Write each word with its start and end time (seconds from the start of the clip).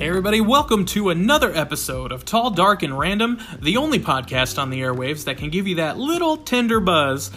Hey, 0.00 0.08
everybody, 0.08 0.40
welcome 0.40 0.86
to 0.86 1.10
another 1.10 1.54
episode 1.54 2.10
of 2.10 2.24
Tall, 2.24 2.48
Dark, 2.48 2.82
and 2.82 2.98
Random, 2.98 3.38
the 3.60 3.76
only 3.76 3.98
podcast 3.98 4.58
on 4.58 4.70
the 4.70 4.80
airwaves 4.80 5.24
that 5.24 5.36
can 5.36 5.50
give 5.50 5.66
you 5.66 5.74
that 5.74 5.98
little 5.98 6.38
tender 6.38 6.80
buzz 6.80 7.30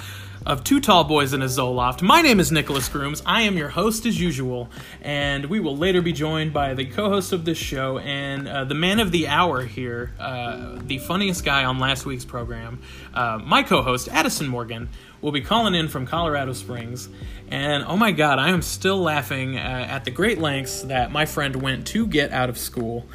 of 0.45 0.63
two 0.63 0.79
tall 0.79 1.03
boys 1.03 1.33
in 1.33 1.41
a 1.41 1.45
Zoloft. 1.45 2.01
My 2.01 2.21
name 2.21 2.39
is 2.39 2.51
Nicholas 2.51 2.89
Grooms. 2.89 3.21
I 3.25 3.43
am 3.43 3.57
your 3.57 3.69
host 3.69 4.05
as 4.05 4.19
usual, 4.19 4.69
and 5.01 5.45
we 5.45 5.59
will 5.59 5.77
later 5.77 6.01
be 6.01 6.11
joined 6.11 6.51
by 6.51 6.73
the 6.73 6.85
co 6.85 7.09
host 7.09 7.31
of 7.31 7.45
this 7.45 7.57
show 7.57 7.97
and 7.99 8.47
uh, 8.47 8.65
the 8.65 8.75
man 8.75 8.99
of 8.99 9.11
the 9.11 9.27
hour 9.27 9.63
here, 9.63 10.11
uh, 10.19 10.79
the 10.85 10.97
funniest 10.97 11.45
guy 11.45 11.63
on 11.63 11.79
last 11.79 12.05
week's 12.05 12.25
program, 12.25 12.81
uh, 13.13 13.39
my 13.43 13.63
co 13.63 13.81
host, 13.81 14.09
Addison 14.09 14.47
Morgan. 14.47 14.89
Will 15.21 15.31
be 15.31 15.39
calling 15.39 15.73
in 15.73 15.87
from 15.87 16.05
Colorado 16.05 16.51
Springs, 16.51 17.07
and 17.49 17.85
oh 17.85 17.95
my 17.95 18.11
god, 18.11 18.39
I 18.39 18.49
am 18.49 18.61
still 18.61 18.97
laughing 18.97 19.55
uh, 19.55 19.61
at 19.61 20.03
the 20.03 20.11
great 20.11 20.37
lengths 20.37 20.81
that 20.81 21.13
my 21.13 21.25
friend 21.25 21.55
went 21.55 21.87
to 21.87 22.05
get 22.05 22.33
out 22.33 22.49
of 22.49 22.57
school 22.57 23.05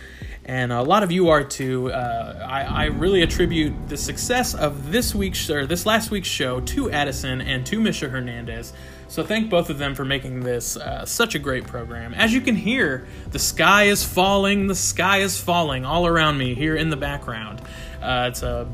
and 0.49 0.73
a 0.73 0.83
lot 0.83 1.03
of 1.03 1.13
you 1.13 1.29
are 1.29 1.45
too. 1.45 1.93
Uh, 1.93 2.47
I, 2.49 2.63
I, 2.63 2.85
really 2.87 3.21
attribute 3.23 3.75
the 3.89 3.99
success 3.99 4.55
of 4.55 4.91
this 4.91 5.15
week's 5.15 5.51
or 5.51 5.67
this 5.67 5.85
last 5.85 6.11
week's 6.11 6.27
show 6.27 6.61
to 6.61 6.91
Addison 6.91 7.43
and 7.43 7.67
to 7.67 7.79
Misha 7.79 8.09
Hernandez. 8.09 8.73
So 9.09 9.23
thank 9.23 9.51
both 9.51 9.69
of 9.69 9.77
them 9.77 9.95
for 9.95 10.07
making 10.07 10.41
this 10.41 10.79
uh, 10.79 11.05
such 11.05 11.35
a 11.35 11.39
great 11.39 11.67
program. 11.67 12.15
As 12.15 12.33
you 12.33 12.41
can 12.41 12.57
hear, 12.57 13.07
the 13.31 13.39
sky 13.39 13.85
is 13.85 14.03
falling. 14.03 14.69
The 14.69 14.75
sky 14.75 15.19
is 15.19 15.39
falling 15.39 15.85
all 15.85 16.07
around 16.07 16.39
me 16.39 16.55
here 16.55 16.77
in 16.77 16.89
the 16.89 16.97
background. 16.97 17.61
Uh, 18.01 18.29
it's 18.31 18.43
a 18.43 18.67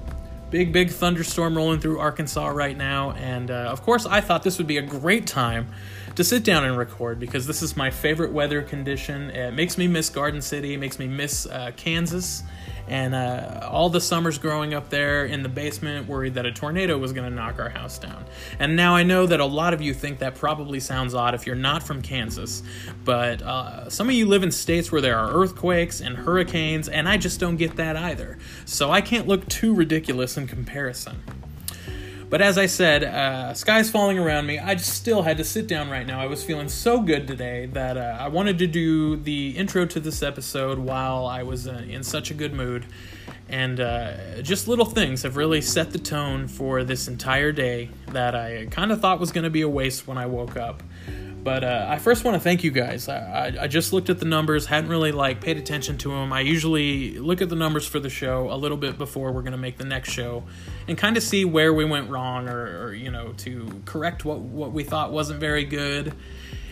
big, 0.51 0.73
big 0.73 0.91
thunderstorm 0.91 1.57
rolling 1.57 1.81
through 1.81 1.99
Arkansas 1.99 2.47
right 2.49 2.77
now, 2.77 3.11
and 3.13 3.51
uh, 3.51 3.55
of 3.55 3.83
course, 3.83 4.07
I 4.07 4.21
thought 4.21 4.45
this 4.45 4.59
would 4.59 4.69
be 4.69 4.79
a 4.79 4.83
great 4.83 5.27
time 5.27 5.73
to 6.15 6.23
sit 6.25 6.45
down 6.45 6.65
and 6.65 6.79
record 6.79 7.19
because 7.19 7.47
this 7.47 7.63
is 7.63 7.77
my 7.77 7.91
favorite 7.91 8.33
weather 8.33 8.63
condition. 8.63 9.31
It 9.31 9.53
makes 9.53 9.77
me 9.77 9.89
miss 9.89 10.11
Garden 10.11 10.41
City, 10.41 10.75
it 10.75 10.79
makes 10.79 10.99
me 10.99 11.09
miss 11.09 11.47
uh, 11.47 11.73
Kansas, 11.77 12.43
and 12.87 13.15
uh, 13.15 13.69
all 13.71 13.89
the 13.89 14.01
summers 14.01 14.39
growing 14.39 14.75
up 14.75 14.91
there 14.91 15.25
in 15.25 15.43
the 15.43 15.49
basement, 15.49 16.07
worried 16.07 16.35
that 16.35 16.47
a 16.47 16.53
tornado 16.53 16.99
was 16.99 17.13
going 17.13 17.29
to 17.29 17.35
knock 17.35 17.59
our 17.59 17.71
house 17.71 17.99
down. 17.99 18.25
And 18.59 18.77
now 18.77 18.95
I 18.95 19.03
know 19.03 19.27
that 19.27 19.41
a 19.41 19.45
lot 19.45 19.75
of 19.75 19.81
you 19.81 19.95
think 19.95 20.19
that 20.19 20.35
probably 20.35 20.81
sounds 20.81 21.15
odd 21.15 21.35
if 21.35 21.47
you're 21.47 21.57
not 21.57 21.83
from 21.83 22.03
Kansas, 22.03 22.63
but 23.05 23.43
uh, 23.43 23.89
some 23.89 24.09
of 24.09 24.15
you 24.15 24.27
live 24.27 24.43
in 24.43 24.53
states 24.53 24.93
where 24.93 25.01
there 25.01 25.19
are 25.19 25.33
earthquakes 25.33 26.01
and 26.01 26.17
hurricanes, 26.17 26.89
and 26.89 27.09
I 27.09 27.17
just 27.17 27.41
don't 27.41 27.57
get 27.57 27.77
that 27.77 27.97
either. 27.97 28.39
So 28.67 28.91
I 28.91 29.01
can't 29.01 29.27
look 29.27 29.49
too 29.49 29.75
ridiculous 29.75 30.37
in 30.37 30.47
comparison. 30.47 31.23
But 32.31 32.43
as 32.43 32.59
I 32.59 32.67
said, 32.67 33.05
uh, 33.05 33.55
sky's 33.55 33.91
falling 33.91 34.19
around 34.19 34.47
me. 34.47 34.59
I 34.59 34.75
just 34.75 34.95
still 34.95 35.23
had 35.23 35.37
to 35.39 35.45
sit 35.45 35.67
down 35.67 35.91
right 35.91 36.07
now. 36.07 36.21
I 36.21 36.27
was 36.27 36.43
feeling 36.43 36.69
so 36.69 37.01
good 37.01 37.29
today 37.29 37.67
that 37.67 37.97
uh, 37.97 38.17
I 38.19 38.29
wanted 38.29 38.59
to 38.59 38.67
do 38.67 39.17
the 39.17 39.51
intro 39.51 39.87
to 39.87 40.01
this 40.01 40.23
episode 40.23 40.79
while 40.79 41.27
I 41.27 41.43
was 41.43 41.69
uh, 41.69 41.85
in 41.89 42.03
such 42.03 42.31
a 42.31 42.35
good 42.35 42.53
mood. 42.53 42.87
And 43.49 43.79
uh, 43.79 44.43
just 44.43 44.69
little 44.69 44.87
things 44.87 45.23
have 45.23 45.37
really 45.37 45.61
set 45.61 45.93
the 45.93 45.99
tone 45.99 46.49
for 46.49 46.83
this 46.83 47.09
entire 47.09 47.53
day 47.53 47.91
that 48.09 48.35
I 48.35 48.67
kind 48.67 48.91
of 48.91 49.01
thought 49.01 49.21
was 49.21 49.33
going 49.33 49.45
to 49.45 49.51
be 49.51 49.61
a 49.61 49.69
waste 49.69 50.09
when 50.09 50.19
I 50.19 50.27
woke 50.27 50.57
up. 50.57 50.83
But 51.45 51.63
uh, 51.63 51.87
I 51.91 51.99
first 51.99 52.25
want 52.25 52.37
to 52.37 52.41
thank 52.41 52.65
you 52.65 52.71
guys. 52.71 53.07
I, 53.07 53.55
I, 53.61 53.67
just 53.69 53.93
looked 53.93 54.09
at 54.09 54.19
the 54.19 54.25
numbers, 54.25 54.65
hadn't 54.65 54.89
really 54.89 55.13
like 55.13 55.43
paid 55.43 55.59
attention 55.59 55.99
to 55.99 56.09
them. 56.09 56.33
I 56.33 56.41
usually 56.41 57.19
look 57.19 57.43
at 57.43 57.51
the 57.51 57.55
numbers 57.55 57.87
for 57.87 58.01
the 58.01 58.09
show 58.09 58.51
a 58.51 58.57
little 58.57 58.79
bit 58.79 58.97
before 58.97 59.31
we're 59.31 59.43
gonna 59.43 59.59
make 59.59 59.77
the 59.77 59.85
next 59.85 60.11
show, 60.11 60.45
and 60.89 60.97
kind 60.97 61.19
of 61.19 61.23
see 61.23 61.45
where 61.45 61.75
we 61.75 61.85
went 61.85 62.09
wrong, 62.09 62.49
or, 62.49 62.87
or, 62.87 62.95
you 62.95 63.11
know, 63.11 63.35
to 63.39 63.83
correct 63.85 64.25
what 64.25 64.39
what 64.39 64.73
we 64.73 64.85
thought 64.85 65.13
wasn't 65.13 65.39
very 65.39 65.65
good, 65.65 66.15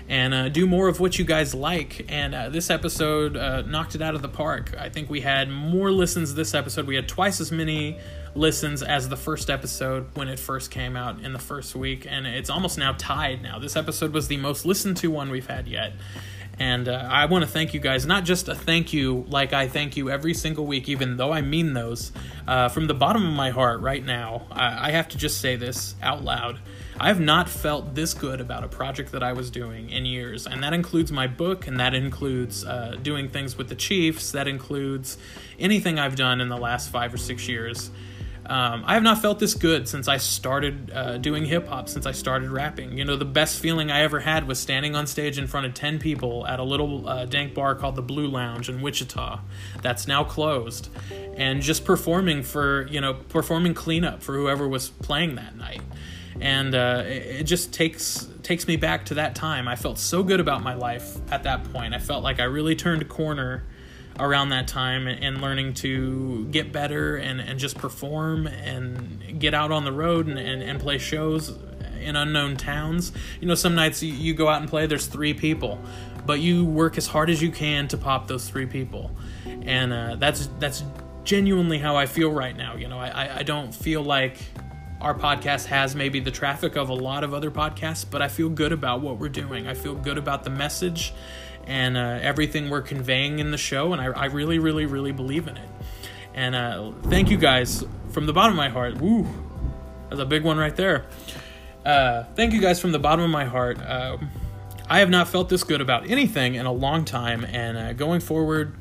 and 0.09 0.33
uh, 0.33 0.49
do 0.49 0.67
more 0.67 0.89
of 0.89 1.01
what 1.01 1.19
you 1.19 1.27
guys 1.27 1.55
like. 1.55 2.07
And 2.09 2.35
uh, 2.35 2.49
this 2.49 2.71
episode 2.71 3.37
uh, 3.37 3.61
knocked 3.63 3.95
it 3.95 4.01
out 4.01 4.15
of 4.15 4.23
the 4.23 4.29
park. 4.29 4.75
I 4.79 4.89
think 4.89 5.11
we 5.11 5.21
had 5.21 5.51
more 5.51 5.93
listens 5.93 6.35
this 6.35 6.55
episode. 6.55 6.87
We 6.87 6.97
had 6.97 7.09
twice 7.09 7.43
as 7.43 7.53
many 7.53 7.99
listens 8.35 8.83
as 8.83 9.09
the 9.09 9.17
first 9.17 9.51
episode 9.51 10.07
when 10.15 10.29
it 10.29 10.39
first 10.39 10.71
came 10.71 10.97
out 10.97 11.21
in 11.21 11.33
the 11.33 11.39
first 11.39 11.75
week, 11.75 12.07
and 12.09 12.27
it's 12.27 12.51
almost 12.51 12.79
now 12.79 12.95
tied 12.99 13.43
now. 13.43 13.59
This 13.59 13.77
episode 13.77 14.13
was 14.13 14.29
the 14.29 14.37
most 14.37 14.65
listened 14.65 14.97
to 14.99 15.11
one 15.11 15.31
we've 15.31 15.47
had 15.47 15.69
yet. 15.69 15.93
And 16.59 16.87
uh, 16.87 17.09
I 17.11 17.27
want 17.27 17.45
to 17.45 17.51
thank 17.51 17.73
you 17.73 17.81
guys, 17.81 18.05
not 18.05 18.25
just 18.25 18.47
a 18.49 18.55
thank 18.55 18.93
you 18.93 19.25
like 19.29 19.53
I 19.53 19.69
thank 19.69 19.97
you 19.97 20.11
every 20.11 20.35
single 20.35 20.67
week, 20.67 20.89
even 20.89 21.17
though 21.17 21.33
I 21.33 21.41
mean 21.41 21.73
those. 21.73 22.13
Uh, 22.47 22.69
from 22.69 22.87
the 22.87 22.95
bottom 22.95 23.27
of 23.27 23.33
my 23.33 23.51
heart 23.51 23.81
right 23.81 24.05
now, 24.05 24.47
I, 24.51 24.89
I 24.89 24.91
have 24.93 25.09
to 25.09 25.19
just 25.19 25.41
say 25.41 25.57
this 25.57 25.95
out 26.03 26.23
loud. 26.23 26.61
I 27.01 27.09
have 27.09 27.21
not 27.21 27.49
felt 27.49 27.95
this 27.95 28.13
good 28.13 28.41
about 28.41 28.65
a 28.65 28.69
project 28.69 29.13
that 29.13 29.23
I 29.23 29.33
was 29.33 29.51
doing 29.51 29.91
in 29.91 30.05
years, 30.05 30.47
and 30.47 30.63
that 30.63 30.75
includes 30.75 31.11
my 31.11 31.27
book, 31.27 31.67
and 31.67 31.81
that 31.81 31.95
includes 31.95 32.65
uh, 32.65 32.97
doing 33.03 33.31
things 33.31 33.57
with 33.57 33.69
the 33.69 33.75
Chiefs, 33.75 34.33
that 34.33 34.47
includes 34.47 35.17
anything 35.59 35.99
I've 35.99 36.17
done 36.17 36.41
in 36.41 36.49
the 36.49 36.59
last 36.59 36.91
five 36.91 37.15
or 37.15 37.19
six 37.19 37.49
years. 37.49 37.91
Um, 38.45 38.83
I 38.87 38.95
have 38.95 39.03
not 39.05 39.23
felt 39.23 39.39
this 39.39 39.55
good 39.55 39.89
since 39.89 40.09
I 40.09 40.17
started 40.17 40.91
uh, 40.93 41.19
doing 41.19 41.45
hip 41.45 41.69
hop, 41.69 41.89
since 41.89 42.07
I 42.07 42.13
started 42.13 42.51
rapping. 42.51 42.99
You 42.99 43.05
know, 43.05 43.17
the 43.17 43.25
best 43.25 43.61
feeling 43.61 43.91
I 43.91 44.01
ever 44.01 44.21
had 44.21 44.49
was 44.49 44.59
standing 44.59 44.97
on 44.97 45.07
stage 45.07 45.39
in 45.39 45.47
front 45.47 45.67
of 45.67 45.75
10 45.75 46.01
people 46.01 46.47
at 46.47 46.59
a 46.59 46.65
little 46.65 47.09
uh, 47.09 47.25
dank 47.25 47.55
bar 47.55 47.75
called 47.77 47.95
the 47.95 48.03
Blue 48.03 48.27
Lounge 48.27 48.69
in 48.69 48.83
Wichita 48.83 49.41
that's 49.81 50.09
now 50.09 50.25
closed 50.25 50.89
and 51.37 51.63
just 51.63 51.85
performing 51.85 52.43
for, 52.43 52.87
you 52.89 53.01
know, 53.01 53.15
performing 53.15 53.75
cleanup 53.75 54.23
for 54.23 54.35
whoever 54.35 54.67
was 54.67 54.91
playing 54.91 55.37
that 55.37 55.57
night. 55.57 55.83
And 56.41 56.75
uh, 56.75 57.05
it, 57.07 57.41
it 57.41 57.43
just 57.45 57.73
takes 57.73 58.29
takes 58.43 58.67
me 58.67 58.75
back 58.75 59.07
to 59.07 59.15
that 59.15 59.37
time. 59.37 59.69
I 59.69 59.77
felt 59.77 59.99
so 59.99 60.25
good 60.25 60.41
about 60.41 60.65
my 60.65 60.75
life 60.75 61.17
at 61.31 61.45
that 61.45 61.73
point. 61.73 61.95
I 61.95 61.99
felt 61.99 62.25
like 62.25 62.41
I 62.41 62.45
really 62.45 62.75
turned 62.75 63.03
a 63.03 63.05
corner 63.05 63.63
around 64.19 64.51
that 64.51 64.69
time 64.69 65.07
and 65.07 65.41
learning 65.41 65.75
to 65.75 66.47
get 66.51 66.73
better 66.73 67.17
and, 67.17 67.41
and 67.41 67.59
just 67.59 67.79
perform 67.79 68.47
and 68.47 69.41
get 69.41 69.55
out 69.55 69.73
on 69.73 69.85
the 69.85 69.93
road 69.93 70.27
and, 70.27 70.39
and, 70.39 70.63
and 70.63 70.81
play 70.81 70.99
shows 70.99 71.57
in 72.01 72.17
unknown 72.17 72.57
towns. 72.57 73.13
You 73.41 73.49
know, 73.49 73.55
some 73.55 73.75
nights 73.75 74.03
you, 74.03 74.13
you 74.13 74.35
go 74.35 74.49
out 74.49 74.61
and 74.61 74.69
play, 74.69 74.87
there's 74.87 75.07
three 75.07 75.35
people, 75.35 75.81
but 76.27 76.41
you 76.41 76.65
work 76.65 76.99
as 76.99 77.07
hard 77.07 77.31
as 77.31 77.41
you 77.43 77.51
can 77.51 77.89
to 77.89 77.97
pop 77.97 78.27
those 78.29 78.49
three 78.49 78.67
people. 78.67 79.11
And 79.63 79.93
uh, 79.93 80.17
that's 80.17 80.49
that's 80.59 80.83
genuinely 81.25 81.79
how 81.79 81.97
I 81.97 82.07
feel 82.07 82.31
right 82.31 82.57
now. 82.57 82.77
You 82.77 82.89
know, 82.89 82.99
I, 82.99 83.39
I 83.39 83.43
don't 83.45 83.73
feel 83.75 84.03
like 84.03 84.39
our 85.01 85.15
podcast 85.15 85.67
has 85.67 85.97
maybe 85.97 86.21
the 86.21 86.31
traffic 86.31 86.77
of 86.77 86.89
a 86.89 86.95
lot 86.95 87.25
of 87.25 87.35
other 87.35 87.51
podcasts, 87.51 88.05
but 88.09 88.23
I 88.23 88.29
feel 88.29 88.49
good 88.49 88.73
about 88.73 89.01
what 89.01 89.19
we're 89.19 89.29
doing. 89.29 89.67
I 89.67 89.75
feel 89.75 89.95
good 89.95 90.19
about 90.19 90.45
the 90.45 90.51
message 90.51 91.13
and 91.67 91.97
uh, 91.97 92.19
everything 92.23 92.71
we're 92.71 92.83
conveying 92.83 93.39
in 93.39 93.51
the 93.51 93.59
show, 93.59 93.93
and 93.93 94.01
I, 94.01 94.07
I 94.07 94.25
really, 94.27 94.59
really, 94.59 94.87
really 94.87 95.13
believe 95.13 95.49
in 95.49 95.57
it. 95.57 95.69
And 96.35 96.55
uh, 96.55 96.93
thank 97.05 97.31
you 97.31 97.37
guys 97.37 97.85
from 98.11 98.27
the 98.27 98.33
bottom 98.33 98.53
of 98.53 98.57
my 98.57 98.69
heart. 98.69 98.99
Woo, 98.99 99.27
that's 100.09 100.21
a 100.21 100.27
big 100.27 100.45
one 100.45 100.59
right 100.59 100.75
there. 100.75 101.07
Uh, 101.85 102.25
thank 102.35 102.53
you 102.53 102.61
guys 102.61 102.81
from 102.81 102.93
the 102.93 102.99
bottom 102.99 103.25
of 103.25 103.31
my 103.31 103.45
heart. 103.45 103.81
Uh, 103.81 104.19
I 104.89 105.01
have 105.01 105.11
not 105.11 105.29
felt 105.29 105.49
this 105.49 105.65
good 105.65 105.81
about 105.81 106.09
anything 106.11 106.55
in 106.55 106.67
a 106.67 106.73
long 106.73 107.05
time, 107.05 107.45
and 107.45 107.79
uh, 107.79 107.93
going 107.93 108.21
forward, 108.21 108.75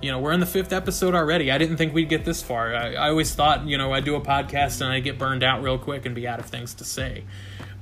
you 0.00 0.10
know, 0.10 0.18
we're 0.18 0.32
in 0.32 0.40
the 0.40 0.46
fifth 0.46 0.72
episode 0.72 1.14
already. 1.14 1.50
I 1.50 1.58
didn't 1.58 1.76
think 1.76 1.94
we'd 1.94 2.08
get 2.08 2.24
this 2.24 2.42
far. 2.42 2.74
I, 2.74 2.94
I 2.94 3.08
always 3.08 3.34
thought, 3.34 3.66
you 3.66 3.78
know, 3.78 3.92
I'd 3.92 4.04
do 4.04 4.14
a 4.16 4.20
podcast 4.20 4.80
and 4.80 4.90
I'd 4.90 5.04
get 5.04 5.18
burned 5.18 5.42
out 5.42 5.62
real 5.62 5.78
quick 5.78 6.06
and 6.06 6.14
be 6.14 6.26
out 6.26 6.40
of 6.40 6.46
things 6.46 6.74
to 6.74 6.84
say. 6.84 7.24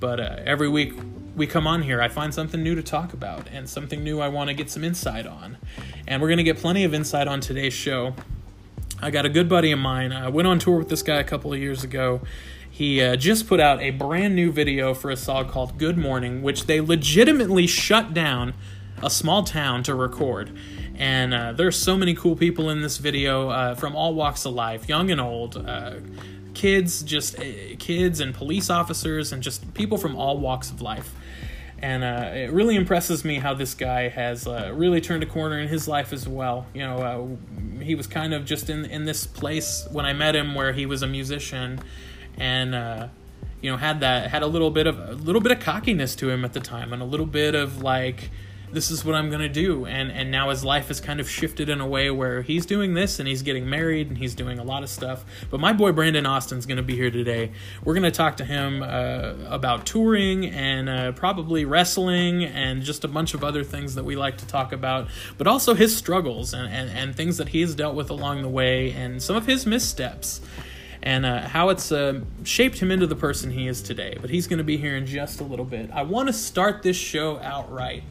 But 0.04 0.20
uh, 0.20 0.36
every 0.44 0.68
week 0.68 0.92
we 1.34 1.46
come 1.46 1.66
on 1.66 1.80
here, 1.80 2.02
I 2.02 2.08
find 2.08 2.34
something 2.34 2.62
new 2.62 2.74
to 2.74 2.82
talk 2.82 3.14
about 3.14 3.48
and 3.50 3.66
something 3.66 4.04
new 4.04 4.20
I 4.20 4.28
want 4.28 4.48
to 4.48 4.54
get 4.54 4.70
some 4.70 4.84
insight 4.84 5.26
on. 5.26 5.56
And 6.06 6.20
we're 6.20 6.28
going 6.28 6.36
to 6.36 6.44
get 6.44 6.58
plenty 6.58 6.84
of 6.84 6.92
insight 6.92 7.26
on 7.26 7.40
today's 7.40 7.72
show. 7.72 8.14
I 9.00 9.10
got 9.10 9.24
a 9.24 9.30
good 9.30 9.48
buddy 9.48 9.72
of 9.72 9.78
mine. 9.78 10.12
I 10.12 10.28
went 10.28 10.46
on 10.46 10.58
tour 10.58 10.76
with 10.76 10.90
this 10.90 11.00
guy 11.00 11.20
a 11.20 11.24
couple 11.24 11.54
of 11.54 11.58
years 11.58 11.84
ago. 11.84 12.20
He 12.70 13.00
uh, 13.00 13.16
just 13.16 13.48
put 13.48 13.60
out 13.60 13.80
a 13.80 13.92
brand 13.92 14.36
new 14.36 14.52
video 14.52 14.92
for 14.92 15.10
a 15.10 15.16
song 15.16 15.48
called 15.48 15.78
Good 15.78 15.96
Morning, 15.96 16.42
which 16.42 16.66
they 16.66 16.82
legitimately 16.82 17.66
shut 17.66 18.12
down 18.12 18.52
a 19.02 19.08
small 19.08 19.42
town 19.42 19.82
to 19.84 19.94
record. 19.94 20.54
And 20.96 21.32
uh, 21.32 21.52
there's 21.52 21.78
so 21.78 21.96
many 21.96 22.14
cool 22.14 22.36
people 22.36 22.68
in 22.68 22.82
this 22.82 22.98
video 22.98 23.48
uh, 23.48 23.74
from 23.74 23.96
all 23.96 24.12
walks 24.12 24.44
of 24.44 24.52
life, 24.52 24.86
young 24.86 25.10
and 25.10 25.18
old 25.18 25.56
uh, 25.56 25.94
kids, 26.54 27.02
just 27.02 27.38
uh, 27.38 27.44
kids 27.78 28.20
and 28.20 28.34
police 28.34 28.70
officers, 28.70 29.32
and 29.32 29.42
just 29.42 29.74
people 29.74 29.98
from 29.98 30.16
all 30.16 30.38
walks 30.38 30.70
of 30.70 30.80
life 30.80 31.14
and 31.84 32.02
uh, 32.02 32.30
it 32.32 32.50
really 32.50 32.76
impresses 32.76 33.26
me 33.26 33.38
how 33.38 33.52
this 33.52 33.74
guy 33.74 34.08
has 34.08 34.46
uh, 34.46 34.72
really 34.74 35.02
turned 35.02 35.22
a 35.22 35.26
corner 35.26 35.58
in 35.58 35.68
his 35.68 35.86
life 35.86 36.14
as 36.14 36.26
well. 36.26 36.66
You 36.72 36.80
know, 36.80 36.96
uh, 36.96 37.82
he 37.82 37.94
was 37.94 38.06
kind 38.06 38.32
of 38.32 38.46
just 38.46 38.70
in 38.70 38.86
in 38.86 39.04
this 39.04 39.26
place 39.26 39.86
when 39.90 40.06
I 40.06 40.14
met 40.14 40.34
him, 40.34 40.54
where 40.54 40.72
he 40.72 40.86
was 40.86 41.02
a 41.02 41.06
musician, 41.06 41.80
and 42.38 42.74
uh, 42.74 43.08
you 43.60 43.70
know 43.70 43.76
had 43.76 44.00
that 44.00 44.30
had 44.30 44.42
a 44.42 44.46
little 44.46 44.70
bit 44.70 44.86
of 44.86 44.98
a 44.98 45.12
little 45.12 45.42
bit 45.42 45.52
of 45.52 45.60
cockiness 45.60 46.14
to 46.16 46.30
him 46.30 46.42
at 46.42 46.54
the 46.54 46.60
time, 46.60 46.92
and 46.94 47.02
a 47.02 47.04
little 47.04 47.26
bit 47.26 47.54
of 47.54 47.82
like 47.82 48.30
this 48.74 48.90
is 48.90 49.04
what 49.04 49.14
I'm 49.14 49.30
gonna 49.30 49.48
do. 49.48 49.86
And 49.86 50.10
and 50.10 50.30
now 50.30 50.50
his 50.50 50.64
life 50.64 50.88
has 50.88 51.00
kind 51.00 51.20
of 51.20 51.30
shifted 51.30 51.68
in 51.68 51.80
a 51.80 51.86
way 51.86 52.10
where 52.10 52.42
he's 52.42 52.66
doing 52.66 52.94
this 52.94 53.18
and 53.18 53.28
he's 53.28 53.42
getting 53.42 53.68
married 53.68 54.08
and 54.08 54.18
he's 54.18 54.34
doing 54.34 54.58
a 54.58 54.64
lot 54.64 54.82
of 54.82 54.90
stuff. 54.90 55.24
But 55.50 55.60
my 55.60 55.72
boy 55.72 55.92
Brandon 55.92 56.26
Austin's 56.26 56.66
gonna 56.66 56.82
be 56.82 56.96
here 56.96 57.10
today. 57.10 57.52
We're 57.84 57.94
gonna 57.94 58.10
talk 58.10 58.36
to 58.38 58.44
him 58.44 58.82
uh, 58.82 59.34
about 59.48 59.86
touring 59.86 60.46
and 60.46 60.88
uh, 60.88 61.12
probably 61.12 61.64
wrestling 61.64 62.44
and 62.44 62.82
just 62.82 63.04
a 63.04 63.08
bunch 63.08 63.34
of 63.34 63.44
other 63.44 63.64
things 63.64 63.94
that 63.94 64.04
we 64.04 64.16
like 64.16 64.38
to 64.38 64.46
talk 64.46 64.72
about, 64.72 65.08
but 65.38 65.46
also 65.46 65.74
his 65.74 65.96
struggles 65.96 66.52
and, 66.52 66.68
and, 66.68 66.90
and 66.90 67.14
things 67.14 67.36
that 67.36 67.50
he's 67.50 67.74
dealt 67.74 67.94
with 67.94 68.10
along 68.10 68.42
the 68.42 68.48
way 68.48 68.92
and 68.92 69.22
some 69.22 69.36
of 69.36 69.46
his 69.46 69.64
missteps 69.64 70.40
and 71.04 71.26
uh, 71.26 71.42
how 71.42 71.68
it's 71.68 71.92
uh, 71.92 72.20
shaped 72.44 72.78
him 72.78 72.90
into 72.90 73.06
the 73.06 73.14
person 73.14 73.50
he 73.50 73.68
is 73.68 73.82
today. 73.82 74.16
But 74.20 74.30
he's 74.30 74.46
going 74.46 74.58
to 74.58 74.64
be 74.64 74.78
here 74.78 74.96
in 74.96 75.04
just 75.04 75.40
a 75.40 75.44
little 75.44 75.66
bit. 75.66 75.90
I 75.92 76.02
want 76.02 76.28
to 76.28 76.32
start 76.32 76.82
this 76.82 76.96
show 76.96 77.38
out 77.40 77.70
right 77.70 78.02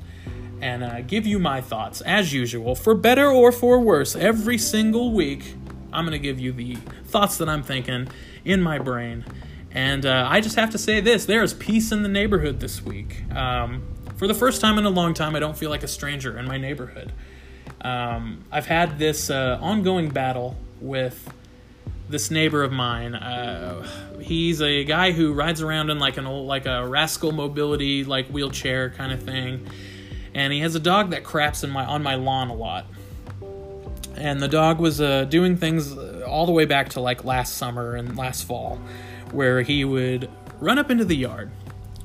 and 0.63 0.81
uh, 0.81 1.01
give 1.01 1.27
you 1.27 1.39
my 1.39 1.59
thoughts, 1.59 1.99
as 2.01 2.31
usual, 2.31 2.73
for 2.73 2.95
better 2.95 3.27
or 3.29 3.51
for 3.51 3.81
worse. 3.81 4.15
Every 4.15 4.57
single 4.57 5.11
week, 5.11 5.55
I'm 5.91 6.05
going 6.05 6.13
to 6.13 6.19
give 6.19 6.39
you 6.39 6.53
the 6.53 6.75
thoughts 7.05 7.37
that 7.39 7.49
I'm 7.49 7.63
thinking 7.63 8.07
in 8.45 8.61
my 8.61 8.79
brain. 8.79 9.25
And 9.71 10.05
uh, 10.05 10.25
I 10.29 10.39
just 10.39 10.55
have 10.55 10.69
to 10.69 10.77
say 10.77 11.01
this 11.01 11.25
there 11.25 11.43
is 11.43 11.53
peace 11.53 11.91
in 11.91 12.01
the 12.01 12.07
neighborhood 12.07 12.61
this 12.61 12.81
week. 12.81 13.29
Um, 13.35 13.83
for 14.15 14.25
the 14.25 14.33
first 14.33 14.61
time 14.61 14.77
in 14.77 14.85
a 14.85 14.89
long 14.89 15.13
time, 15.13 15.35
I 15.35 15.39
don't 15.39 15.57
feel 15.57 15.69
like 15.69 15.83
a 15.83 15.87
stranger 15.87 16.39
in 16.39 16.45
my 16.45 16.57
neighborhood. 16.57 17.11
Um, 17.81 18.45
I've 18.49 18.67
had 18.67 18.97
this 18.97 19.29
uh, 19.29 19.59
ongoing 19.61 20.11
battle 20.11 20.55
with 20.79 21.29
this 22.07 22.31
neighbor 22.31 22.63
of 22.63 22.71
mine. 22.71 23.15
Uh, 23.15 23.85
he's 24.21 24.61
a 24.61 24.85
guy 24.85 25.11
who 25.11 25.33
rides 25.33 25.61
around 25.61 25.89
in 25.89 25.99
like 25.99 26.15
an 26.15 26.25
old, 26.25 26.47
like 26.47 26.67
a 26.67 26.87
rascal 26.87 27.33
mobility, 27.33 28.05
like 28.05 28.27
wheelchair 28.27 28.91
kind 28.91 29.11
of 29.11 29.23
thing, 29.23 29.67
and 30.35 30.53
he 30.53 30.59
has 30.59 30.75
a 30.75 30.79
dog 30.79 31.11
that 31.11 31.23
craps 31.23 31.63
in 31.63 31.69
my 31.69 31.85
on 31.85 32.03
my 32.03 32.15
lawn 32.15 32.49
a 32.49 32.53
lot. 32.53 32.85
And 34.15 34.39
the 34.39 34.47
dog 34.47 34.79
was 34.79 35.01
uh, 35.01 35.25
doing 35.25 35.57
things 35.57 35.97
all 36.23 36.45
the 36.45 36.51
way 36.51 36.65
back 36.65 36.89
to 36.89 36.99
like 36.99 37.23
last 37.25 37.57
summer 37.57 37.95
and 37.95 38.15
last 38.15 38.43
fall, 38.43 38.79
where 39.31 39.61
he 39.61 39.83
would 39.85 40.29
run 40.59 40.77
up 40.77 40.91
into 40.91 41.03
the 41.03 41.15
yard, 41.15 41.51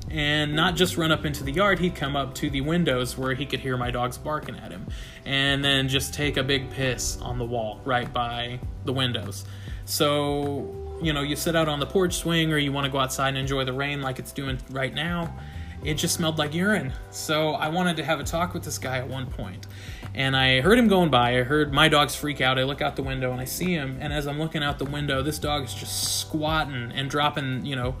and 0.09 0.55
not 0.55 0.75
just 0.75 0.97
run 0.97 1.11
up 1.11 1.23
into 1.23 1.43
the 1.43 1.51
yard, 1.51 1.79
he'd 1.79 1.95
come 1.95 2.15
up 2.15 2.33
to 2.35 2.49
the 2.49 2.61
windows 2.61 3.17
where 3.17 3.35
he 3.35 3.45
could 3.45 3.59
hear 3.59 3.77
my 3.77 3.91
dogs 3.91 4.17
barking 4.17 4.55
at 4.57 4.71
him, 4.71 4.87
and 5.25 5.63
then 5.63 5.87
just 5.87 6.13
take 6.13 6.37
a 6.37 6.43
big 6.43 6.69
piss 6.71 7.21
on 7.21 7.37
the 7.37 7.45
wall 7.45 7.79
right 7.85 8.11
by 8.11 8.59
the 8.85 8.93
windows. 8.93 9.45
So, 9.85 10.97
you 11.01 11.13
know, 11.13 11.21
you 11.21 11.35
sit 11.35 11.55
out 11.55 11.67
on 11.67 11.79
the 11.79 11.85
porch 11.85 12.15
swing 12.15 12.51
or 12.51 12.57
you 12.57 12.71
want 12.71 12.85
to 12.85 12.91
go 12.91 12.99
outside 12.99 13.29
and 13.29 13.37
enjoy 13.37 13.65
the 13.65 13.73
rain 13.73 14.01
like 14.01 14.19
it's 14.19 14.31
doing 14.31 14.59
right 14.71 14.93
now. 14.93 15.35
It 15.83 15.93
just 15.95 16.15
smelled 16.15 16.37
like 16.37 16.53
urine. 16.53 16.93
So 17.09 17.51
I 17.51 17.69
wanted 17.69 17.97
to 17.97 18.03
have 18.03 18.19
a 18.19 18.23
talk 18.23 18.53
with 18.53 18.63
this 18.63 18.77
guy 18.77 18.97
at 18.97 19.07
one 19.07 19.27
point. 19.27 19.67
And 20.13 20.35
I 20.35 20.61
heard 20.61 20.77
him 20.77 20.87
going 20.87 21.09
by. 21.09 21.39
I 21.39 21.43
heard 21.43 21.71
my 21.71 21.87
dogs 21.87 22.15
freak 22.15 22.41
out. 22.41 22.59
I 22.59 22.63
look 22.63 22.81
out 22.81 22.95
the 22.95 23.03
window 23.03 23.31
and 23.31 23.39
I 23.39 23.45
see 23.45 23.73
him. 23.73 23.97
And 24.01 24.11
as 24.11 24.27
I'm 24.27 24.39
looking 24.39 24.63
out 24.63 24.79
the 24.79 24.85
window, 24.85 25.21
this 25.21 25.39
dog 25.39 25.63
is 25.63 25.73
just 25.73 26.19
squatting 26.19 26.91
and 26.93 27.09
dropping, 27.09 27.65
you 27.65 27.75
know, 27.75 27.95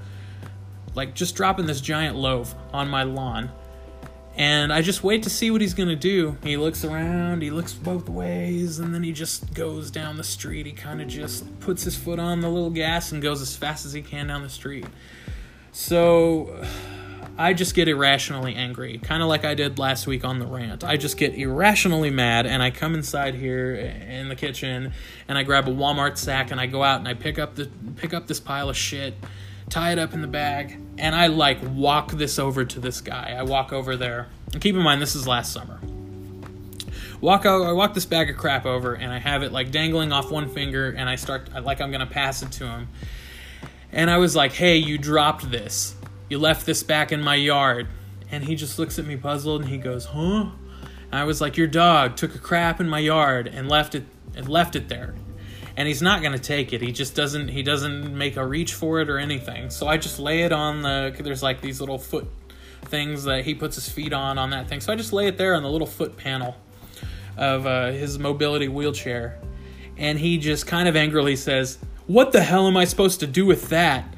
like 0.95 1.13
just 1.13 1.35
dropping 1.35 1.67
this 1.67 1.81
giant 1.81 2.17
loaf 2.17 2.55
on 2.73 2.89
my 2.89 3.03
lawn. 3.03 3.51
And 4.35 4.71
I 4.71 4.81
just 4.81 5.03
wait 5.03 5.23
to 5.23 5.29
see 5.29 5.51
what 5.51 5.59
he's 5.59 5.73
going 5.73 5.89
to 5.89 5.95
do. 5.95 6.37
He 6.43 6.55
looks 6.55 6.85
around, 6.85 7.41
he 7.41 7.49
looks 7.51 7.73
both 7.73 8.07
ways, 8.07 8.79
and 8.79 8.95
then 8.95 9.03
he 9.03 9.11
just 9.11 9.53
goes 9.53 9.91
down 9.91 10.15
the 10.15 10.23
street. 10.23 10.65
He 10.65 10.71
kind 10.71 11.01
of 11.01 11.09
just 11.09 11.59
puts 11.59 11.83
his 11.83 11.97
foot 11.97 12.19
on 12.19 12.39
the 12.39 12.47
little 12.47 12.69
gas 12.69 13.11
and 13.11 13.21
goes 13.21 13.41
as 13.41 13.55
fast 13.55 13.85
as 13.85 13.91
he 13.91 14.01
can 14.01 14.27
down 14.27 14.41
the 14.41 14.49
street. 14.49 14.85
So 15.73 16.65
I 17.39 17.53
just 17.53 17.73
get 17.73 17.87
irrationally 17.87 18.53
angry, 18.53 18.99
kind 18.99 19.23
of 19.23 19.29
like 19.29 19.45
I 19.45 19.55
did 19.55 19.79
last 19.79 20.05
week 20.05 20.25
on 20.25 20.39
the 20.39 20.45
rant. 20.45 20.83
I 20.83 20.97
just 20.97 21.17
get 21.17 21.33
irrationally 21.33 22.09
mad, 22.09 22.45
and 22.45 22.61
I 22.61 22.69
come 22.69 22.93
inside 22.93 23.33
here 23.33 23.73
in 23.75 24.29
the 24.29 24.35
kitchen, 24.35 24.93
and 25.27 25.37
I 25.37 25.43
grab 25.43 25.67
a 25.67 25.71
Walmart 25.71 26.17
sack, 26.17 26.51
and 26.51 26.59
I 26.59 26.65
go 26.65 26.83
out 26.83 26.99
and 26.99 27.07
I 27.07 27.13
pick 27.13 27.39
up 27.39 27.55
the 27.55 27.69
pick 27.95 28.13
up 28.13 28.27
this 28.27 28.39
pile 28.39 28.69
of 28.69 28.77
shit 28.77 29.15
tie 29.69 29.91
it 29.91 29.99
up 29.99 30.13
in 30.13 30.21
the 30.21 30.27
bag, 30.27 30.79
and 30.97 31.15
I 31.15 31.27
like 31.27 31.59
walk 31.61 32.11
this 32.11 32.39
over 32.39 32.65
to 32.65 32.79
this 32.79 33.01
guy. 33.01 33.35
I 33.37 33.43
walk 33.43 33.71
over 33.71 33.95
there. 33.95 34.27
And 34.51 34.61
keep 34.61 34.75
in 34.75 34.81
mind, 34.81 35.01
this 35.01 35.15
is 35.15 35.27
last 35.27 35.53
summer. 35.53 35.79
Walk 37.21 37.45
out, 37.45 37.63
I 37.63 37.71
walk 37.73 37.93
this 37.93 38.05
bag 38.05 38.29
of 38.29 38.37
crap 38.37 38.65
over, 38.65 38.93
and 38.93 39.11
I 39.11 39.19
have 39.19 39.43
it 39.43 39.51
like 39.51 39.71
dangling 39.71 40.11
off 40.11 40.31
one 40.31 40.49
finger, 40.49 40.89
and 40.89 41.09
I 41.09 41.15
start 41.15 41.49
like 41.63 41.81
I'm 41.81 41.91
gonna 41.91 42.05
pass 42.05 42.41
it 42.41 42.51
to 42.53 42.67
him. 42.67 42.87
And 43.91 44.09
I 44.09 44.17
was 44.17 44.35
like, 44.35 44.53
"Hey, 44.53 44.77
you 44.77 44.97
dropped 44.97 45.49
this. 45.51 45.95
You 46.29 46.39
left 46.39 46.65
this 46.65 46.83
back 46.83 47.11
in 47.11 47.21
my 47.21 47.35
yard." 47.35 47.87
And 48.31 48.43
he 48.43 48.55
just 48.55 48.77
looks 48.77 48.99
at 48.99 49.05
me 49.05 49.17
puzzled, 49.17 49.61
and 49.61 49.69
he 49.69 49.77
goes, 49.77 50.05
"Huh?" 50.05 50.51
And 51.11 51.19
I 51.19 51.23
was 51.23 51.41
like, 51.41 51.57
"Your 51.57 51.67
dog 51.67 52.15
took 52.15 52.35
a 52.35 52.39
crap 52.39 52.79
in 52.79 52.87
my 52.87 52.99
yard 52.99 53.47
and 53.47 53.67
left 53.67 53.95
it 53.95 54.05
and 54.35 54.47
left 54.47 54.75
it 54.75 54.89
there." 54.89 55.15
and 55.79 55.87
he's 55.87 56.01
not 56.01 56.21
to 56.21 56.39
take 56.39 56.73
it. 56.73 56.81
He 56.81 56.91
just 56.91 57.15
doesn't 57.15 57.47
he 57.47 57.63
doesn't 57.63 58.13
make 58.13 58.35
a 58.35 58.45
reach 58.45 58.73
for 58.73 58.99
it 58.99 59.09
or 59.09 59.17
anything. 59.17 59.69
So 59.69 59.87
I 59.87 59.95
just 59.95 60.19
lay 60.19 60.41
it 60.41 60.51
on 60.51 60.81
the 60.81 61.15
there's 61.17 61.41
like 61.41 61.61
these 61.61 61.79
little 61.79 61.97
foot 61.97 62.27
things 62.81 63.23
that 63.23 63.45
he 63.45 63.55
puts 63.55 63.75
his 63.75 63.87
feet 63.87 64.11
on 64.11 64.37
on 64.37 64.49
that 64.49 64.67
thing. 64.67 64.81
So 64.81 64.91
I 64.91 64.97
just 64.97 65.13
lay 65.13 65.27
it 65.27 65.37
there 65.37 65.55
on 65.55 65.63
the 65.63 65.69
little 65.69 65.87
foot 65.87 66.17
panel 66.17 66.57
of 67.37 67.65
uh, 67.65 67.91
his 67.91 68.19
mobility 68.19 68.67
wheelchair, 68.67 69.39
and 69.95 70.19
he 70.19 70.37
just 70.37 70.67
kind 70.67 70.89
of 70.89 70.97
angrily 70.97 71.37
says, 71.37 71.77
"What 72.07 72.33
the 72.33 72.41
hell 72.41 72.67
am 72.67 72.75
I 72.75 72.83
supposed 72.83 73.21
to 73.21 73.27
do 73.27 73.45
with 73.45 73.69
that?" 73.69 74.13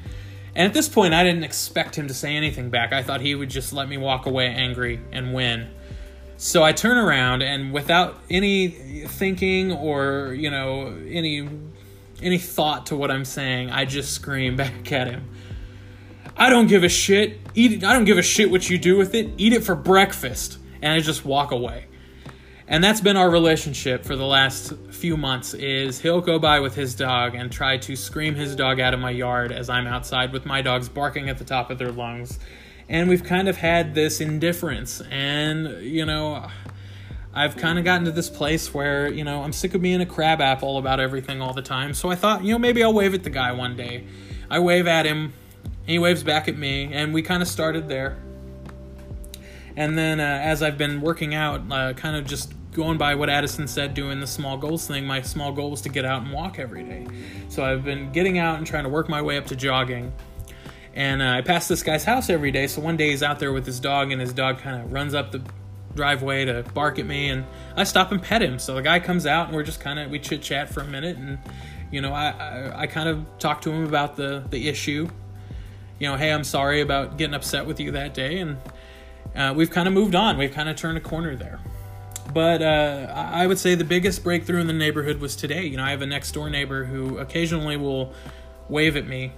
And 0.54 0.66
at 0.66 0.74
this 0.74 0.88
point, 0.88 1.14
I 1.14 1.24
didn't 1.24 1.44
expect 1.44 1.96
him 1.96 2.08
to 2.08 2.14
say 2.14 2.36
anything 2.36 2.68
back. 2.68 2.92
I 2.92 3.02
thought 3.02 3.20
he 3.22 3.34
would 3.34 3.48
just 3.48 3.72
let 3.72 3.88
me 3.88 3.96
walk 3.96 4.26
away 4.26 4.46
angry 4.48 5.00
and 5.10 5.32
win. 5.32 5.70
So 6.36 6.62
I 6.62 6.72
turn 6.72 6.98
around 6.98 7.42
and 7.42 7.72
without 7.72 8.18
any 8.28 8.68
thinking 8.68 9.72
or, 9.72 10.34
you 10.34 10.50
know, 10.50 10.94
any 11.08 11.48
any 12.20 12.38
thought 12.38 12.86
to 12.86 12.96
what 12.96 13.10
I'm 13.10 13.24
saying, 13.24 13.70
I 13.70 13.84
just 13.84 14.12
scream 14.12 14.56
back 14.56 14.92
at 14.92 15.06
him. 15.08 15.28
I 16.36 16.50
don't 16.50 16.66
give 16.66 16.84
a 16.84 16.88
shit. 16.88 17.38
Eat 17.54 17.72
it. 17.72 17.84
I 17.84 17.92
don't 17.92 18.04
give 18.04 18.18
a 18.18 18.22
shit 18.22 18.50
what 18.50 18.68
you 18.68 18.78
do 18.78 18.96
with 18.96 19.14
it. 19.14 19.30
Eat 19.36 19.52
it 19.52 19.64
for 19.64 19.74
breakfast. 19.74 20.58
And 20.80 20.92
I 20.92 21.00
just 21.00 21.24
walk 21.24 21.52
away. 21.52 21.86
And 22.72 22.82
that's 22.82 23.02
been 23.02 23.18
our 23.18 23.28
relationship 23.28 24.02
for 24.02 24.16
the 24.16 24.24
last 24.24 24.72
few 24.88 25.18
months 25.18 25.52
is 25.52 26.00
he'll 26.00 26.22
go 26.22 26.38
by 26.38 26.58
with 26.60 26.74
his 26.74 26.94
dog 26.94 27.34
and 27.34 27.52
try 27.52 27.76
to 27.76 27.94
scream 27.94 28.34
his 28.34 28.56
dog 28.56 28.80
out 28.80 28.94
of 28.94 28.98
my 28.98 29.10
yard 29.10 29.52
as 29.52 29.68
I'm 29.68 29.86
outside 29.86 30.32
with 30.32 30.46
my 30.46 30.62
dogs 30.62 30.88
barking 30.88 31.28
at 31.28 31.36
the 31.36 31.44
top 31.44 31.70
of 31.70 31.76
their 31.76 31.92
lungs 31.92 32.38
and 32.88 33.10
we've 33.10 33.24
kind 33.24 33.46
of 33.46 33.58
had 33.58 33.94
this 33.94 34.22
indifference 34.22 35.02
and 35.10 35.82
you 35.82 36.06
know 36.06 36.48
I've 37.34 37.58
kind 37.58 37.78
of 37.78 37.84
gotten 37.84 38.06
to 38.06 38.10
this 38.10 38.30
place 38.30 38.72
where, 38.72 39.06
you 39.10 39.24
know, 39.24 39.42
I'm 39.42 39.52
sick 39.52 39.74
of 39.74 39.82
being 39.82 40.00
a 40.00 40.06
crab 40.06 40.40
apple 40.40 40.78
about 40.78 40.98
everything 40.98 41.42
all 41.42 41.52
the 41.52 41.62
time. 41.62 41.92
So 41.92 42.10
I 42.10 42.14
thought, 42.14 42.42
you 42.42 42.52
know, 42.52 42.58
maybe 42.58 42.82
I'll 42.82 42.92
wave 42.92 43.12
at 43.12 43.22
the 43.22 43.30
guy 43.30 43.52
one 43.52 43.76
day. 43.76 44.06
I 44.50 44.60
wave 44.60 44.86
at 44.86 45.04
him, 45.06 45.32
he 45.86 45.98
waves 45.98 46.22
back 46.22 46.48
at 46.48 46.56
me, 46.56 46.92
and 46.92 47.12
we 47.12 47.22
kind 47.22 47.42
of 47.42 47.48
started 47.48 47.88
there. 47.88 48.18
And 49.76 49.96
then 49.96 50.20
uh, 50.20 50.24
as 50.24 50.62
I've 50.62 50.76
been 50.76 51.00
working 51.00 51.34
out, 51.34 51.62
uh, 51.70 51.94
kind 51.94 52.16
of 52.16 52.26
just 52.26 52.52
going 52.72 52.98
by 52.98 53.14
what 53.14 53.30
Addison 53.30 53.68
said, 53.68 53.94
doing 53.94 54.20
the 54.20 54.26
small 54.26 54.56
goals 54.56 54.86
thing, 54.86 55.06
my 55.06 55.22
small 55.22 55.52
goal 55.52 55.70
was 55.70 55.82
to 55.82 55.88
get 55.88 56.04
out 56.04 56.22
and 56.22 56.32
walk 56.32 56.58
every 56.58 56.82
day. 56.82 57.06
So 57.48 57.64
I've 57.64 57.84
been 57.84 58.10
getting 58.12 58.38
out 58.38 58.58
and 58.58 58.66
trying 58.66 58.84
to 58.84 58.90
work 58.90 59.08
my 59.08 59.22
way 59.22 59.36
up 59.36 59.46
to 59.46 59.56
jogging. 59.56 60.12
And 60.94 61.22
uh, 61.22 61.26
I 61.26 61.40
pass 61.42 61.68
this 61.68 61.82
guy's 61.82 62.04
house 62.04 62.28
every 62.28 62.50
day. 62.50 62.66
So 62.66 62.80
one 62.82 62.96
day 62.96 63.10
he's 63.10 63.22
out 63.22 63.38
there 63.38 63.52
with 63.52 63.64
his 63.64 63.80
dog, 63.80 64.10
and 64.10 64.20
his 64.20 64.32
dog 64.32 64.58
kind 64.58 64.82
of 64.82 64.92
runs 64.92 65.14
up 65.14 65.32
the 65.32 65.42
driveway 65.94 66.44
to 66.46 66.64
bark 66.74 66.98
at 66.98 67.06
me, 67.06 67.28
and 67.28 67.44
I 67.76 67.84
stop 67.84 68.12
and 68.12 68.22
pet 68.22 68.42
him. 68.42 68.58
So 68.58 68.74
the 68.74 68.82
guy 68.82 69.00
comes 69.00 69.26
out, 69.26 69.46
and 69.46 69.56
we're 69.56 69.62
just 69.62 69.80
kind 69.80 69.98
of 69.98 70.10
we 70.10 70.18
chit 70.18 70.42
chat 70.42 70.68
for 70.68 70.80
a 70.80 70.86
minute, 70.86 71.16
and 71.16 71.38
you 71.90 72.00
know 72.00 72.12
I 72.12 72.30
I, 72.30 72.80
I 72.82 72.86
kind 72.86 73.08
of 73.08 73.26
talk 73.38 73.62
to 73.62 73.70
him 73.70 73.84
about 73.84 74.16
the 74.16 74.44
the 74.50 74.68
issue. 74.68 75.08
You 75.98 76.08
know, 76.08 76.16
hey, 76.16 76.32
I'm 76.32 76.44
sorry 76.44 76.80
about 76.80 77.16
getting 77.16 77.34
upset 77.34 77.66
with 77.66 77.78
you 77.78 77.92
that 77.92 78.12
day, 78.12 78.38
and 78.38 78.56
uh, 79.36 79.54
we've 79.56 79.70
kind 79.70 79.86
of 79.86 79.94
moved 79.94 80.14
on. 80.14 80.36
We've 80.36 80.52
kind 80.52 80.68
of 80.68 80.76
turned 80.76 80.98
a 80.98 81.00
corner 81.00 81.36
there. 81.36 81.60
But 82.32 82.62
uh, 82.62 83.12
I 83.14 83.46
would 83.46 83.58
say 83.58 83.74
the 83.74 83.84
biggest 83.84 84.24
breakthrough 84.24 84.60
in 84.60 84.66
the 84.66 84.72
neighborhood 84.72 85.20
was 85.20 85.36
today. 85.36 85.64
You 85.66 85.76
know, 85.76 85.84
I 85.84 85.90
have 85.90 86.02
a 86.02 86.06
next 86.06 86.32
door 86.32 86.48
neighbor 86.48 86.84
who 86.84 87.18
occasionally 87.18 87.76
will 87.76 88.12
wave 88.68 88.96
at 88.96 89.06
me. 89.06 89.32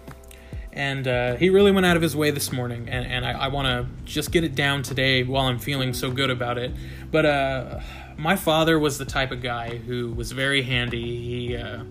And 0.72 1.06
uh, 1.06 1.36
he 1.36 1.50
really 1.50 1.70
went 1.70 1.86
out 1.86 1.96
of 1.96 2.02
his 2.02 2.16
way 2.16 2.30
this 2.30 2.52
morning. 2.52 2.88
And, 2.88 3.06
and 3.06 3.24
i, 3.24 3.32
I 3.44 3.48
want 3.48 3.66
to 3.68 4.04
just 4.04 4.32
get 4.32 4.44
it 4.44 4.54
down 4.54 4.82
today 4.82 5.22
while 5.22 5.46
i'm 5.46 5.58
feeling 5.58 5.94
so 5.94 6.10
good 6.10 6.30
about 6.30 6.58
it. 6.58 6.72
But 7.10 7.26
uh, 7.26 7.80
my 8.16 8.36
father 8.36 8.78
was 8.78 8.98
the 8.98 9.04
type 9.04 9.30
of 9.30 9.40
guy 9.40 9.76
who 9.76 10.12
was 10.12 10.32
very 10.32 10.62
handy. 10.62 11.46
He 11.48 11.56
uh, 11.56 11.84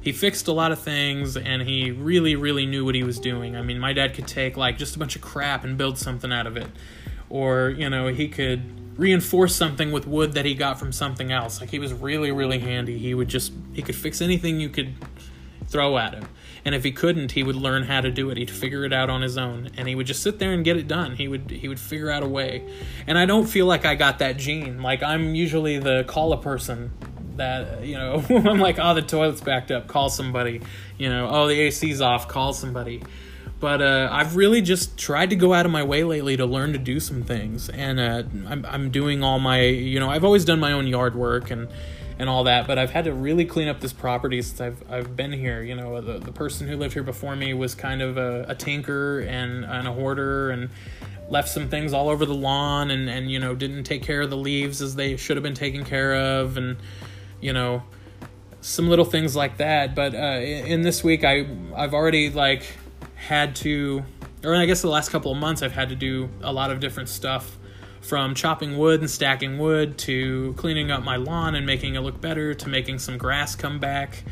he 0.00 0.12
fixed 0.12 0.48
a 0.48 0.52
lot 0.52 0.72
of 0.72 0.78
things 0.78 1.36
and 1.36 1.62
he 1.62 1.90
really 1.90 2.34
really 2.34 2.64
knew 2.64 2.84
what 2.84 2.94
he 2.94 3.02
was 3.02 3.20
doing. 3.20 3.56
I 3.56 3.62
mean 3.62 3.78
my 3.78 3.92
dad 3.92 4.14
could 4.14 4.26
take 4.26 4.56
like 4.56 4.78
just 4.78 4.96
a 4.96 4.98
bunch 4.98 5.14
of 5.14 5.22
crap 5.22 5.64
and 5.64 5.76
build 5.76 5.98
something 5.98 6.32
out 6.32 6.46
of 6.46 6.56
it. 6.56 6.68
Or 7.28 7.68
you 7.68 7.90
know 7.90 8.08
he 8.08 8.28
could 8.28 8.62
reinforce 8.98 9.56
something 9.56 9.90
with 9.90 10.06
wood 10.06 10.34
that 10.34 10.44
he 10.44 10.54
got 10.54 10.78
from 10.78 10.92
something 10.92 11.32
else 11.32 11.60
like 11.60 11.70
he 11.70 11.78
was 11.78 11.94
really 11.94 12.30
really 12.30 12.58
handy 12.58 12.98
he 12.98 13.14
would 13.14 13.28
just 13.28 13.52
he 13.72 13.80
could 13.80 13.96
fix 13.96 14.20
anything 14.20 14.60
you 14.60 14.68
could 14.68 14.94
throw 15.68 15.98
at 15.98 16.14
him. 16.14 16.26
And 16.64 16.74
if 16.74 16.84
he 16.84 16.92
couldn't, 16.92 17.32
he 17.32 17.42
would 17.42 17.56
learn 17.56 17.84
how 17.84 18.00
to 18.00 18.10
do 18.10 18.30
it. 18.30 18.36
He'd 18.36 18.50
figure 18.50 18.84
it 18.84 18.92
out 18.92 19.08
on 19.08 19.22
his 19.22 19.38
own, 19.38 19.70
and 19.76 19.86
he 19.88 19.94
would 19.94 20.06
just 20.06 20.22
sit 20.22 20.38
there 20.38 20.52
and 20.52 20.64
get 20.64 20.76
it 20.76 20.88
done. 20.88 21.16
He 21.16 21.28
would 21.28 21.50
he 21.50 21.68
would 21.68 21.80
figure 21.80 22.10
out 22.10 22.22
a 22.22 22.28
way. 22.28 22.68
And 23.06 23.16
I 23.16 23.26
don't 23.26 23.46
feel 23.46 23.66
like 23.66 23.84
I 23.84 23.94
got 23.94 24.18
that 24.18 24.36
gene. 24.36 24.82
Like 24.82 25.02
I'm 25.02 25.34
usually 25.34 25.78
the 25.78 26.04
call 26.04 26.32
a 26.32 26.38
person 26.42 26.90
that 27.36 27.84
you 27.84 27.96
know 27.96 28.24
I'm 28.28 28.58
like, 28.58 28.78
oh, 28.78 28.94
the 28.94 29.02
toilet's 29.02 29.40
backed 29.40 29.70
up. 29.70 29.86
Call 29.86 30.10
somebody. 30.10 30.60
You 30.98 31.08
know, 31.08 31.28
oh, 31.30 31.46
the 31.46 31.60
AC's 31.60 32.00
off. 32.00 32.28
Call 32.28 32.52
somebody. 32.52 33.02
But 33.60 33.82
uh, 33.82 34.08
I've 34.12 34.36
really 34.36 34.62
just 34.62 34.96
tried 34.96 35.30
to 35.30 35.36
go 35.36 35.52
out 35.52 35.66
of 35.66 35.72
my 35.72 35.82
way 35.82 36.04
lately 36.04 36.36
to 36.36 36.46
learn 36.46 36.72
to 36.74 36.78
do 36.78 37.00
some 37.00 37.24
things, 37.24 37.68
and 37.68 37.98
uh, 37.98 38.22
I'm 38.46 38.64
I'm 38.64 38.90
doing 38.90 39.24
all 39.24 39.40
my 39.40 39.62
you 39.62 39.98
know 39.98 40.08
I've 40.08 40.24
always 40.24 40.44
done 40.44 40.60
my 40.60 40.72
own 40.72 40.86
yard 40.86 41.16
work 41.16 41.50
and 41.50 41.68
and 42.18 42.28
all 42.28 42.44
that, 42.44 42.66
but 42.66 42.78
I've 42.78 42.90
had 42.90 43.04
to 43.04 43.12
really 43.12 43.44
clean 43.44 43.68
up 43.68 43.80
this 43.80 43.92
property 43.92 44.42
since 44.42 44.60
I've 44.60 44.90
I've 44.90 45.16
been 45.16 45.32
here. 45.32 45.62
You 45.62 45.74
know, 45.74 46.00
the 46.00 46.18
the 46.18 46.32
person 46.32 46.68
who 46.68 46.76
lived 46.76 46.94
here 46.94 47.02
before 47.02 47.34
me 47.34 47.54
was 47.54 47.74
kind 47.74 48.00
of 48.00 48.16
a, 48.16 48.44
a 48.48 48.54
tinker 48.54 49.20
and 49.20 49.64
and 49.64 49.88
a 49.88 49.92
hoarder 49.92 50.50
and 50.50 50.70
left 51.28 51.48
some 51.48 51.68
things 51.68 51.92
all 51.92 52.08
over 52.08 52.24
the 52.26 52.34
lawn 52.34 52.90
and 52.90 53.08
and 53.08 53.30
you 53.30 53.38
know 53.38 53.54
didn't 53.54 53.84
take 53.84 54.02
care 54.02 54.22
of 54.22 54.30
the 54.30 54.36
leaves 54.36 54.80
as 54.80 54.94
they 54.94 55.16
should 55.16 55.36
have 55.36 55.44
been 55.44 55.54
taken 55.54 55.84
care 55.84 56.14
of 56.14 56.56
and 56.56 56.76
you 57.40 57.52
know 57.52 57.82
some 58.60 58.88
little 58.88 59.04
things 59.04 59.36
like 59.36 59.58
that. 59.58 59.94
But 59.94 60.14
uh, 60.14 60.40
in 60.40 60.82
this 60.82 61.04
week, 61.04 61.24
I 61.24 61.46
I've 61.76 61.94
already 61.94 62.30
like 62.30 62.64
had 63.18 63.56
to, 63.56 64.04
or 64.44 64.54
I 64.54 64.64
guess 64.64 64.80
the 64.80 64.88
last 64.88 65.10
couple 65.10 65.32
of 65.32 65.38
months, 65.38 65.62
I've 65.62 65.72
had 65.72 65.88
to 65.88 65.96
do 65.96 66.30
a 66.40 66.52
lot 66.52 66.70
of 66.70 66.78
different 66.78 67.08
stuff 67.08 67.58
from 68.00 68.34
chopping 68.34 68.78
wood 68.78 69.00
and 69.00 69.10
stacking 69.10 69.58
wood 69.58 69.98
to 69.98 70.54
cleaning 70.56 70.90
up 70.90 71.02
my 71.02 71.16
lawn 71.16 71.56
and 71.56 71.66
making 71.66 71.96
it 71.96 72.00
look 72.00 72.20
better 72.20 72.54
to 72.54 72.68
making 72.68 73.00
some 73.00 73.18
grass 73.18 73.56
come 73.56 73.80
back. 73.80 74.22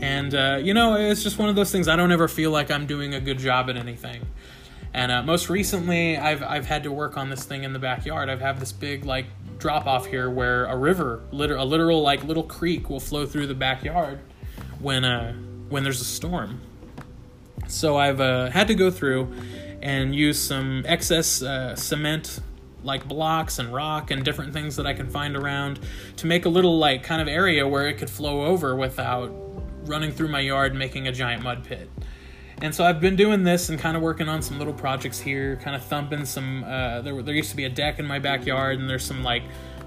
And, 0.00 0.34
uh, 0.34 0.58
you 0.60 0.74
know, 0.74 0.96
it's 0.96 1.22
just 1.22 1.38
one 1.38 1.48
of 1.48 1.54
those 1.54 1.70
things 1.70 1.86
I 1.86 1.94
don't 1.94 2.10
ever 2.10 2.26
feel 2.26 2.50
like 2.50 2.70
I'm 2.70 2.86
doing 2.86 3.14
a 3.14 3.20
good 3.20 3.38
job 3.38 3.70
at 3.70 3.76
anything. 3.76 4.26
And 4.92 5.12
uh, 5.12 5.22
most 5.22 5.48
recently, 5.48 6.18
I've, 6.18 6.42
I've 6.42 6.66
had 6.66 6.82
to 6.82 6.92
work 6.92 7.16
on 7.16 7.30
this 7.30 7.44
thing 7.44 7.64
in 7.64 7.72
the 7.72 7.78
backyard. 7.78 8.28
I've 8.28 8.40
had 8.40 8.58
this 8.58 8.72
big, 8.72 9.04
like, 9.04 9.26
drop 9.58 9.86
off 9.86 10.06
here 10.06 10.28
where 10.28 10.66
a 10.66 10.76
river, 10.76 11.22
liter- 11.30 11.56
a 11.56 11.64
literal, 11.64 12.02
like, 12.02 12.24
little 12.24 12.42
creek 12.42 12.90
will 12.90 13.00
flow 13.00 13.26
through 13.26 13.46
the 13.46 13.54
backyard 13.54 14.18
when, 14.80 15.04
uh, 15.04 15.34
when 15.68 15.84
there's 15.84 16.00
a 16.00 16.04
storm. 16.04 16.60
So 17.66 17.96
I've 17.96 18.20
uh, 18.20 18.50
had 18.50 18.68
to 18.68 18.74
go 18.74 18.90
through 18.90 19.32
and 19.82 20.14
use 20.14 20.40
some 20.40 20.84
excess 20.86 21.42
uh, 21.42 21.74
cement 21.76 22.40
like 22.82 23.06
blocks 23.08 23.58
and 23.58 23.72
rock 23.72 24.10
and 24.10 24.24
different 24.24 24.52
things 24.52 24.76
that 24.76 24.86
I 24.86 24.92
can 24.92 25.08
find 25.08 25.36
around 25.36 25.80
to 26.16 26.26
make 26.26 26.44
a 26.44 26.48
little 26.48 26.78
like 26.78 27.02
kind 27.02 27.20
of 27.20 27.28
area 27.28 27.66
where 27.66 27.88
it 27.88 27.94
could 27.98 28.10
flow 28.10 28.44
over 28.44 28.76
without 28.76 29.32
running 29.86 30.12
through 30.12 30.28
my 30.28 30.40
yard 30.40 30.74
making 30.74 31.08
a 31.08 31.12
giant 31.12 31.42
mud 31.42 31.64
pit. 31.64 31.90
And 32.62 32.74
so 32.74 32.84
I've 32.84 33.00
been 33.00 33.16
doing 33.16 33.42
this 33.42 33.68
and 33.68 33.78
kind 33.78 33.96
of 33.96 34.02
working 34.02 34.28
on 34.28 34.40
some 34.40 34.58
little 34.58 34.72
projects 34.72 35.18
here, 35.18 35.56
kind 35.56 35.74
of 35.74 35.84
thumping 35.84 36.24
some. 36.24 36.62
Uh, 36.64 37.00
there, 37.00 37.20
there 37.22 37.34
used 37.34 37.50
to 37.50 37.56
be 37.56 37.64
a 37.64 37.68
deck 37.68 37.98
in 37.98 38.06
my 38.06 38.18
backyard, 38.18 38.78
and 38.78 38.88
there's 38.88 39.04
some 39.04 39.22
like 39.24 39.42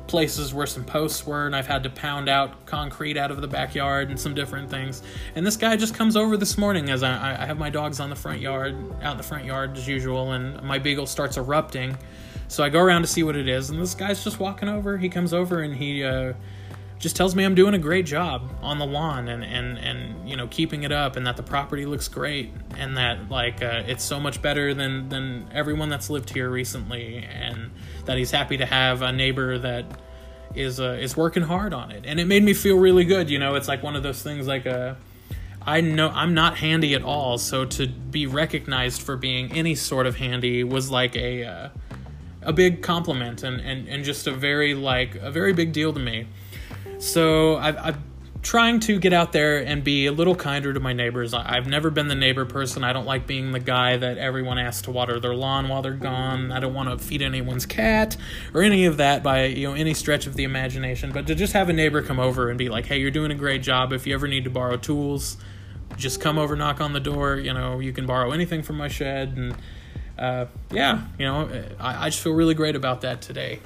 places 0.08 0.54
where 0.54 0.66
some 0.66 0.84
posts 0.84 1.26
were, 1.26 1.46
and 1.46 1.56
I've 1.56 1.68
had 1.68 1.84
to 1.84 1.90
pound 1.90 2.30
out 2.30 2.66
concrete 2.66 3.18
out 3.18 3.32
of 3.32 3.42
the 3.42 3.48
backyard 3.48 4.10
and 4.10 4.20
some 4.20 4.34
different 4.34 4.70
things. 4.70 5.04
And 5.36 5.46
this 5.46 5.58
guy 5.58 5.76
just 5.76 5.94
comes 5.94 6.16
over 6.16 6.38
this 6.38 6.58
morning 6.58 6.90
as 6.90 7.04
I, 7.04 7.42
I 7.42 7.46
have 7.46 7.58
my 7.58 7.70
dogs 7.70 8.00
on 8.00 8.10
the 8.10 8.16
front 8.16 8.40
yard, 8.40 8.76
out 9.02 9.12
in 9.12 9.18
the 9.18 9.24
front 9.24 9.46
yard 9.46 9.78
as 9.78 9.88
usual, 9.88 10.32
and 10.32 10.62
my 10.64 10.80
beagle 10.80 11.06
starts 11.06 11.38
erupting. 11.38 11.98
So 12.48 12.64
I 12.64 12.70
go 12.70 12.80
around 12.80 13.02
to 13.02 13.08
see 13.08 13.24
what 13.24 13.36
it 13.36 13.48
is, 13.48 13.70
and 13.70 13.80
this 13.80 13.94
guy's 13.94 14.24
just 14.24 14.40
walking 14.40 14.70
over. 14.70 14.98
He 14.98 15.10
comes 15.10 15.34
over 15.34 15.62
and 15.62 15.76
he 15.76 16.04
uh, 16.04 16.34
just 17.00 17.16
tells 17.16 17.36
me 17.36 17.44
I'm 17.44 17.56
doing 17.56 17.74
a 17.74 17.80
great 17.80 18.06
job 18.06 18.50
on 18.62 18.80
the 18.80 18.86
lawn 18.86 19.28
and, 19.28 19.44
and, 19.44 19.78
and 19.78 20.30
you 20.30 20.36
know 20.36 20.48
keeping 20.48 20.84
it 20.84 20.92
up, 20.92 21.16
and 21.16 21.28
that 21.28 21.38
the 21.38 21.44
property 21.44 21.86
looks 21.86 22.08
great, 22.08 22.52
and 22.78 22.98
that 22.98 23.30
like 23.30 23.62
uh, 23.62 23.84
it's 23.86 24.04
so 24.04 24.20
much 24.20 24.42
better 24.42 24.74
than 24.74 25.10
than 25.10 25.50
everyone 25.54 25.90
that's 25.90 26.10
lived 26.10 26.30
here 26.30 26.50
recently, 26.50 27.18
and 27.18 27.72
that 28.08 28.18
he's 28.18 28.32
happy 28.32 28.58
to 28.58 28.66
have 28.66 29.02
a 29.02 29.12
neighbor 29.12 29.58
that 29.60 29.86
is 30.56 30.80
uh, 30.80 30.98
is 31.00 31.16
working 31.16 31.44
hard 31.44 31.74
on 31.74 31.92
it, 31.92 32.06
and 32.06 32.20
it 32.20 32.26
made 32.26 32.44
me 32.44 32.54
feel 32.54 32.78
really 32.78 33.06
good. 33.06 33.30
You 33.30 33.38
know, 33.38 33.56
it's 33.56 33.68
like 33.68 33.84
one 33.84 33.96
of 33.96 34.04
those 34.04 34.22
things 34.22 34.48
like 34.48 34.66
a. 34.66 34.80
Uh, 34.80 34.96
I 35.62 35.82
know 35.82 36.10
I'm 36.10 36.34
not 36.34 36.58
handy 36.58 36.96
at 36.96 37.04
all, 37.04 37.38
so 37.38 37.66
to 37.66 37.88
be 37.88 38.26
recognized 38.26 39.02
for 39.02 39.18
being 39.18 39.52
any 39.52 39.76
sort 39.76 40.08
of 40.08 40.16
handy 40.16 40.64
was 40.64 40.90
like 40.90 41.16
a 41.18 41.44
uh, 41.44 41.70
a 42.42 42.54
big 42.54 42.82
compliment 42.82 43.44
and, 43.44 43.60
and, 43.60 43.88
and 43.90 44.06
just 44.06 44.26
a 44.28 44.32
very 44.32 44.74
like 44.74 45.16
a 45.16 45.30
very 45.30 45.52
big 45.52 45.74
deal 45.74 45.92
to 45.92 46.00
me. 46.00 46.28
So 47.00 47.58
I've, 47.58 47.78
I'm 47.78 48.04
trying 48.48 48.80
to 48.80 48.98
get 48.98 49.12
out 49.12 49.34
there 49.34 49.58
and 49.58 49.84
be 49.84 50.06
a 50.06 50.12
little 50.13 50.34
kinder 50.34 50.72
to 50.72 50.80
my 50.80 50.94
neighbors. 50.94 51.34
I've 51.34 51.68
never 51.68 51.89
been 51.89 52.08
the 52.08 52.16
neighbor 52.16 52.46
person. 52.46 52.82
I 52.82 52.94
don't 52.94 53.06
like 53.06 53.27
being 53.27 53.51
the 53.51 53.60
guy 53.60 53.98
that 53.98 54.18
everyone 54.18 54.58
asks 54.58 54.84
to 54.84 54.92
water 54.92 55.20
their 55.20 55.36
lawn 55.36 55.68
while 55.68 55.82
they're 55.82 55.92
gone. 55.92 56.54
I 56.54 56.62
don't 56.62 56.74
want 56.74 56.88
to 56.88 57.06
feed 57.06 57.22
anyone's 57.22 57.66
cat 57.66 58.16
or 58.54 58.63
any 58.63 58.86
of 58.86 58.96
that 58.98 59.22
by 59.22 59.48
you 59.48 59.68
know 59.68 59.74
any 59.74 59.94
stretch 59.94 60.27
of 60.27 60.36
the 60.36 60.46
imagination. 60.46 61.12
But 61.12 61.27
to 61.27 61.36
just 61.36 61.51
have 61.51 61.68
a 61.68 61.74
neighbor 61.74 62.01
come 62.01 62.22
over 62.22 62.50
and 62.50 62.58
be 62.58 62.70
like, 62.70 62.86
"Hey, 62.86 63.00
you're 63.00 63.12
doing 63.12 63.32
a 63.32 63.36
great 63.36 63.63
job. 63.63 63.92
If 63.92 64.08
you 64.08 64.13
ever 64.13 64.30
need 64.30 64.46
to 64.46 64.50
borrow 64.50 64.77
tools, 64.77 65.36
just 65.98 66.22
come 66.22 66.38
over, 66.38 66.56
knock 66.56 66.80
on 66.80 66.94
the 66.94 67.01
door. 67.01 67.36
You 67.36 67.54
know, 67.54 67.80
you 67.80 67.92
can 67.92 68.06
borrow 68.06 68.32
anything 68.32 68.63
from 68.63 68.77
my 68.77 68.88
shed 68.88 69.34
and." 69.36 69.58
uh, 70.18 70.46
yeah, 70.72 71.06
you 71.20 71.25
know, 71.25 71.50
I, 71.80 72.06
I 72.06 72.10
just 72.10 72.24
feel 72.24 72.34
really 72.34 72.56
great 72.56 72.75
about 72.75 73.01
that 73.01 73.22
today. 73.22 73.60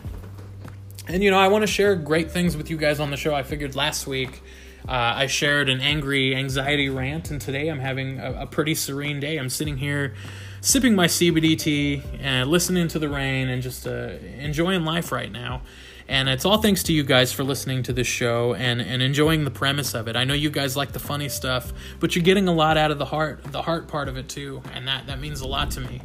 And, 1.08 1.24
you 1.24 1.32
know, 1.32 1.40
I 1.40 1.48
want 1.48 1.64
to 1.64 1.68
share 1.68 1.96
great 1.96 2.32
things 2.32 2.56
with 2.56 2.70
you 2.70 2.78
guys 2.78 3.00
on 3.00 3.10
the 3.10 3.18
show. 3.18 3.34
I 3.34 3.44
figured 3.44 3.76
last 3.76 4.06
week 4.06 4.42
uh, 4.88 5.14
I 5.16 5.28
shared 5.28 5.70
an 5.70 5.80
angry 5.80 6.36
anxiety 6.36 6.90
rant, 6.90 7.32
and 7.32 7.40
today 7.40 7.70
I'm 7.70 7.80
having 7.80 8.20
a, 8.20 8.42
a, 8.42 8.48
pretty 8.48 8.76
serene 8.76 9.20
day. 9.20 9.38
I'm 9.38 9.50
sitting 9.50 9.78
here 9.78 10.16
sipping 10.62 10.96
my 10.96 11.08
CBD 11.08 11.58
tea 11.58 12.04
and 12.20 12.50
listening 12.50 12.88
to 12.90 13.00
the 13.00 13.10
rain 13.10 13.50
and 13.50 13.62
just 13.62 13.86
uh, 13.86 14.14
enjoying 14.40 14.84
life 14.84 15.12
right 15.12 15.32
now. 15.32 15.62
And 16.08 16.28
it's 16.28 16.46
all 16.46 16.58
thanks 16.58 16.84
to 16.84 16.94
you 16.94 17.04
guys 17.04 17.32
for 17.32 17.44
listening 17.44 17.84
to 17.84 17.94
this 17.94 18.08
show 18.08 18.54
and, 18.54 18.82
and 18.82 19.02
enjoying 19.02 19.46
the 19.46 19.52
premise 19.52 19.94
of 19.94 20.08
it. 20.08 20.16
I 20.16 20.24
know 20.24 20.34
you 20.34 20.50
guys 20.50 20.76
like 20.76 20.92
the 20.92 21.00
funny 21.00 21.30
stuff, 21.30 21.72
but 22.00 22.16
you're 22.16 22.24
getting 22.24 22.48
a 22.48 22.54
lot 22.54 22.76
out 22.76 22.92
of 22.92 22.98
the 22.98 23.06
heart, 23.06 23.44
the 23.46 23.62
heart 23.62 23.88
part 23.88 24.10
of 24.10 24.18
it 24.18 24.28
too, 24.28 24.62
and 24.74 24.88
that, 24.88 25.08
that 25.08 25.20
means 25.20 25.42
a 25.42 25.48
lot 25.48 25.72
to 25.72 25.80
me. 25.80 26.02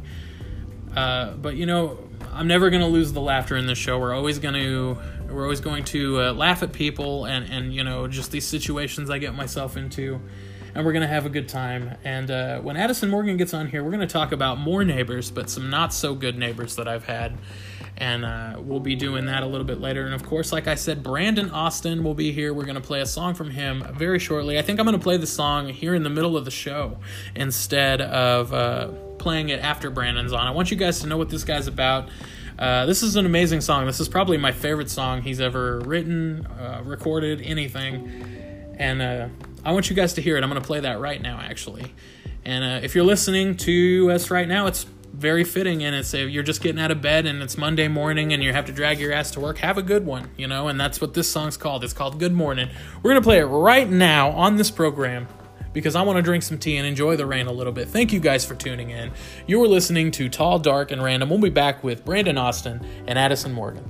Uh, 0.95 1.33
but 1.33 1.55
you 1.55 1.65
know, 1.65 1.99
I'm 2.31 2.47
never 2.47 2.69
to 2.81 2.87
lose 2.87 3.13
the 3.13 3.21
laughter 3.21 3.57
in 3.57 3.67
this 3.67 3.77
show. 3.77 3.99
We're 3.99 4.13
always 4.13 4.39
to 4.53 4.97
we're 5.29 5.43
always 5.43 5.61
going 5.61 5.83
to 5.85 6.21
uh, 6.21 6.33
laugh 6.33 6.63
at 6.63 6.73
people 6.73 7.25
and 7.25 7.49
and 7.49 7.73
you 7.73 7.83
know 7.83 8.07
just 8.07 8.31
these 8.31 8.47
situations 8.47 9.09
I 9.09 9.17
get 9.17 9.35
myself 9.35 9.77
into, 9.77 10.21
and 10.73 10.85
we're 10.85 10.93
to 11.01 11.07
have 11.07 11.25
a 11.25 11.29
good 11.29 11.49
time. 11.49 11.97
And 12.03 12.29
uh, 12.29 12.59
when 12.61 12.77
Addison 12.77 13.09
Morgan 13.09 13.37
gets 13.37 13.53
on 13.53 13.67
here, 13.67 13.83
we're 13.83 13.91
to 14.01 14.13
talk 14.13 14.31
about 14.31 14.59
more 14.59 14.83
neighbors, 14.83 15.31
but 15.31 15.49
some 15.49 15.69
not 15.69 15.93
so 15.93 16.15
good 16.15 16.37
neighbors 16.37 16.75
that 16.75 16.87
I've 16.87 17.05
had. 17.05 17.37
And 17.99 18.25
uh, 18.25 18.57
we'll 18.59 18.79
be 18.79 18.95
doing 18.95 19.25
that 19.25 19.41
a 19.41 19.47
little 19.47 19.65
bit 19.65 19.81
later. 19.81 20.05
And 20.05 20.13
of 20.13 20.23
course, 20.23 20.51
like 20.51 20.67
I 20.67 20.75
said, 20.75 21.01
Brandon 21.01 21.49
Austin 21.49 22.03
will 22.03 22.13
be 22.13 22.31
here. 22.31 22.53
We're 22.53 22.65
going 22.65 22.75
to 22.75 22.81
play 22.81 23.01
a 23.01 23.07
song 23.07 23.33
from 23.33 23.49
him 23.49 23.83
very 23.95 24.19
shortly. 24.19 24.59
I 24.59 24.61
think 24.61 24.79
I'm 24.79 24.85
going 24.85 24.97
to 24.97 25.03
play 25.03 25.17
the 25.17 25.25
song 25.25 25.69
here 25.69 25.95
in 25.95 26.03
the 26.03 26.09
middle 26.11 26.37
of 26.37 26.45
the 26.45 26.51
show 26.51 26.99
instead 27.35 28.01
of 28.01 28.53
uh, 28.53 28.89
playing 29.17 29.49
it 29.49 29.59
after 29.61 29.89
Brandon's 29.89 30.31
on. 30.31 30.45
I 30.45 30.51
want 30.51 30.69
you 30.69 30.77
guys 30.77 30.99
to 30.99 31.07
know 31.07 31.17
what 31.17 31.29
this 31.29 31.43
guy's 31.43 31.65
about. 31.65 32.09
Uh, 32.57 32.87
this 32.87 33.03
is 33.03 33.15
an 33.15 33.25
amazing 33.25 33.61
song. 33.61 33.85
This 33.85 33.99
is 33.99 34.09
probably 34.09 34.37
my 34.37 34.51
favorite 34.51 34.89
song 34.89 35.21
he's 35.21 35.39
ever 35.39 35.79
written, 35.79 36.45
uh, 36.47 36.81
recorded, 36.83 37.41
anything. 37.41 38.75
And 38.79 39.01
uh, 39.01 39.27
I 39.63 39.73
want 39.73 39.89
you 39.89 39.95
guys 39.95 40.13
to 40.13 40.21
hear 40.21 40.37
it. 40.37 40.43
I'm 40.43 40.49
going 40.49 40.61
to 40.61 40.65
play 40.65 40.79
that 40.79 40.99
right 40.99 41.21
now, 41.21 41.39
actually. 41.39 41.93
And 42.45 42.63
uh, 42.63 42.85
if 42.85 42.95
you're 42.95 43.05
listening 43.05 43.57
to 43.57 44.09
us 44.11 44.31
right 44.31 44.47
now, 44.47 44.65
it's 44.65 44.85
very 45.13 45.43
fitting. 45.43 45.83
And 45.83 45.95
it's 45.95 46.13
you're 46.13 46.43
just 46.43 46.61
getting 46.61 46.81
out 46.81 46.89
of 46.89 47.01
bed 47.01 47.27
and 47.27 47.43
it's 47.43 47.57
Monday 47.57 47.87
morning 47.87 48.33
and 48.33 48.43
you 48.43 48.53
have 48.53 48.65
to 48.65 48.71
drag 48.71 48.99
your 48.99 49.13
ass 49.13 49.31
to 49.31 49.39
work, 49.39 49.59
have 49.59 49.77
a 49.77 49.83
good 49.83 50.05
one, 50.05 50.31
you 50.35 50.47
know. 50.47 50.67
And 50.67 50.79
that's 50.79 50.99
what 50.99 51.13
this 51.13 51.29
song's 51.29 51.57
called. 51.57 51.83
It's 51.83 51.93
called 51.93 52.19
Good 52.19 52.33
Morning. 52.33 52.69
We're 53.03 53.11
going 53.11 53.21
to 53.21 53.27
play 53.27 53.39
it 53.39 53.45
right 53.45 53.89
now 53.89 54.31
on 54.31 54.55
this 54.55 54.71
program 54.71 55.27
because 55.77 55.95
I 55.95 56.01
want 56.01 56.17
to 56.17 56.21
drink 56.21 56.43
some 56.43 56.57
tea 56.57 56.77
and 56.77 56.87
enjoy 56.87 57.15
the 57.15 57.25
rain 57.25 57.47
a 57.47 57.51
little 57.51 57.73
bit. 57.73 57.87
Thank 57.87 58.11
you 58.11 58.19
guys 58.19 58.45
for 58.45 58.55
tuning 58.55 58.89
in. 58.89 59.11
You 59.45 59.63
are 59.63 59.67
listening 59.67 60.11
to 60.11 60.29
Tall, 60.29 60.59
Dark, 60.59 60.91
and 60.91 61.03
Random. 61.03 61.29
We'll 61.29 61.39
be 61.39 61.49
back 61.49 61.83
with 61.83 62.03
Brandon 62.03 62.37
Austin 62.37 62.85
and 63.07 63.17
Addison 63.17 63.53
Morgan. 63.53 63.89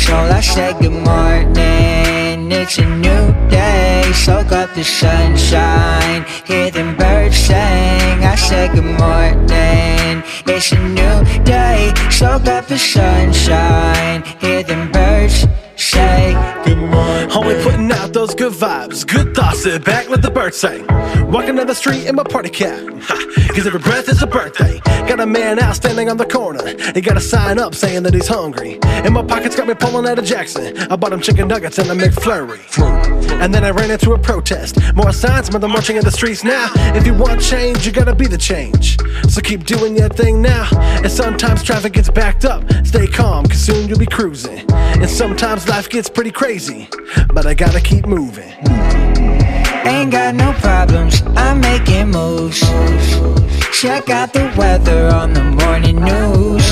Soul. 0.00 0.32
I 0.32 0.40
said 0.40 0.78
good 0.80 0.98
morning, 1.10 2.50
it's 2.50 2.78
a 2.78 2.86
new 3.06 3.24
day. 3.48 4.02
Soak 4.14 4.52
up 4.52 4.74
the 4.74 4.84
sunshine, 4.84 6.24
hear 6.46 6.70
them 6.70 6.96
birds 6.96 7.36
sing. 7.36 8.18
I 8.34 8.36
said 8.36 8.68
good 8.74 8.92
morning, 9.02 10.22
it's 10.46 10.72
a 10.72 10.80
new 10.98 11.16
day. 11.44 11.92
Soak 12.10 12.46
up 12.46 12.66
the 12.66 12.78
sunshine, 12.78 14.22
hear 14.40 14.62
them 14.62 14.90
birds 14.90 15.46
say. 15.76 16.59
Only 16.66 17.62
putting 17.62 17.90
out 17.92 18.12
those 18.12 18.34
good 18.34 18.52
vibes, 18.52 19.06
good 19.06 19.34
thoughts, 19.34 19.62
sit 19.62 19.84
back, 19.84 20.08
let 20.08 20.20
the 20.20 20.30
birds 20.30 20.58
sing. 20.58 20.86
Walking 21.30 21.56
down 21.56 21.66
the 21.66 21.74
street 21.74 22.06
in 22.06 22.16
my 22.16 22.24
party 22.24 22.50
cap, 22.50 22.80
cause 23.54 23.66
every 23.66 23.78
breath 23.78 24.08
is 24.08 24.22
a 24.22 24.26
birthday. 24.26 24.80
Got 25.06 25.20
a 25.20 25.26
man 25.26 25.58
out 25.58 25.76
standing 25.76 26.10
on 26.10 26.16
the 26.16 26.26
corner, 26.26 26.66
he 26.92 27.00
got 27.00 27.16
a 27.16 27.20
sign 27.20 27.58
up 27.58 27.74
saying 27.74 28.02
that 28.02 28.14
he's 28.14 28.26
hungry. 28.26 28.78
And 28.82 29.14
my 29.14 29.22
pockets 29.22 29.56
got 29.56 29.68
me 29.68 29.74
pulling 29.74 30.06
out 30.06 30.18
a 30.18 30.22
Jackson, 30.22 30.76
I 30.90 30.96
bought 30.96 31.12
him 31.12 31.20
chicken 31.20 31.48
nuggets 31.48 31.78
and 31.78 31.88
a 31.88 31.94
McFlurry. 31.94 32.60
And 33.40 33.54
then 33.54 33.64
I 33.64 33.70
ran 33.70 33.90
into 33.90 34.12
a 34.12 34.18
protest, 34.18 34.76
more 34.94 35.12
signs, 35.12 35.50
man, 35.50 35.60
they're 35.60 35.70
marching 35.70 35.96
in 35.96 36.04
the 36.04 36.10
streets 36.10 36.44
now. 36.44 36.70
If 36.94 37.06
you 37.06 37.14
want 37.14 37.40
change, 37.40 37.86
you 37.86 37.92
gotta 37.92 38.14
be 38.14 38.26
the 38.26 38.38
change. 38.38 38.98
So 39.28 39.40
keep 39.40 39.64
doing 39.64 39.96
your 39.96 40.08
thing 40.08 40.42
now, 40.42 40.68
and 40.72 41.10
sometimes 41.10 41.62
traffic 41.62 41.92
gets 41.94 42.10
backed 42.10 42.44
up. 42.44 42.64
Stay 42.84 43.06
calm, 43.06 43.46
cause 43.46 43.60
soon 43.60 43.88
you'll 43.88 43.98
be 43.98 44.06
cruising. 44.06 44.70
And 44.72 45.08
sometimes 45.08 45.68
life 45.68 45.88
gets 45.88 46.10
pretty 46.10 46.32
crazy, 46.32 46.49
but 47.32 47.46
I 47.46 47.54
gotta 47.54 47.80
keep 47.80 48.06
moving. 48.06 48.52
Ain't 49.86 50.10
got 50.10 50.34
no 50.34 50.52
problems, 50.54 51.22
I'm 51.36 51.60
making 51.60 52.10
moves. 52.10 52.58
Check 53.70 54.10
out 54.10 54.32
the 54.32 54.52
weather 54.58 55.14
on 55.14 55.32
the 55.32 55.44
morning 55.44 56.00
news. 56.02 56.64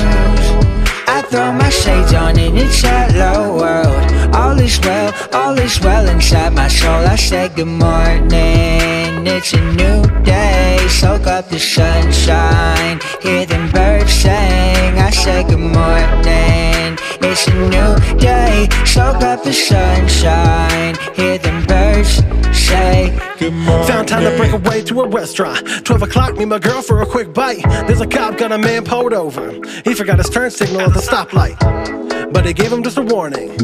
I 1.06 1.22
throw 1.30 1.52
my 1.52 1.70
shades 1.70 2.12
on 2.12 2.36
and 2.40 2.58
it's 2.58 2.82
hello 2.82 3.56
world. 3.56 4.34
All 4.34 4.58
is 4.58 4.80
well, 4.80 5.14
all 5.32 5.56
is 5.56 5.80
well 5.80 6.08
inside 6.08 6.54
my 6.54 6.66
soul. 6.66 7.06
I 7.06 7.14
say 7.14 7.48
good 7.48 7.68
morning, 7.68 9.28
it's 9.28 9.52
a 9.52 9.60
new 9.74 10.02
day. 10.24 10.78
Soak 10.88 11.28
up 11.28 11.50
the 11.50 11.60
sunshine, 11.60 12.98
hear 13.22 13.46
them 13.46 13.70
birds 13.70 14.12
sing. 14.12 14.98
I 14.98 15.10
say 15.10 15.44
good 15.44 15.60
morning, 15.60 16.98
it's 17.22 17.46
a 17.48 17.54
new 17.54 18.18
day. 18.18 18.68
Soak 18.84 19.22
up 19.22 19.42
the 19.42 19.52
sunshine, 19.52 20.96
hear 21.14 21.38
them 21.38 21.64
birds 21.66 22.22
say. 22.52 23.27
Found 23.38 24.08
time 24.08 24.24
to 24.24 24.36
break 24.36 24.52
away 24.52 24.82
to 24.82 25.02
a 25.02 25.08
restaurant. 25.08 25.84
12 25.84 26.02
o'clock, 26.02 26.36
meet 26.36 26.46
my 26.46 26.58
girl 26.58 26.82
for 26.82 27.02
a 27.02 27.06
quick 27.06 27.32
bite. 27.32 27.62
There's 27.86 28.00
a 28.00 28.06
cop 28.06 28.36
got 28.36 28.50
a 28.50 28.58
man 28.58 28.84
pulled 28.84 29.12
over. 29.12 29.52
He 29.84 29.94
forgot 29.94 30.18
his 30.18 30.28
turn 30.28 30.50
signal 30.50 30.80
at 30.80 30.92
the 30.92 31.00
stoplight. 31.00 32.32
But 32.32 32.42
they 32.44 32.52
gave 32.52 32.72
him 32.72 32.82
just 32.82 32.98
a 32.98 33.02
warning. 33.02 33.56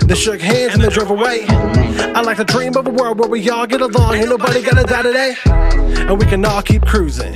They 0.00 0.14
shook 0.16 0.40
hands 0.40 0.74
and 0.74 0.82
they 0.82 0.88
drove 0.88 1.10
away. 1.10 1.46
I 1.48 2.22
like 2.22 2.38
to 2.38 2.44
dream 2.44 2.76
of 2.76 2.86
a 2.86 2.90
world 2.90 3.20
where 3.20 3.28
we 3.28 3.48
all 3.50 3.66
get 3.66 3.80
along. 3.80 4.14
Ain't 4.14 4.28
nobody 4.28 4.62
gonna 4.62 4.82
die 4.82 5.02
today. 5.02 5.36
And 5.46 6.18
we 6.18 6.26
can 6.26 6.44
all 6.44 6.60
keep 6.60 6.82
cruising. 6.82 7.34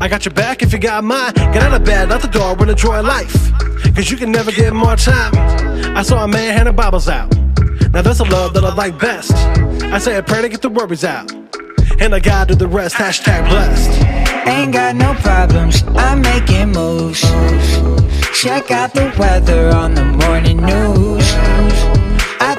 I 0.00 0.08
got 0.08 0.26
your 0.26 0.34
back 0.34 0.62
if 0.62 0.72
you 0.74 0.78
got 0.78 1.04
mine. 1.04 1.32
Get 1.32 1.62
out 1.62 1.72
of 1.72 1.84
bed, 1.84 2.12
out 2.12 2.20
the 2.20 2.28
door, 2.28 2.54
and 2.58 2.70
enjoy 2.70 3.00
life. 3.00 3.50
Cause 3.94 4.10
you 4.10 4.16
can 4.16 4.30
never 4.30 4.52
get 4.52 4.74
more 4.74 4.96
time. 4.96 5.32
I 5.96 6.02
saw 6.02 6.22
a 6.22 6.28
man 6.28 6.54
handing 6.54 6.76
Bibles 6.76 7.08
out. 7.08 7.43
Now 7.94 8.02
that's 8.02 8.18
a 8.18 8.24
love 8.24 8.54
that 8.54 8.64
I 8.64 8.74
like 8.74 8.98
best. 8.98 9.32
I 9.84 9.98
say 9.98 10.16
a 10.16 10.22
prayer 10.24 10.42
to 10.42 10.48
get 10.48 10.62
the 10.62 10.68
worries 10.68 11.04
out. 11.04 11.32
And 12.00 12.12
I 12.12 12.18
gotta 12.18 12.52
do 12.52 12.58
the 12.58 12.66
rest. 12.66 12.96
Hashtag 12.96 13.48
blessed. 13.48 14.48
Ain't 14.48 14.72
got 14.72 14.96
no 14.96 15.14
problems, 15.14 15.84
I'm 15.94 16.20
making 16.20 16.72
moves. 16.72 17.20
Check 18.34 18.72
out 18.72 18.94
the 18.94 19.14
weather 19.16 19.70
on 19.70 19.94
the 19.94 20.04
morning 20.04 20.56
news. 20.56 21.13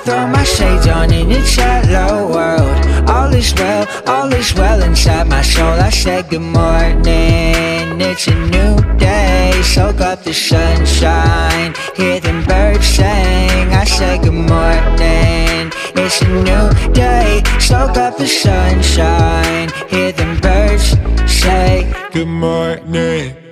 Throw 0.06 0.28
my 0.28 0.44
shades 0.44 0.86
on 0.88 1.12
and 1.12 1.32
it's 1.32 1.56
hello 1.56 2.30
world. 2.30 3.10
All 3.10 3.34
is 3.34 3.52
well, 3.56 3.88
all 4.06 4.32
is 4.32 4.54
well 4.54 4.84
inside 4.84 5.28
my 5.28 5.42
soul. 5.42 5.80
I 5.82 5.90
said 5.90 6.30
good 6.30 6.42
morning, 6.42 8.00
it's 8.00 8.28
a 8.28 8.36
new 8.36 8.76
day. 9.00 9.60
Soak 9.64 10.02
up 10.02 10.24
the 10.24 10.32
sunshine, 10.32 11.74
hear 11.96 12.20
them 12.20 12.46
birds 12.46 12.86
sing. 12.86 13.74
I 13.74 13.84
said 13.84 14.22
good 14.22 14.34
morning, 14.34 15.74
it's 15.96 16.22
a 16.22 16.30
new 16.30 16.94
day. 16.94 17.42
Soak 17.60 17.98
up 17.98 18.16
the 18.20 18.28
sunshine, 18.28 19.70
hear 19.90 20.12
them 20.12 20.40
birds 20.40 20.96
say 21.26 21.92
good 22.14 22.28
morning. 22.28 23.45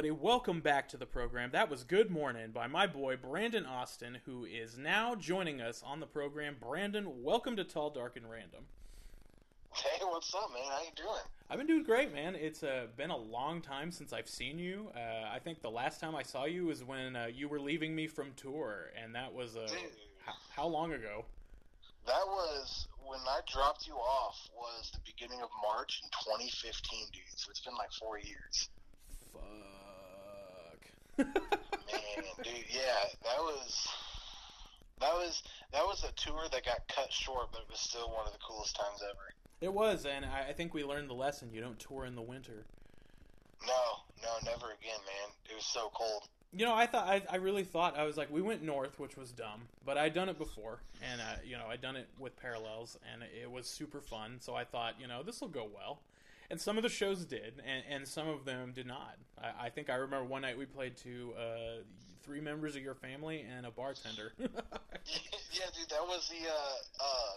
Everybody, 0.00 0.18
welcome 0.22 0.62
back 0.62 0.88
to 0.88 0.96
the 0.96 1.04
program. 1.04 1.50
That 1.52 1.68
was 1.68 1.84
Good 1.84 2.10
Morning 2.10 2.52
by 2.52 2.66
my 2.66 2.86
boy 2.86 3.16
Brandon 3.16 3.66
Austin, 3.66 4.16
who 4.24 4.46
is 4.46 4.78
now 4.78 5.14
joining 5.14 5.60
us 5.60 5.82
on 5.84 6.00
the 6.00 6.06
program. 6.06 6.56
Brandon, 6.58 7.22
welcome 7.22 7.54
to 7.56 7.64
Tall, 7.64 7.90
Dark, 7.90 8.16
and 8.16 8.24
Random. 8.30 8.64
Hey, 9.74 10.02
what's 10.02 10.34
up, 10.34 10.50
man? 10.54 10.62
How 10.70 10.80
you 10.80 10.90
doing? 10.96 11.20
I've 11.50 11.58
been 11.58 11.66
doing 11.66 11.82
great, 11.82 12.14
man. 12.14 12.34
It's 12.34 12.62
uh, 12.62 12.86
been 12.96 13.10
a 13.10 13.16
long 13.16 13.60
time 13.60 13.90
since 13.92 14.14
I've 14.14 14.26
seen 14.26 14.58
you. 14.58 14.90
Uh, 14.96 15.28
I 15.30 15.38
think 15.38 15.60
the 15.60 15.70
last 15.70 16.00
time 16.00 16.16
I 16.16 16.22
saw 16.22 16.46
you 16.46 16.64
was 16.64 16.82
when 16.82 17.14
uh, 17.14 17.26
you 17.30 17.46
were 17.46 17.60
leaving 17.60 17.94
me 17.94 18.06
from 18.06 18.32
tour, 18.36 18.92
and 18.96 19.14
that 19.14 19.30
was 19.30 19.54
uh, 19.54 19.68
how, 20.24 20.32
how 20.48 20.66
long 20.66 20.94
ago? 20.94 21.26
That 22.06 22.24
was 22.26 22.88
when 23.06 23.20
I 23.28 23.40
dropped 23.52 23.86
you 23.86 23.96
off. 23.96 24.48
Was 24.56 24.92
the 24.94 25.00
beginning 25.04 25.42
of 25.42 25.50
March 25.62 26.00
in 26.02 26.08
2015, 26.08 27.00
dude. 27.12 27.22
So 27.36 27.50
it's 27.50 27.60
been 27.60 27.76
like 27.76 27.92
four 27.92 28.18
years. 28.18 28.70
Fuck. 29.34 29.79
Man, 31.24 32.24
dude, 32.42 32.54
yeah, 32.68 33.04
that 33.24 33.38
was 33.38 33.88
that 35.00 35.12
was 35.14 35.42
that 35.72 35.82
was 35.84 36.04
a 36.04 36.12
tour 36.12 36.42
that 36.52 36.64
got 36.64 36.80
cut 36.88 37.12
short, 37.12 37.48
but 37.52 37.62
it 37.62 37.70
was 37.70 37.80
still 37.80 38.10
one 38.10 38.26
of 38.26 38.32
the 38.32 38.38
coolest 38.46 38.76
times 38.76 39.02
ever. 39.02 39.32
it 39.60 39.72
was, 39.72 40.06
and 40.06 40.24
I, 40.24 40.48
I 40.48 40.52
think 40.52 40.74
we 40.74 40.84
learned 40.84 41.08
the 41.10 41.14
lesson. 41.14 41.50
You 41.52 41.60
don't 41.60 41.78
tour 41.78 42.04
in 42.06 42.14
the 42.14 42.22
winter. 42.22 42.64
No, 43.66 43.72
no, 44.22 44.50
never 44.50 44.66
again, 44.72 45.00
man. 45.06 45.30
It 45.50 45.54
was 45.56 45.66
so 45.66 45.90
cold. 45.94 46.28
You 46.52 46.64
know, 46.66 46.74
I 46.74 46.86
thought 46.86 47.06
I, 47.06 47.22
I 47.30 47.36
really 47.36 47.62
thought 47.62 47.96
I 47.96 48.04
was 48.04 48.16
like 48.16 48.30
we 48.30 48.42
went 48.42 48.62
north, 48.62 48.98
which 48.98 49.16
was 49.16 49.30
dumb, 49.30 49.68
but 49.84 49.96
I'd 49.96 50.14
done 50.14 50.28
it 50.28 50.38
before, 50.38 50.80
and 51.12 51.20
uh, 51.20 51.36
you 51.44 51.56
know 51.56 51.66
I'd 51.68 51.80
done 51.80 51.96
it 51.96 52.08
with 52.18 52.36
parallels, 52.40 52.98
and 53.12 53.22
it 53.22 53.50
was 53.50 53.66
super 53.66 54.00
fun. 54.00 54.38
So 54.40 54.54
I 54.54 54.64
thought, 54.64 54.94
you 55.00 55.06
know, 55.06 55.22
this 55.22 55.40
will 55.40 55.48
go 55.48 55.68
well, 55.72 56.00
and 56.50 56.60
some 56.60 56.76
of 56.76 56.82
the 56.82 56.88
shows 56.88 57.24
did, 57.24 57.62
and, 57.64 57.84
and 57.88 58.08
some 58.08 58.28
of 58.28 58.44
them 58.44 58.72
did 58.74 58.86
not. 58.86 59.16
I, 59.40 59.66
I 59.66 59.70
think 59.70 59.88
I 59.88 59.94
remember 59.94 60.26
one 60.26 60.42
night 60.42 60.58
we 60.58 60.66
played 60.66 60.96
to 60.98 61.32
uh, 61.38 61.82
three 62.22 62.40
members 62.40 62.76
of 62.76 62.82
your 62.82 62.94
family 62.94 63.46
and 63.56 63.66
a 63.66 63.70
bartender. 63.70 64.32
yeah, 64.38 64.48
dude, 65.74 65.88
that 65.90 66.02
was 66.02 66.28
the 66.28 66.48
uh, 66.48 67.02
uh, 67.02 67.32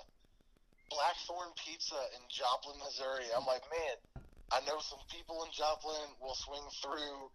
Blackthorn 0.90 1.50
Pizza 1.64 1.96
in 2.16 2.22
Joplin, 2.30 2.78
Missouri. 2.80 3.26
I'm 3.38 3.46
like, 3.46 3.64
man, 3.70 4.24
I 4.52 4.60
know 4.66 4.80
some 4.80 5.00
people 5.10 5.44
in 5.46 5.52
Joplin. 5.52 6.10
We'll 6.22 6.36
swing 6.36 6.62
through. 6.82 7.30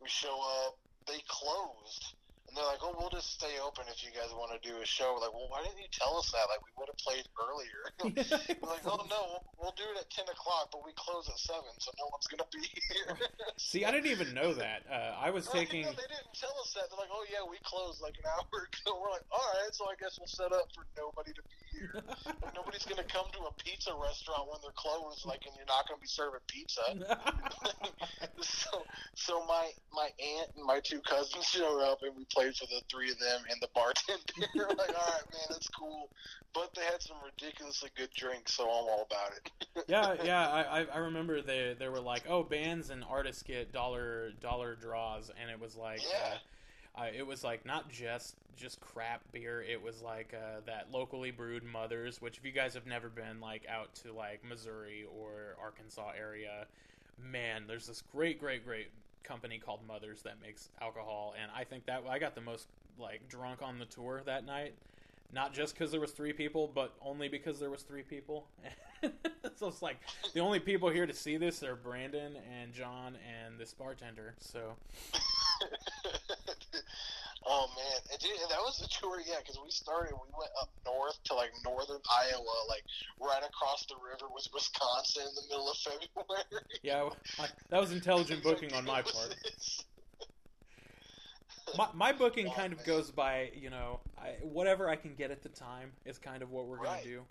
We 0.00 0.08
show 0.08 0.40
up. 0.66 0.78
They 1.06 1.20
closed. 1.28 2.14
And 2.54 2.62
they're 2.62 2.70
like, 2.70 2.86
oh, 2.86 2.94
we'll 2.94 3.10
just 3.10 3.34
stay 3.34 3.58
open 3.58 3.82
if 3.90 4.06
you 4.06 4.14
guys 4.14 4.30
want 4.30 4.54
to 4.54 4.62
do 4.62 4.78
a 4.78 4.86
show. 4.86 5.10
We're 5.18 5.26
like, 5.26 5.34
well, 5.34 5.50
why 5.50 5.66
didn't 5.66 5.82
you 5.82 5.90
tell 5.90 6.14
us 6.22 6.30
that? 6.30 6.46
Like, 6.46 6.62
we 6.62 6.70
would 6.78 6.86
have 6.86 7.02
played 7.02 7.26
earlier. 7.34 7.82
We're 8.62 8.70
like, 8.70 8.86
oh, 8.86 9.02
no, 9.10 9.20
we'll, 9.26 9.42
we'll 9.58 9.74
do 9.74 9.82
it 9.90 9.98
at 9.98 10.06
10 10.14 10.30
o'clock, 10.30 10.70
but 10.70 10.86
we 10.86 10.94
close 10.94 11.26
at 11.26 11.34
7, 11.34 11.66
so 11.82 11.90
no 11.98 12.06
one's 12.14 12.30
going 12.30 12.46
to 12.46 12.50
be 12.54 12.62
here. 12.62 13.18
See, 13.58 13.82
I 13.82 13.90
didn't 13.90 14.06
even 14.06 14.30
know 14.38 14.54
that. 14.54 14.86
Uh, 14.86 15.18
I 15.18 15.34
was 15.34 15.50
you 15.50 15.66
taking. 15.66 15.82
know, 15.82 15.98
they 15.98 16.06
didn't 16.06 16.30
tell 16.30 16.54
us 16.62 16.70
that. 16.78 16.86
They're 16.94 17.02
like, 17.02 17.10
"Oh 17.10 17.26
yeah, 17.26 17.42
we 17.42 17.58
closed 17.66 17.98
like 17.98 18.14
an 18.22 18.30
hour 18.30 18.46
ago." 18.70 19.02
We're 19.02 19.10
like, 19.10 19.26
"All 19.34 19.42
right, 19.58 19.74
so 19.74 19.90
I 19.90 19.98
guess 19.98 20.14
we'll 20.18 20.30
set 20.30 20.54
up 20.54 20.70
for 20.74 20.86
nobody 20.94 21.34
to 21.34 21.42
be 21.42 21.58
here. 21.74 22.06
Nobody's 22.54 22.86
gonna 22.86 23.06
come 23.10 23.26
to 23.34 23.50
a 23.50 23.52
pizza 23.58 23.90
restaurant 23.94 24.46
when 24.46 24.62
they're 24.62 24.78
closed, 24.78 25.26
like, 25.26 25.42
and 25.46 25.54
you're 25.58 25.66
not 25.66 25.88
gonna 25.88 25.98
be 25.98 26.06
serving 26.06 26.38
pizza." 26.46 26.86
so, 28.40 28.84
so 29.14 29.42
my 29.46 29.70
my 29.90 30.10
aunt 30.22 30.54
and 30.54 30.64
my 30.66 30.78
two 30.78 31.00
cousins 31.02 31.46
show 31.46 31.80
up, 31.82 31.98
and 32.02 32.14
we 32.14 32.24
played 32.44 32.56
for 32.56 32.66
the 32.66 32.80
three 32.90 33.10
of 33.10 33.18
them 33.18 33.40
and 33.50 33.60
the 33.60 33.68
bartender. 33.74 34.22
Like, 34.54 34.88
"All 34.88 35.12
right, 35.12 35.30
man, 35.32 35.46
that's 35.50 35.68
cool," 35.68 36.08
but 36.52 36.70
they 36.74 36.82
had 36.82 37.00
some 37.02 37.16
ridiculously 37.24 37.90
good 37.96 38.10
drinks, 38.14 38.54
so 38.54 38.64
I'm 38.64 38.68
all 38.70 39.06
about 39.10 39.32
it. 39.36 39.84
yeah, 39.88 40.14
yeah. 40.24 40.48
I, 40.48 40.80
I- 40.80 40.86
I 40.94 40.98
remember 40.98 41.42
they 41.42 41.74
they 41.78 41.88
were 41.88 42.00
like, 42.00 42.24
oh, 42.28 42.42
bands 42.42 42.90
and 42.90 43.04
artists 43.08 43.42
get 43.42 43.72
dollar 43.72 44.32
dollar 44.40 44.74
draws, 44.74 45.30
and 45.40 45.50
it 45.50 45.60
was 45.60 45.76
like. 45.76 46.02
Yeah. 46.02 46.34
Uh, 46.34 46.38
uh, 46.96 47.06
it 47.12 47.26
was 47.26 47.42
like 47.42 47.66
not 47.66 47.90
just 47.90 48.36
just 48.56 48.80
crap 48.80 49.20
beer. 49.32 49.60
It 49.60 49.82
was 49.82 50.00
like 50.00 50.32
uh, 50.32 50.60
that 50.66 50.92
locally 50.92 51.32
brewed 51.32 51.64
Mothers, 51.64 52.22
which 52.22 52.38
if 52.38 52.44
you 52.44 52.52
guys 52.52 52.74
have 52.74 52.86
never 52.86 53.08
been 53.08 53.40
like 53.40 53.66
out 53.68 53.92
to 54.04 54.12
like 54.12 54.44
Missouri 54.44 55.04
or 55.18 55.56
Arkansas 55.60 56.12
area, 56.16 56.66
man, 57.20 57.64
there's 57.66 57.88
this 57.88 58.00
great, 58.12 58.38
great, 58.38 58.64
great 58.64 58.90
company 59.24 59.58
called 59.58 59.80
Mothers 59.88 60.22
that 60.22 60.40
makes 60.40 60.68
alcohol, 60.80 61.34
and 61.40 61.50
I 61.56 61.64
think 61.64 61.86
that 61.86 62.04
I 62.08 62.18
got 62.18 62.34
the 62.34 62.40
most 62.40 62.68
like 62.98 63.28
drunk 63.28 63.60
on 63.62 63.78
the 63.78 63.86
tour 63.86 64.22
that 64.26 64.44
night. 64.46 64.74
not 65.32 65.52
just 65.52 65.74
because 65.74 65.90
there 65.90 66.00
was 66.00 66.12
three 66.12 66.32
people, 66.32 66.70
but 66.72 66.94
only 67.02 67.28
because 67.28 67.58
there 67.58 67.70
was 67.70 67.82
three 67.82 68.02
people. 68.02 68.46
so 69.56 69.66
it's 69.68 69.82
like 69.82 69.96
the 70.32 70.40
only 70.40 70.60
people 70.60 70.88
here 70.88 71.06
to 71.06 71.12
see 71.12 71.36
this 71.36 71.62
are 71.62 71.74
Brandon 71.74 72.36
and 72.60 72.72
John 72.72 73.16
and 73.16 73.58
this 73.58 73.72
bartender. 73.74 74.34
So 74.38 74.74
oh 77.46 77.66
man, 77.76 78.00
and, 78.10 78.18
dude, 78.20 78.30
and 78.42 78.50
that 78.50 78.60
was 78.60 78.78
the 78.78 78.88
tour, 78.88 79.20
yeah. 79.26 79.36
Because 79.38 79.58
we 79.62 79.70
started, 79.70 80.12
we 80.14 80.28
went 80.38 80.50
up 80.60 80.70
north 80.84 81.18
to 81.24 81.34
like 81.34 81.50
northern 81.64 82.00
Iowa, 82.10 82.56
like 82.68 82.84
right 83.20 83.42
across 83.42 83.86
the 83.86 83.96
river 83.96 84.26
was 84.32 84.48
Wisconsin 84.52 85.22
in 85.28 85.34
the 85.34 85.42
middle 85.48 85.70
of 85.70 85.76
February. 85.78 86.64
yeah, 86.82 87.08
I, 87.38 87.48
that 87.70 87.80
was 87.80 87.92
intelligent 87.92 88.42
booking 88.44 88.72
on 88.74 88.84
my 88.84 89.02
part. 89.02 89.34
My, 91.78 91.88
my 91.94 92.12
booking 92.12 92.46
Oh, 92.48 92.52
kind 92.52 92.72
of 92.72 92.78
man. 92.80 92.86
goes 92.86 93.10
by, 93.10 93.50
you 93.56 93.70
know, 93.70 93.98
I, 94.18 94.34
whatever 94.42 94.88
I 94.88 94.96
can 94.96 95.14
get 95.14 95.30
at 95.30 95.42
the 95.42 95.48
time 95.48 95.90
is 96.04 96.18
kind 96.18 96.42
of 96.42 96.50
what 96.50 96.66
we're 96.66 96.76
Right. 96.76 97.02
gonna 97.02 97.02
do. 97.02 97.22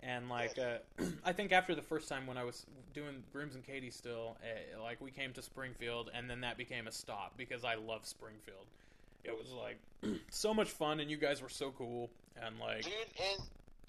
And 0.00 0.28
like, 0.28 0.58
uh, 0.58 0.78
I 1.24 1.32
think 1.32 1.52
after 1.52 1.74
the 1.74 1.82
first 1.82 2.08
time 2.08 2.26
when 2.26 2.36
I 2.36 2.44
was 2.44 2.66
doing 2.92 3.22
Grooms 3.32 3.54
and 3.54 3.64
Katie 3.64 3.90
still, 3.90 4.36
uh, 4.42 4.82
like 4.82 5.00
we 5.00 5.10
came 5.10 5.32
to 5.34 5.40
Springfield, 5.42 6.10
and 6.12 6.28
then 6.28 6.40
that 6.42 6.58
became 6.58 6.86
a 6.86 6.92
stop 6.92 7.38
because 7.38 7.64
I 7.64 7.76
love 7.76 8.04
Springfield. 8.06 8.66
It 9.26 9.36
was 9.36 9.50
like 9.50 9.78
so 10.30 10.54
much 10.54 10.70
fun, 10.70 11.00
and 11.00 11.10
you 11.10 11.16
guys 11.16 11.42
were 11.42 11.48
so 11.48 11.72
cool, 11.76 12.10
and 12.40 12.58
like, 12.58 12.84
dude 12.84 12.92
and 12.92 13.42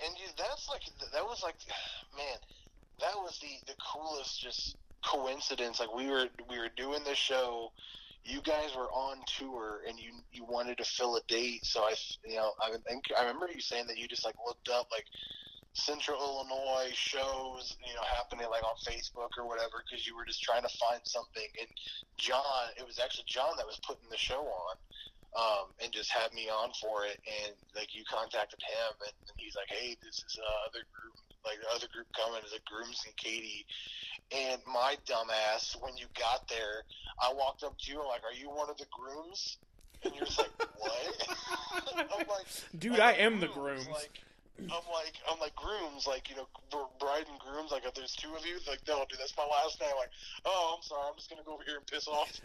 and 0.05 0.15
you, 0.17 0.27
that's 0.37 0.67
like 0.69 0.81
that 1.13 1.23
was 1.23 1.41
like 1.43 1.55
man 2.17 2.37
that 2.99 3.15
was 3.15 3.39
the 3.39 3.71
the 3.71 3.77
coolest 3.79 4.41
just 4.41 4.75
coincidence. 5.05 5.79
Like 5.79 5.93
we 5.93 6.07
were 6.07 6.27
we 6.49 6.57
were 6.57 6.69
doing 6.75 7.03
the 7.03 7.15
show 7.15 7.71
you 8.27 8.41
guys 8.41 8.75
were 8.75 8.91
on 8.91 9.17
tour 9.25 9.81
and 9.87 9.97
you 9.97 10.11
you 10.33 10.43
wanted 10.43 10.77
to 10.77 10.83
fill 10.83 11.15
a 11.15 11.21
date 11.27 11.65
so 11.65 11.81
i 11.81 11.93
you 12.25 12.35
know 12.35 12.51
i 12.61 12.69
think 12.85 13.05
i 13.17 13.21
remember 13.21 13.47
you 13.53 13.61
saying 13.61 13.87
that 13.87 13.97
you 13.97 14.07
just 14.07 14.25
like 14.25 14.35
looked 14.45 14.67
up 14.67 14.87
like 14.91 15.05
central 15.73 16.19
illinois 16.19 16.91
shows 16.93 17.77
you 17.87 17.93
know 17.95 18.01
happening 18.01 18.45
like 18.51 18.63
on 18.63 18.75
facebook 18.85 19.29
or 19.37 19.47
whatever 19.47 19.83
because 19.85 20.05
you 20.05 20.15
were 20.15 20.25
just 20.25 20.43
trying 20.43 20.61
to 20.61 20.69
find 20.77 20.99
something 21.03 21.47
and 21.59 21.69
john 22.17 22.67
it 22.77 22.85
was 22.85 22.99
actually 22.99 23.23
john 23.27 23.55
that 23.55 23.65
was 23.65 23.79
putting 23.87 24.09
the 24.11 24.17
show 24.17 24.41
on 24.41 24.75
um, 25.37 25.69
and 25.83 25.93
just 25.93 26.11
had 26.11 26.33
me 26.33 26.49
on 26.49 26.71
for 26.81 27.05
it. 27.05 27.21
And 27.45 27.53
like 27.75 27.93
you 27.95 28.03
contacted 28.09 28.59
him, 28.59 28.91
and, 29.05 29.13
and 29.29 29.35
he's 29.37 29.55
like, 29.55 29.69
"Hey, 29.69 29.95
this 30.03 30.17
is 30.17 30.39
uh, 30.41 30.67
other 30.67 30.83
group, 30.91 31.13
like 31.45 31.61
the 31.61 31.69
other 31.75 31.87
group 31.93 32.07
coming 32.17 32.41
is 32.43 32.53
a 32.53 32.61
Grooms 32.65 33.03
and 33.05 33.15
Katie." 33.15 33.65
And 34.35 34.59
my 34.67 34.97
dumbass, 35.07 35.79
when 35.81 35.95
you 35.95 36.07
got 36.19 36.47
there, 36.49 36.83
I 37.21 37.31
walked 37.33 37.63
up 37.63 37.77
to 37.77 37.91
you 37.91 37.99
and 37.99 38.07
like, 38.09 38.23
"Are 38.25 38.33
you 38.35 38.49
one 38.49 38.69
of 38.69 38.77
the 38.77 38.89
grooms?" 38.91 39.57
And 40.03 40.13
you're 40.15 40.25
just 40.25 40.39
like, 40.39 40.51
"What?" 40.79 41.27
I'm 41.95 42.27
like, 42.27 42.47
Dude, 42.77 42.93
I'm 42.95 43.01
I 43.01 43.05
like, 43.11 43.19
am 43.21 43.39
the 43.39 43.47
grooms. 43.47 43.87
Like, 43.87 44.21
I'm 44.59 44.69
like, 44.91 45.13
I'm 45.31 45.39
like 45.39 45.55
grooms, 45.55 46.07
like 46.07 46.29
you 46.29 46.35
know, 46.35 46.47
bride 46.99 47.25
and 47.29 47.39
grooms. 47.39 47.71
Like, 47.71 47.85
if 47.85 47.93
there's 47.93 48.15
two 48.15 48.33
of 48.35 48.45
you, 48.45 48.57
like, 48.67 48.79
no, 48.87 49.05
dude, 49.09 49.19
that's 49.19 49.35
my 49.37 49.45
last 49.45 49.79
name. 49.79 49.91
Like, 49.97 50.09
oh, 50.45 50.75
I'm 50.75 50.83
sorry, 50.83 51.03
I'm 51.07 51.15
just 51.15 51.29
gonna 51.29 51.43
go 51.43 51.53
over 51.53 51.63
here 51.63 51.77
and 51.77 51.85
piss 51.85 52.07
off. 52.07 52.41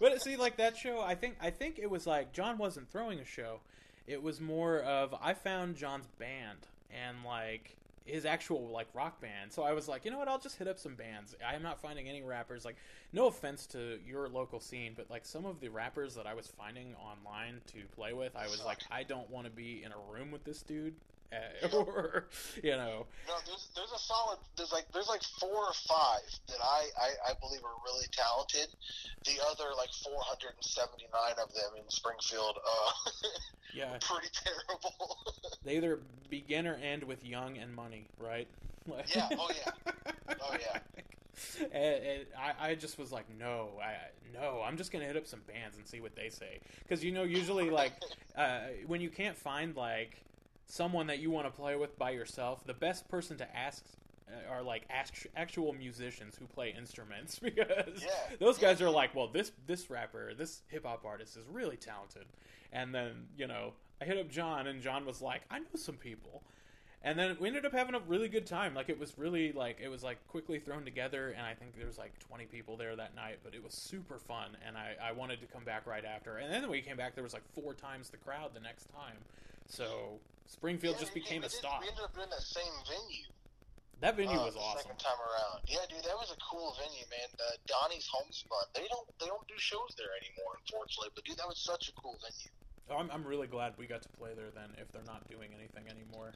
but 0.00 0.22
see, 0.22 0.36
like 0.36 0.56
that 0.56 0.76
show, 0.76 1.00
I 1.00 1.14
think 1.14 1.36
I 1.40 1.50
think 1.50 1.78
it 1.78 1.90
was 1.90 2.06
like 2.06 2.32
John 2.32 2.56
wasn't 2.58 2.90
throwing 2.90 3.18
a 3.20 3.24
show. 3.24 3.60
It 4.06 4.22
was 4.22 4.40
more 4.40 4.80
of 4.80 5.14
I 5.20 5.34
found 5.34 5.76
John's 5.76 6.06
band 6.18 6.58
and 6.90 7.18
like 7.24 7.76
his 8.10 8.24
actual 8.24 8.68
like 8.68 8.88
rock 8.94 9.20
band. 9.20 9.52
So 9.52 9.62
I 9.62 9.72
was 9.72 9.88
like, 9.88 10.04
you 10.04 10.10
know 10.10 10.18
what? 10.18 10.28
I'll 10.28 10.38
just 10.38 10.56
hit 10.56 10.68
up 10.68 10.78
some 10.78 10.94
bands. 10.94 11.34
I'm 11.46 11.62
not 11.62 11.80
finding 11.80 12.08
any 12.08 12.22
rappers. 12.22 12.64
Like, 12.64 12.76
no 13.12 13.26
offense 13.26 13.66
to 13.68 13.98
your 14.06 14.28
local 14.28 14.60
scene, 14.60 14.92
but 14.96 15.10
like 15.10 15.24
some 15.24 15.44
of 15.46 15.60
the 15.60 15.68
rappers 15.68 16.14
that 16.14 16.26
I 16.26 16.34
was 16.34 16.46
finding 16.46 16.94
online 16.96 17.60
to 17.68 17.80
play 17.94 18.12
with, 18.12 18.36
I 18.36 18.48
was 18.48 18.64
like, 18.64 18.78
I 18.90 19.02
don't 19.02 19.30
want 19.30 19.46
to 19.46 19.50
be 19.52 19.82
in 19.84 19.92
a 19.92 20.12
room 20.12 20.30
with 20.30 20.44
this 20.44 20.62
dude. 20.62 20.94
Or 21.72 22.26
you 22.62 22.72
know, 22.72 23.06
No, 23.28 23.34
there's 23.46 23.68
there's 23.76 23.92
a 23.92 23.98
solid 23.98 24.38
there's 24.56 24.72
like 24.72 24.86
there's 24.92 25.08
like 25.08 25.22
four 25.22 25.66
or 25.66 25.72
five 25.72 26.26
that 26.48 26.58
I, 26.62 26.88
I, 27.00 27.30
I 27.30 27.32
believe 27.40 27.60
are 27.64 27.78
really 27.84 28.06
talented. 28.10 28.68
The 29.24 29.38
other 29.50 29.70
like 29.76 29.90
479 29.92 31.32
of 31.42 31.54
them 31.54 31.70
in 31.76 31.88
Springfield, 31.88 32.58
uh, 32.58 33.10
yeah, 33.74 33.98
pretty 34.00 34.28
terrible. 34.32 35.18
they 35.64 35.76
either 35.76 36.00
begin 36.28 36.66
or 36.66 36.74
end 36.74 37.04
with 37.04 37.24
young 37.24 37.58
and 37.58 37.74
money, 37.74 38.06
right? 38.18 38.48
Like- 38.88 39.14
yeah, 39.14 39.28
oh 39.38 39.50
yeah, 39.54 39.92
oh 40.40 40.56
yeah. 40.58 40.78
and, 41.72 42.04
and 42.04 42.26
I, 42.36 42.70
I 42.70 42.74
just 42.74 42.98
was 42.98 43.12
like, 43.12 43.26
no, 43.38 43.70
I 43.82 43.94
no, 44.34 44.62
I'm 44.64 44.76
just 44.76 44.90
gonna 44.90 45.04
hit 45.04 45.16
up 45.16 45.26
some 45.26 45.42
bands 45.46 45.76
and 45.76 45.86
see 45.86 46.00
what 46.00 46.16
they 46.16 46.28
say, 46.30 46.60
because 46.82 47.04
you 47.04 47.12
know, 47.12 47.22
usually 47.22 47.70
like 47.70 47.92
uh, 48.36 48.60
when 48.86 49.00
you 49.00 49.10
can't 49.10 49.36
find 49.36 49.76
like 49.76 50.16
someone 50.70 51.08
that 51.08 51.18
you 51.18 51.30
want 51.30 51.46
to 51.46 51.50
play 51.52 51.74
with 51.76 51.98
by 51.98 52.10
yourself, 52.10 52.64
the 52.64 52.74
best 52.74 53.08
person 53.08 53.36
to 53.38 53.56
ask 53.56 53.84
uh, 54.28 54.52
are 54.52 54.62
like 54.62 54.82
actual 55.36 55.72
musicians 55.72 56.36
who 56.36 56.46
play 56.46 56.72
instruments 56.76 57.38
because 57.42 58.02
Yeah. 58.02 58.36
those 58.38 58.56
guys 58.58 58.80
are 58.80 58.90
like, 58.90 59.14
well, 59.14 59.28
this 59.28 59.52
this 59.66 59.90
rapper, 59.90 60.32
this 60.34 60.62
hip 60.68 60.86
hop 60.86 61.04
artist 61.04 61.36
is 61.36 61.44
really 61.50 61.76
talented, 61.76 62.26
and 62.72 62.94
then 62.94 63.26
you 63.36 63.46
know, 63.46 63.72
I 64.00 64.04
hit 64.04 64.16
up 64.18 64.30
John, 64.30 64.66
and 64.66 64.80
John 64.80 65.04
was 65.04 65.20
like, 65.20 65.42
I 65.50 65.58
know 65.58 65.66
some 65.74 65.96
people. 65.96 66.42
And 67.02 67.18
then 67.18 67.38
we 67.40 67.48
ended 67.48 67.64
up 67.64 67.72
having 67.72 67.94
a 67.94 67.98
really 68.00 68.28
good 68.28 68.44
time. 68.46 68.74
Like 68.74 68.90
it 68.90 69.00
was 69.00 69.16
really 69.16 69.52
like 69.52 69.78
it 69.82 69.88
was 69.88 70.02
like 70.04 70.18
quickly 70.28 70.58
thrown 70.58 70.84
together, 70.84 71.30
and 71.30 71.44
I 71.46 71.54
think 71.54 71.74
there 71.74 71.86
was 71.86 71.96
like 71.96 72.12
20 72.28 72.44
people 72.44 72.76
there 72.76 72.94
that 72.94 73.16
night. 73.16 73.38
But 73.42 73.54
it 73.54 73.64
was 73.64 73.72
super 73.72 74.18
fun, 74.18 74.50
and 74.66 74.76
I, 74.76 74.96
I 75.02 75.12
wanted 75.12 75.40
to 75.40 75.46
come 75.46 75.64
back 75.64 75.86
right 75.86 76.04
after. 76.04 76.36
And 76.36 76.52
then 76.52 76.60
when 76.60 76.70
we 76.72 76.82
came 76.82 76.98
back, 76.98 77.14
there 77.14 77.24
was 77.24 77.32
like 77.32 77.42
four 77.54 77.72
times 77.72 78.10
the 78.10 78.18
crowd 78.18 78.50
the 78.54 78.60
next 78.60 78.90
time. 78.92 79.16
So 79.70 80.18
Springfield 80.46 80.98
Yeah, 80.98 81.06
just 81.06 81.14
became 81.14 81.40
we 81.40 81.46
a 81.46 81.50
stop. 81.50 81.80
We 81.80 81.88
ended 81.88 82.02
up 82.02 82.12
doing 82.12 82.28
that 82.28 82.42
same 82.42 82.74
venue. 82.90 83.30
That 84.02 84.16
venue 84.18 84.34
uh, 84.34 84.50
was 84.50 84.54
the 84.58 84.60
awesome. 84.60 84.90
Second 84.90 84.98
time 84.98 85.20
around, 85.22 85.62
yeah, 85.70 85.86
dude, 85.86 86.02
that 86.02 86.18
was 86.18 86.34
a 86.34 86.40
cool 86.42 86.74
venue, 86.74 87.06
man. 87.06 87.30
Uh, 87.38 87.54
Donnie's 87.70 88.08
Homespun. 88.10 88.66
They 88.74 88.88
don't 88.90 89.06
they 89.22 89.30
don't 89.30 89.46
do 89.46 89.54
shows 89.56 89.94
there 89.94 90.10
anymore, 90.18 90.58
unfortunately. 90.58 91.14
But 91.14 91.22
dude, 91.24 91.38
that 91.38 91.46
was 91.46 91.62
such 91.62 91.88
a 91.88 91.94
cool 91.94 92.18
venue. 92.18 92.50
Oh, 92.90 92.98
I'm, 92.98 93.06
I'm 93.14 93.22
really 93.22 93.46
glad 93.46 93.78
we 93.78 93.86
got 93.86 94.02
to 94.02 94.10
play 94.18 94.34
there 94.34 94.50
then. 94.50 94.74
If 94.74 94.90
they're 94.90 95.06
not 95.06 95.22
doing 95.30 95.54
anything 95.54 95.86
anymore, 95.86 96.34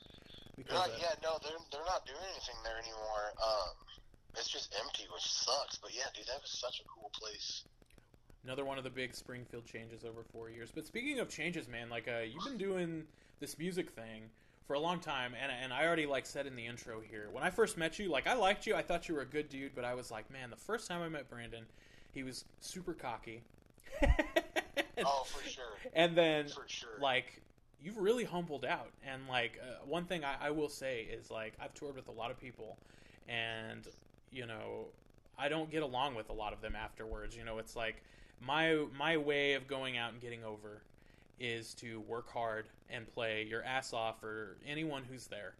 because 0.54 0.86
Right, 0.86 0.94
uh, 0.94 1.10
yeah, 1.10 1.18
no, 1.26 1.42
they're 1.42 1.58
they're 1.74 1.88
not 1.90 2.06
doing 2.06 2.22
anything 2.30 2.54
there 2.62 2.78
anymore. 2.78 3.34
Um, 3.42 3.74
it's 4.38 4.46
just 4.46 4.70
empty, 4.78 5.10
which 5.10 5.26
sucks. 5.26 5.80
But 5.82 5.90
yeah, 5.90 6.06
dude, 6.14 6.30
that 6.30 6.38
was 6.38 6.54
such 6.54 6.78
a 6.78 6.86
cool 6.86 7.10
place. 7.18 7.64
Another 8.44 8.64
one 8.64 8.76
of 8.76 8.84
the 8.84 8.92
big 8.92 9.14
Springfield 9.16 9.64
changes 9.64 10.04
over 10.04 10.22
four 10.22 10.50
years. 10.50 10.70
But 10.70 10.86
speaking 10.86 11.18
of 11.18 11.28
changes, 11.28 11.66
man, 11.66 11.88
like 11.88 12.06
uh, 12.06 12.28
you've 12.28 12.44
been 12.44 12.58
doing 12.58 13.08
this 13.44 13.58
music 13.58 13.90
thing 13.90 14.22
for 14.66 14.72
a 14.72 14.80
long 14.80 14.98
time, 14.98 15.34
and 15.40 15.52
and 15.62 15.70
I 15.70 15.84
already 15.86 16.06
like 16.06 16.24
said 16.24 16.46
in 16.46 16.56
the 16.56 16.64
intro 16.66 17.00
here 17.00 17.28
when 17.30 17.44
I 17.44 17.50
first 17.50 17.76
met 17.76 17.98
you, 17.98 18.08
like 18.08 18.26
I 18.26 18.32
liked 18.32 18.66
you, 18.66 18.74
I 18.74 18.80
thought 18.80 19.06
you 19.06 19.14
were 19.14 19.20
a 19.20 19.26
good 19.26 19.50
dude, 19.50 19.74
but 19.74 19.84
I 19.84 19.94
was 19.94 20.10
like, 20.10 20.30
man, 20.30 20.48
the 20.48 20.56
first 20.56 20.88
time 20.88 21.02
I 21.02 21.08
met 21.10 21.28
Brandon, 21.28 21.64
he 22.12 22.22
was 22.22 22.44
super 22.60 22.94
cocky. 22.94 23.42
Oh, 25.06 25.24
for 25.26 25.46
sure. 25.48 25.64
and 25.92 26.16
then 26.16 26.46
For 26.48 26.64
sure. 26.66 26.88
like 27.00 27.42
you've 27.82 27.98
really 27.98 28.24
humbled 28.24 28.64
out 28.64 28.90
and 29.04 29.26
like 29.28 29.58
uh, 29.60 29.84
one 29.84 30.04
thing 30.04 30.24
I, 30.24 30.46
I 30.46 30.50
will 30.50 30.68
say 30.68 31.02
is 31.02 31.30
like 31.32 31.54
i've 31.60 31.74
toured 31.74 31.96
with 31.96 32.06
a 32.08 32.12
lot 32.12 32.30
of 32.30 32.40
people 32.40 32.78
and 33.28 33.86
you 34.30 34.46
know 34.46 34.86
i 35.36 35.48
don't 35.48 35.70
get 35.70 35.82
along 35.82 36.14
with 36.14 36.30
a 36.30 36.32
lot 36.32 36.52
of 36.52 36.60
them 36.60 36.74
afterwards 36.76 37.36
you 37.36 37.44
know 37.44 37.58
it's 37.58 37.74
like 37.74 38.02
my 38.40 38.84
my 38.96 39.16
way 39.16 39.54
of 39.54 39.66
going 39.66 39.98
out 39.98 40.12
and 40.12 40.20
getting 40.20 40.44
over 40.44 40.80
is 41.40 41.74
to 41.74 42.00
work 42.02 42.30
hard 42.30 42.66
and 42.90 43.06
play 43.12 43.46
your 43.48 43.62
ass 43.64 43.92
off 43.92 44.20
for 44.20 44.56
anyone 44.66 45.02
who's 45.04 45.26
there. 45.26 45.54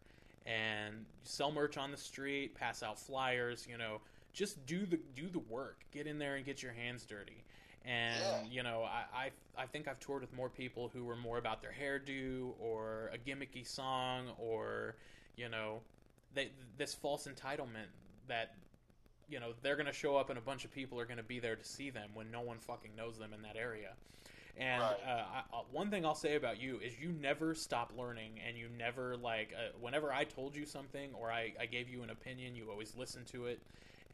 And 0.47 1.07
sell 1.23 1.51
merch 1.51 1.79
on 1.79 1.91
the 1.91 1.97
street 1.97 2.55
pass 2.55 2.83
out 2.83 2.99
flyers 3.01 3.67
you 3.69 3.79
know 3.79 4.01
just 4.35 4.65
do 4.67 4.85
the 4.85 4.99
do 5.17 5.29
the 5.29 5.39
work. 5.39 5.85
Get 5.93 6.07
in 6.07 6.19
there 6.19 6.37
and 6.37 6.45
get 6.45 6.63
your 6.63 6.73
hands 6.73 7.05
dirty. 7.07 7.43
And 7.85 8.21
Yeah. 8.21 8.43
you 8.51 8.63
know 8.63 8.83
I, 8.85 9.05
I 9.57 9.63
I 9.63 9.67
think 9.67 9.89
I've 9.89 10.01
toured 10.01 10.21
with 10.23 10.33
more 10.35 10.49
people 10.51 10.91
who 10.93 11.05
were 11.05 11.17
more 11.17 11.39
about 11.39 11.63
their 11.63 11.73
hairdo 11.73 12.53
or 12.61 13.11
a 13.15 13.19
gimmicky 13.19 13.67
song 13.67 14.29
or 14.39 14.97
you 15.37 15.49
know 15.49 15.81
they, 16.35 16.51
this 16.77 16.95
false 16.95 17.27
entitlement 17.29 17.87
that 18.29 18.55
you 19.31 19.41
know 19.41 19.53
they're 19.63 19.77
going 19.77 19.87
to 19.87 19.93
show 19.93 20.17
up 20.17 20.29
and 20.29 20.39
a 20.39 20.43
bunch 20.43 20.65
of 20.65 20.73
people 20.73 20.99
are 21.01 21.05
going 21.07 21.17
to 21.17 21.23
be 21.23 21.39
there 21.39 21.57
to 21.57 21.65
see 21.65 21.89
them 21.91 22.11
when 22.15 22.31
no 22.31 22.41
one 22.41 22.59
fucking 22.59 22.91
knows 22.97 23.19
them 23.19 23.33
in 23.33 23.41
that 23.43 23.57
area 23.57 23.91
and 24.57 24.81
Right. 24.81 24.97
uh, 25.07 25.25
I, 25.53 25.57
uh, 25.57 25.63
one 25.73 25.91
thing 25.91 26.05
I'll 26.05 26.15
say 26.15 26.37
about 26.37 26.61
you 26.61 26.79
is 26.79 26.99
you 27.01 27.13
never 27.13 27.55
stop 27.55 27.93
learning 27.97 28.41
and 28.47 28.57
you 28.57 28.69
never 28.79 29.17
like 29.17 29.53
uh, 29.57 29.77
whenever 29.81 30.13
I 30.13 30.25
told 30.25 30.55
you 30.55 30.65
something 30.65 31.11
or 31.15 31.31
I, 31.31 31.53
I 31.61 31.67
gave 31.67 31.89
you 31.89 32.03
an 32.03 32.11
opinion 32.11 32.55
you 32.55 32.71
always 32.71 32.97
listened 32.97 33.27
to 33.29 33.47
it 33.47 33.61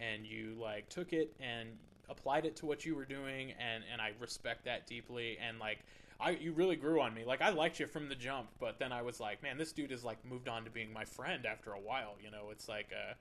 and 0.00 0.26
you 0.26 0.54
like 0.60 0.88
took 0.88 1.12
it 1.12 1.34
and 1.40 1.68
applied 2.08 2.46
it 2.46 2.56
to 2.56 2.66
what 2.66 2.84
you 2.84 2.94
were 2.94 3.04
doing 3.04 3.52
and 3.58 3.84
and 3.92 4.00
I 4.00 4.12
respect 4.18 4.64
that 4.64 4.86
deeply 4.86 5.38
and 5.38 5.58
like 5.58 5.80
I 6.18 6.30
you 6.30 6.52
really 6.52 6.76
grew 6.76 7.00
on 7.00 7.14
me. 7.14 7.24
Like 7.24 7.42
I 7.42 7.50
liked 7.50 7.78
you 7.78 7.86
from 7.86 8.08
the 8.08 8.14
jump 8.14 8.48
but 8.58 8.78
then 8.78 8.92
I 8.92 9.02
was 9.02 9.20
like 9.20 9.42
man 9.42 9.58
this 9.58 9.72
dude 9.72 9.90
has 9.90 10.04
like 10.04 10.24
moved 10.24 10.48
on 10.48 10.64
to 10.64 10.70
being 10.70 10.92
my 10.92 11.04
friend 11.04 11.44
after 11.46 11.72
a 11.72 11.80
while 11.80 12.14
you 12.22 12.30
know? 12.30 12.50
It's 12.50 12.68
like 12.68 12.92
uh 12.92 13.14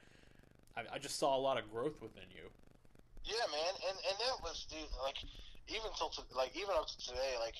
I, 0.77 0.95
I 0.95 0.99
just 0.99 1.17
saw 1.19 1.35
a 1.35 1.41
lot 1.41 1.57
of 1.57 1.69
growth 1.71 2.01
within 2.01 2.23
you. 2.33 2.49
Yeah, 3.25 3.45
man, 3.51 3.73
and 3.87 3.97
and 4.09 4.17
that 4.19 4.41
was 4.41 4.65
dude 4.69 4.87
like 5.03 5.17
even 5.69 5.89
till 5.97 6.09
to, 6.17 6.21
like 6.35 6.53
even 6.57 6.73
up 6.75 6.89
to 6.89 6.97
today, 6.99 7.37
like 7.39 7.55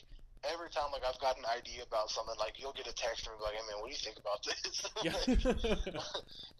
every 0.48 0.72
time 0.72 0.88
like 0.95 1.04
I've 1.04 1.19
got 1.19 1.36
an 1.36 1.43
idea 1.52 1.84
about 1.84 2.08
something, 2.08 2.36
like 2.39 2.56
you'll 2.56 2.76
get 2.76 2.88
a 2.88 2.95
text 2.95 3.28
from 3.28 3.36
me 3.36 3.43
like, 3.43 3.60
"Hey 3.60 3.65
man, 3.67 3.78
what 3.84 3.91
do 3.91 3.95
you 3.95 4.04
think 4.04 4.19
about 4.19 4.39
this?" 4.43 4.76
Yeah. 5.04 5.15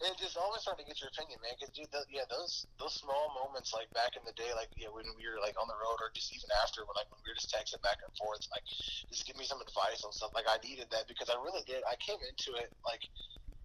and 0.04 0.12
just 0.22 0.36
always 0.36 0.60
trying 0.64 0.80
to 0.80 0.86
get 0.86 1.00
your 1.00 1.08
opinion, 1.12 1.40
man. 1.40 1.56
Because 1.56 1.72
dude, 1.72 1.88
the, 1.92 2.04
yeah, 2.12 2.28
those 2.28 2.68
those 2.76 2.96
small 3.00 3.32
moments, 3.36 3.72
like 3.72 3.88
back 3.96 4.16
in 4.16 4.24
the 4.28 4.36
day, 4.36 4.52
like 4.52 4.72
yeah, 4.76 4.92
when 4.92 5.08
we 5.16 5.24
were 5.24 5.40
like 5.40 5.56
on 5.56 5.68
the 5.68 5.78
road, 5.78 5.98
or 6.00 6.12
just 6.12 6.32
even 6.32 6.48
after, 6.60 6.84
when 6.84 6.96
like 6.96 7.08
when 7.08 7.20
we 7.24 7.30
were 7.32 7.38
just 7.38 7.52
texting 7.52 7.80
back 7.80 8.00
and 8.04 8.12
forth, 8.20 8.42
like 8.52 8.64
just 9.08 9.24
give 9.24 9.36
me 9.40 9.48
some 9.48 9.60
advice 9.60 10.04
on 10.04 10.12
stuff. 10.12 10.32
Like 10.36 10.48
I 10.48 10.60
needed 10.60 10.92
that 10.92 11.08
because 11.08 11.32
I 11.32 11.36
really 11.40 11.64
did. 11.64 11.80
I 11.88 11.96
came 12.04 12.20
into 12.20 12.58
it 12.60 12.72
like 12.84 13.02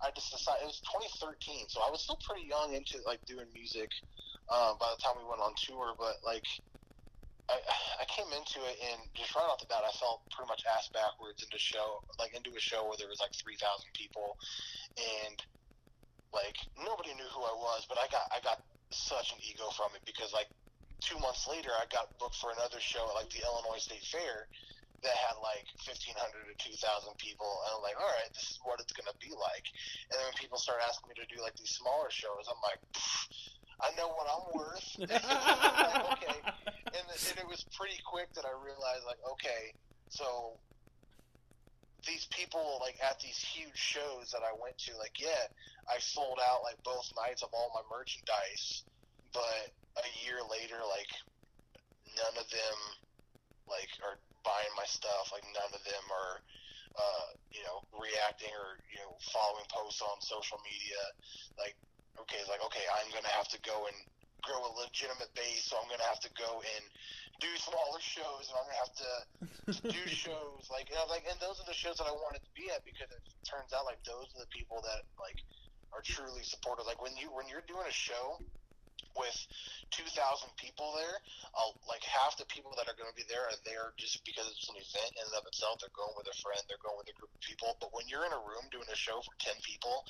I 0.04 0.12
just 0.12 0.32
decided 0.32 0.68
it 0.68 0.72
was 0.72 0.84
2013, 1.18 1.72
so 1.72 1.80
I 1.84 1.92
was 1.92 2.04
still 2.04 2.20
pretty 2.24 2.48
young 2.48 2.76
into 2.76 3.00
like 3.08 3.24
doing 3.28 3.48
music. 3.56 3.92
Um, 4.46 4.78
by 4.78 4.94
the 4.94 5.02
time 5.02 5.18
we 5.18 5.26
went 5.26 5.42
on 5.42 5.58
tour, 5.58 5.98
but 5.98 6.22
like 6.22 6.46
I, 7.50 7.58
I 8.02 8.06
came 8.10 8.30
into 8.34 8.60
it 8.66 8.78
and 8.92 9.02
just 9.16 9.36
right 9.36 9.48
off 9.48 9.60
the 9.62 9.70
bat, 9.70 9.86
I 9.86 9.94
felt 9.98 10.26
pretty 10.34 10.50
much 10.50 10.64
ass 10.66 10.90
backwards 10.94 11.44
into 11.44 11.60
show, 11.60 12.02
like 12.20 12.34
into 12.36 12.54
a 12.56 12.62
show 12.64 12.86
where 12.88 12.98
there 12.98 13.12
was 13.12 13.22
like 13.22 13.34
three 13.38 13.58
thousand 13.58 13.92
people, 13.96 14.38
and 14.98 15.38
like 16.34 16.58
nobody 16.78 17.14
knew 17.16 17.30
who 17.34 17.44
I 17.44 17.56
was, 17.56 17.86
but 17.90 17.98
I 18.00 18.08
got 18.12 18.26
I 18.34 18.42
got 18.44 18.60
such 18.92 19.34
an 19.34 19.40
ego 19.44 19.70
from 19.76 19.94
it 19.96 20.04
because 20.06 20.34
like 20.34 20.50
two 21.02 21.20
months 21.20 21.48
later, 21.50 21.72
I 21.74 21.86
got 21.92 22.14
booked 22.20 22.38
for 22.38 22.52
another 22.52 22.80
show 22.82 23.04
at 23.10 23.18
like 23.18 23.32
the 23.32 23.44
Illinois 23.46 23.82
State 23.82 24.06
Fair 24.06 24.48
that 25.04 25.16
had 25.16 25.38
like 25.42 25.66
fifteen 25.86 26.16
hundred 26.18 26.50
to 26.50 26.56
two 26.60 26.76
thousand 26.82 27.16
people, 27.22 27.50
and 27.68 27.78
I'm 27.78 27.84
like, 27.86 27.98
all 28.00 28.10
right, 28.10 28.32
this 28.34 28.50
is 28.52 28.60
what 28.66 28.82
it's 28.82 28.94
gonna 28.94 29.16
be 29.22 29.32
like. 29.34 29.66
And 30.12 30.18
then 30.20 30.26
when 30.30 30.40
people 30.42 30.58
start 30.60 30.82
asking 30.86 31.14
me 31.14 31.20
to 31.22 31.30
do 31.30 31.42
like 31.42 31.56
these 31.58 31.74
smaller 31.78 32.10
shows, 32.12 32.48
I'm 32.50 32.62
like. 32.66 32.82
"Pfft, 32.96 33.55
I 33.82 33.92
know 33.98 34.10
what 34.16 34.28
I'm 34.28 34.46
worth. 34.56 34.88
like, 35.00 36.12
okay, 36.20 36.40
and, 36.96 37.06
and 37.08 37.38
it 37.40 37.48
was 37.48 37.66
pretty 37.76 38.00
quick 38.06 38.34
that 38.36 38.46
I 38.46 38.54
realized, 38.56 39.04
like, 39.06 39.20
okay, 39.36 39.74
so 40.10 40.58
these 42.08 42.28
people, 42.32 42.80
like, 42.82 42.96
at 43.04 43.20
these 43.20 43.38
huge 43.38 43.76
shows 43.76 44.32
that 44.32 44.42
I 44.46 44.54
went 44.56 44.78
to, 44.90 44.98
like, 44.98 45.20
yeah, 45.20 45.50
I 45.90 46.00
sold 46.00 46.40
out, 46.40 46.64
like, 46.64 46.78
both 46.84 47.10
nights 47.18 47.44
of 47.44 47.50
all 47.54 47.72
my 47.74 47.84
merchandise, 47.92 48.84
but 49.34 49.74
a 49.98 50.08
year 50.24 50.40
later, 50.46 50.80
like, 50.88 51.12
none 52.16 52.36
of 52.40 52.48
them, 52.50 52.78
like, 53.68 53.90
are 54.06 54.18
buying 54.46 54.74
my 54.78 54.86
stuff. 54.86 55.34
Like, 55.34 55.44
none 55.52 55.74
of 55.74 55.82
them 55.84 56.06
are, 56.14 56.36
uh, 56.96 57.28
you 57.50 57.66
know, 57.66 57.82
reacting 57.98 58.54
or, 58.54 58.80
you 58.94 59.02
know, 59.02 59.18
following 59.34 59.66
posts 59.74 60.06
on 60.06 60.22
social 60.22 60.62
media. 60.62 61.02
Like, 61.58 61.76
okay, 62.22 62.40
it's 62.40 62.52
like, 62.52 62.64
okay, 62.72 62.86
I'm 62.96 63.10
going 63.12 63.26
to 63.26 63.36
have 63.36 63.50
to 63.52 63.60
go 63.66 63.88
and 63.90 63.98
grow 64.46 64.62
a 64.62 64.72
legitimate 64.78 65.34
base, 65.34 65.66
so 65.66 65.80
I'm 65.82 65.90
going 65.90 66.02
to 66.02 66.10
have 66.10 66.22
to 66.22 66.32
go 66.38 66.62
and 66.62 66.84
do 67.42 67.50
smaller 67.60 68.00
shows, 68.00 68.48
and 68.48 68.56
I'm 68.56 68.66
going 68.70 68.78
to 68.78 68.84
have 68.86 68.96
to 69.02 69.12
do 69.98 70.04
shows. 70.08 70.70
Like, 70.70 70.88
you 70.90 70.96
know, 70.96 71.10
like, 71.10 71.26
and 71.26 71.36
those 71.42 71.58
are 71.60 71.68
the 71.68 71.76
shows 71.76 71.98
that 71.98 72.08
I 72.08 72.16
wanted 72.16 72.46
to 72.46 72.52
be 72.54 72.70
at 72.72 72.86
because 72.86 73.10
it 73.12 73.24
turns 73.44 73.74
out, 73.74 73.84
like, 73.90 74.00
those 74.06 74.30
are 74.38 74.46
the 74.46 74.52
people 74.54 74.80
that, 74.86 75.04
like, 75.18 75.40
are 75.92 76.04
truly 76.06 76.46
supportive. 76.46 76.86
Like, 76.86 77.02
when, 77.02 77.18
you, 77.18 77.34
when 77.34 77.50
you're 77.50 77.66
doing 77.66 77.86
a 77.90 77.96
show, 77.96 78.40
with 79.18 79.36
2,000 79.92 80.12
people 80.60 80.94
there, 80.96 81.18
uh, 81.56 81.72
like 81.88 82.04
half 82.04 82.38
the 82.38 82.46
people 82.52 82.72
that 82.78 82.88
are 82.88 82.98
going 83.00 83.10
to 83.10 83.18
be 83.18 83.26
there 83.28 83.48
are 83.48 83.60
there 83.64 83.96
just 83.98 84.24
because 84.28 84.48
it's 84.52 84.68
an 84.70 84.78
event 84.78 85.12
in 85.16 85.24
and 85.26 85.36
of 85.40 85.48
itself. 85.48 85.80
They're 85.80 85.94
going 85.96 86.14
with 86.20 86.28
a 86.28 86.38
friend, 86.40 86.60
they're 86.68 86.82
going 86.84 87.00
with 87.00 87.10
a 87.10 87.16
group 87.18 87.32
of 87.34 87.42
people. 87.42 87.76
But 87.80 87.96
when 87.96 88.08
you're 88.08 88.28
in 88.28 88.34
a 88.36 88.44
room 88.44 88.68
doing 88.72 88.88
a 88.92 88.98
show 88.98 89.20
for 89.24 89.34
10 89.40 89.56
people, 89.64 90.04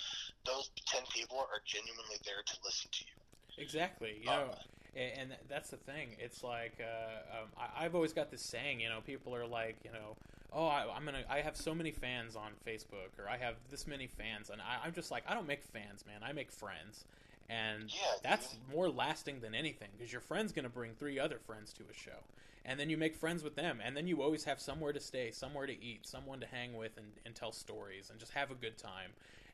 those 0.46 0.70
10 0.89 1.06
people 1.13 1.39
are 1.39 1.62
genuinely 1.65 2.18
there 2.26 2.41
to 2.41 2.56
listen 2.65 2.89
to 2.91 3.04
you. 3.06 3.15
Exactly. 3.58 4.20
You 4.20 4.28
know, 4.28 4.52
a- 4.96 5.00
and 5.20 5.36
that's 5.50 5.70
the 5.70 5.78
thing. 5.78 6.15
It's 6.20 6.44
like 6.44 6.82
uh, 6.82 7.44
um, 7.44 7.50
I, 7.58 7.86
I've 7.86 7.96
always 7.96 8.13
got 8.13 8.32
this 8.32 8.41
saying. 8.41 8.80
You 8.80 8.89
know, 8.89 9.02
people 9.02 9.36
are 9.36 9.46
like, 9.48 9.78
you 9.84 9.91
know, 9.91 10.15
oh, 10.54 10.68
I, 10.68 10.88
I'm 10.96 11.06
gonna, 11.06 11.24
I 11.30 11.41
have 11.41 11.56
so 11.56 11.76
many 11.76 11.91
fans 11.91 12.36
on 12.36 12.52
Facebook, 12.65 13.20
or 13.20 13.30
I 13.30 13.38
have 13.38 13.56
this 13.70 13.88
many 13.88 14.08
fans, 14.08 14.50
and 14.50 14.62
I, 14.62 14.86
I'm 14.86 14.94
just 14.94 15.12
like, 15.12 15.24
I 15.28 15.34
don't 15.34 15.48
make 15.48 15.63
fans, 15.63 16.06
man. 16.06 16.22
I 16.24 16.34
make 16.34 16.52
friends. 16.52 17.06
And 17.50 17.94
Yeah, 17.94 18.02
that's 18.24 18.52
dude. 18.54 18.70
more 18.74 18.90
lasting 18.90 19.42
than 19.42 19.54
anything 19.54 19.90
because 19.98 20.12
your 20.12 20.22
friend's 20.22 20.52
going 20.52 20.64
to 20.64 20.70
bring 20.70 20.94
three 20.96 21.20
other 21.20 21.38
friends 21.40 21.74
to 21.74 21.84
a 21.84 21.94
show. 21.94 22.24
And 22.66 22.80
then 22.80 22.90
you 22.90 22.98
make 22.98 23.16
friends 23.16 23.44
with 23.44 23.56
them. 23.56 23.80
And 23.84 23.96
then 23.96 24.08
you 24.08 24.24
always 24.24 24.46
have 24.46 24.60
somewhere 24.60 24.92
to 24.92 25.00
stay, 25.00 25.30
somewhere 25.32 25.68
to 25.68 25.84
eat, 25.84 26.08
someone 26.08 26.40
to 26.40 26.48
hang 26.48 26.76
with 26.76 26.98
and, 26.98 27.08
and 27.26 27.36
tell 27.36 27.52
stories 27.52 28.10
and 28.10 28.20
just 28.20 28.32
have 28.32 28.50
a 28.50 28.56
good 28.56 28.78
time. 28.78 29.12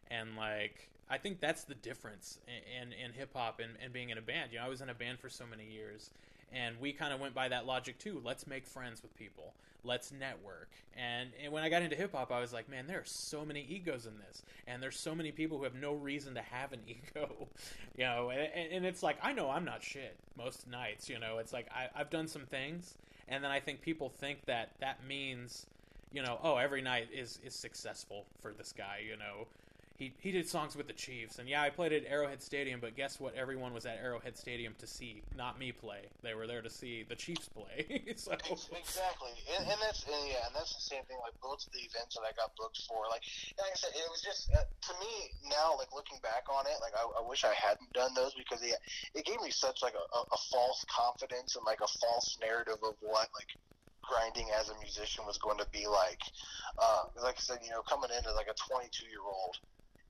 And, 0.10 0.38
like, 0.38 0.88
I 1.10 1.18
think 1.18 1.42
that's 1.42 1.66
the 1.66 1.76
difference 1.76 2.40
in, 2.48 2.94
in, 2.94 2.94
in 2.94 3.14
hip 3.14 3.32
hop 3.36 3.60
and, 3.60 3.74
and 3.84 3.92
being 3.92 4.10
in 4.12 4.18
a 4.18 4.22
band. 4.22 4.52
You 4.54 4.60
know, 4.60 4.66
I 4.66 4.70
was 4.70 4.80
in 4.82 4.90
a 4.90 4.94
band 4.94 5.20
for 5.20 5.30
so 5.30 5.44
many 5.46 5.66
years. 5.66 6.10
And 6.54 6.80
we 6.80 6.92
kind 6.92 7.14
of 7.14 7.20
went 7.20 7.34
by 7.34 7.50
that 7.50 7.66
logic 7.66 7.98
too. 7.98 8.22
Let's 8.24 8.46
make 8.46 8.66
friends 8.66 9.02
with 9.02 9.16
people. 9.16 9.54
Let's 9.84 10.12
network. 10.12 10.70
And, 10.96 11.30
and 11.42 11.52
when 11.52 11.64
I 11.64 11.70
got 11.70 11.82
into 11.82 11.96
hip 11.96 12.14
hop, 12.14 12.32
I 12.32 12.40
was 12.40 12.54
like, 12.54 12.70
man, 12.70 12.88
there 12.88 13.00
are 13.00 13.06
so 13.06 13.44
many 13.46 13.66
egos 13.68 14.06
in 14.06 14.14
this, 14.20 14.44
and 14.68 14.84
there's 14.84 15.00
so 15.00 15.16
many 15.16 15.32
people 15.32 15.58
who 15.58 15.64
have 15.64 15.74
no 15.74 15.94
reason 15.94 16.36
to 16.36 16.42
have 16.42 16.72
an 16.74 16.82
ego, 16.88 17.48
you 17.98 18.04
know. 18.04 18.30
And, 18.30 18.74
and 18.74 18.86
it's 18.86 19.02
like 19.02 19.18
I 19.24 19.34
know 19.34 19.50
I'm 19.50 19.66
not 19.66 19.82
shit 19.82 20.16
most 20.38 20.68
nights, 20.68 21.10
you 21.10 21.20
know. 21.20 21.40
It's 21.40 21.54
like 21.54 21.68
I, 21.72 21.88
I've 22.00 22.10
done 22.10 22.28
some 22.28 22.46
things, 22.46 22.96
and 23.28 23.44
then 23.44 23.52
I 23.52 23.60
think 23.60 23.82
people 23.82 24.10
think 24.10 24.46
that 24.46 24.72
that 24.80 25.04
means, 25.08 25.66
you 26.12 26.22
know, 26.22 26.40
oh, 26.44 26.58
every 26.58 26.82
night 26.82 27.08
is 27.14 27.40
is 27.44 27.56
successful 27.56 28.26
for 28.42 28.54
this 28.54 28.74
guy, 28.78 29.02
you 29.08 29.18
know. 29.18 29.48
He, 30.02 30.10
he 30.18 30.32
did 30.32 30.50
songs 30.50 30.76
with 30.76 30.88
the 30.88 30.98
Chiefs, 30.98 31.38
and 31.38 31.48
yeah, 31.48 31.62
I 31.62 31.70
played 31.70 31.94
at 31.94 32.10
Arrowhead 32.10 32.42
Stadium. 32.42 32.80
But 32.82 32.98
guess 32.98 33.20
what? 33.20 33.36
Everyone 33.36 33.72
was 33.72 33.86
at 33.86 34.02
Arrowhead 34.02 34.36
Stadium 34.36 34.74
to 34.80 34.88
see, 34.88 35.22
not 35.38 35.60
me 35.60 35.72
play. 35.72 36.10
They 36.24 36.34
were 36.34 36.48
there 36.48 36.64
to 36.64 36.72
see 36.72 37.06
the 37.08 37.14
Chiefs 37.14 37.48
play. 37.54 37.86
so 38.18 38.34
Exactly, 38.34 39.30
and, 39.54 39.62
and 39.62 39.78
that's 39.78 40.02
and 40.10 40.26
yeah, 40.26 40.42
and 40.50 40.58
that's 40.58 40.74
the 40.74 40.82
same 40.82 41.06
thing. 41.06 41.22
Like 41.22 41.38
both 41.38 41.62
of 41.68 41.72
the 41.78 41.86
events 41.86 42.18
that 42.18 42.26
I 42.26 42.34
got 42.34 42.50
booked 42.58 42.82
for, 42.90 43.06
like 43.14 43.22
like 43.62 43.70
I 43.70 43.78
said, 43.78 43.94
it 43.94 44.10
was 44.10 44.26
just 44.26 44.50
uh, 44.58 44.66
to 44.66 44.94
me 44.98 45.38
now, 45.46 45.78
like 45.78 45.94
looking 45.94 46.18
back 46.26 46.50
on 46.50 46.66
it, 46.66 46.82
like 46.82 46.98
I, 46.98 47.06
I 47.06 47.22
wish 47.22 47.46
I 47.46 47.54
hadn't 47.54 47.94
done 47.94 48.18
those 48.18 48.34
because 48.34 48.66
it, 48.66 48.82
it 49.14 49.22
gave 49.30 49.38
me 49.46 49.54
such 49.54 49.86
like 49.86 49.94
a, 49.94 50.02
a, 50.18 50.40
false 50.50 50.82
confidence 50.90 51.54
and 51.54 51.64
like 51.70 51.86
a 51.86 51.92
false 52.02 52.42
narrative 52.42 52.82
of 52.82 52.98
what 53.06 53.30
like 53.38 53.54
grinding 54.02 54.50
as 54.58 54.74
a 54.74 54.76
musician 54.82 55.30
was 55.30 55.38
going 55.38 55.62
to 55.62 55.70
be 55.70 55.86
like. 55.86 56.26
Uh, 56.82 57.06
like 57.22 57.38
I 57.38 57.42
said, 57.46 57.60
you 57.62 57.70
know, 57.70 57.86
coming 57.86 58.10
in 58.10 58.26
as 58.26 58.34
like 58.34 58.50
a 58.50 58.58
22 58.58 59.06
year 59.06 59.22
old, 59.22 59.62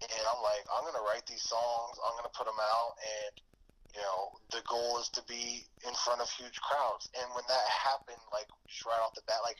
and 0.01 0.23
I'm 0.25 0.41
like, 0.41 0.65
I'm 0.73 0.83
gonna 0.85 1.05
write 1.05 1.25
these 1.29 1.45
songs, 1.45 1.93
I'm 2.01 2.17
gonna 2.17 2.33
put 2.33 2.49
them 2.49 2.57
out, 2.57 2.93
and 2.97 3.33
you 3.93 4.01
know, 4.01 4.21
the 4.55 4.63
goal 4.65 4.99
is 5.03 5.11
to 5.19 5.23
be 5.27 5.67
in 5.83 5.93
front 6.07 6.23
of 6.23 6.31
huge 6.31 6.55
crowds. 6.63 7.11
And 7.11 7.27
when 7.35 7.43
that 7.51 7.65
happened, 7.67 8.23
like 8.31 8.47
just 8.63 8.87
right 8.87 9.03
off 9.03 9.11
the 9.19 9.25
bat, 9.27 9.43
like 9.43 9.59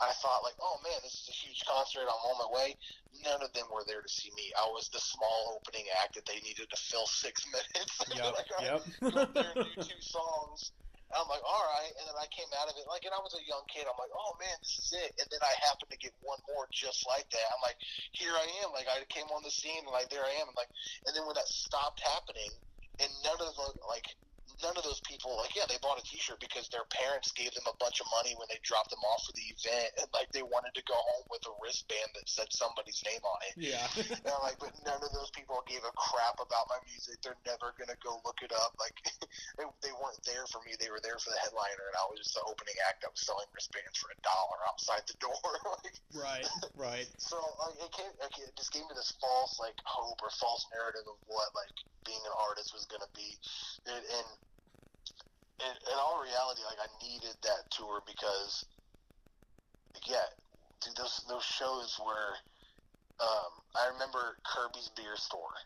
I 0.00 0.12
thought, 0.20 0.44
like, 0.44 0.56
oh 0.60 0.76
man, 0.84 1.00
this 1.00 1.24
is 1.24 1.28
a 1.32 1.36
huge 1.36 1.64
concert. 1.64 2.04
I'm 2.04 2.24
on 2.28 2.36
my 2.36 2.50
way. 2.52 2.76
None 3.24 3.40
of 3.40 3.52
them 3.56 3.64
were 3.72 3.84
there 3.88 4.04
to 4.04 4.12
see 4.12 4.28
me. 4.36 4.52
I 4.56 4.68
was 4.68 4.88
the 4.92 5.00
small 5.00 5.56
opening 5.56 5.88
act 6.04 6.20
that 6.20 6.28
they 6.28 6.36
needed 6.44 6.68
to 6.68 6.76
fill 6.76 7.08
six 7.08 7.44
minutes. 7.52 7.96
Yep, 8.12 8.32
like, 8.36 8.50
I 8.52 8.60
yep. 8.64 8.80
go 9.00 9.20
up 9.24 9.32
there 9.32 9.52
and 9.56 9.64
do 9.64 9.76
two 9.80 10.02
songs. 10.04 10.72
And 11.12 11.22
I'm 11.22 11.30
like, 11.30 11.44
all 11.46 11.66
right. 11.70 11.92
And 11.96 12.04
then 12.10 12.18
I 12.18 12.26
came 12.34 12.50
out 12.58 12.66
of 12.66 12.74
it 12.74 12.90
like, 12.90 13.06
and 13.06 13.14
I 13.14 13.22
was 13.22 13.34
a 13.38 13.44
young 13.46 13.62
kid. 13.70 13.86
I'm 13.86 13.98
like, 13.98 14.10
oh 14.10 14.34
man, 14.42 14.56
this 14.58 14.74
is 14.82 14.90
it. 14.90 15.14
And 15.22 15.28
then 15.30 15.42
I 15.42 15.54
happened 15.62 15.90
to 15.94 16.00
get 16.02 16.14
one 16.18 16.42
more 16.50 16.66
just 16.74 17.06
like 17.06 17.30
that. 17.30 17.46
I'm 17.54 17.62
like, 17.62 17.78
here 18.10 18.34
I 18.34 18.46
am. 18.66 18.74
Like 18.74 18.90
I 18.90 18.98
came 19.06 19.30
on 19.30 19.46
the 19.46 19.54
scene, 19.54 19.86
and 19.86 19.94
like 19.94 20.10
there 20.10 20.26
I 20.26 20.34
am. 20.42 20.50
And 20.50 20.58
like, 20.58 20.70
and 21.06 21.14
then 21.14 21.22
when 21.24 21.38
that 21.38 21.46
stopped 21.46 22.02
happening, 22.02 22.50
and 22.98 23.10
none 23.22 23.38
of 23.38 23.54
the 23.54 23.66
like 23.86 24.06
none 24.64 24.72
of 24.76 24.84
those 24.84 25.00
people 25.04 25.36
like 25.36 25.52
yeah 25.52 25.68
they 25.68 25.76
bought 25.84 26.00
a 26.00 26.04
t-shirt 26.04 26.40
because 26.40 26.68
their 26.72 26.84
parents 26.88 27.28
gave 27.36 27.52
them 27.52 27.68
a 27.68 27.76
bunch 27.76 28.00
of 28.00 28.08
money 28.08 28.32
when 28.40 28.48
they 28.48 28.56
dropped 28.64 28.88
them 28.88 29.02
off 29.12 29.20
for 29.28 29.34
the 29.36 29.46
event 29.52 29.92
and 30.00 30.08
like 30.16 30.32
they 30.32 30.44
wanted 30.44 30.72
to 30.72 30.80
go 30.88 30.96
home 30.96 31.26
with 31.28 31.44
a 31.44 31.52
wristband 31.60 32.08
that 32.16 32.24
said 32.24 32.48
somebody's 32.48 33.00
name 33.04 33.20
on 33.20 33.38
it. 33.52 33.54
Yeah. 33.60 33.84
and 34.24 34.32
I'm 34.32 34.40
like 34.40 34.56
but 34.56 34.72
none 34.88 35.00
of 35.00 35.12
those 35.12 35.28
people 35.36 35.60
gave 35.68 35.84
a 35.84 35.92
crap 35.92 36.40
about 36.40 36.72
my 36.72 36.80
music. 36.88 37.20
They're 37.20 37.38
never 37.44 37.76
gonna 37.76 37.98
go 38.00 38.20
look 38.24 38.40
it 38.40 38.52
up. 38.56 38.72
Like 38.80 38.96
they, 39.60 39.66
they 39.84 39.94
weren't 40.00 40.20
there 40.24 40.48
for 40.48 40.64
me. 40.64 40.72
They 40.80 40.88
were 40.88 41.04
there 41.04 41.20
for 41.20 41.32
the 41.32 41.40
headliner 41.44 41.92
and 41.92 41.96
I 42.00 42.04
was 42.08 42.24
just 42.24 42.32
the 42.32 42.44
opening 42.48 42.76
act. 42.88 43.04
I 43.04 43.12
was 43.12 43.20
selling 43.20 43.48
wristbands 43.52 44.00
for 44.00 44.08
a 44.08 44.18
dollar 44.24 44.58
outside 44.72 45.04
the 45.04 45.18
door. 45.20 45.34
Like 45.76 46.00
right, 46.16 46.48
right. 46.78 47.08
so 47.18 47.36
like, 47.60 47.76
it, 47.76 47.92
came, 47.92 48.08
like, 48.22 48.32
it 48.40 48.54
just 48.56 48.72
gave 48.72 48.86
me 48.88 48.94
this 48.96 49.12
false 49.20 49.58
like 49.60 49.76
hope 49.84 50.16
or 50.22 50.30
false 50.32 50.64
narrative 50.72 51.04
of 51.04 51.18
what 51.28 51.52
like 51.52 51.74
being 52.06 52.22
an 52.24 52.34
artist 52.48 52.72
was 52.72 52.86
gonna 52.86 53.10
be, 53.12 53.36
and, 53.84 54.00
and 54.00 54.26
in, 55.60 55.72
in 55.72 55.96
all 55.96 56.20
reality, 56.20 56.62
like 56.64 56.80
I 56.80 56.88
needed 57.00 57.36
that 57.42 57.70
tour 57.70 58.02
because, 58.06 58.66
yeah, 60.06 60.28
dude, 60.82 60.96
those 60.96 61.24
those 61.28 61.44
shows 61.44 61.98
were. 62.00 62.36
Um, 63.16 63.52
I 63.72 63.88
remember 63.96 64.36
Kirby's 64.44 64.92
Beer 64.92 65.16
Store, 65.16 65.56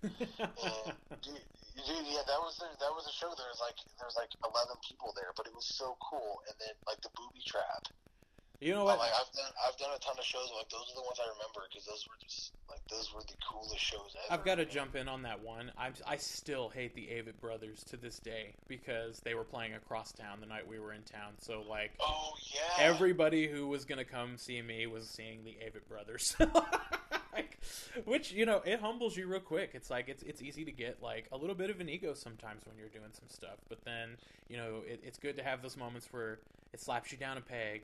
and 0.00 0.96
dude, 1.20 1.44
dude, 1.76 2.08
yeah, 2.08 2.24
that 2.24 2.40
was 2.40 2.56
the, 2.56 2.64
that 2.80 2.92
was 2.96 3.04
a 3.04 3.12
show. 3.12 3.28
There 3.36 3.52
was 3.52 3.60
like 3.60 3.76
there 4.00 4.08
was 4.08 4.16
like 4.16 4.32
eleven 4.40 4.80
people 4.80 5.12
there, 5.12 5.36
but 5.36 5.44
it 5.44 5.52
was 5.52 5.68
so 5.68 6.00
cool. 6.00 6.40
And 6.48 6.56
then 6.56 6.72
like 6.88 7.04
the 7.04 7.12
Booby 7.12 7.44
Trap, 7.44 7.92
You 8.60 8.72
know 8.72 8.84
But, 8.86 8.98
what? 8.98 8.98
like 9.00 9.10
I've 9.20 9.32
done, 9.34 9.52
I've 9.68 9.76
done 9.78 9.90
a 9.94 9.98
ton 9.98 10.14
of 10.18 10.24
shows. 10.24 10.50
Like 10.56 10.68
those 10.70 10.90
are 10.90 10.96
the 10.96 11.02
ones 11.02 11.18
I 11.20 11.28
remember 11.28 11.68
because 11.68 11.84
those 11.86 12.06
were 12.08 12.14
just 12.22 12.52
like 12.70 12.80
those 12.88 13.12
were 13.14 13.20
the 13.20 13.34
coolest 13.46 13.78
shows 13.78 14.16
ever. 14.24 14.32
I've 14.40 14.44
got 14.46 14.54
to 14.56 14.64
jump 14.64 14.96
in 14.96 15.08
on 15.08 15.22
that 15.22 15.42
one. 15.42 15.72
I 15.78 15.90
I 16.06 16.16
still 16.16 16.68
hate 16.70 16.94
the 16.94 17.02
Avett 17.02 17.38
brothers 17.40 17.84
to 17.90 17.96
this 17.96 18.18
day 18.18 18.54
because 18.66 19.20
they 19.20 19.34
were 19.34 19.44
playing 19.44 19.74
across 19.74 20.12
town 20.12 20.40
the 20.40 20.46
night 20.46 20.66
we 20.66 20.78
were 20.78 20.92
in 20.94 21.02
town. 21.02 21.32
So 21.38 21.62
like 21.68 21.92
Oh 22.00 22.32
yeah. 22.54 22.84
everybody 22.84 23.46
who 23.46 23.66
was 23.68 23.84
gonna 23.84 24.04
come 24.04 24.36
see 24.38 24.62
me 24.62 24.86
was 24.86 25.06
seeing 25.08 25.44
the 25.44 25.50
Avett 25.64 25.86
brothers. 25.88 26.34
like, 27.32 27.58
which 28.06 28.32
you 28.32 28.46
know 28.46 28.62
it 28.64 28.80
humbles 28.80 29.16
you 29.16 29.26
real 29.26 29.40
quick. 29.40 29.72
It's 29.74 29.90
like 29.90 30.08
it's 30.08 30.22
it's 30.22 30.40
easy 30.40 30.64
to 30.64 30.72
get 30.72 31.02
like 31.02 31.26
a 31.30 31.36
little 31.36 31.54
bit 31.56 31.68
of 31.68 31.80
an 31.80 31.88
ego 31.90 32.14
sometimes 32.14 32.62
when 32.66 32.78
you're 32.78 32.88
doing 32.88 33.12
some 33.12 33.28
stuff, 33.28 33.58
but 33.68 33.84
then 33.84 34.16
you 34.48 34.56
know 34.56 34.80
it, 34.86 35.00
it's 35.04 35.18
good 35.18 35.36
to 35.36 35.42
have 35.42 35.60
those 35.60 35.76
moments 35.76 36.08
where 36.10 36.38
it 36.72 36.80
slaps 36.80 37.12
you 37.12 37.18
down 37.18 37.36
a 37.36 37.42
peg. 37.42 37.82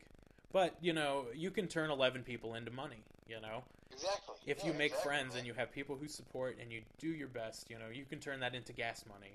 But 0.53 0.77
you 0.83 0.93
know 0.93 1.27
you 1.35 1.51
can 1.51 1.69
turn 1.69 1.91
eleven 1.91 2.23
people 2.23 2.55
into 2.55 2.71
money. 2.71 2.99
You 3.29 3.41
know 3.41 3.65
exactly. 3.91 4.37
if 4.47 4.59
Yeah, 4.59 4.67
you 4.67 4.73
make 4.75 4.93
exactly, 4.93 5.09
friends 5.11 5.35
and 5.37 5.47
you 5.47 5.55
have 5.55 5.73
people 5.73 5.97
who 5.97 6.09
support 6.09 6.59
and 6.61 6.73
you 6.73 6.83
do 6.99 7.09
your 7.09 7.29
best, 7.29 7.71
you 7.71 7.79
know, 7.79 7.89
you 7.89 8.05
can 8.05 8.21
turn 8.21 8.41
that 8.41 8.55
into 8.55 8.73
gas 8.73 9.05
money. 9.07 9.33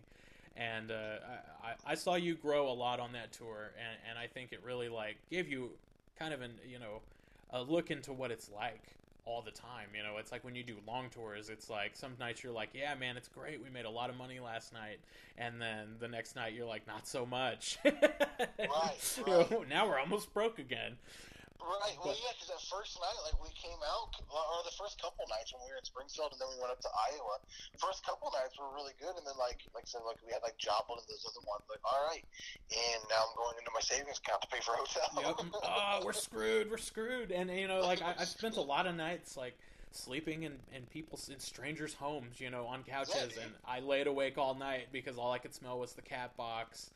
And 0.55 0.91
uh, 0.91 1.19
I, 1.63 1.67
I- 1.69 1.75
I 1.85 1.95
saw 1.95 2.15
you 2.15 2.35
grow 2.35 2.69
a 2.69 2.73
lot 2.73 2.99
on 2.99 3.11
that 3.13 3.31
tour, 3.31 3.73
and, 3.77 3.97
and 4.09 4.19
I 4.19 4.27
think 4.27 4.51
it 4.53 4.61
really 4.63 4.89
like 4.89 5.17
gave 5.29 5.47
you 5.49 5.71
kind 6.15 6.33
of 6.33 6.41
an 6.41 6.59
you 6.67 6.79
know 6.79 7.01
a 7.51 7.61
look 7.61 7.91
into 7.91 8.11
what 8.13 8.31
it's 8.31 8.49
like 8.49 8.97
all 9.27 9.41
the 9.41 9.51
time. 9.51 9.89
You 9.95 10.03
know, 10.03 10.17
it's 10.17 10.31
like 10.31 10.43
when 10.43 10.55
you 10.55 10.63
do 10.63 10.75
long 10.87 11.09
tours, 11.09 11.49
it's 11.49 11.69
like 11.69 11.95
some 11.95 12.13
nights 12.19 12.43
you're 12.43 12.53
like, 12.53 12.69
yeah, 12.73 12.95
man, 12.95 13.17
it's 13.17 13.27
great, 13.27 13.61
we 13.61 13.69
made 13.69 13.85
a 13.85 13.89
lot 13.89 14.09
of 14.09 14.15
money 14.15 14.39
last 14.39 14.71
night, 14.73 14.99
and 15.37 15.61
then 15.61 15.95
the 15.99 16.07
next 16.07 16.35
night 16.35 16.53
you're 16.53 16.65
like, 16.65 16.87
not 16.87 17.07
so 17.07 17.25
much. 17.25 17.77
Right, 18.59 19.17
You 19.17 19.25
know, 19.25 19.47
right. 19.51 19.69
now 19.69 19.87
we're 19.87 19.99
almost 19.99 20.33
broke 20.33 20.59
again. 20.59 20.97
Right. 21.57 21.97
Well, 21.97 22.13
yeah, 22.13 22.31
because 22.37 22.53
that 22.53 22.61
first 22.69 23.01
night, 23.01 23.17
like 23.25 23.37
we 23.41 23.49
came 23.57 23.81
out, 23.81 24.13
uh, 24.29 24.53
or 24.53 24.61
the 24.61 24.75
first 24.77 25.01
couple 25.01 25.25
nights 25.25 25.51
when 25.51 25.65
we 25.65 25.73
were 25.73 25.81
in 25.81 25.85
Springfield, 25.85 26.31
and 26.31 26.39
then 26.39 26.49
we 26.53 26.61
went 26.61 26.69
up 26.69 26.81
to 26.85 26.91
Iowa. 26.93 27.41
First 27.81 28.05
couple 28.05 28.29
nights 28.29 28.53
were 28.61 28.69
really 28.77 28.93
good, 29.01 29.17
and 29.17 29.25
then 29.25 29.33
like 29.41 29.65
like 29.73 29.83
I 29.83 29.89
said, 29.89 30.05
like 30.05 30.21
we 30.21 30.29
had 30.31 30.45
like 30.45 30.61
Joplin 30.61 31.01
and 31.01 31.09
those 31.09 31.25
other 31.25 31.41
ones. 31.49 31.65
Like, 31.65 31.81
all 31.81 32.05
right, 32.05 32.21
and 32.69 33.01
now 33.09 33.25
I'm 33.25 33.33
going 33.33 33.57
into 33.57 33.73
my 33.73 33.81
savings 33.81 34.21
account 34.21 34.45
to 34.45 34.49
pay 34.53 34.61
for 34.61 34.77
a 34.77 34.81
hotel. 34.85 35.07
Yep. 35.17 35.35
oh, 35.65 36.01
we're 36.05 36.13
screwed. 36.13 36.69
We're 36.69 36.81
screwed. 36.81 37.33
And 37.33 37.49
you 37.49 37.67
know, 37.67 37.81
like 37.81 38.05
I, 38.05 38.13
I've 38.21 38.29
spent 38.29 38.57
a 38.57 38.65
lot 38.65 38.85
of 38.85 38.93
nights 38.93 39.33
like 39.33 39.57
sleeping 39.91 40.43
in 40.43 40.53
in 40.69 40.85
people's 40.93 41.29
in 41.29 41.39
strangers' 41.39 41.97
homes, 41.97 42.39
you 42.39 42.49
know, 42.49 42.69
on 42.69 42.85
couches, 42.85 43.33
Yeah, 43.33 43.49
and. 43.49 43.53
I 43.65 43.81
laid 43.81 44.07
awake 44.07 44.37
all 44.37 44.53
night 44.53 44.93
because 44.93 45.17
all 45.17 45.31
I 45.31 45.39
could 45.39 45.53
smell 45.53 45.79
was 45.79 45.93
the 45.93 46.05
cat 46.05 46.37
box. 46.37 46.91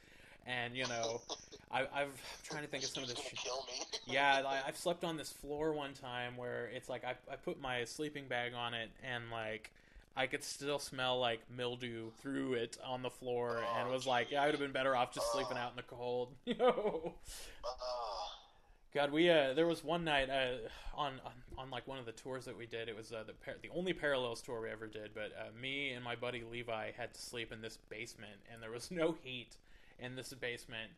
And 0.46 0.76
you 0.76 0.86
know, 0.88 1.22
I, 1.72 1.82
I've 1.82 1.90
I'm 1.94 2.10
trying 2.44 2.64
to 2.64 2.70
think 2.70 2.84
of 2.84 2.90
some 2.90 3.04
of 3.04 3.10
this. 3.10 3.18
gonna 3.18 3.30
kill 3.36 3.66
me. 3.68 3.86
Yeah, 4.14 4.42
I, 4.46 4.68
I've 4.68 4.78
slept 4.78 5.04
on 5.04 5.16
this 5.18 5.32
floor 5.32 5.72
one 5.74 5.94
time 5.94 6.36
where 6.38 6.70
it's 6.74 6.90
like 6.90 7.04
I, 7.06 7.16
I 7.32 7.36
put 7.36 7.62
my 7.62 7.86
sleeping 7.86 8.26
bag 8.28 8.54
on 8.54 8.74
it 8.74 8.90
and 9.04 9.26
like 9.32 9.72
I 10.18 10.28
could 10.28 10.44
still 10.44 10.80
smell 10.80 11.20
like 11.20 11.40
mildew 11.56 12.10
through 12.22 12.54
it 12.56 12.78
on 12.86 13.02
the 13.02 13.10
floor 13.10 13.64
and 13.78 13.88
Oh, 13.88 13.92
was 13.94 14.06
like, 14.06 14.32
yeah, 14.32 14.42
I 14.42 14.46
would 14.46 14.54
have 14.54 14.60
been 14.62 14.74
better 14.74 14.96
off 14.96 15.14
just 15.14 15.32
sleeping 15.32 15.58
out 15.58 15.72
in 15.72 15.78
the 15.78 15.84
cold. 15.84 16.34
God, 18.94 19.12
we 19.14 19.30
uh, 19.30 19.54
there 19.54 19.68
was 19.68 19.84
one 19.86 20.04
night 20.04 20.30
uh, 20.30 20.68
on, 21.00 21.14
on 21.26 21.32
on 21.58 21.70
like 21.70 21.88
one 21.88 21.98
of 21.98 22.06
the 22.06 22.12
tours 22.12 22.44
that 22.46 22.58
we 22.58 22.66
did. 22.66 22.90
It 22.90 22.96
was 22.98 23.14
uh, 23.14 23.24
the 23.26 23.32
par- 23.34 23.56
the 23.62 23.70
only 23.74 23.94
parallels 23.94 24.42
tour 24.42 24.60
we 24.62 24.70
ever 24.70 24.88
did. 24.88 25.12
But 25.14 25.32
uh, 25.40 25.46
me 25.60 25.92
and 25.92 26.04
my 26.04 26.16
buddy 26.16 26.44
Levi 26.50 26.92
had 26.98 27.14
to 27.14 27.22
sleep 27.22 27.54
in 27.54 27.62
this 27.62 27.78
basement, 27.90 28.34
and 28.52 28.62
there 28.62 28.72
was 28.72 28.92
no 28.92 29.16
heat 29.24 29.56
in 30.02 30.16
this 30.16 30.34
basement. 30.34 30.92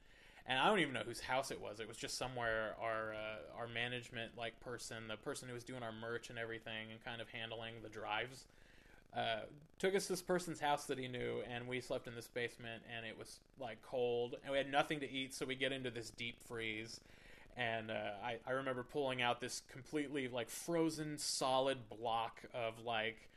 And 0.46 0.60
I 0.60 0.68
don't 0.68 0.80
even 0.80 0.94
know 0.94 1.04
whose 1.06 1.22
house 1.22 1.52
it 1.52 1.62
was. 1.62 1.80
It 1.80 1.88
was 1.88 1.96
just 1.96 2.18
somewhere 2.18 2.76
our 2.82 3.14
uh, 3.14 3.60
our 3.60 3.68
management 3.68 4.34
like 4.38 4.60
person, 4.60 5.08
the 5.08 5.16
person 5.16 5.48
who 5.48 5.54
was 5.54 5.64
doing 5.64 5.84
our 5.84 5.94
merch 5.94 6.30
and 6.30 6.38
everything, 6.38 6.92
and 6.92 7.04
kind 7.04 7.22
of 7.22 7.30
handling 7.30 7.76
the 7.82 7.90
drives 7.90 8.46
uh, 9.16 9.42
took 9.80 9.96
us 9.96 10.08
to 10.08 10.14
this 10.14 10.22
person's 10.22 10.60
house 10.60 10.86
that 10.86 10.98
he 10.98 11.08
knew, 11.08 11.42
and 11.52 11.68
we 11.68 11.80
slept 11.80 12.08
in 12.08 12.16
this 12.16 12.28
basement, 12.28 12.82
and 12.96 13.06
it 13.06 13.18
was 13.18 13.40
like 13.60 13.78
cold, 13.84 14.36
and 14.44 14.52
we 14.52 14.58
had 14.58 14.72
nothing 14.72 15.00
to 15.00 15.12
eat, 15.12 15.34
so 15.34 15.46
we 15.46 15.56
get 15.56 15.72
into 15.72 15.92
this 15.92 16.10
deep 16.10 16.36
freeze. 16.48 17.00
And 17.56 17.92
uh, 17.92 18.14
I, 18.24 18.38
I 18.48 18.52
remember 18.54 18.82
pulling 18.82 19.22
out 19.22 19.40
this 19.40 19.62
completely 19.72 20.28
like 20.28 20.50
frozen 20.50 21.18
solid 21.20 21.78
block 21.90 22.42
of 22.54 22.84
like 22.84 23.30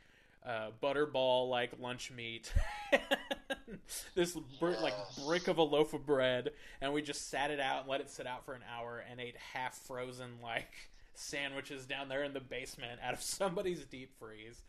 uh, 0.45 0.69
butterball 0.81 1.49
like 1.49 1.71
lunch 1.79 2.11
meat, 2.11 2.51
this 4.15 4.37
br- 4.59 4.71
like 4.81 4.93
brick 5.25 5.47
of 5.47 5.57
a 5.57 5.63
loaf 5.63 5.93
of 5.93 6.05
bread, 6.05 6.51
and 6.81 6.93
we 6.93 7.01
just 7.01 7.29
sat 7.29 7.51
it 7.51 7.59
out 7.59 7.81
and 7.81 7.89
let 7.89 8.01
it 8.01 8.09
sit 8.09 8.27
out 8.27 8.45
for 8.45 8.53
an 8.53 8.63
hour, 8.75 9.03
and 9.09 9.19
ate 9.19 9.35
half 9.53 9.75
frozen 9.75 10.31
like 10.41 10.71
sandwiches 11.13 11.85
down 11.85 12.09
there 12.09 12.23
in 12.23 12.33
the 12.33 12.39
basement 12.39 12.99
out 13.03 13.13
of 13.13 13.21
somebody's 13.21 13.83
deep 13.85 14.11
freeze. 14.19 14.61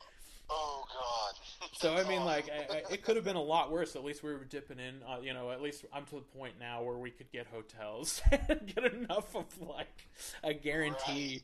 oh 0.50 0.84
God. 0.88 1.68
So 1.74 1.94
I 1.94 2.08
mean, 2.08 2.24
like, 2.24 2.48
I, 2.50 2.76
I, 2.76 2.82
it 2.90 3.02
could 3.02 3.16
have 3.16 3.24
been 3.24 3.36
a 3.36 3.42
lot 3.42 3.70
worse. 3.70 3.94
At 3.96 4.04
least 4.04 4.22
we 4.22 4.32
were 4.32 4.44
dipping 4.44 4.78
in. 4.78 5.02
Uh, 5.06 5.20
you 5.20 5.34
know, 5.34 5.50
at 5.50 5.60
least 5.60 5.84
I'm 5.92 6.04
to 6.06 6.16
the 6.16 6.38
point 6.38 6.54
now 6.58 6.82
where 6.82 6.96
we 6.96 7.10
could 7.10 7.30
get 7.30 7.46
hotels 7.46 8.22
and 8.48 8.72
get 8.74 8.92
enough 8.92 9.34
of 9.36 9.46
like 9.60 10.06
a 10.42 10.54
guarantee 10.54 11.42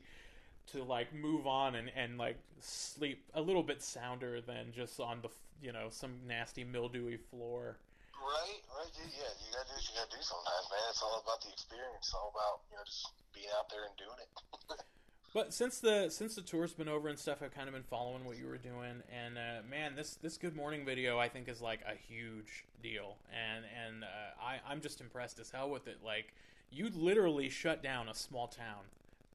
to 0.73 0.83
like 0.83 1.15
move 1.15 1.47
on 1.47 1.75
and 1.75 1.91
and 1.97 2.19
like 2.19 2.39
sleep 2.61 3.23
a 3.35 3.41
little 3.41 3.63
bit 3.63 3.83
sounder 3.83 4.41
than 4.41 4.73
just 4.73 5.01
on 5.01 5.21
the 5.23 5.29
you 5.63 5.73
know 5.73 5.89
some 5.91 6.13
nasty 6.27 6.65
mildewy 6.65 7.17
floor. 7.17 7.79
Right, 8.15 8.63
right. 8.79 8.91
Yeah, 8.97 9.29
you 9.45 9.53
gotta 9.53 9.69
do 9.69 9.75
what 9.75 9.85
you 9.85 9.95
gotta 9.97 10.11
do 10.17 10.23
sometimes, 10.23 10.67
man. 10.71 10.81
It's 10.91 11.03
all 11.03 11.23
about 11.23 11.43
the 11.43 11.51
experience. 11.53 12.09
It's 12.09 12.15
all 12.15 12.33
about 12.33 12.61
you 12.71 12.77
know 12.77 12.85
just 12.85 13.13
being 13.35 13.53
out 13.59 13.69
there 13.71 13.85
and 13.85 13.97
doing 13.97 14.19
it. 14.21 14.85
But 15.35 15.53
since 15.53 15.81
the 15.81 16.11
since 16.11 16.37
the 16.37 16.43
tour's 16.43 16.75
been 16.75 16.89
over 16.89 17.09
and 17.09 17.19
stuff, 17.19 17.43
I've 17.43 17.53
kind 17.53 17.67
of 17.67 17.75
been 17.75 17.83
following 17.83 18.25
what 18.25 18.39
you 18.39 18.47
were 18.47 18.57
doing, 18.57 19.03
and 19.13 19.37
uh, 19.37 19.69
man, 19.69 19.97
this 19.97 20.15
this 20.15 20.37
Good 20.37 20.55
Morning 20.55 20.85
video 20.85 21.19
I 21.19 21.29
think 21.29 21.49
is 21.49 21.61
like 21.61 21.81
a 21.81 21.97
huge 21.97 22.65
deal, 22.85 23.17
and 23.33 23.65
and 23.85 24.05
uh, 24.05 24.41
I 24.41 24.61
I'm 24.71 24.81
just 24.81 25.01
impressed 25.01 25.41
as 25.41 25.51
hell 25.51 25.69
with 25.71 25.89
it. 25.89 25.99
Like 26.05 26.33
you 26.71 26.89
literally 26.95 27.49
shut 27.49 27.83
down 27.83 28.09
a 28.09 28.15
small 28.15 28.47
town 28.47 28.85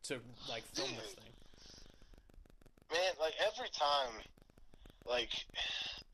to 0.04 0.20
like 0.48 0.64
film 0.74 0.90
this 0.96 1.14
thing. 1.18 1.34
man, 2.92 3.14
like 3.20 3.36
every 3.44 3.70
time, 3.76 4.14
like, 5.06 5.32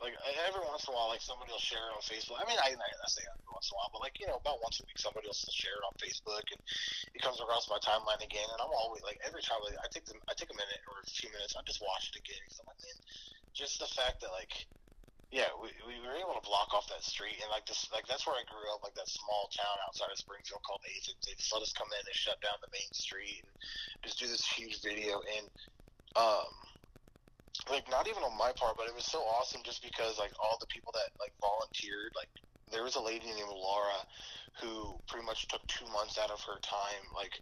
like 0.01 0.15
every 0.47 0.63
once 0.65 0.83
in 0.87 0.91
a 0.91 0.95
while, 0.95 1.07
like 1.07 1.23
somebody 1.23 1.51
will 1.53 1.61
share 1.61 1.79
it 1.79 1.93
on 1.95 2.03
Facebook. 2.03 2.41
I 2.41 2.45
mean, 2.49 2.59
I, 2.59 2.75
I 2.75 3.07
say 3.07 3.23
every 3.23 3.49
once 3.51 3.71
in 3.71 3.75
a 3.75 3.77
while, 3.79 3.91
but 3.93 4.01
like 4.03 4.19
you 4.19 4.27
know, 4.27 4.41
about 4.41 4.59
once 4.59 4.81
a 4.81 4.85
week, 4.89 4.99
somebody 4.99 5.29
will 5.29 5.37
share 5.37 5.75
it 5.75 5.85
on 5.85 5.95
Facebook, 5.95 6.45
and 6.51 6.61
it 7.15 7.21
comes 7.21 7.39
across 7.39 7.69
my 7.71 7.79
timeline 7.79 8.19
again. 8.19 8.47
And 8.51 8.59
I'm 8.59 8.73
always 8.73 9.03
like, 9.05 9.21
every 9.23 9.41
time 9.41 9.63
like, 9.63 9.79
I 9.79 9.87
take 9.93 10.05
them, 10.05 10.19
I 10.27 10.33
take 10.35 10.51
a 10.51 10.57
minute 10.57 10.81
or 10.91 10.99
a 10.99 11.07
few 11.07 11.31
minutes, 11.31 11.55
I 11.55 11.63
just 11.63 11.79
watch 11.79 12.11
it 12.11 12.19
again. 12.19 12.41
Because 12.43 12.59
I'm 12.59 12.67
like, 12.69 12.81
man, 12.83 12.97
just 13.55 13.79
the 13.79 13.89
fact 13.89 14.21
that 14.21 14.33
like. 14.35 14.67
Yeah, 15.35 15.51
we, 15.59 15.67
we 15.83 15.99
were 15.99 16.15
able 16.15 16.31
to 16.39 16.45
block 16.47 16.71
off 16.71 16.87
that 16.87 17.03
street, 17.03 17.35
and 17.43 17.51
like 17.51 17.67
this, 17.67 17.91
like 17.91 18.07
that's 18.07 18.23
where 18.23 18.39
I 18.39 18.47
grew 18.47 18.71
up, 18.71 18.87
like 18.87 18.95
that 18.95 19.11
small 19.11 19.51
town 19.51 19.77
outside 19.83 20.07
of 20.07 20.15
Springfield 20.15 20.63
called 20.63 20.79
Athens. 20.87 21.27
They 21.27 21.35
just 21.35 21.51
let 21.51 21.59
us 21.59 21.75
come 21.75 21.91
in 21.91 21.99
and 21.99 22.15
shut 22.15 22.39
down 22.39 22.55
the 22.63 22.71
main 22.71 22.87
street 22.95 23.43
and 23.43 23.55
just 24.07 24.15
do 24.15 24.31
this 24.31 24.47
huge 24.47 24.79
video. 24.79 25.19
And 25.19 25.51
um, 26.15 26.47
like 27.67 27.83
not 27.91 28.07
even 28.07 28.23
on 28.23 28.39
my 28.39 28.55
part, 28.55 28.79
but 28.79 28.87
it 28.87 28.95
was 28.95 29.03
so 29.11 29.27
awesome 29.27 29.59
just 29.67 29.83
because 29.83 30.15
like 30.15 30.31
all 30.39 30.55
the 30.63 30.71
people 30.71 30.95
that 30.95 31.11
like 31.19 31.35
volunteered, 31.43 32.15
like 32.15 32.31
there 32.71 32.87
was 32.87 32.95
a 32.95 33.03
lady 33.03 33.27
named 33.27 33.51
Laura 33.51 33.99
who 34.63 35.03
pretty 35.11 35.27
much 35.27 35.51
took 35.51 35.67
two 35.67 35.87
months 35.91 36.15
out 36.15 36.31
of 36.31 36.39
her 36.47 36.63
time, 36.63 37.03
like 37.11 37.35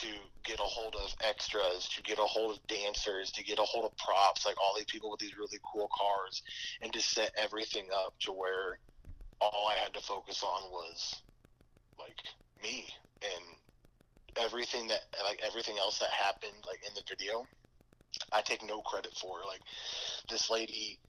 to 0.00 0.08
get 0.44 0.60
a 0.60 0.64
hold 0.64 0.94
of 0.96 1.14
extras, 1.26 1.88
to 1.94 2.02
get 2.02 2.18
a 2.18 2.22
hold 2.22 2.56
of 2.56 2.66
dancers, 2.68 3.30
to 3.32 3.44
get 3.44 3.58
a 3.58 3.62
hold 3.62 3.84
of 3.84 3.96
props, 3.96 4.46
like 4.46 4.56
all 4.60 4.74
these 4.76 4.90
people 4.90 5.10
with 5.10 5.20
these 5.20 5.36
really 5.38 5.58
cool 5.72 5.88
cars, 5.96 6.42
and 6.82 6.92
to 6.92 7.00
set 7.00 7.30
everything 7.36 7.86
up 7.94 8.14
to 8.20 8.32
where 8.32 8.78
all 9.40 9.68
I 9.68 9.74
had 9.82 9.94
to 9.94 10.00
focus 10.00 10.42
on 10.42 10.70
was 10.70 11.22
like 11.98 12.16
me 12.62 12.86
and 13.22 13.44
everything 14.44 14.88
that 14.88 15.00
like 15.24 15.40
everything 15.46 15.78
else 15.78 15.98
that 15.98 16.10
happened 16.10 16.64
like 16.66 16.80
in 16.86 16.94
the 16.94 17.02
video 17.08 17.46
I 18.32 18.42
take 18.42 18.64
no 18.66 18.80
credit 18.82 19.14
for. 19.14 19.38
Like 19.46 19.60
this 20.30 20.50
lady 20.50 21.00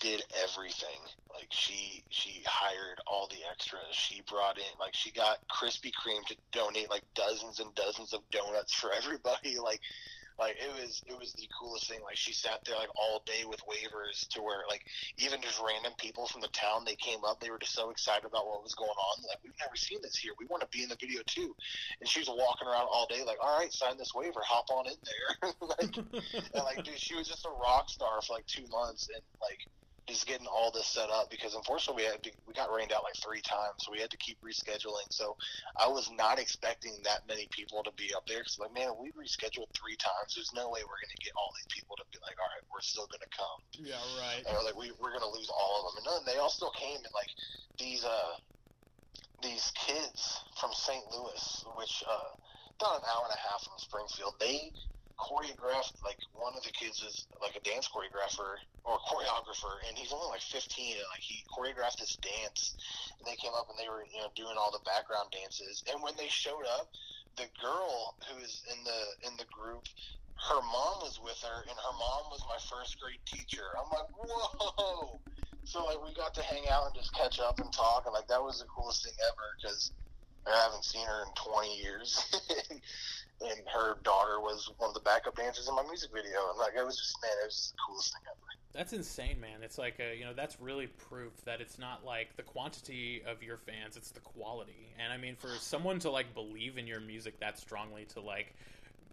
did 0.00 0.22
everything. 0.42 1.00
Like 1.32 1.48
she 1.50 2.04
she 2.08 2.42
hired 2.44 2.98
all 3.06 3.28
the 3.28 3.46
extras. 3.50 3.92
She 3.92 4.22
brought 4.28 4.58
in 4.58 4.72
like 4.80 4.94
she 4.94 5.12
got 5.12 5.38
Krispy 5.48 5.92
Kreme 5.92 6.24
to 6.26 6.36
donate 6.52 6.90
like 6.90 7.04
dozens 7.14 7.60
and 7.60 7.74
dozens 7.74 8.12
of 8.12 8.20
donuts 8.32 8.74
for 8.74 8.90
everybody. 8.96 9.58
Like 9.62 9.80
like 10.40 10.56
it 10.56 10.72
was 10.72 11.04
it 11.06 11.12
was 11.12 11.34
the 11.34 11.46
coolest 11.52 11.86
thing. 11.86 12.00
Like 12.02 12.16
she 12.16 12.32
sat 12.32 12.64
there 12.64 12.76
like 12.76 12.88
all 12.96 13.22
day 13.26 13.44
with 13.44 13.60
waivers 13.68 14.26
to 14.32 14.40
where 14.40 14.64
like 14.68 14.80
even 15.18 15.40
just 15.42 15.60
random 15.60 15.92
people 15.98 16.26
from 16.26 16.40
the 16.40 16.48
town 16.48 16.82
they 16.88 16.96
came 16.96 17.20
up, 17.28 17.38
they 17.40 17.50
were 17.50 17.60
just 17.60 17.76
so 17.76 17.90
excited 17.90 18.24
about 18.24 18.48
what 18.48 18.64
was 18.64 18.74
going 18.74 18.88
on. 18.88 19.22
Like 19.28 19.44
we've 19.44 19.60
never 19.60 19.76
seen 19.76 20.00
this 20.02 20.16
here. 20.16 20.32
We 20.40 20.46
want 20.48 20.62
to 20.62 20.68
be 20.72 20.82
in 20.82 20.88
the 20.88 20.96
video 20.98 21.20
too. 21.26 21.54
And 22.00 22.08
she 22.08 22.20
was 22.20 22.28
walking 22.32 22.66
around 22.66 22.88
all 22.90 23.06
day 23.06 23.22
like, 23.22 23.36
all 23.44 23.60
right, 23.60 23.70
sign 23.70 23.98
this 23.98 24.16
waiver, 24.16 24.40
hop 24.40 24.64
on 24.72 24.88
in 24.88 24.96
there. 25.04 25.52
like 25.76 25.96
and 26.56 26.64
like 26.64 26.82
dude, 26.84 26.98
she 26.98 27.14
was 27.14 27.28
just 27.28 27.44
a 27.44 27.52
rock 27.60 27.90
star 27.90 28.24
for 28.24 28.32
like 28.32 28.46
two 28.46 28.64
months 28.72 29.08
and 29.12 29.22
like 29.44 29.60
just 30.10 30.26
getting 30.26 30.46
all 30.46 30.70
this 30.72 30.86
set 30.88 31.10
up 31.10 31.30
because 31.30 31.54
unfortunately 31.54 32.04
we 32.04 32.10
had 32.10 32.22
to, 32.22 32.32
we 32.46 32.54
got 32.54 32.72
rained 32.72 32.92
out 32.92 33.04
like 33.04 33.16
three 33.22 33.42
times, 33.42 33.78
so 33.80 33.92
we 33.92 34.00
had 34.00 34.10
to 34.10 34.18
keep 34.18 34.38
rescheduling. 34.42 35.08
So 35.10 35.36
I 35.80 35.88
was 35.88 36.10
not 36.12 36.38
expecting 36.38 37.00
that 37.04 37.26
many 37.26 37.48
people 37.52 37.82
to 37.84 37.92
be 37.96 38.12
up 38.14 38.24
there. 38.26 38.42
Cause 38.42 38.58
like, 38.60 38.74
man, 38.74 38.92
we 39.00 39.12
rescheduled 39.12 39.70
three 39.76 39.96
times. 39.96 40.34
There's 40.34 40.52
no 40.54 40.68
way 40.70 40.80
we're 40.82 41.02
gonna 41.02 41.24
get 41.24 41.32
all 41.38 41.50
these 41.56 41.70
people 41.74 41.96
to 41.96 42.04
be 42.12 42.18
like, 42.22 42.36
all 42.38 42.50
right, 42.50 42.66
we're 42.72 42.82
still 42.82 43.08
gonna 43.08 43.30
come. 43.36 43.60
Yeah, 43.78 44.02
right. 44.20 44.42
And 44.46 44.64
like, 44.64 44.76
we 44.76 44.92
we're 45.00 45.12
gonna 45.12 45.32
lose 45.32 45.50
all 45.50 45.88
of 45.88 45.94
them. 45.94 46.04
And 46.04 46.06
then 46.26 46.34
they 46.34 46.40
all 46.40 46.50
still 46.50 46.72
came 46.72 46.96
and 46.96 47.14
like 47.14 47.30
these 47.78 48.04
uh 48.04 48.34
these 49.42 49.72
kids 49.76 50.40
from 50.60 50.72
St. 50.72 51.04
Louis, 51.12 51.64
which 51.76 52.04
uh 52.08 52.30
about 52.80 52.98
an 53.02 53.08
hour 53.08 53.24
and 53.24 53.34
a 53.34 53.48
half 53.48 53.62
from 53.62 53.78
Springfield, 53.78 54.34
they 54.40 54.72
choreographed 55.20 56.00
like 56.00 56.16
one 56.32 56.56
of 56.56 56.64
the 56.64 56.72
kids 56.72 57.04
is 57.04 57.28
like 57.44 57.52
a 57.54 57.62
dance 57.62 57.86
choreographer 57.92 58.56
or 58.88 58.96
choreographer 59.04 59.76
and 59.88 59.94
he's 59.94 60.12
only 60.12 60.26
like 60.32 60.42
15 60.42 60.96
and 60.96 61.10
like 61.12 61.24
he 61.24 61.44
choreographed 61.52 62.00
this 62.00 62.16
dance 62.24 62.74
and 63.20 63.28
they 63.28 63.36
came 63.36 63.52
up 63.52 63.68
and 63.68 63.76
they 63.76 63.88
were 63.92 64.08
you 64.08 64.20
know 64.24 64.32
doing 64.32 64.56
all 64.56 64.72
the 64.72 64.82
background 64.88 65.28
dances 65.30 65.84
and 65.92 66.00
when 66.00 66.16
they 66.16 66.28
showed 66.32 66.64
up 66.80 66.88
the 67.36 67.46
girl 67.60 68.16
who 68.26 68.40
is 68.40 68.64
in 68.72 68.80
the 68.82 69.00
in 69.28 69.32
the 69.36 69.48
group 69.52 69.84
her 70.48 70.60
mom 70.64 71.04
was 71.04 71.20
with 71.20 71.38
her 71.44 71.68
and 71.68 71.76
her 71.76 71.96
mom 72.00 72.24
was 72.32 72.40
my 72.48 72.60
first 72.72 72.96
grade 72.96 73.20
teacher 73.28 73.68
i'm 73.76 73.92
like 73.92 74.08
whoa 74.16 75.20
so 75.68 75.84
like 75.84 76.00
we 76.00 76.16
got 76.16 76.32
to 76.32 76.42
hang 76.48 76.64
out 76.72 76.88
and 76.88 76.96
just 76.96 77.12
catch 77.12 77.38
up 77.38 77.60
and 77.60 77.70
talk 77.76 78.08
and 78.08 78.16
like 78.16 78.26
that 78.32 78.40
was 78.40 78.58
the 78.58 78.68
coolest 78.72 79.04
thing 79.04 79.14
ever 79.20 79.46
because 79.60 79.92
I 80.46 80.56
haven't 80.56 80.84
seen 80.84 81.06
her 81.06 81.22
in 81.22 81.32
20 81.52 81.76
years. 81.76 82.16
and 83.40 83.60
her 83.72 83.96
daughter 84.02 84.40
was 84.40 84.70
one 84.78 84.88
of 84.88 84.94
the 84.94 85.00
backup 85.00 85.36
dancers 85.36 85.68
in 85.68 85.74
my 85.74 85.82
music 85.84 86.10
video. 86.12 86.50
And 86.50 86.58
like, 86.58 86.74
it 86.76 86.84
was 86.84 86.96
just, 86.96 87.16
man, 87.22 87.30
it 87.42 87.46
was 87.46 87.72
the 87.72 87.78
coolest 87.86 88.12
thing 88.12 88.22
ever. 88.26 88.50
That's 88.72 88.92
insane, 88.92 89.40
man. 89.40 89.62
It's 89.62 89.78
like 89.78 89.98
a, 89.98 90.16
you 90.16 90.24
know, 90.24 90.32
that's 90.32 90.60
really 90.60 90.86
proof 90.86 91.32
that 91.44 91.60
it's 91.60 91.78
not 91.78 92.04
like 92.04 92.36
the 92.36 92.42
quantity 92.42 93.22
of 93.26 93.42
your 93.42 93.56
fans, 93.56 93.96
it's 93.96 94.12
the 94.12 94.20
quality. 94.20 94.92
And 95.02 95.12
I 95.12 95.16
mean, 95.16 95.34
for 95.34 95.48
someone 95.58 95.98
to 96.00 96.10
like 96.10 96.34
believe 96.34 96.78
in 96.78 96.86
your 96.86 97.00
music 97.00 97.40
that 97.40 97.58
strongly, 97.58 98.04
to 98.14 98.20
like, 98.20 98.54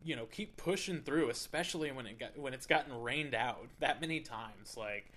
you 0.04 0.16
know, 0.16 0.26
keep 0.26 0.58
pushing 0.58 1.02
through, 1.02 1.30
especially 1.30 1.92
when 1.92 2.06
it 2.06 2.20
got 2.20 2.38
when 2.38 2.54
it's 2.54 2.68
gotten 2.68 3.02
rained 3.02 3.34
out 3.34 3.66
that 3.80 4.00
many 4.00 4.20
times, 4.20 4.78
like 4.78 5.12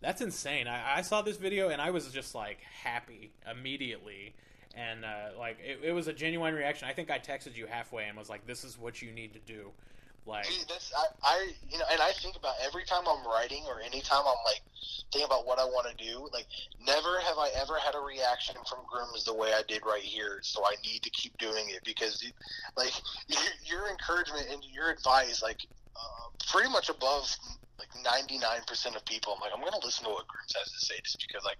that's 0.00 0.20
insane. 0.20 0.66
I, 0.66 0.98
I 0.98 1.02
saw 1.02 1.22
this 1.22 1.36
video 1.36 1.68
and 1.68 1.80
I 1.80 1.90
was 1.90 2.08
just 2.08 2.34
like 2.34 2.58
happy 2.82 3.30
immediately 3.48 4.34
and 4.76 5.04
uh, 5.04 5.38
like 5.38 5.58
it, 5.64 5.80
it, 5.82 5.92
was 5.92 6.06
a 6.06 6.12
genuine 6.12 6.54
reaction. 6.54 6.86
I 6.88 6.92
think 6.92 7.10
I 7.10 7.18
texted 7.18 7.56
you 7.56 7.66
halfway 7.66 8.04
and 8.04 8.16
was 8.16 8.28
like, 8.28 8.46
"This 8.46 8.64
is 8.64 8.78
what 8.78 9.02
you 9.02 9.10
need 9.10 9.32
to 9.32 9.40
do." 9.40 9.70
Like 10.26 10.44
Dude, 10.44 10.68
that's 10.68 10.92
I, 10.96 11.06
I 11.22 11.48
you 11.70 11.78
know, 11.78 11.84
and 11.90 12.00
I 12.00 12.12
think 12.12 12.36
about 12.36 12.54
every 12.64 12.84
time 12.84 13.04
I'm 13.08 13.24
writing 13.26 13.64
or 13.68 13.80
anytime 13.80 14.22
I'm 14.26 14.44
like 14.44 14.60
thinking 15.12 15.26
about 15.26 15.46
what 15.46 15.58
I 15.58 15.64
want 15.64 15.86
to 15.88 16.04
do. 16.04 16.28
Like, 16.32 16.46
never 16.84 17.20
have 17.20 17.38
I 17.38 17.50
ever 17.60 17.78
had 17.78 17.94
a 17.94 18.00
reaction 18.00 18.56
from 18.68 18.80
grooms 18.90 19.24
the 19.24 19.34
way 19.34 19.52
I 19.52 19.62
did 19.66 19.82
right 19.86 20.02
here. 20.02 20.40
So 20.42 20.64
I 20.64 20.74
need 20.84 21.02
to 21.02 21.10
keep 21.10 21.36
doing 21.38 21.68
it 21.68 21.80
because, 21.84 22.24
like, 22.76 22.92
your, 23.28 23.40
your 23.64 23.90
encouragement 23.90 24.46
and 24.50 24.62
your 24.72 24.90
advice, 24.90 25.42
like, 25.42 25.60
uh, 25.94 26.28
pretty 26.50 26.70
much 26.70 26.88
above 26.88 27.34
like 27.78 27.92
99% 27.92 28.96
of 28.96 29.04
people, 29.04 29.34
I'm 29.34 29.40
like, 29.40 29.52
I'm 29.54 29.60
going 29.60 29.72
to 29.72 29.84
listen 29.84 30.04
to 30.04 30.10
what 30.10 30.26
Grooms 30.28 30.54
has 30.56 30.72
to 30.72 30.84
say 30.84 30.94
just 31.02 31.20
because, 31.20 31.44
like, 31.44 31.58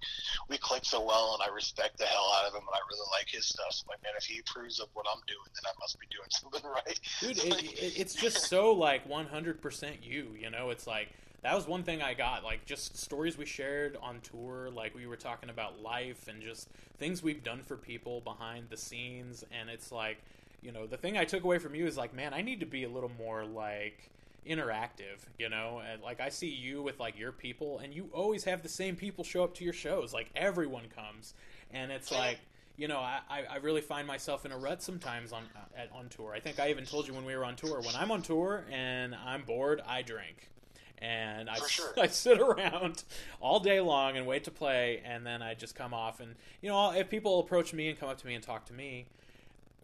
we 0.49 0.57
click 0.59 0.85
so 0.85 1.05
well 1.05 1.37
and 1.39 1.49
I 1.49 1.55
respect 1.55 1.99
the 1.99 2.07
hell 2.07 2.33
out 2.39 2.47
of 2.47 2.55
him 2.55 2.61
and 2.61 2.75
I 2.75 2.81
really 2.91 3.07
like 3.13 3.29
his 3.29 3.47
stuff. 3.47 3.73
So, 3.73 3.85
like, 3.89 4.03
man, 4.03 4.13
if 4.17 4.25
he 4.25 4.41
approves 4.41 4.81
of 4.81 4.89
what 4.95 5.07
I'm 5.13 5.21
doing, 5.27 5.49
then 5.55 5.65
I 5.67 5.75
must 5.81 6.01
be 6.01 6.07
doing 6.11 6.29
something 6.31 6.63
right. 6.65 7.01
Dude, 7.21 7.51
like, 7.51 7.83
it, 7.83 8.01
it's 8.01 8.15
just 8.15 8.49
so, 8.49 8.73
like, 8.73 9.09
100% 9.09 9.97
you, 10.03 10.29
you 10.39 10.51
know? 10.51 10.71
It's 10.71 10.87
like, 10.87 11.09
that 11.43 11.55
was 11.55 11.67
one 11.67 11.83
thing 11.83 12.03
I 12.03 12.15
got. 12.15 12.45
Like, 12.45 12.65
just 12.65 12.97
stories 12.97 13.37
we 13.37 13.47
shared 13.47 13.97
on 14.03 14.21
tour. 14.21 14.71
Like, 14.71 14.95
we 14.95 15.07
were 15.07 15.17
talking 15.17 15.51
about 15.51 15.83
life 15.83 16.29
and 16.29 16.43
just 16.43 16.69
things 16.99 17.23
we've 17.23 17.45
done 17.45 17.63
for 17.63 17.77
people 17.77 18.21
behind 18.21 18.71
the 18.71 18.77
scenes. 18.77 19.45
And 19.53 19.69
it's 19.69 19.93
like, 19.93 20.19
you 20.63 20.73
know, 20.73 20.87
the 20.87 20.97
thing 20.97 21.19
I 21.19 21.25
took 21.25 21.45
away 21.45 21.59
from 21.59 21.75
you 21.75 21.87
is 21.87 21.97
like, 21.97 22.15
man, 22.15 22.33
I 22.33 22.41
need 22.41 22.61
to 22.61 22.67
be 22.67 22.85
a 22.85 22.89
little 22.89 23.13
more, 23.19 23.45
like, 23.45 24.11
interactive, 24.49 25.25
you 25.39 25.49
know, 25.49 25.83
and 25.91 26.03
like 26.03 26.21
I 26.21 26.29
see 26.29 26.49
you 26.49 26.83
with 26.83 27.01
like 27.01 27.19
your 27.19 27.33
people, 27.33 27.79
and 27.79 27.93
you 27.93 28.09
always 28.13 28.45
have 28.45 28.63
the 28.63 28.69
same 28.69 28.97
people 28.97 29.25
show 29.25 29.45
up 29.45 29.55
to 29.55 29.65
your 29.65 29.73
shows. 29.73 30.13
Like 30.13 30.31
everyone 30.35 30.85
comes, 30.95 31.35
and 31.71 31.91
it's 31.91 32.13
like 32.13 32.39
you 32.77 32.89
know 32.89 32.99
I, 32.99 33.21
I 33.31 33.57
really 33.57 33.81
find 33.81 34.07
myself 34.07 34.45
in 34.47 34.53
a 34.53 34.59
rut 34.59 34.83
sometimes 34.83 35.33
on 35.33 35.45
uh, 35.55 35.81
at, 35.81 35.91
on 35.93 36.09
tour. 36.09 36.33
I 36.35 36.41
think 36.41 36.61
I 36.61 36.71
even 36.71 36.85
told 36.85 37.07
you 37.07 37.15
when 37.15 37.25
we 37.25 37.37
were 37.37 37.45
on 37.45 37.57
tour. 37.57 37.81
When 37.81 37.95
I'm 37.97 38.11
on 38.11 38.23
tour 38.23 38.65
and 38.71 39.15
I'm 39.15 39.43
bored, 39.43 39.83
I 39.87 40.03
drink. 40.03 40.51
And 40.99 41.51
I, 41.51 41.59
sure. 41.67 41.93
I 42.01 42.07
sit 42.07 42.41
around 42.41 43.05
all 43.41 43.61
day 43.61 43.81
long 43.81 44.17
and 44.17 44.27
wait 44.27 44.45
to 44.45 44.51
play, 44.51 45.03
and 45.05 45.27
then 45.27 45.43
I 45.43 45.55
just 45.55 45.75
come 45.75 45.93
off. 45.93 46.21
And 46.21 46.35
you 46.63 46.71
know, 46.71 46.93
if 46.93 47.11
people 47.11 47.41
approach 47.41 47.75
me 47.75 47.89
and 47.89 47.99
come 47.99 48.09
up 48.09 48.19
to 48.19 48.27
me 48.27 48.35
and 48.35 48.43
talk 48.43 48.65
to 48.67 48.73
me, 48.73 49.07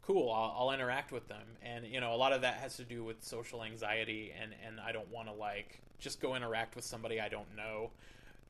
cool 0.02 0.30
I'll, 0.30 0.54
I'll, 0.58 0.70
interact 0.72 1.12
with 1.12 1.28
them. 1.28 1.46
And 1.62 1.86
you 1.86 2.00
know 2.00 2.14
a 2.14 2.16
lot 2.16 2.32
of 2.32 2.42
that 2.42 2.54
has 2.54 2.76
to 2.76 2.84
do 2.84 3.04
with 3.04 3.22
social 3.22 3.62
anxiety 3.62 4.32
and 4.40 4.52
and 4.66 4.80
i 4.80 4.92
don't 4.92 5.10
want 5.10 5.28
to 5.28 5.34
like 5.34 5.80
just 5.98 6.20
go 6.20 6.34
interact 6.34 6.74
with 6.74 6.84
somebody 6.84 7.20
i 7.20 7.28
don't 7.28 7.56
know. 7.56 7.90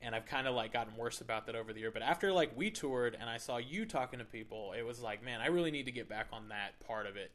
And 0.01 0.15
i've 0.15 0.25
kind 0.25 0.47
of 0.47 0.55
like 0.55 0.73
gotten 0.73 0.95
worse 0.97 1.21
about 1.21 1.45
that 1.45 1.55
over 1.55 1.71
the 1.71 1.79
year. 1.79 1.91
But 1.91 2.01
after 2.01 2.31
like 2.31 2.51
we 2.57 2.71
toured 2.71 3.15
and 3.19 3.29
i 3.29 3.37
saw 3.37 3.57
you 3.57 3.85
talking 3.85 4.19
to 4.19 4.25
people 4.25 4.73
it 4.77 4.83
was 4.83 4.99
like 5.01 5.23
man 5.23 5.41
i 5.41 5.47
really 5.47 5.71
need 5.71 5.85
to 5.85 5.91
get 5.91 6.09
back 6.09 6.27
on 6.33 6.49
that 6.49 6.79
part 6.85 7.05
of 7.05 7.15
it 7.15 7.31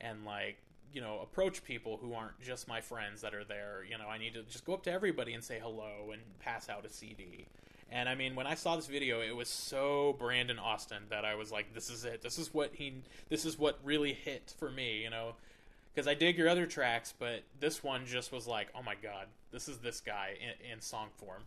and 0.00 0.24
like 0.24 0.58
you 0.92 1.00
know 1.00 1.20
approach 1.20 1.62
people 1.62 1.98
who 2.02 2.14
aren't 2.14 2.40
just 2.40 2.66
my 2.66 2.80
friends 2.80 3.20
that 3.20 3.34
are 3.34 3.44
there. 3.44 3.84
You 3.88 3.98
know 3.98 4.08
i 4.08 4.18
need 4.18 4.34
to 4.34 4.42
just 4.42 4.64
go 4.64 4.74
up 4.74 4.82
to 4.84 4.92
everybody 4.92 5.34
and 5.34 5.42
say 5.42 5.60
hello 5.62 6.10
and 6.12 6.22
pass 6.40 6.68
out 6.68 6.84
a 6.84 6.90
cd 6.90 7.46
and 7.90 8.08
I 8.08 8.14
mean, 8.14 8.34
when 8.34 8.46
I 8.46 8.54
saw 8.54 8.76
this 8.76 8.86
video, 8.86 9.20
it 9.20 9.34
was 9.34 9.48
so 9.48 10.14
Brandon 10.18 10.58
Austin 10.58 11.02
that 11.10 11.24
I 11.24 11.34
was 11.34 11.50
like, 11.50 11.74
"This 11.74 11.90
is 11.90 12.04
it. 12.04 12.22
This 12.22 12.38
is 12.38 12.52
what 12.54 12.74
he. 12.74 12.94
This 13.28 13.44
is 13.44 13.58
what 13.58 13.78
really 13.84 14.12
hit 14.12 14.54
for 14.58 14.70
me." 14.70 15.02
You 15.02 15.10
know, 15.10 15.34
because 15.94 16.06
I 16.06 16.14
dig 16.14 16.38
your 16.38 16.48
other 16.48 16.66
tracks, 16.66 17.12
but 17.18 17.42
this 17.58 17.82
one 17.82 18.06
just 18.06 18.32
was 18.32 18.46
like, 18.46 18.68
"Oh 18.74 18.82
my 18.82 18.94
god, 18.94 19.26
this 19.50 19.68
is 19.68 19.78
this 19.78 20.00
guy 20.00 20.36
in, 20.40 20.72
in 20.72 20.80
song 20.80 21.08
form." 21.16 21.42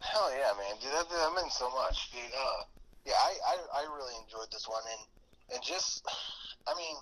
Hell 0.00 0.30
yeah, 0.30 0.52
man! 0.58 0.76
Dude, 0.82 0.92
that, 0.92 1.08
that 1.08 1.32
meant 1.34 1.52
so 1.52 1.70
much, 1.70 2.12
dude. 2.12 2.20
Uh, 2.20 2.64
yeah, 3.06 3.14
I, 3.14 3.34
I 3.46 3.82
I 3.82 3.94
really 3.96 4.14
enjoyed 4.22 4.50
this 4.52 4.68
one, 4.68 4.82
and 4.90 5.06
and 5.54 5.62
just, 5.62 6.06
I 6.66 6.74
mean, 6.76 6.96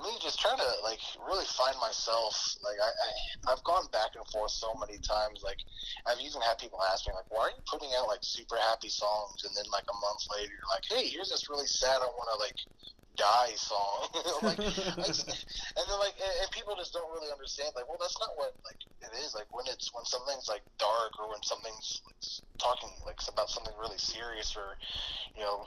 me 0.00 0.16
just 0.22 0.40
trying 0.40 0.56
to 0.58 0.70
like 0.82 1.00
really 1.28 1.44
find 1.52 1.76
myself. 1.80 2.34
Like 2.64 2.80
I, 2.80 2.90
I 2.90 3.08
I've 3.52 3.64
gone 3.64 3.84
back 3.92 4.16
and 4.16 4.24
forth 4.32 4.52
so 4.52 4.72
many 4.80 4.96
times. 5.02 5.44
Like 5.44 5.60
I've 6.08 6.20
even 6.22 6.40
had 6.40 6.56
people 6.56 6.80
ask 6.92 7.04
me 7.04 7.12
like, 7.12 7.28
"Why 7.28 7.50
are 7.50 7.54
you 7.54 7.62
putting 7.68 7.92
out 7.98 8.08
like 8.08 8.24
super 8.24 8.56
happy 8.56 8.88
songs?" 8.88 9.44
And 9.44 9.52
then 9.52 9.68
like 9.68 9.86
a 9.88 9.96
month 10.00 10.22
later, 10.32 10.52
you're 10.52 10.72
like, 10.72 10.86
"Hey, 10.88 11.12
here's 11.12 11.28
this 11.28 11.52
really 11.52 11.68
sad. 11.68 12.00
I 12.00 12.08
want 12.16 12.30
to 12.32 12.38
like 12.40 12.58
die 13.20 13.52
song." 13.58 14.00
like, 14.48 14.60
and 14.60 15.84
then 15.84 15.98
like, 16.00 16.16
and, 16.16 16.34
and 16.40 16.48
people 16.56 16.72
just 16.78 16.96
don't 16.96 17.12
really 17.12 17.28
understand. 17.30 17.76
Like, 17.76 17.86
well, 17.86 18.00
that's 18.00 18.18
not 18.18 18.32
what 18.40 18.56
like 18.64 18.80
it 19.04 19.12
is. 19.20 19.36
Like 19.36 19.50
when 19.52 19.68
it's 19.68 19.92
when 19.92 20.08
something's 20.08 20.48
like 20.48 20.64
dark 20.80 21.12
or 21.20 21.28
when 21.28 21.42
something's 21.44 22.00
like, 22.08 22.20
talking 22.56 22.90
like 23.04 23.18
about 23.28 23.50
something 23.50 23.74
really 23.76 23.98
serious 23.98 24.54
or 24.56 24.78
you 25.34 25.42
know 25.42 25.66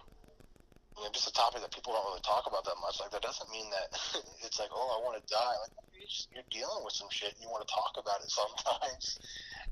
you 0.95 1.03
know, 1.03 1.11
just 1.11 1.27
a 1.27 1.35
topic 1.35 1.59
that 1.59 1.75
people 1.75 1.91
don't 1.91 2.07
really 2.07 2.23
talk 2.23 2.47
about 2.47 2.63
that 2.63 2.79
much. 2.79 3.03
Like 3.03 3.11
that 3.11 3.23
doesn't 3.23 3.51
mean 3.51 3.67
that 3.71 3.91
it's 4.47 4.59
like, 4.59 4.71
oh, 4.71 4.89
I 4.95 5.03
want 5.03 5.19
to 5.19 5.25
die. 5.27 5.55
Like 5.59 5.75
you're, 5.91 6.07
just, 6.07 6.31
you're 6.31 6.49
dealing 6.51 6.83
with 6.87 6.95
some 6.95 7.11
shit 7.11 7.35
and 7.35 7.41
you 7.43 7.51
want 7.51 7.67
to 7.67 7.71
talk 7.71 7.99
about 7.99 8.23
it 8.23 8.31
sometimes. 8.39 9.05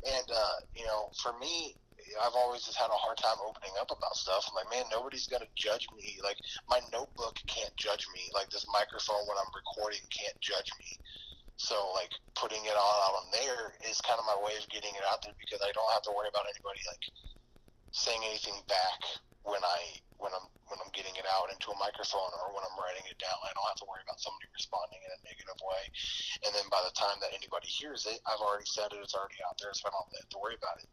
And 0.03 0.28
uh, 0.28 0.57
you 0.76 0.84
know, 0.84 1.07
for 1.24 1.32
me, 1.39 1.80
I've 2.19 2.36
always 2.36 2.67
just 2.67 2.76
had 2.76 2.91
a 2.91 2.99
hard 2.99 3.15
time 3.15 3.39
opening 3.39 3.71
up 3.80 3.88
about 3.88 4.19
stuff. 4.19 4.43
I'm 4.51 4.59
like, 4.59 4.67
man, 4.67 4.91
nobody's 4.91 5.32
gonna 5.32 5.47
judge 5.55 5.88
me. 5.95 6.19
Like 6.19 6.36
my 6.67 6.84
notebook 6.91 7.39
can't 7.47 7.71
judge 7.80 8.03
me. 8.11 8.28
Like 8.36 8.51
this 8.51 8.67
microphone 8.76 9.24
when 9.24 9.39
I'm 9.39 9.51
recording 9.55 10.03
can't 10.11 10.36
judge 10.43 10.67
me. 10.76 10.89
So 11.55 11.80
like 11.95 12.11
putting 12.36 12.59
it 12.67 12.76
all 12.76 12.97
out 13.07 13.15
on 13.24 13.28
there 13.32 13.80
is 13.88 14.03
kind 14.03 14.19
of 14.19 14.28
my 14.28 14.36
way 14.43 14.59
of 14.59 14.67
getting 14.67 14.91
it 14.91 15.05
out 15.07 15.24
there 15.24 15.38
because 15.39 15.63
I 15.63 15.71
don't 15.71 15.93
have 15.95 16.03
to 16.09 16.13
worry 16.13 16.28
about 16.28 16.49
anybody 16.51 16.84
like 16.89 17.05
saying 17.95 18.19
anything 18.26 18.57
back 18.67 18.99
when 19.45 19.61
I 19.61 19.80
when 20.24 20.32
I'm 20.32 20.47
when 20.71 20.80
I'm 20.80 20.95
getting 20.95 21.13
it 21.19 21.28
out 21.28 21.51
into 21.51 21.76
a 21.76 21.78
microphone 21.78 22.32
or 22.39 22.55
when 22.55 22.63
I'm 22.63 22.80
writing 22.80 23.03
it 23.05 23.19
down. 23.19 23.36
I 23.43 23.51
don't 23.51 23.67
have 23.67 23.82
to 23.84 23.88
worry 23.91 24.01
about 24.07 24.24
somebody 24.24 24.47
responding 24.55 25.03
in 25.03 25.11
a 25.11 25.19
negative 25.28 25.59
way. 25.59 25.84
And 26.47 26.51
then 26.55 26.65
by 26.71 26.80
the 26.88 26.95
time 26.95 27.19
that 27.19 27.36
anybody 27.36 27.67
hears 27.67 28.07
it, 28.07 28.24
I've 28.24 28.39
already 28.39 28.65
said 28.65 28.95
it. 28.95 29.03
It's 29.03 29.13
already 29.13 29.38
out 29.43 29.59
there, 29.59 29.76
so 29.76 29.91
I 29.91 29.93
don't 29.93 30.07
have 30.24 30.32
to 30.34 30.39
worry 30.39 30.55
about 30.55 30.80
it. 30.80 30.88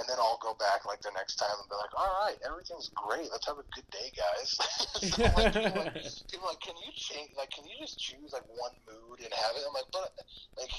And 0.00 0.08
then 0.08 0.16
I'll 0.16 0.40
go 0.40 0.56
back 0.56 0.88
like 0.88 1.04
the 1.04 1.12
next 1.12 1.36
time 1.36 1.52
and 1.52 1.68
be 1.68 1.76
like, 1.76 1.92
"All 1.92 2.14
right, 2.24 2.40
everything's 2.40 2.88
great. 2.96 3.28
Let's 3.28 3.44
have 3.44 3.60
a 3.60 3.68
good 3.76 3.84
day, 3.92 4.08
guys." 4.16 4.48
so, 5.12 5.28
like, 5.36 5.52
people, 5.52 5.84
like, 5.84 6.00
people 6.32 6.48
like, 6.48 6.64
"Can 6.64 6.78
you 6.80 6.90
change? 6.96 7.36
Like, 7.36 7.52
can 7.52 7.68
you 7.68 7.76
just 7.76 8.00
choose 8.00 8.32
like 8.32 8.48
one 8.48 8.72
mood 8.88 9.20
and 9.20 9.28
have 9.28 9.54
it?" 9.60 9.62
I'm 9.68 9.76
like, 9.76 9.92
"But 9.92 10.08
like." 10.56 10.72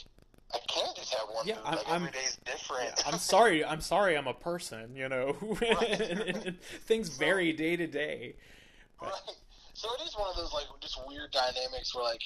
I 0.54 0.60
can't 0.68 0.96
just 0.96 1.14
have 1.14 1.28
one. 1.30 1.48
Yeah, 1.48 1.56
mood. 1.56 1.66
Like, 1.66 1.90
I'm, 1.90 1.96
every 1.96 2.12
day's 2.12 2.38
different. 2.46 2.94
Yeah, 2.98 3.04
I'm 3.08 3.20
sorry. 3.34 3.66
I'm 3.66 3.82
sorry. 3.82 4.18
I'm 4.18 4.28
a 4.28 4.34
person. 4.34 4.96
You 4.96 5.10
know, 5.10 5.34
things 6.86 7.10
vary 7.10 7.54
day 7.54 7.76
to 7.76 7.88
day. 7.88 8.36
Right. 9.02 9.12
So 9.74 9.90
it 9.98 10.06
is 10.06 10.16
one 10.16 10.30
of 10.30 10.36
those 10.36 10.54
like 10.54 10.68
just 10.82 11.00
weird 11.08 11.32
dynamics 11.32 11.96
where 11.96 12.04
like 12.04 12.22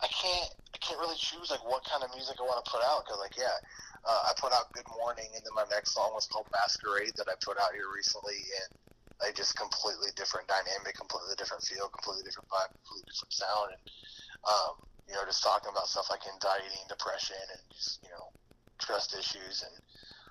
I 0.00 0.08
can't 0.08 0.50
I 0.74 0.78
can't 0.78 0.98
really 0.98 1.18
choose 1.18 1.50
like 1.50 1.62
what 1.62 1.84
kind 1.84 2.02
of 2.02 2.10
music 2.14 2.36
I 2.40 2.42
want 2.42 2.64
to 2.64 2.70
put 2.70 2.82
out 2.82 3.04
because 3.04 3.20
like 3.20 3.36
yeah, 3.36 3.54
uh, 4.04 4.30
I 4.30 4.32
put 4.40 4.52
out 4.52 4.72
Good 4.72 4.88
Morning 4.98 5.28
and 5.34 5.42
then 5.44 5.54
my 5.54 5.66
next 5.70 5.94
song 5.94 6.10
was 6.14 6.26
called 6.26 6.46
Masquerade 6.50 7.14
that 7.16 7.28
I 7.28 7.36
put 7.44 7.58
out 7.60 7.70
here 7.74 7.86
recently 7.94 8.40
and 8.64 8.70
like 9.20 9.34
just 9.34 9.58
completely 9.58 10.10
different 10.14 10.46
dynamic, 10.46 10.94
completely 10.94 11.34
different 11.36 11.62
feel, 11.62 11.90
completely 11.90 12.22
different 12.22 12.48
vibe, 12.48 12.70
completely 12.82 13.06
different 13.10 13.34
sound, 13.34 13.68
and 13.74 13.82
um, 14.46 14.74
you 15.08 15.14
know 15.16 15.24
just 15.24 15.42
talking 15.42 15.72
about 15.72 15.88
stuff 15.88 16.12
like 16.12 16.22
anxiety 16.28 16.76
and 16.78 16.88
depression 16.88 17.40
and 17.52 17.62
just 17.72 17.98
you 18.04 18.12
know 18.12 18.28
trust 18.78 19.16
issues 19.16 19.64
and 19.64 19.74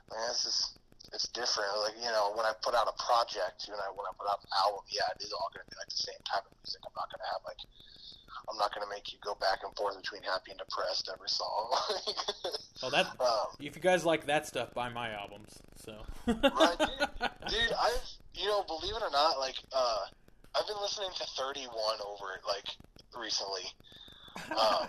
like, 0.09 0.21
it's 0.31 0.45
just 0.45 0.79
it's 1.13 1.27
different. 1.33 1.71
Like 1.83 1.97
you 1.99 2.11
know 2.13 2.31
when 2.37 2.45
I 2.45 2.53
put 2.61 2.75
out 2.75 2.87
a 2.87 2.95
project, 2.95 3.67
you 3.67 3.73
know 3.73 3.91
when 3.97 4.05
I 4.07 4.13
put 4.15 4.29
out 4.29 4.39
an 4.43 4.51
album, 4.63 4.85
yeah, 4.87 5.07
it 5.15 5.23
is 5.23 5.33
all 5.33 5.49
going 5.51 5.65
to 5.65 5.69
be 5.71 5.77
like 5.79 5.91
the 5.91 6.03
same 6.03 6.21
type 6.23 6.45
of 6.47 6.53
music. 6.63 6.79
I'm 6.85 6.95
not 6.95 7.09
going 7.11 7.23
to 7.23 7.29
have 7.31 7.43
like 7.43 7.61
I'm 8.47 8.55
not 8.55 8.71
going 8.71 8.85
to 8.85 8.91
make 8.91 9.11
you 9.11 9.19
go 9.19 9.35
back 9.35 9.65
and 9.65 9.75
forth 9.75 9.99
between 9.99 10.23
happy 10.23 10.55
and 10.55 10.59
depressed 10.59 11.09
every 11.11 11.31
song. 11.31 11.65
Well, 12.79 12.91
that 12.91 13.07
um, 13.19 13.57
if 13.59 13.75
you 13.75 13.81
guys 13.81 14.05
like 14.05 14.27
that 14.27 14.45
stuff, 14.45 14.71
buy 14.75 14.89
my 14.89 15.09
albums. 15.09 15.57
So. 15.83 15.97
right, 16.27 16.77
dude, 16.77 17.09
dude, 17.49 17.73
I've 17.73 18.05
you 18.35 18.45
know, 18.45 18.63
believe 18.63 18.95
it 18.95 19.01
or 19.01 19.09
not, 19.09 19.39
like 19.39 19.55
uh, 19.73 20.05
I've 20.55 20.67
been 20.67 20.77
listening 20.79 21.09
to 21.17 21.25
Thirty 21.35 21.65
One 21.65 21.97
over 22.05 22.33
it 22.35 22.41
like 22.47 22.69
recently. 23.19 23.65
Um, 24.51 24.87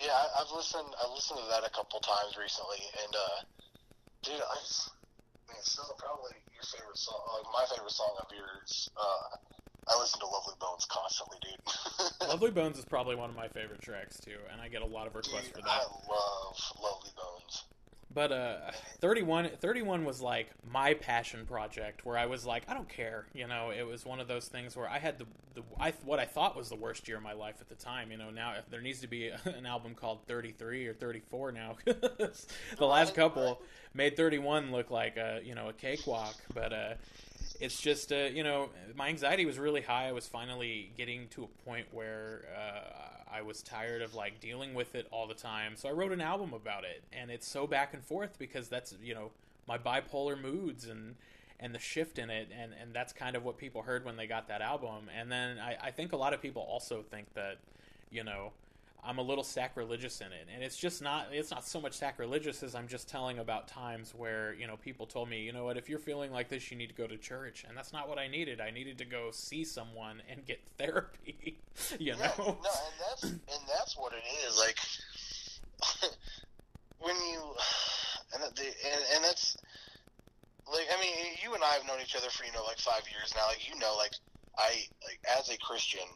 yeah, 0.00 0.12
I, 0.12 0.42
I've 0.42 0.52
listened. 0.54 0.88
I 0.96 1.12
listened 1.12 1.40
to 1.40 1.46
that 1.50 1.64
a 1.64 1.70
couple 1.70 2.00
times 2.00 2.36
recently, 2.36 2.82
and 3.04 3.12
uh, 3.14 3.38
dude, 4.22 4.40
I 4.40 4.54
just, 4.60 4.90
man, 5.48 5.56
it's 5.58 5.72
still 5.72 5.88
probably 5.98 6.36
your 6.54 6.64
favorite 6.64 6.98
song. 6.98 7.20
Like 7.32 7.48
my 7.52 7.64
favorite 7.74 7.92
song 7.92 8.14
of 8.20 8.28
yours. 8.32 8.90
Uh, 8.96 9.36
I 9.88 9.98
listen 10.00 10.18
to 10.20 10.26
Lovely 10.26 10.54
Bones 10.58 10.84
constantly, 10.86 11.38
dude. 11.42 11.62
Lovely 12.28 12.50
Bones 12.50 12.78
is 12.78 12.84
probably 12.84 13.14
one 13.14 13.30
of 13.30 13.36
my 13.36 13.48
favorite 13.48 13.80
tracks 13.80 14.18
too, 14.18 14.38
and 14.52 14.60
I 14.60 14.68
get 14.68 14.82
a 14.82 14.86
lot 14.86 15.06
of 15.06 15.14
requests 15.14 15.46
Dude, 15.46 15.54
for 15.54 15.62
that. 15.62 15.70
I 15.70 15.86
love 16.10 16.58
Lovely 16.82 17.10
Bones. 17.14 17.64
But 18.12 18.32
uh, 18.32 18.56
31, 19.00 19.50
31 19.60 20.04
was 20.04 20.22
like 20.22 20.48
my 20.70 20.94
passion 20.94 21.44
project 21.44 22.06
where 22.06 22.16
I 22.16 22.24
was 22.26 22.46
like, 22.46 22.62
I 22.68 22.72
don't 22.72 22.88
care, 22.88 23.26
you 23.34 23.46
know. 23.46 23.70
It 23.76 23.82
was 23.82 24.06
one 24.06 24.20
of 24.20 24.28
those 24.28 24.46
things 24.48 24.74
where 24.74 24.88
I 24.88 24.98
had 24.98 25.18
the, 25.18 25.26
the 25.54 25.62
I, 25.78 25.92
what 26.04 26.18
I 26.18 26.24
thought 26.24 26.56
was 26.56 26.68
the 26.70 26.76
worst 26.76 27.06
year 27.08 27.18
of 27.18 27.22
my 27.22 27.34
life 27.34 27.56
at 27.60 27.68
the 27.68 27.74
time. 27.74 28.10
You 28.10 28.16
know, 28.16 28.30
now 28.30 28.54
if 28.58 28.70
there 28.70 28.80
needs 28.80 29.00
to 29.00 29.06
be 29.06 29.28
an 29.44 29.66
album 29.66 29.94
called 29.94 30.20
33 30.28 30.86
or 30.86 30.94
34 30.94 31.52
now. 31.52 31.76
'cause 32.18 32.46
the 32.78 32.86
last 32.86 33.14
couple 33.14 33.60
made 33.92 34.16
31 34.16 34.72
look 34.72 34.90
like 34.90 35.16
a 35.18 35.40
you 35.44 35.54
know 35.54 35.68
a 35.68 35.72
cakewalk, 35.74 36.36
but 36.54 36.72
uh, 36.72 36.94
it's 37.60 37.80
just 37.80 38.12
uh, 38.12 38.28
you 38.32 38.42
know 38.42 38.70
my 38.94 39.08
anxiety 39.08 39.46
was 39.46 39.58
really 39.58 39.82
high. 39.82 40.08
I 40.08 40.12
was 40.12 40.26
finally 40.26 40.90
getting 40.96 41.28
to 41.28 41.44
a 41.44 41.68
point 41.68 41.86
where 41.92 42.44
uh, 42.56 43.34
I 43.34 43.42
was 43.42 43.62
tired 43.62 44.02
of 44.02 44.14
like 44.14 44.40
dealing 44.40 44.74
with 44.74 44.94
it 44.94 45.06
all 45.10 45.26
the 45.26 45.34
time. 45.34 45.74
So 45.76 45.88
I 45.88 45.92
wrote 45.92 46.12
an 46.12 46.20
album 46.20 46.52
about 46.52 46.84
it, 46.84 47.02
and 47.12 47.30
it's 47.30 47.48
so 47.48 47.66
back 47.66 47.94
and 47.94 48.02
forth 48.04 48.38
because 48.38 48.68
that's 48.68 48.94
you 49.02 49.14
know 49.14 49.30
my 49.66 49.78
bipolar 49.78 50.40
moods 50.40 50.86
and 50.86 51.16
and 51.58 51.74
the 51.74 51.78
shift 51.78 52.18
in 52.18 52.30
it, 52.30 52.48
and 52.56 52.72
and 52.80 52.94
that's 52.94 53.12
kind 53.12 53.36
of 53.36 53.44
what 53.44 53.58
people 53.58 53.82
heard 53.82 54.04
when 54.04 54.16
they 54.16 54.26
got 54.26 54.48
that 54.48 54.62
album. 54.62 55.08
And 55.16 55.30
then 55.30 55.58
I, 55.58 55.76
I 55.84 55.90
think 55.90 56.12
a 56.12 56.16
lot 56.16 56.34
of 56.34 56.42
people 56.42 56.62
also 56.62 57.02
think 57.02 57.32
that 57.34 57.58
you 58.10 58.24
know. 58.24 58.52
I'm 59.06 59.18
a 59.18 59.22
little 59.22 59.44
sacrilegious 59.44 60.20
in 60.20 60.28
it, 60.32 60.48
and 60.52 60.62
it's 60.64 60.76
just 60.76 61.00
not. 61.02 61.28
It's 61.32 61.50
not 61.50 61.66
so 61.66 61.80
much 61.80 61.94
sacrilegious 61.94 62.62
as 62.62 62.74
I'm 62.74 62.88
just 62.88 63.08
telling 63.08 63.38
about 63.38 63.68
times 63.68 64.14
where 64.14 64.54
you 64.54 64.66
know 64.66 64.76
people 64.76 65.06
told 65.06 65.28
me, 65.28 65.42
you 65.42 65.52
know 65.52 65.64
what, 65.64 65.76
if 65.76 65.88
you're 65.88 65.98
feeling 65.98 66.32
like 66.32 66.48
this, 66.48 66.70
you 66.70 66.76
need 66.76 66.88
to 66.88 66.94
go 66.94 67.06
to 67.06 67.16
church, 67.16 67.64
and 67.68 67.76
that's 67.76 67.92
not 67.92 68.08
what 68.08 68.18
I 68.18 68.28
needed. 68.28 68.60
I 68.60 68.70
needed 68.70 68.98
to 68.98 69.04
go 69.04 69.30
see 69.32 69.64
someone 69.64 70.22
and 70.30 70.44
get 70.44 70.60
therapy. 70.78 71.60
you 71.98 72.14
Yeah, 72.14 72.32
know, 72.36 72.58
no, 72.62 72.70
and 72.70 73.00
that's 73.00 73.24
and 73.24 73.62
that's 73.68 73.96
what 73.96 74.12
it 74.12 74.24
is. 74.46 74.58
Like 74.58 74.78
when 76.98 77.14
you 77.16 77.40
and 78.34 78.42
the, 78.42 78.62
and, 78.62 79.02
and 79.14 79.24
that's 79.24 79.56
like 80.72 80.86
I 80.96 81.00
mean, 81.00 81.14
you 81.42 81.54
and 81.54 81.62
I 81.62 81.74
have 81.74 81.86
known 81.86 81.98
each 82.02 82.16
other 82.16 82.30
for 82.30 82.44
you 82.44 82.52
know 82.52 82.64
like 82.64 82.78
five 82.78 83.02
years 83.10 83.32
now. 83.36 83.46
Like 83.48 83.68
you 83.68 83.78
know, 83.78 83.94
like 83.96 84.12
I 84.58 84.84
like 85.04 85.20
as 85.38 85.50
a 85.50 85.58
Christian, 85.58 86.06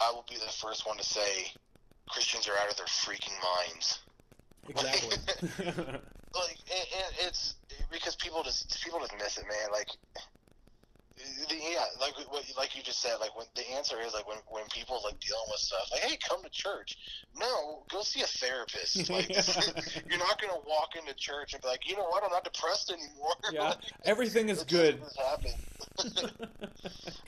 I 0.00 0.10
will 0.12 0.24
be 0.28 0.36
the 0.36 0.52
first 0.52 0.86
one 0.86 0.96
to 0.98 1.04
say 1.04 1.52
Christians 2.08 2.48
are 2.48 2.56
out 2.62 2.70
of 2.70 2.76
their 2.76 2.86
freaking 2.86 3.36
minds. 3.42 4.00
exactly. 4.68 5.16
Like 6.34 6.58
and, 6.70 6.86
and 6.94 7.26
it's 7.26 7.54
because 7.90 8.14
people 8.16 8.42
just 8.42 8.84
people 8.84 9.00
just 9.00 9.14
miss 9.18 9.38
it, 9.38 9.44
man. 9.44 9.72
Like. 9.72 9.88
Yeah, 11.50 11.84
like 12.00 12.14
what, 12.30 12.44
like 12.56 12.76
you 12.76 12.82
just 12.82 13.00
said, 13.00 13.16
like 13.20 13.36
when 13.36 13.46
the 13.56 13.68
answer 13.76 13.96
is 14.00 14.14
like 14.14 14.26
when 14.28 14.38
when 14.48 14.64
people 14.70 15.00
like 15.04 15.18
dealing 15.20 15.48
with 15.50 15.60
stuff, 15.60 15.88
like 15.92 16.02
hey, 16.02 16.18
come 16.28 16.42
to 16.42 16.50
church. 16.50 16.96
No, 17.36 17.82
go 17.90 18.02
see 18.02 18.22
a 18.22 18.26
therapist. 18.26 19.08
Like 19.10 19.28
you're 20.08 20.18
not 20.18 20.40
gonna 20.40 20.60
walk 20.66 20.94
into 20.98 21.14
church 21.14 21.54
and 21.54 21.62
be 21.62 21.68
like, 21.68 21.88
you 21.88 21.96
know 21.96 22.04
what, 22.04 22.22
I'm 22.22 22.30
not 22.30 22.44
depressed 22.44 22.90
anymore. 22.90 23.34
yeah, 23.52 23.68
Like, 23.70 23.78
everything 24.04 24.48
is 24.48 24.62
good. 24.64 25.00
doesn't 25.00 25.16
just 25.16 25.20
happen. 25.20 25.52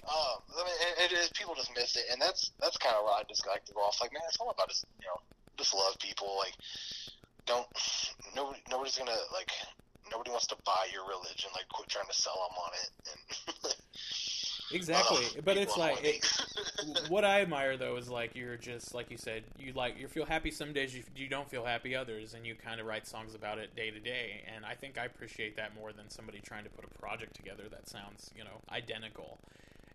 um, 0.06 0.36
I 0.54 0.62
mean, 0.64 0.78
it, 0.80 1.12
it 1.12 1.16
is 1.16 1.30
people 1.30 1.54
just 1.54 1.70
miss 1.74 1.96
it, 1.96 2.04
and 2.12 2.20
that's 2.20 2.52
that's 2.60 2.76
kind 2.76 2.94
of 2.96 3.04
why 3.04 3.20
I 3.20 3.22
just 3.28 3.46
like 3.46 3.64
to 3.66 3.72
go 3.72 3.80
off. 3.80 3.98
Like, 4.00 4.12
man, 4.12 4.22
it's 4.28 4.38
all 4.40 4.50
about 4.50 4.68
just 4.68 4.86
you 5.00 5.06
know 5.06 5.18
just 5.58 5.74
love 5.74 5.98
people. 6.00 6.36
Like, 6.38 6.54
don't 7.46 7.66
nobody 8.36 8.60
nobody's 8.70 8.96
gonna 8.98 9.16
like 9.32 9.50
nobody 10.10 10.30
wants 10.30 10.46
to 10.48 10.56
buy 10.64 10.88
your 10.92 11.06
religion. 11.06 11.50
Like, 11.54 11.68
quit 11.68 11.88
trying 11.88 12.08
to 12.08 12.14
sell 12.14 12.34
them 12.34 12.56
on 12.58 12.70
it. 12.74 12.90
And 13.10 13.74
Exactly, 14.72 15.24
Ugh, 15.36 15.42
but 15.44 15.56
it's 15.56 15.76
like 15.76 15.98
it, 16.04 16.24
what 17.08 17.24
I 17.24 17.40
admire 17.42 17.76
though 17.76 17.96
is 17.96 18.08
like 18.08 18.36
you're 18.36 18.56
just 18.56 18.94
like 18.94 19.10
you 19.10 19.16
said 19.16 19.42
you 19.58 19.72
like 19.72 19.98
you 19.98 20.06
feel 20.06 20.24
happy 20.24 20.50
some 20.50 20.72
days 20.72 20.94
you, 20.94 21.02
you 21.16 21.28
don't 21.28 21.48
feel 21.48 21.64
happy 21.64 21.96
others 21.96 22.34
and 22.34 22.46
you 22.46 22.54
kind 22.54 22.80
of 22.80 22.86
write 22.86 23.06
songs 23.06 23.34
about 23.34 23.58
it 23.58 23.74
day 23.74 23.90
to 23.90 23.98
day 23.98 24.44
and 24.54 24.64
I 24.64 24.74
think 24.74 24.98
I 24.98 25.04
appreciate 25.04 25.56
that 25.56 25.74
more 25.74 25.92
than 25.92 26.08
somebody 26.08 26.40
trying 26.40 26.64
to 26.64 26.70
put 26.70 26.84
a 26.84 26.98
project 26.98 27.34
together 27.34 27.64
that 27.70 27.88
sounds 27.88 28.30
you 28.36 28.44
know 28.44 28.60
identical 28.70 29.38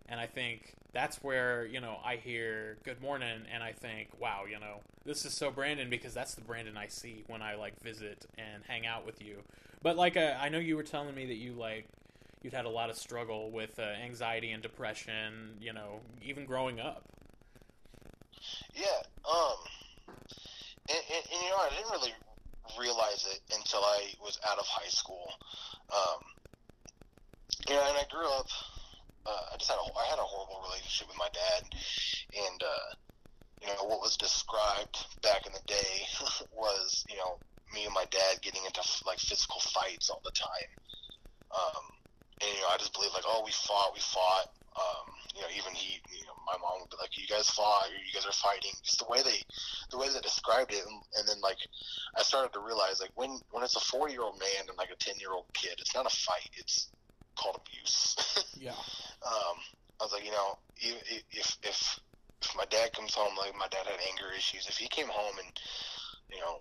and 0.08 0.20
I 0.20 0.26
think 0.26 0.74
that's 0.92 1.22
where 1.22 1.64
you 1.64 1.80
know 1.80 1.96
I 2.04 2.16
hear 2.16 2.76
good 2.84 3.00
morning 3.00 3.42
and 3.52 3.62
I 3.62 3.72
think 3.72 4.08
wow 4.20 4.42
you 4.50 4.60
know 4.60 4.80
this 5.06 5.24
is 5.24 5.32
so 5.32 5.50
Brandon 5.50 5.88
because 5.88 6.12
that's 6.12 6.34
the 6.34 6.42
Brandon 6.42 6.76
I 6.76 6.88
see 6.88 7.24
when 7.28 7.40
I 7.40 7.54
like 7.54 7.80
visit 7.80 8.26
and 8.36 8.62
hang 8.68 8.86
out 8.86 9.06
with 9.06 9.22
you 9.22 9.42
but 9.86 9.96
like 9.96 10.16
uh, 10.16 10.34
I 10.40 10.48
know 10.48 10.58
you 10.58 10.74
were 10.74 10.82
telling 10.82 11.14
me 11.14 11.26
that 11.26 11.36
you 11.36 11.52
like 11.52 11.86
you'd 12.42 12.52
had 12.52 12.64
a 12.64 12.68
lot 12.68 12.90
of 12.90 12.96
struggle 12.96 13.52
with 13.52 13.78
uh, 13.78 13.84
anxiety 14.04 14.50
and 14.50 14.60
depression, 14.60 15.58
you 15.60 15.72
know, 15.72 16.00
even 16.20 16.44
growing 16.44 16.80
up. 16.80 17.04
Yeah, 18.74 18.98
um, 19.30 19.54
and, 20.88 20.98
and, 20.98 21.24
and 21.30 21.40
you 21.40 21.50
know, 21.50 21.58
I 21.58 21.68
didn't 21.70 21.92
really 21.92 22.12
realize 22.76 23.28
it 23.30 23.38
until 23.54 23.78
I 23.78 24.10
was 24.20 24.40
out 24.50 24.58
of 24.58 24.66
high 24.66 24.88
school. 24.88 25.30
Um, 25.94 26.18
know, 27.70 27.86
and 27.88 27.96
I 27.96 28.02
grew 28.10 28.26
up. 28.26 28.48
Uh, 29.24 29.54
I 29.54 29.56
just 29.56 29.70
had 29.70 29.78
a, 29.78 29.86
I 29.96 30.10
had 30.10 30.18
a 30.18 30.22
horrible 30.22 30.66
relationship 30.66 31.06
with 31.06 31.16
my 31.16 31.28
dad, 31.32 31.62
and 32.34 32.60
uh, 32.60 32.90
you 33.62 33.68
know 33.68 33.84
what 33.84 34.00
was 34.00 34.16
described 34.16 34.98
back 35.22 35.46
in 35.46 35.52
the 35.52 35.62
day 35.64 36.02
was 36.56 37.04
you 37.08 37.18
know 37.18 37.38
me 37.74 37.84
and 37.84 37.94
my 37.94 38.06
dad 38.10 38.42
getting 38.42 38.64
into 38.64 38.82
like 39.06 39.18
physical 39.18 39.60
fights 39.72 40.10
all 40.10 40.22
the 40.24 40.34
time. 40.34 40.70
Um, 41.50 41.84
and 42.42 42.50
you 42.52 42.60
know, 42.62 42.70
I 42.72 42.78
just 42.78 42.92
believe 42.92 43.14
like, 43.14 43.26
oh, 43.26 43.42
we 43.44 43.52
fought, 43.52 43.94
we 43.94 44.00
fought. 44.00 44.48
Um, 44.76 45.08
you 45.32 45.40
know, 45.40 45.48
even 45.56 45.72
he, 45.72 45.96
you 46.12 46.28
know, 46.28 46.36
my 46.44 46.52
mom 46.60 46.84
would 46.84 46.92
be 46.92 47.00
like, 47.00 47.16
you 47.16 47.24
guys 47.24 47.48
fought, 47.48 47.88
or 47.88 47.96
you 47.96 48.12
guys 48.12 48.28
are 48.28 48.44
fighting. 48.44 48.76
Just 48.84 49.00
the 49.00 49.08
way 49.08 49.24
they, 49.24 49.40
the 49.88 49.96
way 49.96 50.12
they 50.12 50.20
described 50.20 50.68
it, 50.68 50.84
and, 50.84 51.00
and 51.16 51.24
then 51.24 51.40
like, 51.40 51.56
I 52.12 52.20
started 52.20 52.52
to 52.52 52.60
realize 52.60 53.00
like 53.00 53.16
when 53.16 53.40
when 53.56 53.64
it's 53.64 53.80
a 53.80 53.88
four 53.88 54.12
year 54.12 54.20
old 54.20 54.36
man 54.36 54.68
and 54.68 54.76
like 54.76 54.92
a 54.92 55.00
ten 55.00 55.16
year 55.16 55.32
old 55.32 55.48
kid, 55.56 55.80
it's 55.80 55.96
not 55.96 56.04
a 56.04 56.12
fight. 56.12 56.52
It's 56.60 56.92
called 57.40 57.60
abuse. 57.60 58.16
Yeah. 58.56 58.72
um, 58.72 59.56
I 60.00 60.04
was 60.04 60.12
like, 60.12 60.24
you 60.24 60.32
know, 60.32 60.56
if 60.76 61.24
if 61.30 61.56
if 61.62 61.78
if 62.42 62.56
my 62.56 62.64
dad 62.68 62.92
comes 62.92 63.14
home, 63.14 63.36
like 63.36 63.52
my 63.56 63.68
dad 63.68 63.84
had 63.84 64.00
anger 64.00 64.32
issues. 64.36 64.66
If 64.68 64.76
he 64.76 64.88
came 64.88 65.08
home 65.08 65.36
and 65.38 65.48
you 66.32 66.40
know, 66.40 66.56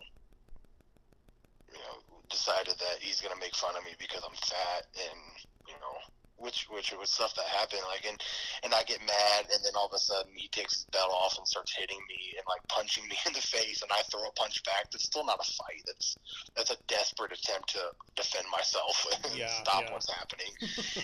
you 1.75 1.81
know, 1.83 2.23
decided 2.31 2.79
that 2.79 3.03
he's 3.03 3.19
gonna 3.19 3.39
make 3.39 3.55
fun 3.55 3.75
of 3.75 3.83
me 3.83 3.91
because 3.99 4.23
I'm 4.23 4.35
fat 4.39 4.83
and 4.95 5.19
you 5.67 5.75
know, 5.83 5.95
which 6.37 6.67
which 6.71 6.93
was 6.95 7.11
stuff 7.11 7.35
that 7.35 7.47
happened. 7.51 7.83
Like 7.87 8.07
and 8.07 8.19
and 8.63 8.71
I 8.73 8.83
get 8.83 8.99
mad, 9.03 9.51
and 9.51 9.59
then 9.63 9.75
all 9.75 9.87
of 9.87 9.95
a 9.95 9.99
sudden 9.99 10.31
he 10.35 10.47
takes 10.49 10.75
his 10.75 10.87
belt 10.91 11.11
off 11.11 11.35
and 11.37 11.47
starts 11.47 11.75
hitting 11.75 11.99
me 12.07 12.35
and 12.39 12.45
like 12.47 12.63
punching 12.71 13.03
me 13.11 13.17
in 13.27 13.33
the 13.33 13.43
face, 13.43 13.81
and 13.83 13.91
I 13.91 14.01
throw 14.07 14.23
a 14.23 14.33
punch 14.39 14.63
back. 14.63 14.87
That's 14.91 15.05
still 15.05 15.25
not 15.25 15.43
a 15.43 15.47
fight. 15.59 15.83
That's 15.85 16.17
that's 16.55 16.71
a 16.71 16.79
desperate 16.87 17.35
attempt 17.35 17.75
to 17.75 17.83
defend 18.15 18.47
myself 18.51 18.95
and 19.27 19.35
Yeah, 19.35 19.47
stop 19.47 19.83
yeah. 19.87 19.93
what's 19.93 20.11
happening. 20.11 20.51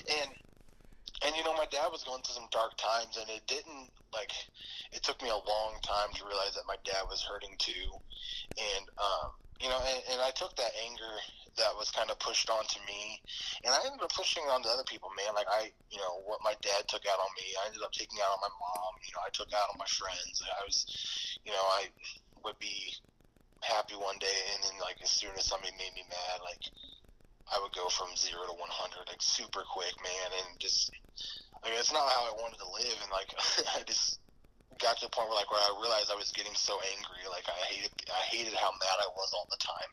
and 0.23 0.31
and 1.25 1.35
you 1.35 1.43
know, 1.43 1.53
my 1.53 1.69
dad 1.69 1.89
was 1.93 2.03
going 2.03 2.21
through 2.23 2.35
some 2.35 2.49
dark 2.51 2.73
times, 2.77 3.17
and 3.17 3.29
it 3.29 3.45
didn't 3.47 3.89
like. 4.13 4.31
It 4.91 5.03
took 5.03 5.21
me 5.21 5.29
a 5.29 5.37
long 5.37 5.77
time 5.83 6.11
to 6.15 6.25
realize 6.25 6.55
that 6.55 6.67
my 6.67 6.77
dad 6.83 7.05
was 7.09 7.21
hurting 7.23 7.55
too, 7.59 7.87
and 8.57 8.85
um, 8.97 9.29
you 9.61 9.69
know, 9.69 9.77
and, 9.77 10.01
and 10.09 10.19
I 10.25 10.33
took 10.33 10.57
that 10.57 10.73
anger 10.89 11.13
that 11.61 11.77
was 11.77 11.93
kind 11.93 12.09
of 12.09 12.17
pushed 12.17 12.49
onto 12.49 12.81
me, 12.89 13.21
and 13.61 13.69
I 13.69 13.77
ended 13.85 14.01
up 14.01 14.09
pushing 14.09 14.41
it 14.41 14.49
onto 14.49 14.71
other 14.71 14.87
people. 14.89 15.13
Man, 15.13 15.37
like 15.37 15.45
I, 15.51 15.69
you 15.93 16.01
know, 16.01 16.25
what 16.25 16.41
my 16.41 16.57
dad 16.65 16.89
took 16.89 17.05
out 17.05 17.21
on 17.21 17.29
me, 17.37 17.45
I 17.61 17.69
ended 17.69 17.85
up 17.85 17.93
taking 17.93 18.17
out 18.23 18.33
on 18.33 18.41
my 18.41 18.53
mom. 18.57 18.91
You 19.05 19.13
know, 19.13 19.21
I 19.21 19.29
took 19.29 19.53
out 19.53 19.69
on 19.69 19.77
my 19.77 19.89
friends. 19.91 20.41
I 20.41 20.63
was, 20.65 20.81
you 21.45 21.53
know, 21.53 21.65
I 21.77 21.93
would 22.41 22.57
be 22.57 22.95
happy 23.61 23.93
one 23.93 24.17
day, 24.17 24.39
and 24.57 24.65
then 24.65 24.81
like 24.81 24.97
as 25.03 25.13
soon 25.13 25.37
as 25.37 25.45
somebody 25.45 25.75
made 25.77 25.93
me 25.93 26.07
mad, 26.09 26.41
like 26.41 26.65
I 27.51 27.59
would 27.61 27.75
go 27.75 27.85
from 27.93 28.15
zero 28.17 28.47
to 28.47 28.55
one 28.57 28.73
hundred 28.73 29.05
like 29.11 29.21
super 29.21 29.61
quick, 29.67 29.93
man, 30.01 30.29
and 30.41 30.57
just. 30.57 30.89
I 31.61 31.69
mean, 31.69 31.77
it's 31.77 31.93
not 31.93 32.09
how 32.09 32.25
I 32.25 32.33
wanted 32.41 32.57
to 32.57 32.73
live, 32.73 32.97
and 33.05 33.11
like 33.13 33.29
I 33.77 33.83
just 33.85 34.20
got 34.81 34.97
to 34.97 35.05
the 35.05 35.13
point 35.13 35.29
where 35.29 35.37
like 35.37 35.47
where 35.53 35.61
I 35.61 35.71
realized 35.77 36.09
I 36.09 36.17
was 36.17 36.33
getting 36.33 36.57
so 36.57 36.81
angry, 36.97 37.29
like 37.29 37.45
I 37.45 37.57
hated 37.69 37.93
I 38.09 38.25
hated 38.33 38.57
how 38.57 38.73
mad 38.73 38.97
I 38.97 39.09
was 39.13 39.29
all 39.37 39.45
the 39.47 39.61
time. 39.61 39.89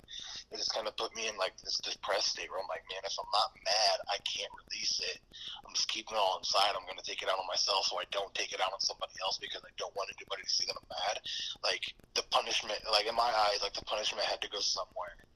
It 0.49 0.57
just 0.57 0.73
kind 0.73 0.89
of 0.89 0.97
put 0.97 1.13
me 1.13 1.29
in 1.29 1.37
like 1.37 1.53
this 1.61 1.77
depressed 1.85 2.33
state 2.33 2.49
where 2.49 2.59
I'm 2.59 2.73
like, 2.73 2.89
man, 2.89 3.05
if 3.05 3.13
I'm 3.21 3.29
not 3.29 3.53
mad, 3.69 3.97
I 4.09 4.17
can't 4.25 4.51
release 4.65 5.05
it. 5.05 5.21
I'm 5.69 5.77
just 5.77 5.93
keeping 5.93 6.17
it 6.17 6.21
all 6.21 6.41
inside. 6.41 6.73
I'm 6.73 6.89
gonna 6.89 7.05
take 7.05 7.21
it 7.21 7.29
out 7.29 7.37
on 7.37 7.47
myself, 7.47 7.85
so 7.85 8.01
I 8.01 8.09
don't 8.09 8.33
take 8.33 8.57
it 8.57 8.65
out 8.65 8.73
on 8.73 8.81
somebody 8.81 9.13
else 9.21 9.37
because 9.37 9.61
I 9.61 9.73
don't 9.77 9.93
want 9.93 10.09
anybody 10.17 10.43
to 10.43 10.51
see 10.51 10.65
that 10.65 10.81
I'm 10.81 10.89
mad. 10.89 11.21
Like 11.61 11.85
the 12.17 12.25
punishment, 12.33 12.81
like 12.89 13.05
in 13.05 13.15
my 13.15 13.29
eyes, 13.29 13.61
like 13.61 13.77
the 13.77 13.85
punishment 13.85 14.25
had 14.25 14.41
to 14.41 14.49
go 14.49 14.65
somewhere. 14.65 15.28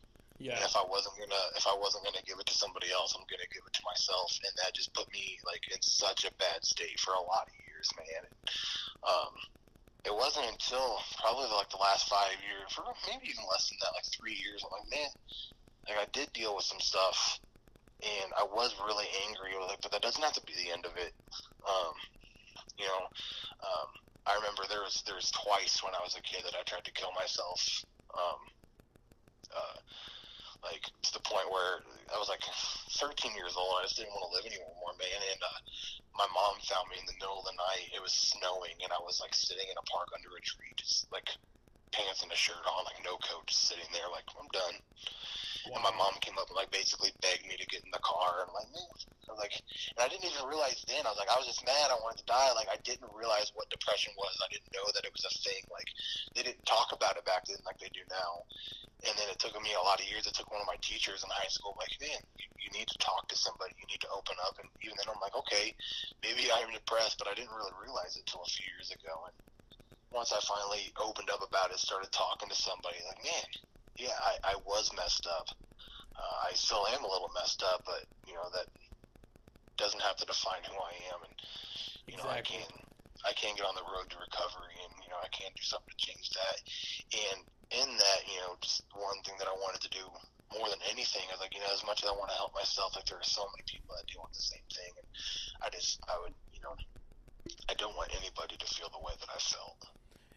Yeah. 0.43 0.59
And 0.59 0.66
if 0.66 0.74
I 0.74 0.82
wasn't 0.82 1.14
gonna, 1.14 1.45
if 1.55 1.70
I 1.70 1.76
wasn't 1.78 2.03
gonna 2.03 2.26
give 2.26 2.43
it 2.43 2.51
to 2.51 2.59
somebody 2.59 2.90
else, 2.90 3.14
I'm 3.14 3.22
gonna 3.30 3.47
give 3.55 3.62
it 3.62 3.74
to 3.78 3.86
myself, 3.86 4.34
and 4.43 4.51
that 4.59 4.74
just 4.74 4.90
put 4.90 5.07
me 5.14 5.38
like 5.47 5.62
in 5.70 5.78
such 5.78 6.26
a 6.26 6.34
bad 6.43 6.66
state 6.66 6.99
for 6.99 7.14
a 7.14 7.22
lot 7.22 7.47
of 7.47 7.55
years, 7.70 7.86
man. 7.95 8.22
And, 8.26 8.36
um, 9.07 9.34
it 10.03 10.11
wasn't 10.11 10.51
until 10.51 10.99
probably 11.22 11.47
like 11.55 11.70
the 11.70 11.78
last 11.78 12.11
five 12.11 12.34
years, 12.43 12.74
or 12.74 12.90
maybe 13.07 13.30
even 13.30 13.47
less 13.47 13.70
than 13.70 13.78
that, 13.86 13.95
like 13.95 14.09
three 14.11 14.34
years. 14.34 14.66
I'm 14.66 14.74
like, 14.74 14.90
man, 14.90 15.11
like 15.86 16.03
I 16.03 16.09
did 16.11 16.26
deal 16.34 16.59
with 16.59 16.66
some 16.66 16.82
stuff, 16.82 17.38
and 18.03 18.34
I 18.34 18.43
was 18.43 18.74
really 18.82 19.07
angry 19.30 19.55
with 19.55 19.70
it, 19.70 19.78
but 19.78 19.95
that 19.95 20.03
doesn't 20.03 20.26
have 20.26 20.34
to 20.34 20.43
be 20.43 20.59
the 20.59 20.74
end 20.74 20.90
of 20.90 20.99
it. 20.99 21.14
Um, 21.62 21.95
you 22.82 22.90
know, 22.90 23.03
um, 23.62 23.90
I 24.26 24.34
remember 24.43 24.66
there 24.66 24.82
was 24.82 25.07
there 25.07 25.14
was 25.14 25.30
twice 25.30 25.86
when 25.86 25.95
I 25.95 26.03
was 26.03 26.18
a 26.18 26.22
kid 26.26 26.43
that 26.43 26.59
I 26.59 26.66
tried 26.66 26.82
to 26.82 26.99
kill 26.99 27.14
myself. 27.14 27.62
Um, 28.11 28.43
uh, 29.55 29.78
like 30.62 30.86
to 30.86 31.10
the 31.12 31.24
point 31.26 31.50
where 31.50 31.82
I 32.14 32.18
was 32.18 32.30
like 32.30 32.42
13 33.02 33.34
years 33.34 33.58
old. 33.58 33.74
I 33.78 33.86
just 33.86 33.98
didn't 33.98 34.14
want 34.14 34.30
to 34.30 34.34
live 34.38 34.46
anymore, 34.46 34.94
man. 34.96 35.20
And 35.34 35.42
uh, 35.42 35.60
my 36.14 36.28
mom 36.30 36.62
found 36.64 36.86
me 36.88 37.02
in 37.02 37.06
the 37.06 37.18
middle 37.18 37.42
of 37.42 37.46
the 37.50 37.58
night. 37.58 37.90
It 37.90 38.02
was 38.02 38.14
snowing, 38.14 38.78
and 38.82 38.94
I 38.94 39.00
was 39.02 39.18
like 39.18 39.34
sitting 39.34 39.66
in 39.66 39.76
a 39.76 39.86
park 39.90 40.14
under 40.14 40.30
a 40.30 40.42
tree, 40.42 40.70
just 40.78 41.10
like 41.10 41.26
pants 41.90 42.22
and 42.22 42.32
a 42.32 42.38
shirt 42.38 42.62
on, 42.62 42.86
like 42.88 43.02
no 43.04 43.18
coat, 43.20 43.44
just 43.50 43.68
sitting 43.68 43.88
there, 43.92 44.08
like 44.08 44.26
I'm 44.38 44.48
done. 44.54 44.76
And 45.70 45.82
my 45.82 45.94
mom 45.94 46.18
came 46.18 46.34
up 46.38 46.50
and 46.50 46.58
like 46.58 46.74
basically 46.74 47.14
begged 47.22 47.46
me 47.46 47.54
to 47.54 47.66
get 47.70 47.86
in 47.86 47.92
the 47.94 48.02
car. 48.02 48.42
I'm 48.42 48.54
like, 48.54 48.70
man, 48.74 48.90
I 49.28 49.30
was 49.30 49.38
like, 49.38 49.54
and 49.94 50.02
I 50.02 50.10
didn't 50.10 50.26
even 50.26 50.48
realize 50.48 50.82
then. 50.90 51.06
I 51.06 51.14
was 51.14 51.20
like, 51.20 51.30
I 51.30 51.38
was 51.38 51.46
just 51.46 51.62
mad. 51.62 51.94
I 51.94 51.98
wanted 52.02 52.26
to 52.26 52.28
die. 52.30 52.50
Like 52.58 52.70
I 52.72 52.80
didn't 52.82 53.12
realize 53.14 53.54
what 53.54 53.70
depression 53.70 54.12
was. 54.18 54.34
I 54.42 54.50
didn't 54.50 54.74
know 54.74 54.86
that 54.90 55.06
it 55.06 55.14
was 55.14 55.22
a 55.22 55.34
thing. 55.46 55.62
Like 55.70 55.86
they 56.34 56.42
didn't 56.42 56.66
talk 56.66 56.90
about 56.90 57.14
it 57.14 57.24
back 57.24 57.46
then 57.46 57.62
like 57.62 57.78
they 57.78 57.92
do 57.94 58.02
now. 58.10 58.42
And 59.02 59.18
then 59.18 59.26
it 59.34 59.38
took 59.42 59.58
me 59.58 59.74
a 59.74 59.82
lot 59.82 59.98
of 59.98 60.06
years. 60.06 60.30
It 60.30 60.34
took 60.38 60.50
one 60.50 60.62
of 60.62 60.70
my 60.70 60.78
teachers 60.78 61.26
in 61.26 61.30
high 61.34 61.50
school, 61.50 61.74
like, 61.74 61.90
man, 61.98 62.22
you, 62.38 62.70
need 62.70 62.86
to 62.86 62.98
talk 63.02 63.26
to 63.28 63.36
somebody. 63.36 63.74
You 63.76 63.84
need 63.90 64.00
to 64.00 64.14
open 64.14 64.38
up. 64.46 64.56
And 64.62 64.70
even 64.80 64.94
then, 64.96 65.10
I'm 65.10 65.20
like, 65.20 65.34
okay, 65.34 65.74
maybe 66.22 66.48
I'm 66.54 66.70
depressed, 66.70 67.18
but 67.18 67.26
I 67.26 67.34
didn't 67.34 67.52
really 67.52 67.74
realize 67.82 68.14
it 68.14 68.24
until 68.24 68.46
a 68.46 68.48
few 68.48 68.64
years 68.70 68.94
ago. 68.94 69.26
And 69.26 69.36
once 70.14 70.30
I 70.30 70.38
finally 70.46 70.94
opened 71.02 71.28
up 71.34 71.42
about 71.42 71.74
it, 71.74 71.82
started 71.82 72.14
talking 72.14 72.48
to 72.48 72.54
somebody, 72.54 73.02
like, 73.02 73.20
man, 73.26 73.48
yeah, 73.99 74.16
I, 74.16 74.53
I 74.53 74.55
was 74.64 74.90
messed 74.97 75.26
up. 75.26 75.47
Uh, 76.12 76.36
I 76.49 76.55
still 76.55 76.84
am 76.93 77.05
a 77.05 77.09
little 77.09 77.30
messed 77.34 77.62
up, 77.62 77.82
but 77.84 78.05
you 78.26 78.34
know 78.34 78.49
that 78.53 78.68
doesn't 79.76 80.03
have 80.03 80.16
to 80.20 80.26
define 80.28 80.62
who 80.68 80.76
I 80.76 80.95
am. 81.12 81.20
And 81.24 81.34
you 82.07 82.16
know, 82.16 82.28
I 82.28 82.40
can 82.45 82.68
I 83.24 83.32
can 83.38 83.55
get 83.55 83.66
on 83.66 83.78
the 83.78 83.86
road 83.86 84.11
to 84.11 84.18
recovery, 84.18 84.76
and 84.82 84.93
you 85.03 85.11
know, 85.11 85.20
I 85.20 85.30
can 85.30 85.51
do 85.55 85.64
something 85.64 85.93
to 85.93 86.01
change 86.01 86.28
that. 86.34 86.57
And 87.12 87.38
in 87.72 87.88
that, 87.97 88.20
you 88.28 88.38
know, 88.45 88.59
just 88.61 88.84
one 88.93 89.20
thing 89.24 89.38
that 89.40 89.49
I 89.49 89.57
wanted 89.62 89.80
to 89.86 89.93
do 89.95 90.05
more 90.53 90.68
than 90.68 90.82
anything 90.93 91.24
is 91.32 91.40
like, 91.40 91.57
you 91.57 91.64
know, 91.64 91.72
as 91.72 91.80
much 91.88 92.05
as 92.05 92.12
I 92.12 92.14
want 92.18 92.28
to 92.28 92.36
help 92.36 92.53
myself, 92.53 92.93
like 92.93 93.09
there 93.09 93.16
are 93.16 93.24
so 93.24 93.49
many 93.57 93.64
people 93.64 93.97
that 93.97 94.05
deal 94.11 94.20
with 94.20 94.36
the 94.36 94.45
same 94.45 94.66
thing, 94.68 94.93
and 95.01 95.09
I 95.64 95.72
just 95.72 96.03
I 96.11 96.18
would, 96.20 96.36
you 96.53 96.61
know, 96.61 96.74
I 97.70 97.74
don't 97.80 97.97
want 97.97 98.12
anybody 98.12 98.61
to 98.61 98.68
feel 98.68 98.93
the 98.93 99.01
way 99.01 99.16
that 99.16 99.30
I 99.32 99.40
felt. 99.40 99.80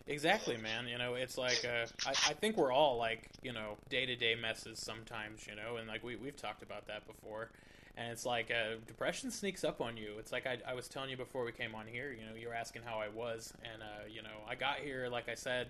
Exactly, 0.08 0.58
man. 0.58 0.88
You 0.88 1.00
know, 1.00 1.16
it's 1.16 1.38
like 1.38 1.66
uh, 1.66 1.88
I, 2.06 2.10
I 2.12 2.34
think 2.34 2.58
we're 2.58 2.72
all 2.72 2.98
like 2.98 3.28
you 3.42 3.52
know 3.52 3.78
day 3.90 4.06
to 4.06 4.16
day 4.16 4.36
messes 4.36 4.80
sometimes, 4.80 5.48
you 5.48 5.56
know, 5.56 5.78
and 5.78 5.88
like 5.88 6.04
we 6.04 6.16
we've 6.16 6.36
talked 6.38 6.62
about 6.62 6.88
that 6.88 7.08
before. 7.08 7.50
And 7.98 8.12
it's 8.12 8.26
like 8.26 8.52
uh, 8.52 8.76
depression 8.86 9.32
sneaks 9.32 9.64
up 9.64 9.80
on 9.82 9.96
you. 9.98 10.16
It's 10.20 10.32
like 10.32 10.46
I, 10.46 10.58
I 10.68 10.74
was 10.74 10.88
telling 10.90 11.10
you 11.10 11.18
before 11.18 11.44
we 11.46 11.52
came 11.54 11.74
on 11.74 11.88
here. 11.88 12.12
You 12.12 12.28
know, 12.28 12.36
you 12.36 12.50
were 12.50 12.54
asking 12.54 12.84
how 12.84 13.00
I 13.00 13.08
was, 13.08 13.54
and 13.64 13.82
uh, 13.82 14.06
you 14.12 14.22
know, 14.22 14.44
I 14.48 14.54
got 14.56 14.78
here 14.78 15.08
like 15.10 15.28
I 15.30 15.36
said 15.36 15.70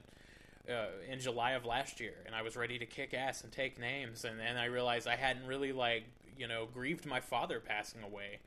uh, 0.70 0.88
in 1.12 1.20
July 1.20 1.52
of 1.52 1.66
last 1.66 2.00
year, 2.00 2.16
and 2.26 2.36
I 2.36 2.42
was 2.42 2.56
ready 2.56 2.80
to 2.80 2.86
kick 2.86 3.14
ass 3.14 3.44
and 3.44 3.52
take 3.52 3.80
names, 3.80 4.26
and 4.26 4.40
then 4.40 4.58
I 4.58 4.66
realized 4.66 5.08
I 5.08 5.16
hadn't 5.16 5.46
really 5.46 5.72
like 5.72 6.04
you 6.38 6.48
know 6.48 6.68
grieved 6.74 7.06
my 7.06 7.20
father 7.20 7.60
passing 7.60 8.02
away, 8.04 8.40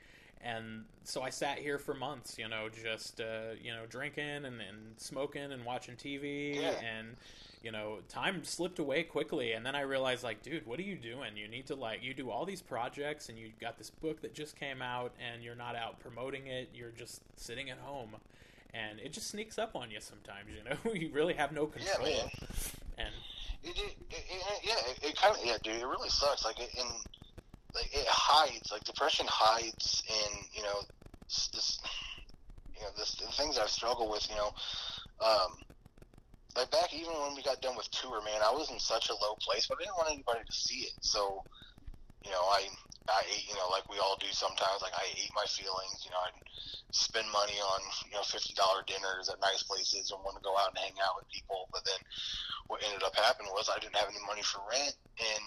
and 0.43 0.85
so 1.05 1.23
I 1.23 1.31
sat 1.31 1.59
here 1.59 1.79
for 1.79 1.95
months, 1.95 2.37
you 2.39 2.49
know, 2.49 2.69
just 2.69 3.21
uh, 3.21 3.55
you 3.63 3.73
know 3.73 3.87
drinking 3.89 4.25
and, 4.25 4.47
and 4.47 4.95
smoking 4.97 5.53
and 5.53 5.65
watching 5.65 5.97
TV, 5.97 6.57
Yeah. 6.57 6.75
and 6.81 7.17
you 7.63 7.73
know 7.73 7.99
time 8.09 8.45
slipped 8.45 8.79
away 8.79 9.03
quickly, 9.03 9.53
and 9.53 9.65
then 9.67 9.75
I 9.75 9.81
realized 9.81 10.23
like, 10.25 10.43
dude, 10.43 10.67
what 10.67 10.79
are 10.79 10.83
you 10.85 10.97
doing? 10.97 11.37
You 11.37 11.49
need 11.49 11.67
to 11.67 11.75
like 11.75 12.03
you 12.03 12.15
do 12.15 12.31
all 12.31 12.45
these 12.45 12.63
projects, 12.63 13.29
and 13.29 13.39
you 13.39 13.51
got 13.61 13.79
this 13.79 13.91
book 13.91 14.21
that 14.23 14.35
just 14.35 14.59
came 14.59 14.81
out, 14.83 15.13
and 15.19 15.43
you're 15.43 15.55
not 15.57 15.75
out 15.77 15.99
promoting 16.01 16.47
it. 16.47 16.69
You're 16.75 16.93
just 16.97 17.21
sitting 17.37 17.71
at 17.71 17.79
home. 17.79 18.17
And 18.75 19.01
it 19.01 19.15
just 19.15 19.31
sneaks 19.31 19.57
up 19.59 19.75
on 19.75 19.91
you 19.91 19.99
sometimes, 19.99 20.51
you 20.55 20.63
know. 20.63 20.93
you 20.93 21.09
really 21.11 21.33
have 21.33 21.53
no 21.53 21.71
Yeah, 21.75 21.95
control. 21.95 22.07
man. 22.13 22.31
And 22.99 23.09
It, 23.65 23.79
it, 23.79 23.97
it, 24.11 24.61
yeah, 24.63 25.09
it, 25.09 25.17
kind 25.17 25.35
of 25.35 25.41
yeah, 25.43 25.57
dude. 25.63 25.81
It 25.81 25.87
really 25.87 26.11
sucks. 26.11 26.45
Like 26.45 26.61
it, 26.61 26.69
in 26.79 26.85
like 27.75 27.91
it 27.93 28.07
hides. 28.09 28.73
Like 28.73 28.85
depression 28.85 29.27
hides 29.29 30.03
in 30.09 30.31
you 30.53 30.63
know 30.63 30.81
this 31.29 31.81
you 32.75 32.81
know 32.81 32.91
this 32.97 33.15
the 33.17 33.27
things 33.33 33.59
I've 33.59 33.71
struggled 33.71 34.11
with. 34.11 34.29
You 34.31 34.37
know, 34.37 34.51
um, 35.25 35.51
like 36.57 36.71
back 36.71 36.95
even 36.95 37.13
when 37.13 37.35
we 37.35 37.43
got 37.43 37.61
done 37.61 37.77
with 37.77 37.91
tour, 37.91 38.23
man, 38.25 38.41
I 38.45 38.53
was 38.53 38.71
in 38.71 38.79
such 38.79 39.11
a 39.11 39.15
low 39.15 39.37
place, 39.41 39.67
but 39.67 39.79
I 39.81 39.85
didn't 39.85 39.99
want 39.99 40.13
anybody 40.13 40.41
to 40.45 40.57
see 40.57 40.89
it. 40.89 40.97
So 41.01 41.45
you 42.25 42.31
know, 42.31 42.45
I 42.51 42.67
I 43.09 43.23
ate 43.29 43.49
you 43.49 43.55
know 43.55 43.69
like 43.71 43.89
we 43.89 43.99
all 43.99 44.17
do 44.21 44.31
sometimes. 44.33 44.81
Like 44.81 44.97
I 44.97 45.07
ate 45.17 45.33
my 45.37 45.47
feelings. 45.49 46.05
You 46.05 46.11
know, 46.11 46.23
I'd 46.25 46.41
spend 46.93 47.29
money 47.31 47.57
on 47.61 47.81
you 48.09 48.17
know 48.17 48.25
fifty 48.25 48.55
dollar 48.57 48.81
dinners 48.89 49.29
at 49.29 49.41
nice 49.45 49.63
places 49.63 50.11
and 50.11 50.25
want 50.25 50.41
to 50.41 50.45
go 50.45 50.57
out 50.57 50.73
and 50.73 50.81
hang 50.81 50.97
out 51.05 51.21
with 51.21 51.29
people, 51.29 51.69
but 51.73 51.85
then 51.85 52.01
what 52.69 52.85
ended 52.85 53.03
up 53.03 53.17
happening 53.17 53.51
was 53.57 53.69
I 53.73 53.81
didn't 53.81 53.97
have 53.97 54.13
any 54.13 54.21
money 54.29 54.45
for 54.45 54.61
rent 54.69 54.93
and 55.17 55.45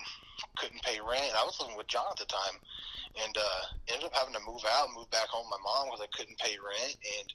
rent. 1.12 1.36
I 1.36 1.44
was 1.44 1.60
living 1.60 1.76
with 1.76 1.92
John 1.92 2.08
at 2.08 2.18
the 2.18 2.32
time, 2.32 2.56
and 3.20 3.36
uh, 3.36 3.62
ended 3.92 4.08
up 4.08 4.16
having 4.16 4.34
to 4.34 4.44
move 4.48 4.64
out, 4.64 4.96
move 4.96 5.12
back 5.12 5.28
home 5.28 5.46
with 5.52 5.60
my 5.60 5.64
mom 5.68 5.92
because 5.92 6.08
I 6.08 6.12
couldn't 6.16 6.40
pay 6.40 6.56
rent, 6.56 6.96
and 6.96 7.28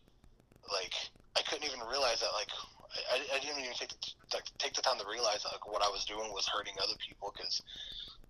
like 0.73 0.97
I 1.37 1.45
couldn't 1.45 1.69
even 1.69 1.85
realize 1.85 2.25
that 2.25 2.33
like 2.33 2.51
I, 3.13 3.21
I 3.37 3.39
didn't 3.45 3.61
even 3.61 3.77
take 3.77 3.93
the, 3.93 4.01
like 4.33 4.49
take 4.57 4.73
the 4.73 4.83
time 4.83 4.97
to 4.97 5.07
realize 5.07 5.45
that 5.45 5.53
like 5.53 5.69
what 5.69 5.85
I 5.85 5.93
was 5.93 6.09
doing 6.09 6.33
was 6.33 6.49
hurting 6.49 6.75
other 6.81 6.97
people 7.05 7.31
because 7.37 7.61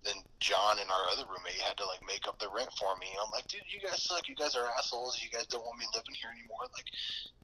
then 0.07 0.23
John 0.39 0.79
and 0.79 0.91
our 0.91 1.05
other 1.11 1.27
roommate 1.27 1.59
had 1.67 1.77
to 1.83 1.87
like 1.87 2.03
make 2.07 2.31
up 2.31 2.39
the 2.39 2.51
rent 2.55 2.71
for 2.79 2.95
me. 3.03 3.11
And 3.11 3.21
I'm 3.27 3.35
like, 3.35 3.51
dude, 3.51 3.67
you 3.67 3.83
guys 3.83 4.03
suck. 4.03 4.31
You 4.31 4.39
guys 4.39 4.55
are 4.55 4.71
assholes. 4.79 5.19
You 5.19 5.31
guys 5.35 5.51
don't 5.51 5.67
want 5.67 5.83
me 5.83 5.87
living 5.91 6.15
here 6.15 6.31
anymore. 6.31 6.71
Like, 6.71 6.87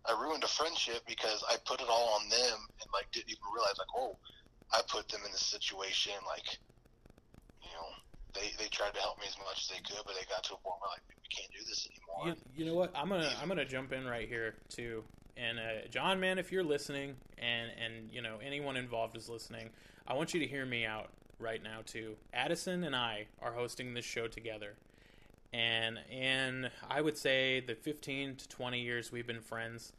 I 0.06 0.14
ruined 0.14 0.46
a 0.46 0.50
friendship 0.50 1.02
because 1.06 1.42
I 1.50 1.58
put 1.66 1.82
it 1.82 1.90
all 1.90 2.14
on 2.22 2.30
them 2.30 2.58
and 2.78 2.88
like 2.94 3.10
didn't 3.10 3.34
even 3.34 3.50
realize 3.50 3.78
like, 3.78 3.90
oh, 3.98 4.14
I 4.70 4.80
put 4.86 5.10
them 5.10 5.26
in 5.26 5.32
this 5.34 5.42
situation. 5.46 6.14
Like, 6.22 6.46
they 8.34 8.52
they 8.58 8.68
tried 8.68 8.94
to 8.94 9.00
help 9.00 9.18
me 9.18 9.26
as 9.28 9.36
much 9.38 9.62
as 9.62 9.68
they 9.68 9.82
could, 9.82 10.04
but 10.04 10.14
they 10.14 10.26
got 10.28 10.44
to 10.44 10.54
a 10.54 10.56
point 10.58 10.76
where 10.80 10.90
like 10.90 11.02
we 11.08 11.28
can't 11.28 11.50
do 11.52 11.64
this 11.68 11.88
anymore. 11.88 12.36
You, 12.54 12.64
you 12.64 12.70
know 12.70 12.74
what? 12.76 12.92
I'm 12.94 13.08
gonna 13.08 13.30
I'm 13.40 13.48
gonna 13.48 13.64
jump 13.64 13.92
in 13.92 14.06
right 14.06 14.28
here 14.28 14.54
too. 14.68 15.04
And 15.36 15.58
uh, 15.58 15.88
John, 15.90 16.20
man, 16.20 16.38
if 16.38 16.52
you're 16.52 16.64
listening, 16.64 17.16
and 17.38 17.70
and 17.82 18.10
you 18.12 18.22
know 18.22 18.38
anyone 18.44 18.76
involved 18.76 19.16
is 19.16 19.28
listening, 19.28 19.70
I 20.06 20.14
want 20.14 20.34
you 20.34 20.40
to 20.40 20.46
hear 20.46 20.66
me 20.66 20.84
out 20.84 21.10
right 21.38 21.62
now 21.62 21.80
too. 21.84 22.16
Addison 22.32 22.84
and 22.84 22.94
I 22.94 23.26
are 23.40 23.52
hosting 23.52 23.94
this 23.94 24.04
show 24.04 24.28
together, 24.28 24.74
and 25.52 25.98
in 26.10 26.70
I 26.88 27.00
would 27.00 27.16
say 27.16 27.60
the 27.60 27.74
15 27.74 28.36
to 28.36 28.48
20 28.48 28.80
years 28.80 29.12
we've 29.12 29.26
been 29.26 29.40
friends, 29.40 29.92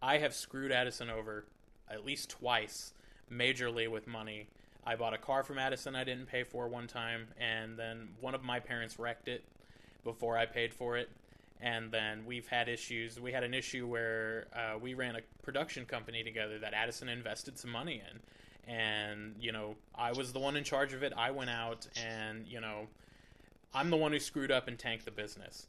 I 0.00 0.18
have 0.18 0.34
screwed 0.34 0.72
Addison 0.72 1.10
over 1.10 1.44
at 1.88 2.04
least 2.04 2.30
twice, 2.30 2.92
majorly 3.30 3.88
with 3.88 4.06
money. 4.06 4.48
I 4.84 4.96
bought 4.96 5.14
a 5.14 5.18
car 5.18 5.44
from 5.44 5.58
Addison 5.58 5.94
I 5.94 6.04
didn't 6.04 6.26
pay 6.26 6.42
for 6.44 6.68
one 6.68 6.86
time, 6.86 7.28
and 7.38 7.78
then 7.78 8.08
one 8.20 8.34
of 8.34 8.42
my 8.42 8.58
parents 8.60 8.98
wrecked 8.98 9.28
it 9.28 9.44
before 10.04 10.36
I 10.36 10.46
paid 10.46 10.74
for 10.74 10.96
it. 10.96 11.08
And 11.60 11.92
then 11.92 12.26
we've 12.26 12.48
had 12.48 12.68
issues. 12.68 13.20
We 13.20 13.30
had 13.30 13.44
an 13.44 13.54
issue 13.54 13.86
where 13.86 14.46
uh, 14.52 14.78
we 14.78 14.94
ran 14.94 15.14
a 15.14 15.20
production 15.44 15.84
company 15.86 16.24
together 16.24 16.58
that 16.58 16.74
Addison 16.74 17.08
invested 17.08 17.56
some 17.58 17.70
money 17.70 18.02
in. 18.10 18.20
and 18.72 19.34
you 19.40 19.52
know 19.52 19.74
I 19.94 20.12
was 20.12 20.32
the 20.32 20.38
one 20.38 20.56
in 20.56 20.64
charge 20.64 20.92
of 20.92 21.02
it. 21.02 21.12
I 21.16 21.30
went 21.30 21.50
out, 21.50 21.86
and 21.96 22.46
you 22.46 22.60
know 22.60 22.86
I'm 23.74 23.90
the 23.90 23.96
one 23.96 24.12
who 24.12 24.18
screwed 24.18 24.50
up 24.50 24.68
and 24.68 24.78
tanked 24.78 25.04
the 25.04 25.10
business. 25.10 25.66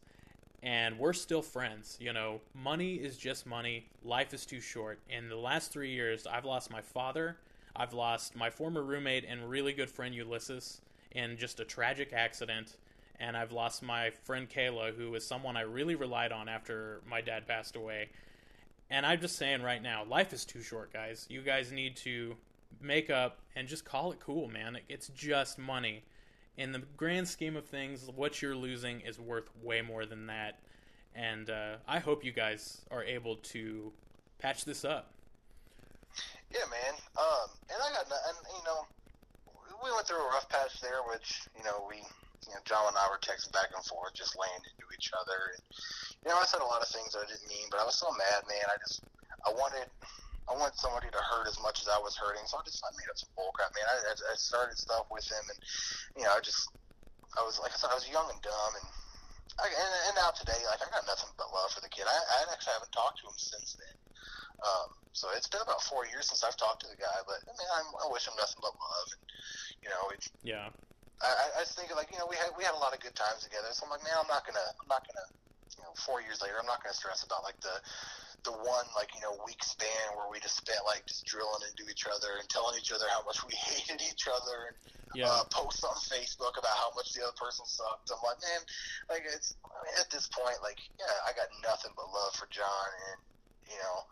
And 0.62 0.98
we're 0.98 1.14
still 1.14 1.42
friends. 1.42 1.98
You 2.00 2.14
know, 2.14 2.40
money 2.54 2.96
is 2.96 3.18
just 3.18 3.46
money. 3.46 3.88
Life 4.04 4.34
is 4.34 4.46
too 4.46 4.62
short. 4.62 5.00
In 5.10 5.28
the 5.28 5.36
last 5.36 5.72
three 5.74 5.92
years, 5.92 6.26
I've 6.26 6.46
lost 6.46 6.72
my 6.72 6.82
father. 6.82 7.38
I've 7.76 7.94
lost 7.94 8.36
my 8.36 8.50
former 8.50 8.84
roommate 8.84 9.26
and 9.28 9.50
really 9.50 9.74
good 9.74 9.90
friend 9.90 10.14
Ulysses 10.14 10.82
in 11.12 11.38
just 11.38 11.60
a 11.60 11.66
tragic 11.66 12.14
accident. 12.14 12.78
And 13.20 13.38
I've 13.38 13.52
lost 13.52 13.84
my 13.84 14.10
friend 14.10 14.50
Kayla, 14.50 14.96
who 14.96 15.12
was 15.12 15.26
someone 15.26 15.56
I 15.56 15.62
really 15.62 15.96
relied 15.96 16.32
on 16.32 16.50
after 16.50 17.02
my 17.08 17.22
dad 17.22 17.48
passed 17.48 17.76
away. 17.76 18.10
And 18.90 19.06
I'm 19.06 19.22
just 19.22 19.38
saying 19.38 19.62
right 19.62 19.82
now, 19.82 20.04
life 20.04 20.34
is 20.34 20.46
too 20.46 20.62
short, 20.62 20.92
guys. 20.92 21.26
You 21.30 21.42
guys 21.42 21.72
need 21.72 21.96
to 21.98 22.36
make 22.82 23.10
up 23.10 23.40
and 23.56 23.68
just 23.68 23.86
call 23.86 24.12
it 24.12 24.20
cool, 24.20 24.48
man. 24.48 24.80
It's 24.90 25.08
just 25.10 25.58
money 25.58 26.04
in 26.58 26.72
the 26.72 26.84
grand 26.98 27.28
scheme 27.28 27.56
of 27.56 27.66
things, 27.66 28.10
what 28.16 28.42
you're 28.42 28.56
losing 28.56 29.02
is 29.02 29.20
worth 29.20 29.50
way 29.62 29.82
more 29.82 30.06
than 30.06 30.28
that. 30.28 30.60
And 31.16 31.50
uh, 31.50 31.76
I 31.88 32.00
hope 32.00 32.24
you 32.24 32.32
guys 32.32 32.82
are 32.92 33.04
able 33.04 33.38
to 33.38 33.92
patch 34.40 34.66
this 34.66 34.86
up. 34.86 35.13
Yeah, 36.54 36.70
man. 36.70 36.94
Um, 37.18 37.48
and 37.74 37.80
I 37.82 37.90
got, 37.98 38.06
and 38.06 38.38
you 38.54 38.64
know, 38.70 38.86
we 39.82 39.90
went 39.90 40.06
through 40.06 40.22
a 40.22 40.32
rough 40.38 40.46
patch 40.54 40.78
there, 40.86 41.02
which 41.10 41.50
you 41.58 41.66
know 41.66 41.90
we, 41.90 41.98
you 41.98 42.54
know, 42.54 42.62
John 42.70 42.94
and 42.94 42.98
I 42.98 43.10
were 43.10 43.18
texting 43.26 43.50
back 43.58 43.74
and 43.74 43.82
forth, 43.90 44.14
just 44.14 44.38
laying 44.38 44.62
into 44.62 44.86
each 44.94 45.10
other. 45.18 45.40
And, 45.58 45.62
you 46.24 46.28
know, 46.30 46.38
I 46.38 46.46
said 46.46 46.62
a 46.62 46.70
lot 46.70 46.86
of 46.86 46.94
things 46.94 47.18
I 47.18 47.26
didn't 47.26 47.50
mean, 47.50 47.68
but 47.74 47.82
I 47.82 47.90
was 47.90 47.98
so 47.98 48.08
mad, 48.14 48.46
man. 48.46 48.68
I 48.70 48.78
just, 48.78 49.02
I 49.50 49.52
wanted, 49.58 49.90
I 50.46 50.54
wanted 50.54 50.78
somebody 50.78 51.10
to 51.10 51.22
hurt 51.34 51.50
as 51.50 51.58
much 51.66 51.82
as 51.82 51.90
I 51.90 51.98
was 52.06 52.14
hurting, 52.22 52.46
so 52.46 52.62
I 52.62 52.64
just 52.70 52.86
I 52.86 52.94
made 53.02 53.10
up 53.10 53.18
some 53.18 53.34
bullcrap, 53.34 53.74
man. 53.74 53.88
I, 53.90 54.14
I 54.14 54.36
started 54.38 54.78
stuff 54.78 55.10
with 55.10 55.26
him, 55.26 55.42
and 55.50 55.60
you 56.22 56.24
know, 56.30 56.38
I 56.38 56.40
just 56.46 56.70
I 57.34 57.42
was 57.42 57.58
like 57.58 57.74
I 57.74 57.82
said, 57.82 57.90
I 57.90 57.98
was 57.98 58.06
young 58.06 58.30
and 58.30 58.42
dumb, 58.46 58.74
and 58.78 58.88
I, 59.62 59.66
and, 59.70 59.94
and 60.10 60.16
now 60.18 60.34
today, 60.34 60.58
like 60.66 60.82
I 60.82 60.90
got 60.90 61.06
nothing 61.06 61.30
but 61.38 61.54
love 61.54 61.70
for 61.70 61.82
the 61.82 61.92
kid. 61.92 62.10
I, 62.10 62.14
I 62.16 62.38
actually 62.50 62.74
haven't 62.78 62.94
talked 62.94 63.22
to 63.22 63.30
him 63.30 63.38
since 63.38 63.78
then. 63.78 63.98
Um, 64.64 64.90
so 65.12 65.30
it's 65.36 65.50
been 65.52 65.62
about 65.62 65.84
four 65.86 66.08
years 66.10 66.32
since 66.32 66.42
I've 66.42 66.58
talked 66.58 66.82
to 66.88 66.90
the 66.90 66.98
guy, 66.98 67.18
but 67.28 67.38
I 67.46 67.54
mean, 67.54 67.70
I'm, 67.78 67.90
I 68.02 68.08
wish 68.10 68.26
him 68.26 68.34
nothing 68.40 68.64
but 68.64 68.74
love, 68.74 69.08
and 69.14 69.24
you 69.84 69.90
know, 69.92 70.04
it's, 70.10 70.32
yeah. 70.42 70.72
I, 71.22 71.60
I 71.60 71.62
just 71.64 71.78
think 71.78 71.94
like 71.94 72.10
you 72.10 72.18
know 72.18 72.28
we 72.28 72.36
had 72.36 72.52
we 72.58 72.66
had 72.66 72.74
a 72.74 72.82
lot 72.82 72.96
of 72.96 73.00
good 73.04 73.16
times 73.16 73.46
together, 73.46 73.70
so 73.72 73.86
I'm 73.86 73.94
like, 73.94 74.04
man, 74.04 74.18
I'm 74.18 74.32
not 74.32 74.44
gonna 74.48 74.68
I'm 74.82 74.90
not 74.90 75.06
gonna 75.06 75.28
you 75.78 75.84
know 75.86 75.94
four 75.96 76.20
years 76.24 76.42
later, 76.42 76.58
I'm 76.58 76.68
not 76.68 76.82
gonna 76.82 76.96
stress 76.96 77.24
about 77.24 77.46
like 77.46 77.60
the 77.62 77.76
the 78.44 78.52
one 78.52 78.88
like 78.96 79.12
you 79.16 79.22
know 79.24 79.36
week 79.48 79.64
span 79.64 80.16
where 80.16 80.28
we 80.28 80.40
just 80.40 80.60
spent 80.60 80.80
like 80.84 81.08
just 81.08 81.24
drilling 81.26 81.64
into 81.64 81.88
each 81.88 82.04
other 82.08 82.40
and 82.40 82.48
telling 82.52 82.76
each 82.76 82.92
other 82.92 83.08
how 83.12 83.24
much 83.24 83.40
we 83.48 83.56
hated 83.72 84.04
each 84.04 84.28
other 84.28 84.72
and 84.72 84.76
yeah. 85.16 85.30
uh, 85.30 85.44
post 85.52 85.84
on 85.86 85.96
Facebook 85.96 86.58
about 86.60 86.76
how 86.76 86.92
much 86.96 87.14
the 87.14 87.22
other 87.24 87.38
person 87.38 87.64
sucked. 87.66 88.10
I'm 88.10 88.20
like, 88.26 88.42
man, 88.42 88.62
like 89.10 89.24
it's 89.30 89.56
I 89.64 89.78
mean, 89.86 89.96
at 90.02 90.10
this 90.12 90.28
point, 90.28 90.60
like 90.62 90.80
yeah, 91.00 91.28
I 91.28 91.32
got 91.38 91.48
nothing 91.64 91.92
but 91.96 92.12
love 92.12 92.36
for 92.36 92.48
John, 92.52 92.90
and 93.12 93.18
you 93.72 93.80
know. 93.80 94.08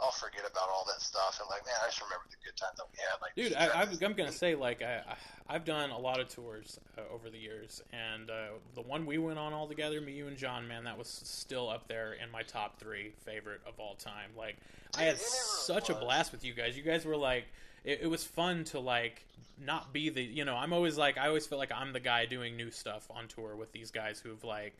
I'll 0.00 0.10
forget 0.10 0.42
about 0.50 0.68
all 0.68 0.84
that 0.86 1.00
stuff 1.00 1.38
and 1.40 1.48
like, 1.48 1.64
man, 1.64 1.74
I 1.82 1.86
just 1.86 2.02
remember 2.02 2.24
the 2.30 2.36
good 2.44 2.56
times 2.56 2.76
that 2.76 2.86
we 2.92 2.98
had. 2.98 3.20
Like, 3.22 3.34
dude, 3.34 3.54
I, 3.54 4.06
I'm 4.06 4.14
gonna 4.14 4.32
say 4.32 4.54
like 4.54 4.82
I, 4.82 5.02
I've 5.48 5.64
done 5.64 5.90
a 5.90 5.98
lot 5.98 6.20
of 6.20 6.28
tours 6.28 6.78
uh, 6.98 7.02
over 7.12 7.30
the 7.30 7.38
years, 7.38 7.82
and 7.92 8.30
uh, 8.30 8.48
the 8.74 8.82
one 8.82 9.06
we 9.06 9.18
went 9.18 9.38
on 9.38 9.52
all 9.52 9.66
together, 9.66 10.00
me, 10.00 10.12
you, 10.12 10.26
and 10.26 10.36
John, 10.36 10.66
man, 10.68 10.84
that 10.84 10.98
was 10.98 11.08
still 11.08 11.68
up 11.68 11.88
there 11.88 12.14
in 12.14 12.30
my 12.30 12.42
top 12.42 12.78
three 12.78 13.12
favorite 13.24 13.60
of 13.66 13.78
all 13.78 13.94
time. 13.94 14.30
Like, 14.36 14.56
I 14.98 15.02
had 15.02 15.18
such 15.18 15.90
a 15.90 15.94
blast 15.94 16.32
with 16.32 16.44
you 16.44 16.52
guys. 16.52 16.76
You 16.76 16.82
guys 16.82 17.04
were 17.04 17.16
like, 17.16 17.44
it, 17.84 18.00
it 18.02 18.06
was 18.06 18.24
fun 18.24 18.64
to 18.64 18.80
like 18.80 19.24
not 19.64 19.92
be 19.92 20.10
the, 20.10 20.22
you 20.22 20.44
know, 20.44 20.56
I'm 20.56 20.72
always 20.72 20.98
like, 20.98 21.16
I 21.16 21.28
always 21.28 21.46
feel 21.46 21.58
like 21.58 21.72
I'm 21.72 21.92
the 21.92 22.00
guy 22.00 22.26
doing 22.26 22.56
new 22.56 22.70
stuff 22.70 23.08
on 23.10 23.28
tour 23.28 23.56
with 23.56 23.72
these 23.72 23.90
guys 23.90 24.18
who've 24.20 24.42
like 24.44 24.74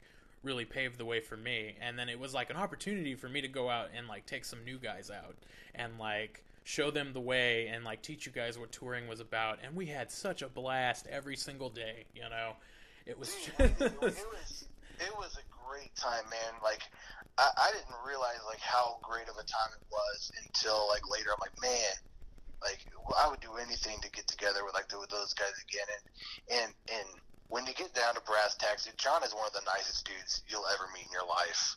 really 0.47 0.65
paved 0.65 0.99
the 0.99 1.05
way 1.05 1.21
for 1.21 1.37
me. 1.37 1.75
And 1.81 1.99
then 1.99 2.09
it 2.09 2.19
was 2.19 2.33
like 2.33 2.49
an 2.49 2.57
opportunity 2.57 3.15
for 3.15 3.29
me 3.29 3.41
to 3.43 3.49
go 3.49 3.69
out 3.69 3.91
and 3.95 4.07
like 4.09 4.25
take 4.25 4.45
some 4.45 4.65
new 4.65 4.79
guys 4.79 5.11
out 5.11 5.37
and 5.75 5.99
like 5.99 6.43
show 6.65 6.91
them 6.91 7.13
the 7.13 7.21
way 7.21 7.67
and 7.69 7.85
like 7.85 8.03
teach 8.03 8.25
you 8.27 8.33
guys 8.33 8.59
what 8.59 8.73
touring 8.73 9.09
was 9.09 9.21
about. 9.21 9.59
And 9.63 9.77
we 9.77 9.87
had 9.87 10.11
such 10.11 10.43
a 10.43 10.49
blast 10.49 11.07
every 11.09 11.37
single 11.37 11.69
day 11.69 12.05
you 12.15 12.23
know? 12.23 12.53
It 13.05 13.19
was 13.19 13.35
Dude, 13.59 13.71
it, 13.71 13.81
it, 13.81 14.01
was 14.01 14.69
it 14.99 15.17
was 15.17 15.37
a 15.37 15.69
great 15.69 15.95
time 15.95 16.25
man. 16.31 16.55
Like 16.63 16.83
I, 17.37 17.51
I 17.57 17.71
didn't 17.73 17.95
realize 18.07 18.39
like 18.47 18.61
how 18.61 18.99
great 19.03 19.29
of 19.29 19.37
a 19.37 19.45
time 19.45 19.71
it 19.75 19.87
was 19.91 20.33
until 20.47 20.89
like 20.89 21.03
later. 21.11 21.31
I'm 21.33 21.39
like 21.41 21.61
man 21.61 21.95
like 22.63 22.81
i 23.19 23.29
would 23.29 23.41
do 23.41 23.53
anything 23.61 23.99
to 24.01 24.11
get 24.11 24.27
together 24.27 24.65
with 24.65 24.75
like 24.75 24.89
with 24.99 25.11
those 25.11 25.35
guys 25.35 25.53
again. 25.69 25.87
And 25.93 26.61
and 26.63 26.73
and 27.01 27.09
when 27.49 27.67
you 27.67 27.75
get 27.75 27.95
down 27.95 28.15
to 28.15 28.21
brass 28.23 28.57
tacks, 28.57 28.89
John 28.97 29.23
is 29.23 29.35
one 29.35 29.47
of 29.47 29.53
the 29.53 29.61
nicest 29.67 30.07
dudes 30.07 30.43
you'll 30.49 30.67
ever 30.73 30.89
meet 30.95 31.05
in 31.07 31.13
your 31.13 31.27
life. 31.27 31.77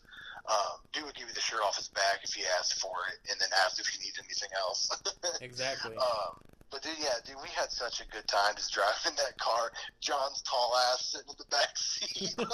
Um, 0.49 0.80
dude 0.93 1.03
would 1.05 1.15
give 1.15 1.28
you 1.28 1.34
the 1.34 1.41
shirt 1.41 1.61
off 1.61 1.78
his 1.78 1.89
back 1.89 2.22
if 2.24 2.38
you 2.38 2.45
asked 2.57 2.80
for 2.82 2.95
it, 3.13 3.20
and 3.30 3.39
then 3.39 3.49
asked 3.65 3.80
if 3.80 3.93
you 3.93 3.99
need 4.03 4.13
anything 4.17 4.49
else. 4.57 4.89
exactly. 5.41 5.95
Um, 5.95 6.41
but 6.72 6.82
dude, 6.82 6.93
yeah, 6.99 7.20
dude, 7.26 7.36
we 7.41 7.49
had 7.49 7.72
such 7.72 8.01
a 8.01 8.07
good 8.07 8.28
time 8.28 8.55
just 8.55 8.74
driving 8.74 9.15
that 9.17 9.38
car. 9.38 9.72
John's 10.01 10.41
tall 10.43 10.74
ass 10.91 11.13
sitting 11.13 11.30
in 11.30 11.36
the 11.38 11.45
back 11.49 11.78
seat, 11.78 12.36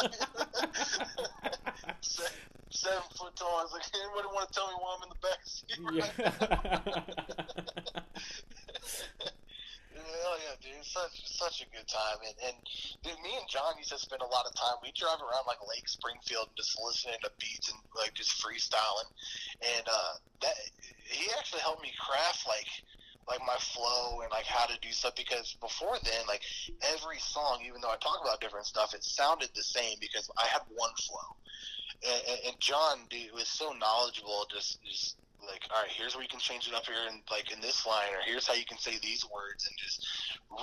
seven, 2.02 2.32
seven 2.70 3.04
foot 3.16 3.36
tall. 3.36 3.60
I 3.60 3.64
was 3.64 3.74
like, 3.74 3.84
anybody 3.94 4.28
want 4.34 4.48
to 4.50 4.54
tell 4.54 4.68
me 4.68 4.74
why 4.80 4.96
I'm 4.98 5.04
in 5.04 5.10
the 5.10 5.16
back 5.24 5.46
seat? 5.46 5.80
Right 5.80 6.12
yeah. 6.18 6.32
Hell 9.96 10.38
yeah, 10.44 10.60
dude! 10.60 10.84
Such 10.84 11.16
such 11.24 11.64
a 11.64 11.72
good 11.72 11.88
time, 11.88 12.20
and 12.28 12.36
and 12.52 12.58
dude, 13.00 13.16
me 13.24 13.32
and 13.40 13.48
John 13.48 13.80
used 13.80 13.96
to 13.96 14.00
spend 14.00 14.20
a 14.22 14.28
lot 14.28 14.44
of 14.44 14.52
time. 14.60 14.76
We 14.84 14.92
drive 14.92 15.24
around 15.24 15.48
like 15.48 15.64
Lake 15.64 15.88
Springfield, 15.88 16.52
and 16.52 16.58
just 16.60 16.76
listening 16.84 17.24
to 17.24 17.32
beats 17.40 17.72
and 17.72 17.80
like 17.96 18.12
just 18.12 18.36
freestyling, 18.44 19.08
and 19.64 19.88
uh, 19.88 20.14
that 20.44 20.58
he 21.08 21.32
actually 21.40 21.64
helped 21.64 21.82
me 21.82 21.96
craft 21.96 22.44
like 22.44 22.68
like 23.28 23.40
my 23.48 23.58
flow 23.58 24.22
and 24.22 24.32
like 24.32 24.46
how 24.46 24.66
to 24.66 24.78
do 24.82 24.92
stuff 24.92 25.16
because 25.16 25.58
before 25.62 25.98
then 26.04 26.28
like 26.28 26.42
every 26.94 27.18
song 27.18 27.60
even 27.66 27.82
though 27.82 27.90
i 27.90 27.98
talk 27.98 28.20
about 28.22 28.40
different 28.40 28.66
stuff 28.66 28.94
it 28.94 29.04
sounded 29.04 29.50
the 29.56 29.64
same 29.64 29.98
because 30.00 30.30
i 30.38 30.46
had 30.46 30.62
one 30.70 30.94
flow 30.94 31.30
and, 32.06 32.40
and 32.46 32.56
john 32.60 33.00
dude 33.10 33.34
was 33.34 33.48
so 33.48 33.74
knowledgeable 33.74 34.46
just 34.54 34.78
just 34.86 35.18
like, 35.42 35.64
all 35.74 35.82
right, 35.82 35.92
here's 35.92 36.16
where 36.16 36.24
you 36.24 36.30
can 36.30 36.40
change 36.40 36.68
it 36.68 36.74
up 36.74 36.86
here, 36.86 36.96
and 37.10 37.22
like 37.32 37.52
in 37.52 37.60
this 37.62 37.86
line, 37.86 38.14
or 38.14 38.24
here's 38.26 38.48
how 38.48 38.54
you 38.54 38.66
can 38.66 38.78
say 38.78 38.98
these 39.02 39.26
words, 39.34 39.68
and 39.68 39.76
just 39.78 40.06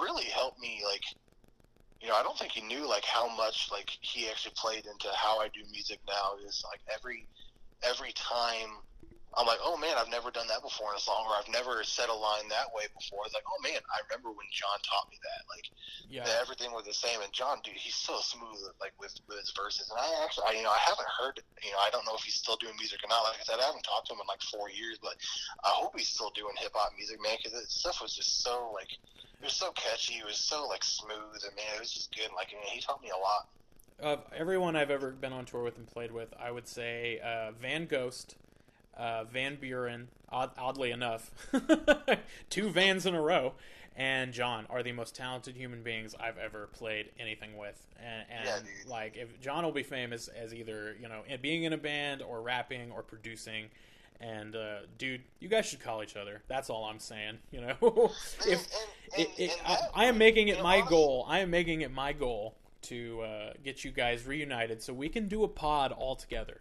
really 0.00 0.24
help 0.24 0.54
me. 0.58 0.82
Like, 0.84 1.02
you 2.00 2.08
know, 2.08 2.14
I 2.14 2.22
don't 2.22 2.38
think 2.38 2.52
he 2.52 2.62
knew 2.62 2.88
like 2.88 3.04
how 3.04 3.28
much 3.36 3.68
like 3.70 3.88
he 4.00 4.28
actually 4.28 4.54
played 4.56 4.86
into 4.86 5.08
how 5.14 5.40
I 5.40 5.48
do 5.48 5.60
music 5.70 6.00
now. 6.08 6.40
Is 6.46 6.62
like 6.70 6.80
every 6.92 7.28
every 7.84 8.12
time 8.14 8.70
I'm 9.32 9.48
like, 9.48 9.64
oh 9.64 9.80
man, 9.80 9.96
I've 9.96 10.12
never 10.12 10.28
done 10.28 10.44
that 10.52 10.60
before 10.60 10.92
in 10.92 10.96
a 10.96 11.00
song, 11.00 11.24
or 11.24 11.32
I've 11.32 11.48
never 11.48 11.80
said 11.88 12.12
a 12.12 12.14
line 12.14 12.52
that 12.52 12.68
way 12.76 12.84
before. 12.92 13.24
It's 13.24 13.32
like, 13.32 13.48
oh 13.48 13.60
man, 13.64 13.80
I 13.88 14.04
remember 14.04 14.28
when 14.28 14.44
John 14.52 14.76
taught 14.84 15.08
me 15.08 15.16
that. 15.24 15.42
Like, 15.48 15.66
yeah. 16.12 16.24
that 16.28 16.36
everything 16.44 16.68
was 16.76 16.84
the 16.84 16.92
same. 16.92 17.16
And 17.24 17.32
John, 17.32 17.64
dude, 17.64 17.80
he's 17.80 17.96
so 17.96 18.20
smooth, 18.20 18.60
like 18.76 18.92
with, 19.00 19.16
with 19.24 19.40
his 19.40 19.48
verses. 19.56 19.88
And 19.88 19.96
I 19.96 20.08
actually, 20.20 20.44
I, 20.48 20.60
you 20.60 20.64
know, 20.64 20.74
I 20.74 20.82
haven't 20.84 21.08
heard, 21.08 21.40
you 21.64 21.72
know, 21.72 21.80
I 21.80 21.88
don't 21.88 22.04
know 22.04 22.12
if 22.12 22.28
he's 22.28 22.36
still 22.36 22.60
doing 22.60 22.76
music 22.76 23.00
or 23.00 23.08
not. 23.08 23.24
Like 23.24 23.40
I 23.40 23.44
said, 23.48 23.56
I 23.56 23.64
haven't 23.72 23.88
talked 23.88 24.12
to 24.12 24.12
him 24.12 24.20
in 24.20 24.28
like 24.28 24.44
four 24.44 24.68
years, 24.68 25.00
but 25.00 25.16
I 25.64 25.72
hope 25.72 25.96
he's 25.96 26.12
still 26.12 26.30
doing 26.36 26.52
hip 26.60 26.76
hop 26.76 26.92
music, 26.92 27.16
man, 27.24 27.40
because 27.40 27.56
stuff 27.72 28.04
was 28.04 28.12
just 28.12 28.44
so 28.44 28.68
like, 28.76 28.92
it 28.92 29.48
was 29.48 29.56
so 29.56 29.72
catchy. 29.72 30.20
It 30.20 30.28
was 30.28 30.36
so 30.36 30.68
like 30.68 30.84
smooth, 30.84 31.40
and 31.40 31.56
man, 31.56 31.72
it 31.74 31.80
was 31.80 31.92
just 31.92 32.14
good. 32.14 32.28
Like, 32.36 32.52
I 32.52 32.60
mean, 32.60 32.76
he 32.76 32.80
taught 32.84 33.00
me 33.00 33.08
a 33.08 33.16
lot. 33.16 33.48
Of 33.98 34.20
everyone 34.36 34.76
I've 34.76 34.90
ever 34.90 35.10
been 35.10 35.32
on 35.32 35.44
tour 35.44 35.62
with 35.62 35.76
and 35.78 35.86
played 35.86 36.12
with, 36.12 36.34
I 36.38 36.50
would 36.50 36.66
say 36.66 37.20
uh, 37.24 37.52
Van 37.52 37.86
Ghost 37.86 38.36
uh, 38.96 39.24
Van 39.24 39.56
Buren, 39.56 40.08
odd, 40.28 40.50
oddly 40.58 40.90
enough, 40.90 41.30
two 42.50 42.70
Vans 42.70 43.06
in 43.06 43.14
a 43.14 43.20
row, 43.20 43.52
and 43.96 44.32
John 44.32 44.66
are 44.70 44.82
the 44.82 44.92
most 44.92 45.14
talented 45.14 45.56
human 45.56 45.82
beings 45.82 46.14
I've 46.18 46.38
ever 46.38 46.68
played 46.72 47.10
anything 47.18 47.56
with. 47.56 47.86
And, 47.98 48.24
and 48.30 48.46
Yeah, 48.46 48.90
like, 48.90 49.16
if 49.16 49.40
John 49.40 49.64
will 49.64 49.72
be 49.72 49.82
famous 49.82 50.28
as 50.28 50.54
either 50.54 50.96
you 51.00 51.08
know 51.08 51.22
being 51.40 51.64
in 51.64 51.72
a 51.72 51.78
band 51.78 52.22
or 52.22 52.40
rapping 52.42 52.90
or 52.92 53.02
producing. 53.02 53.66
And 54.20 54.54
uh, 54.54 54.76
dude, 54.98 55.22
you 55.40 55.48
guys 55.48 55.66
should 55.66 55.80
call 55.80 56.00
each 56.00 56.14
other. 56.14 56.42
That's 56.46 56.70
all 56.70 56.84
I'm 56.84 57.00
saying. 57.00 57.38
You 57.50 57.62
know, 57.62 58.12
if 58.46 58.46
and- 58.48 59.18
it, 59.18 59.28
and- 59.28 59.38
it, 59.38 59.50
and 59.50 59.60
I, 59.66 59.78
I 59.94 60.04
am 60.06 60.16
making 60.16 60.46
it 60.48 60.62
my 60.62 60.80
goal. 60.80 61.26
I 61.28 61.40
am 61.40 61.50
making 61.50 61.80
it 61.80 61.90
my 61.92 62.12
goal 62.12 62.54
to 62.82 63.20
uh, 63.22 63.52
get 63.64 63.84
you 63.84 63.90
guys 63.90 64.24
reunited 64.24 64.80
so 64.82 64.92
we 64.94 65.08
can 65.08 65.26
do 65.28 65.42
a 65.42 65.48
pod 65.48 65.90
all 65.92 66.14
together. 66.14 66.60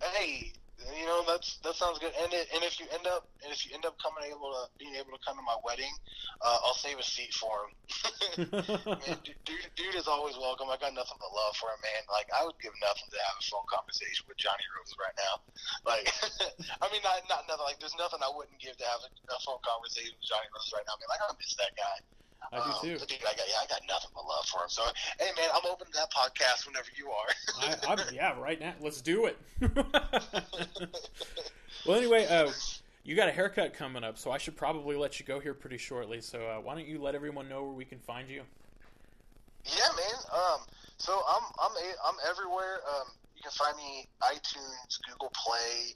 Hey, 0.00 0.52
you 0.78 1.06
know 1.06 1.22
that's 1.26 1.62
that 1.62 1.78
sounds 1.78 1.98
good. 2.02 2.10
And 2.18 2.30
it, 2.34 2.50
and 2.50 2.62
if 2.66 2.82
you 2.82 2.86
end 2.90 3.06
up 3.06 3.30
and 3.42 3.54
if 3.54 3.62
you 3.62 3.70
end 3.74 3.86
up 3.86 3.94
coming 4.02 4.26
able 4.26 4.50
to 4.50 4.66
being 4.76 4.98
able 4.98 5.14
to 5.14 5.22
come 5.22 5.38
to 5.38 5.44
my 5.46 5.54
wedding, 5.62 5.90
uh, 6.42 6.58
I'll 6.66 6.78
save 6.78 6.98
a 6.98 7.06
seat 7.06 7.30
for 7.34 7.54
him. 7.64 7.72
man, 9.06 9.16
dude, 9.22 9.70
dude 9.78 9.94
is 9.94 10.10
always 10.10 10.34
welcome. 10.34 10.66
I 10.68 10.76
got 10.82 10.92
nothing 10.92 11.18
but 11.22 11.30
love 11.30 11.54
for 11.56 11.70
him, 11.70 11.80
man. 11.82 12.02
Like 12.10 12.26
I 12.34 12.42
would 12.42 12.58
give 12.58 12.74
nothing 12.82 13.08
to 13.10 13.18
have 13.22 13.36
a 13.38 13.44
phone 13.46 13.68
conversation 13.70 14.26
with 14.26 14.38
Johnny 14.38 14.66
Rose 14.74 14.94
right 14.98 15.16
now. 15.16 15.34
Like, 15.86 16.06
I 16.82 16.86
mean, 16.90 17.02
not 17.06 17.22
not 17.30 17.46
nothing. 17.46 17.66
Like, 17.66 17.78
there's 17.78 17.96
nothing 17.96 18.20
I 18.20 18.30
wouldn't 18.34 18.58
give 18.58 18.74
to 18.78 18.86
have 18.86 19.02
a, 19.06 19.10
a 19.30 19.38
phone 19.46 19.62
conversation 19.62 20.14
with 20.18 20.26
Johnny 20.26 20.48
Rose 20.50 20.70
right 20.74 20.84
now. 20.84 20.94
I 20.94 21.00
mean, 21.00 21.10
like 21.10 21.22
I 21.22 21.30
miss 21.38 21.54
that 21.56 21.72
guy. 21.78 21.96
I 22.52 22.56
do 22.58 22.62
Um, 22.64 22.72
too. 22.80 22.98
dude, 23.06 23.18
I 23.20 23.34
got 23.34 23.48
yeah, 23.48 23.62
I 23.62 23.66
got 23.68 23.80
nothing 23.88 24.10
but 24.14 24.24
love 24.26 24.44
for 24.46 24.62
him. 24.62 24.68
So, 24.68 24.82
hey, 25.18 25.30
man, 25.36 25.48
I'm 25.54 25.62
open 25.70 25.86
to 25.86 25.92
that 25.94 26.10
podcast 26.12 26.66
whenever 26.66 26.88
you 26.96 27.10
are. 27.10 27.26
I, 27.88 27.96
yeah, 28.12 28.38
right 28.38 28.60
now. 28.60 28.74
Let's 28.80 29.00
do 29.00 29.26
it. 29.26 29.38
well, 31.86 31.98
anyway, 31.98 32.26
uh, 32.26 32.50
you 33.02 33.16
got 33.16 33.28
a 33.28 33.32
haircut 33.32 33.74
coming 33.74 34.04
up, 34.04 34.18
so 34.18 34.30
I 34.30 34.38
should 34.38 34.56
probably 34.56 34.96
let 34.96 35.20
you 35.20 35.26
go 35.26 35.40
here 35.40 35.54
pretty 35.54 35.78
shortly. 35.78 36.20
So 36.20 36.46
uh, 36.46 36.60
why 36.60 36.74
don't 36.74 36.86
you 36.86 37.00
let 37.00 37.14
everyone 37.14 37.48
know 37.48 37.62
where 37.64 37.72
we 37.72 37.84
can 37.84 37.98
find 37.98 38.28
you? 38.28 38.42
Yeah, 39.64 39.88
man. 39.96 40.14
Um, 40.32 40.60
so 40.98 41.22
I'm 41.28 41.42
I'm 41.58 41.72
a, 41.72 41.92
I'm 42.06 42.16
everywhere. 42.30 42.80
Um, 42.88 43.06
can 43.44 43.52
find 43.52 43.76
me 43.76 44.08
iTunes, 44.24 44.96
Google 45.04 45.28
Play. 45.36 45.92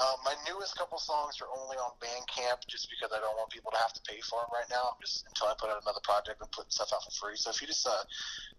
Uh, 0.00 0.16
my 0.24 0.32
newest 0.48 0.72
couple 0.80 0.96
songs 0.96 1.36
are 1.44 1.50
only 1.52 1.76
on 1.76 1.92
Bandcamp, 2.00 2.64
just 2.64 2.88
because 2.88 3.12
I 3.12 3.20
don't 3.20 3.36
want 3.36 3.52
people 3.52 3.68
to 3.76 3.80
have 3.84 3.92
to 3.92 4.02
pay 4.08 4.16
for 4.24 4.40
them 4.40 4.48
right 4.48 4.64
now. 4.72 4.96
Just 5.04 5.28
until 5.28 5.52
I 5.52 5.54
put 5.60 5.68
out 5.68 5.84
another 5.84 6.00
project 6.00 6.40
and 6.40 6.48
putting 6.56 6.72
stuff 6.72 6.96
out 6.96 7.04
for 7.04 7.12
free. 7.12 7.36
So 7.36 7.52
if 7.52 7.60
you 7.60 7.68
just 7.68 7.84
uh, 7.84 8.00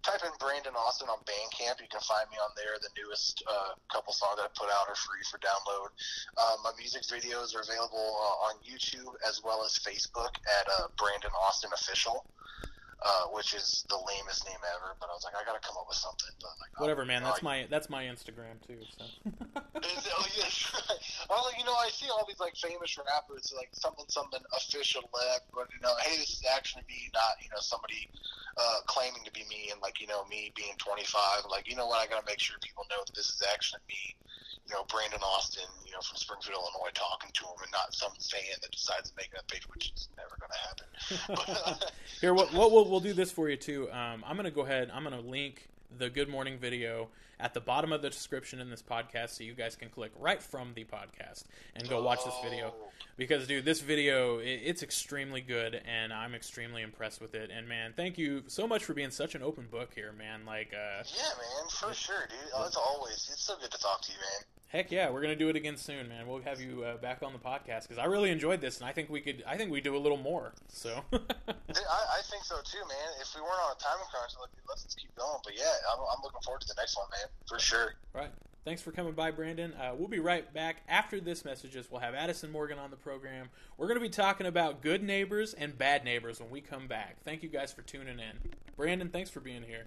type 0.06 0.22
in 0.22 0.30
Brandon 0.38 0.78
Austin 0.78 1.10
on 1.10 1.18
Bandcamp, 1.26 1.82
you 1.82 1.90
can 1.90 2.06
find 2.06 2.30
me 2.30 2.38
on 2.38 2.54
there. 2.54 2.78
The 2.78 2.94
newest 2.94 3.42
uh, 3.50 3.74
couple 3.90 4.14
songs 4.14 4.38
that 4.38 4.46
I 4.46 4.52
put 4.54 4.70
out 4.70 4.86
are 4.86 5.00
free 5.02 5.26
for 5.26 5.42
download. 5.42 5.90
Uh, 6.38 6.62
my 6.62 6.78
music 6.78 7.10
videos 7.10 7.58
are 7.58 7.66
available 7.66 8.22
uh, 8.22 8.54
on 8.54 8.62
YouTube 8.62 9.18
as 9.26 9.42
well 9.42 9.66
as 9.66 9.74
Facebook 9.82 10.38
at 10.46 10.66
uh, 10.78 10.94
Brandon 10.94 11.34
Austin 11.34 11.74
Official 11.74 12.22
uh, 13.06 13.30
which 13.34 13.54
is 13.54 13.86
the 13.90 13.96
lamest 13.98 14.46
name 14.46 14.58
ever. 14.62 14.96
But 15.00 15.10
I 15.10 15.14
was 15.14 15.24
like, 15.24 15.36
I 15.38 15.46
gotta 15.46 15.62
come 15.62 15.78
up 15.78 15.86
with 15.88 15.98
something. 15.98 16.34
But 16.42 16.52
like, 16.60 16.74
Whatever, 16.80 17.06
man. 17.06 17.22
know, 17.22 17.30
That's 17.30 17.44
I- 17.44 17.46
my 17.46 17.58
that's 17.70 17.90
my 17.90 18.04
Instagram 18.06 18.58
too. 18.66 18.82
So. 18.98 19.06
Is 19.78 20.10
oh, 20.10 20.26
yes. 20.36 20.74
I 21.30 21.34
was 21.34 21.46
like, 21.52 21.60
you 21.60 21.66
know, 21.66 21.78
I 21.78 21.90
see 21.94 22.10
all 22.10 22.26
these 22.28 22.40
like 22.42 22.56
famous 22.58 22.98
rappers, 22.98 23.54
like 23.56 23.70
something, 23.74 24.06
something 24.10 24.42
official 24.58 25.06
left, 25.14 25.46
but 25.54 25.70
you 25.70 25.80
know, 25.82 25.94
hey, 26.02 26.18
this 26.18 26.42
is 26.42 26.44
actually 26.50 26.84
me, 26.90 27.10
not 27.14 27.38
you 27.42 27.50
know 27.54 27.62
somebody 27.62 28.10
uh, 28.58 28.82
claiming 28.88 29.22
to 29.26 29.32
be 29.32 29.46
me, 29.50 29.70
and 29.72 29.80
like 29.82 30.02
you 30.02 30.08
know 30.08 30.26
me 30.26 30.52
being 30.56 30.74
25. 30.82 31.46
Like, 31.50 31.70
you 31.70 31.76
know 31.76 31.86
what? 31.88 32.02
I 32.02 32.08
gotta 32.10 32.26
make 32.26 32.40
sure 32.40 32.58
people 32.62 32.84
know 32.90 33.02
that 33.06 33.14
this 33.16 33.30
is 33.30 33.44
actually 33.54 33.82
me. 33.88 34.18
You 34.68 34.76
know, 34.76 34.84
Brandon 34.90 35.20
Austin, 35.24 35.64
you 35.86 35.94
know, 35.94 36.00
from 36.02 36.18
Springfield, 36.18 36.60
Illinois, 36.60 36.92
talking 36.94 37.32
to 37.34 37.44
him, 37.46 37.56
and 37.64 37.72
not 37.72 37.94
some 37.94 38.12
fan 38.20 38.42
that 38.62 38.72
decides 38.72 39.10
to 39.10 39.16
make 39.16 39.32
that 39.32 39.48
page, 39.48 39.68
which 39.70 39.92
is 39.96 40.10
never 40.18 40.38
gonna 40.40 40.60
happen. 40.68 40.88
But, 41.78 41.92
Here, 42.20 42.34
what, 42.34 42.54
what 42.54 42.72
we'll, 42.72 42.90
we'll 42.90 43.00
do 43.00 43.14
this 43.14 43.32
for 43.32 43.50
you 43.50 43.56
too. 43.56 43.90
Um, 43.92 44.24
I'm 44.28 44.36
gonna 44.36 44.52
go 44.52 44.62
ahead. 44.62 44.92
I'm 44.94 45.04
gonna 45.04 45.22
link 45.22 45.70
the 45.98 46.10
Good 46.10 46.28
Morning 46.30 46.58
video 46.58 47.08
at 47.40 47.54
the 47.54 47.62
bottom 47.62 47.94
of 47.94 48.02
the 48.02 48.10
description 48.10 48.60
in 48.60 48.70
this 48.70 48.82
podcast, 48.82 49.30
so 49.30 49.44
you 49.44 49.54
guys 49.54 49.76
can 49.76 49.90
click 49.90 50.12
right 50.20 50.42
from 50.42 50.74
the 50.74 50.84
podcast 50.84 51.46
and 51.76 51.88
go 51.88 52.02
watch 52.04 52.24
this 52.26 52.34
video. 52.44 52.74
Because, 53.18 53.48
dude, 53.48 53.66
this 53.66 53.82
video 53.82 54.38
it's 54.40 54.84
extremely 54.84 55.42
good, 55.42 55.82
and 55.86 56.14
I'm 56.14 56.36
extremely 56.36 56.84
impressed 56.84 57.20
with 57.20 57.34
it. 57.34 57.50
And 57.50 57.68
man, 57.68 57.94
thank 57.96 58.18
you 58.18 58.44
so 58.48 58.68
much 58.68 58.84
for 58.84 58.94
being 58.94 59.10
such 59.10 59.34
an 59.34 59.42
open 59.42 59.68
book 59.72 59.90
here, 59.96 60.14
man. 60.14 60.46
Like, 60.46 60.74
uh, 60.74 61.04
Yeah, 61.16 61.24
man, 61.24 61.70
for 61.70 61.94
sure, 61.94 62.28
dude. 62.30 62.38
Oh, 62.54 62.66
As 62.66 62.76
always, 62.76 63.30
it's 63.32 63.42
so 63.42 63.56
good 63.60 63.72
to 63.72 63.80
talk 63.80 64.02
to 64.04 64.12
you, 64.12 64.18
man. 64.20 64.46
heck 64.68 64.92
yeah, 64.92 65.10
we're 65.10 65.22
gonna 65.22 65.36
do 65.36 65.50
it 65.50 65.56
again 65.56 65.78
soon, 65.78 66.08
man. 66.10 66.28
We'll 66.28 66.42
have 66.44 66.62
you 66.62 66.84
uh, 66.84 66.98
back 66.98 67.24
on 67.24 67.34
the 67.34 67.40
podcast 67.40 67.84
because 67.84 67.98
I 67.98 68.06
really 68.06 68.30
enjoyed 68.30 68.62
this, 68.62 68.80
and 68.80 68.88
I 68.88 68.92
think 68.92 69.10
we 69.10 69.20
could. 69.20 69.44
I 69.48 69.58
think 69.58 69.72
we 69.72 69.82
do 69.82 69.96
a 69.96 69.98
little 69.98 70.18
more. 70.18 70.54
So. 70.68 71.04
Dude, 71.12 71.22
I, 71.90 72.20
I 72.20 72.22
think 72.30 72.44
so 72.44 72.58
too, 72.64 72.80
man. 72.88 73.10
If 73.20 73.34
we 73.34 73.42
weren't 73.42 73.60
on 73.66 73.76
a 73.76 73.80
time 73.82 73.98
crunch, 74.12 74.34
like, 74.40 74.50
let's 74.70 74.84
just 74.84 75.00
keep 75.00 75.16
going. 75.16 75.40
But 75.44 75.54
yeah, 75.58 75.74
I'm, 75.92 76.00
I'm 76.02 76.22
looking 76.24 76.42
forward 76.46 76.62
to 76.62 76.68
the 76.68 76.76
next 76.78 76.96
one, 76.98 77.08
man, 77.10 77.30
for 77.48 77.58
sure. 77.58 77.96
Right. 78.14 78.32
Thanks 78.68 78.82
for 78.82 78.92
coming 78.92 79.14
by, 79.14 79.32
Brandon. 79.32 79.74
Uh, 79.76 79.94
we'll 79.98 80.10
be 80.10 80.20
right 80.20 80.54
back 80.54 80.82
after 80.90 81.22
this 81.22 81.46
messages. 81.46 81.90
We'll 81.90 82.02
have 82.02 82.14
Addison 82.14 82.52
Morgan 82.52 82.78
on 82.78 82.90
the 82.90 82.98
program. 82.98 83.48
We're 83.78 83.88
going 83.88 83.96
to 83.98 84.02
be 84.02 84.10
talking 84.10 84.46
about 84.46 84.82
good 84.82 85.02
neighbors 85.02 85.54
and 85.54 85.78
bad 85.78 86.04
neighbors 86.04 86.42
when 86.42 86.50
we 86.50 86.60
come 86.60 86.86
back. 86.86 87.16
Thank 87.24 87.44
you 87.44 87.48
guys 87.48 87.72
for 87.72 87.82
tuning 87.82 88.20
in. 88.20 88.52
Brandon, 88.76 89.08
thanks 89.08 89.30
for 89.30 89.40
being 89.40 89.64
here. 89.64 89.86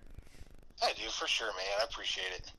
I 0.83 0.95
do, 0.95 1.11
for 1.11 1.29
sure, 1.29 1.49
man. 1.49 1.67
I 1.79 1.85
appreciate 1.85 2.33
it. 2.33 2.53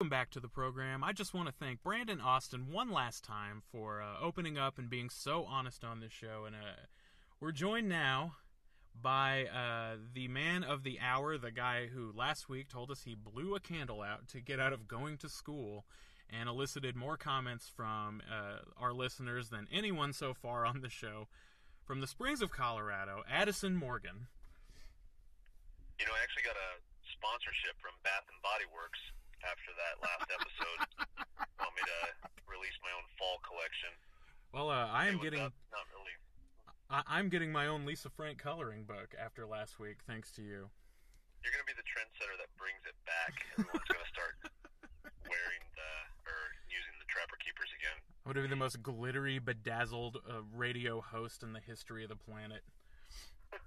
Welcome 0.00 0.08
back 0.08 0.30
to 0.30 0.40
the 0.40 0.48
program. 0.48 1.04
I 1.04 1.12
just 1.12 1.34
want 1.34 1.48
to 1.48 1.54
thank 1.60 1.82
Brandon 1.82 2.22
Austin 2.22 2.68
one 2.72 2.90
last 2.90 3.24
time 3.24 3.60
for 3.70 4.00
uh, 4.00 4.14
opening 4.22 4.56
up 4.56 4.78
and 4.78 4.88
being 4.88 5.10
so 5.10 5.44
honest 5.44 5.84
on 5.84 6.00
this 6.00 6.12
show. 6.12 6.44
And 6.46 6.56
uh, 6.56 6.86
we're 7.40 7.52
joined 7.52 7.90
now 7.90 8.36
by 9.02 9.46
uh, 9.46 9.96
the 10.14 10.28
man 10.28 10.64
of 10.64 10.82
the 10.82 10.98
hour, 11.00 11.38
the 11.38 11.50
guy 11.50 11.86
who 11.86 12.12
last 12.14 12.48
week 12.48 12.68
told 12.68 12.90
us 12.90 13.02
he 13.02 13.14
blew 13.14 13.54
a 13.54 13.60
candle 13.60 14.02
out 14.02 14.28
to 14.28 14.40
get 14.40 14.60
out 14.60 14.72
of 14.72 14.88
going 14.88 15.16
to 15.18 15.28
school 15.28 15.84
and 16.30 16.48
elicited 16.48 16.96
more 16.96 17.16
comments 17.16 17.68
from 17.68 18.20
uh, 18.26 18.58
our 18.78 18.92
listeners 18.92 19.50
than 19.50 19.66
anyone 19.72 20.12
so 20.12 20.34
far 20.34 20.66
on 20.66 20.80
the 20.80 20.90
show. 20.90 21.28
From 21.84 22.00
the 22.00 22.10
Springs 22.10 22.42
of 22.42 22.50
Colorado, 22.50 23.22
Addison 23.30 23.76
Morgan. 23.76 24.26
You 26.00 26.06
know, 26.06 26.12
I 26.18 26.22
actually 26.26 26.42
got 26.42 26.58
a 26.58 26.70
sponsorship 27.14 27.78
from 27.78 27.94
Bath 28.02 28.26
and 28.26 28.42
Body 28.42 28.66
Works 28.74 28.98
after 29.46 29.70
that 29.78 30.02
last 30.02 30.26
episode. 30.34 30.80
Want 31.62 31.72
me 31.78 31.82
to 31.86 32.00
release 32.50 32.74
my 32.82 32.90
own 32.90 33.06
fall 33.14 33.38
collection? 33.46 33.94
Well, 34.52 34.70
uh, 34.70 34.90
I 34.90 35.06
am 35.06 35.22
getting. 35.22 35.52
I- 36.96 37.18
I'm 37.20 37.28
getting 37.28 37.52
my 37.52 37.66
own 37.66 37.84
Lisa 37.84 38.08
Frank 38.08 38.38
coloring 38.38 38.84
book 38.84 39.14
after 39.18 39.44
last 39.46 39.78
week, 39.78 39.98
thanks 40.06 40.30
to 40.32 40.42
you. 40.42 40.70
You're 41.44 41.52
gonna 41.52 41.68
be 41.68 41.74
the 41.76 41.82
trendsetter 41.84 42.38
that 42.38 42.48
brings 42.56 42.80
it 42.88 42.94
back. 43.04 43.44
And 43.56 43.66
everyone's 43.66 43.88
gonna 43.88 44.06
start 44.08 44.36
wearing 45.28 45.60
the 45.76 45.90
or 46.24 46.38
using 46.72 46.96
the 46.98 47.04
Trapper 47.04 47.36
Keepers 47.36 47.68
again. 47.78 48.00
I'm 48.24 48.32
gonna 48.32 48.46
be 48.46 48.48
the 48.48 48.56
most 48.56 48.82
glittery, 48.82 49.38
bedazzled 49.38 50.16
uh, 50.26 50.40
radio 50.54 51.02
host 51.02 51.42
in 51.42 51.52
the 51.52 51.60
history 51.60 52.02
of 52.02 52.08
the 52.08 52.16
planet. 52.16 52.62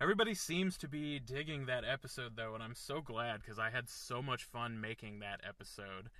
Everybody 0.00 0.34
seems 0.34 0.76
to 0.78 0.88
be 0.88 1.18
digging 1.18 1.64
that 1.66 1.84
episode, 1.84 2.36
though, 2.36 2.54
and 2.54 2.62
I'm 2.62 2.74
so 2.74 3.00
glad 3.00 3.40
because 3.40 3.58
I 3.58 3.70
had 3.70 3.88
so 3.88 4.20
much 4.20 4.44
fun 4.44 4.80
making 4.80 5.20
that 5.20 5.40
episode 5.48 6.10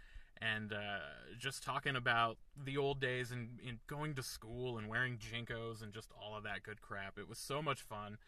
and 0.43 0.73
uh, 0.73 0.99
just 1.39 1.63
talking 1.63 1.95
about 1.95 2.37
the 2.57 2.77
old 2.77 3.01
days 3.01 3.31
and, 3.31 3.61
and 3.67 3.79
going 3.87 4.15
to 4.15 4.23
school 4.23 4.77
and 4.79 4.89
wearing 4.89 5.19
JNCOs 5.19 5.83
and 5.83 5.93
just 5.93 6.11
all 6.21 6.37
of 6.37 6.43
that 6.45 6.63
good 6.63 6.81
crap. 6.81 7.19
It 7.19 7.29
was 7.29 7.39
so 7.39 7.63
much 7.63 7.83
fun, 7.83 8.19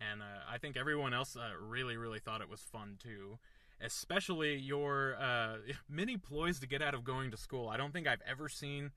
and 0.00 0.22
uh, 0.22 0.44
I 0.50 0.58
think 0.58 0.76
everyone 0.76 1.12
else 1.12 1.36
uh, 1.36 1.50
really, 1.60 1.96
really 1.96 2.20
thought 2.20 2.40
it 2.40 2.48
was 2.48 2.60
fun 2.60 2.96
too. 3.02 3.38
Especially 3.80 4.56
your 4.56 5.16
uh, 5.20 5.56
many 5.88 6.16
ploys 6.16 6.58
to 6.60 6.66
get 6.66 6.82
out 6.82 6.94
of 6.94 7.04
going 7.04 7.30
to 7.30 7.36
school. 7.36 7.68
I 7.68 7.76
don't 7.76 7.92
think 7.92 8.06
I've 8.06 8.22
ever 8.26 8.48
seen 8.48 8.92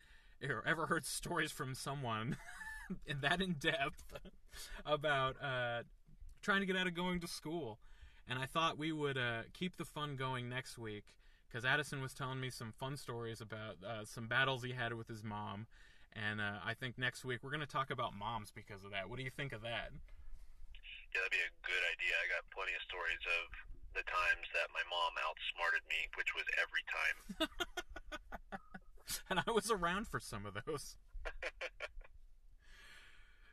or 0.47 0.63
ever 0.65 0.88
heard 0.88 1.05
stories 1.05 1.51
from 1.51 1.76
someone 1.76 2.38
that 3.22 3.41
in 3.41 3.53
depth 3.53 4.03
about 4.86 5.36
uh, 5.41 5.84
trying 6.41 6.61
to 6.61 6.65
get 6.65 6.76
out 6.76 6.88
of 6.88 6.95
going 6.95 7.19
to 7.19 7.28
school. 7.28 7.80
And 8.28 8.39
I 8.39 8.45
thought 8.45 8.78
we 8.78 8.91
would 8.91 9.17
uh, 9.17 9.41
keep 9.53 9.78
the 9.78 9.84
fun 9.86 10.15
going 10.15 10.47
next 10.47 10.78
week 10.78 11.03
because 11.51 11.65
Addison 11.65 12.01
was 12.01 12.13
telling 12.13 12.39
me 12.39 12.49
some 12.49 12.71
fun 12.71 12.95
stories 12.95 13.41
about 13.41 13.75
uh, 13.83 14.05
some 14.05 14.27
battles 14.27 14.63
he 14.63 14.71
had 14.71 14.93
with 14.93 15.07
his 15.07 15.23
mom. 15.23 15.67
And 16.15 16.39
uh, 16.39 16.63
I 16.63 16.73
think 16.73 16.97
next 16.97 17.25
week 17.25 17.43
we're 17.43 17.51
going 17.51 17.65
to 17.65 17.67
talk 17.67 17.91
about 17.91 18.15
moms 18.15 18.51
because 18.55 18.85
of 18.85 18.91
that. 18.91 19.09
What 19.09 19.19
do 19.19 19.23
you 19.23 19.31
think 19.31 19.51
of 19.51 19.61
that? 19.61 19.91
Yeah, 21.11 21.19
that'd 21.19 21.35
be 21.35 21.43
a 21.43 21.51
good 21.67 21.83
idea. 21.91 22.15
I 22.15 22.25
got 22.31 22.47
plenty 22.55 22.71
of 22.71 22.83
stories 22.87 23.19
of 23.27 23.51
the 23.99 24.03
times 24.07 24.47
that 24.55 24.71
my 24.71 24.83
mom 24.87 25.11
outsmarted 25.27 25.83
me, 25.91 26.07
which 26.15 26.31
was 26.31 26.47
every 26.55 26.83
time. 26.87 27.17
and 29.29 29.43
I 29.43 29.51
was 29.51 29.67
around 29.67 30.07
for 30.07 30.23
some 30.23 30.47
of 30.47 30.55
those. 30.55 30.95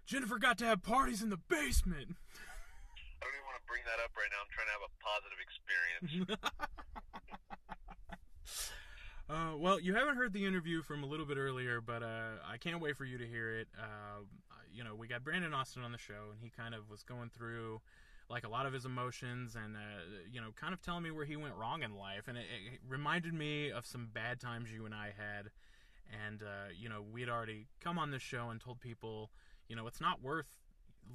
Jennifer 0.06 0.38
got 0.38 0.56
to 0.62 0.66
have 0.70 0.86
parties 0.86 1.20
in 1.20 1.30
the 1.34 1.42
basement. 1.50 2.14
I 2.14 3.26
don't 3.26 3.34
even 3.34 3.46
want 3.50 3.58
to 3.58 3.66
bring 3.66 3.82
that 3.90 3.98
up 3.98 4.14
right 4.14 4.30
now. 4.30 4.46
I'm 4.46 4.52
trying 4.54 4.70
to 4.70 4.74
have 4.78 4.86
a 4.86 4.94
positive 5.02 5.38
experience. 5.42 6.38
Uh, 9.30 9.54
well, 9.58 9.78
you 9.78 9.94
haven't 9.94 10.16
heard 10.16 10.32
the 10.32 10.46
interview 10.46 10.80
from 10.80 11.02
a 11.02 11.06
little 11.06 11.26
bit 11.26 11.36
earlier, 11.36 11.82
but 11.82 12.02
uh, 12.02 12.40
I 12.50 12.56
can't 12.56 12.80
wait 12.80 12.96
for 12.96 13.04
you 13.04 13.18
to 13.18 13.26
hear 13.26 13.58
it. 13.58 13.68
Uh, 13.78 14.22
you 14.72 14.82
know, 14.82 14.94
we 14.94 15.06
got 15.06 15.22
Brandon 15.22 15.52
Austin 15.52 15.82
on 15.82 15.92
the 15.92 15.98
show, 15.98 16.30
and 16.32 16.40
he 16.40 16.48
kind 16.48 16.74
of 16.74 16.88
was 16.88 17.02
going 17.02 17.28
through 17.28 17.82
like 18.30 18.44
a 18.44 18.48
lot 18.48 18.66
of 18.66 18.72
his 18.72 18.84
emotions 18.84 19.54
and 19.54 19.76
uh, 19.76 20.00
you 20.32 20.40
know, 20.40 20.48
kind 20.56 20.72
of 20.72 20.80
telling 20.80 21.02
me 21.02 21.10
where 21.10 21.26
he 21.26 21.36
went 21.36 21.54
wrong 21.56 21.82
in 21.82 21.94
life, 21.94 22.26
and 22.26 22.38
it, 22.38 22.46
it 22.72 22.80
reminded 22.88 23.34
me 23.34 23.70
of 23.70 23.84
some 23.84 24.08
bad 24.12 24.40
times 24.40 24.72
you 24.72 24.86
and 24.86 24.94
I 24.94 25.12
had. 25.16 25.50
And 26.26 26.42
uh, 26.42 26.72
you 26.74 26.88
know, 26.88 27.02
we'd 27.02 27.28
already 27.28 27.66
come 27.80 27.98
on 27.98 28.10
this 28.10 28.22
show 28.22 28.48
and 28.48 28.58
told 28.58 28.80
people, 28.80 29.30
you 29.68 29.76
know, 29.76 29.86
it's 29.86 30.00
not 30.00 30.22
worth 30.22 30.46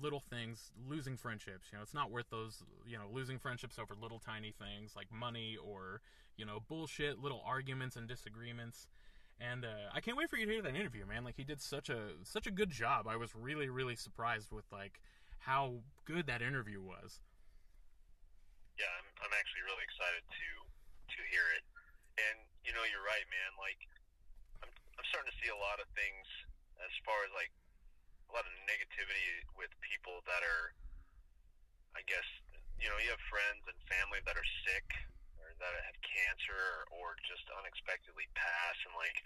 little 0.02 0.22
things, 0.30 0.72
losing 0.88 1.18
friendships. 1.18 1.70
You 1.72 1.80
know, 1.80 1.84
it's 1.84 1.94
not 1.94 2.12
worth 2.12 2.30
those. 2.30 2.62
You 2.88 2.98
know, 2.98 3.06
losing 3.12 3.40
friendships 3.40 3.80
over 3.80 3.96
little 4.00 4.20
tiny 4.20 4.52
things 4.52 4.94
like 4.96 5.08
money 5.12 5.58
or 5.64 6.02
you 6.38 6.46
know 6.46 6.60
bullshit, 6.68 7.20
little 7.20 7.44
arguments 7.46 7.96
and 7.96 8.08
disagreements. 8.08 8.88
And 9.42 9.66
uh, 9.66 9.90
I 9.92 10.00
can't 10.00 10.16
wait 10.16 10.30
for 10.30 10.38
you 10.38 10.46
to 10.46 10.52
hear 10.52 10.62
that 10.62 10.76
interview, 10.76 11.06
man. 11.06 11.26
Like 11.26 11.36
he 11.36 11.44
did 11.44 11.62
such 11.62 11.90
a 11.90 12.16
such 12.24 12.48
a 12.48 12.52
good 12.52 12.70
job. 12.70 13.08
I 13.08 13.18
was 13.18 13.36
really 13.36 13.70
really 13.70 13.96
surprised 13.96 14.52
with 14.52 14.66
like 14.72 15.02
how 15.40 15.84
good 16.06 16.28
that 16.28 16.42
interview 16.42 16.80
was. 16.80 17.20
Yeah, 18.80 18.90
I'm, 18.90 19.08
I'm 19.28 19.34
actually 19.36 19.68
really 19.68 19.84
excited 19.84 20.24
to 20.24 20.48
to 21.18 21.20
hear 21.30 21.46
it. 21.58 21.64
And 22.18 22.38
you 22.64 22.72
know, 22.72 22.86
you're 22.88 23.04
right, 23.04 23.26
man. 23.28 23.52
Like 23.60 23.82
I'm 24.64 24.72
I'm 24.72 25.06
starting 25.12 25.30
to 25.30 25.38
see 25.44 25.52
a 25.52 25.60
lot 25.60 25.82
of 25.82 25.88
things 25.98 26.26
as 26.82 26.94
far 27.04 27.18
as 27.28 27.32
like 27.36 27.52
a 28.30 28.32
lot 28.34 28.48
of 28.48 28.54
negativity 28.66 29.44
with 29.54 29.70
people 29.84 30.24
that 30.26 30.42
are, 30.42 30.74
I 31.94 32.02
guess, 32.10 32.26
you 32.82 32.90
know, 32.90 32.98
you 32.98 33.14
have 33.14 33.22
friends 33.30 33.62
and 33.70 33.78
family 33.86 34.24
that 34.26 34.34
are 34.34 34.50
sick 34.66 34.88
that 35.72 35.86
have 35.88 36.00
cancer 36.04 36.66
or 36.92 37.16
just 37.24 37.46
unexpectedly 37.56 38.28
pass, 38.36 38.76
and 38.84 38.94
like 39.00 39.24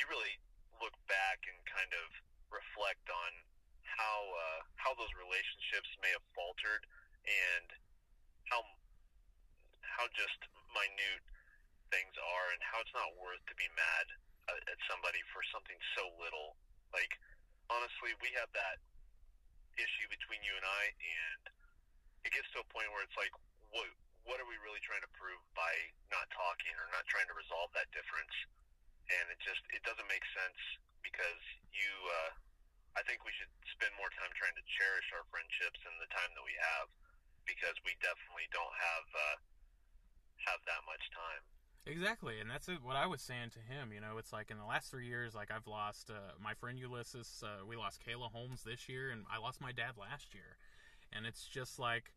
you 0.00 0.08
really 0.08 0.36
look 0.80 0.94
back 1.06 1.44
and 1.46 1.56
kind 1.68 1.92
of 1.92 2.06
reflect 2.48 3.04
on 3.10 3.32
how 3.84 4.18
uh, 4.32 4.60
how 4.80 4.92
those 4.96 5.12
relationships 5.18 5.90
may 6.00 6.10
have 6.14 6.24
faltered 6.32 6.82
and 7.28 7.68
how 8.48 8.64
how 9.84 10.08
just 10.16 10.40
minute 10.72 11.22
things 11.92 12.14
are 12.18 12.46
and 12.50 12.60
how 12.64 12.82
it's 12.82 12.94
not 12.96 13.14
worth 13.20 13.38
to 13.46 13.54
be 13.54 13.68
mad 13.78 14.06
uh, 14.50 14.72
at 14.72 14.78
somebody 14.90 15.22
for 15.30 15.44
something 15.54 15.78
so 15.94 16.10
little. 16.18 16.58
Like 16.90 17.14
honestly, 17.70 18.12
we 18.20 18.34
have 18.36 18.50
that 18.52 18.82
issue 19.78 20.06
between 20.10 20.42
you 20.42 20.54
and 20.54 20.66
I, 20.66 20.82
and 20.90 21.42
it 22.26 22.30
gets 22.32 22.48
to 22.54 22.62
a 22.62 22.68
point 22.70 22.88
where 22.94 23.02
it's 23.02 23.18
like, 23.18 23.32
what 23.74 23.88
what 24.24 24.40
are 24.40 24.48
we 24.48 24.56
really 24.64 24.80
trying 24.84 25.04
to 25.04 25.12
prove 25.16 25.40
by 25.52 25.72
not 26.08 26.26
talking 26.32 26.74
or 26.80 26.88
not 26.92 27.04
trying 27.08 27.28
to 27.28 27.36
resolve 27.36 27.72
that 27.76 27.88
difference? 27.92 28.34
And 29.12 29.24
it 29.28 29.38
just 29.44 29.60
it 29.72 29.84
doesn't 29.84 30.08
make 30.08 30.24
sense 30.32 30.60
because 31.04 31.42
you. 31.72 31.92
Uh, 32.08 32.32
I 32.94 33.02
think 33.10 33.26
we 33.26 33.34
should 33.34 33.50
spend 33.74 33.90
more 33.98 34.06
time 34.14 34.30
trying 34.38 34.54
to 34.54 34.64
cherish 34.70 35.10
our 35.18 35.26
friendships 35.26 35.82
and 35.82 35.98
the 35.98 36.06
time 36.14 36.30
that 36.38 36.46
we 36.46 36.54
have 36.54 36.86
because 37.42 37.74
we 37.82 37.98
definitely 37.98 38.46
don't 38.54 38.70
have 38.70 39.06
uh, 39.10 39.36
have 40.46 40.60
that 40.70 40.82
much 40.86 41.04
time. 41.10 41.42
Exactly, 41.84 42.40
and 42.40 42.48
that's 42.48 42.70
what 42.80 42.96
I 42.96 43.04
was 43.04 43.20
saying 43.20 43.50
to 43.58 43.60
him. 43.60 43.92
You 43.92 44.00
know, 44.00 44.16
it's 44.16 44.32
like 44.32 44.48
in 44.50 44.56
the 44.56 44.64
last 44.64 44.88
three 44.88 45.06
years, 45.06 45.34
like 45.34 45.50
I've 45.50 45.66
lost 45.66 46.08
uh, 46.08 46.32
my 46.40 46.54
friend 46.54 46.78
Ulysses. 46.78 47.44
Uh, 47.44 47.66
we 47.66 47.76
lost 47.76 48.00
Kayla 48.00 48.32
Holmes 48.32 48.64
this 48.64 48.88
year, 48.88 49.10
and 49.10 49.26
I 49.28 49.36
lost 49.36 49.60
my 49.60 49.72
dad 49.72 50.00
last 50.00 50.32
year. 50.32 50.56
And 51.12 51.26
it's 51.26 51.44
just 51.46 51.78
like 51.78 52.14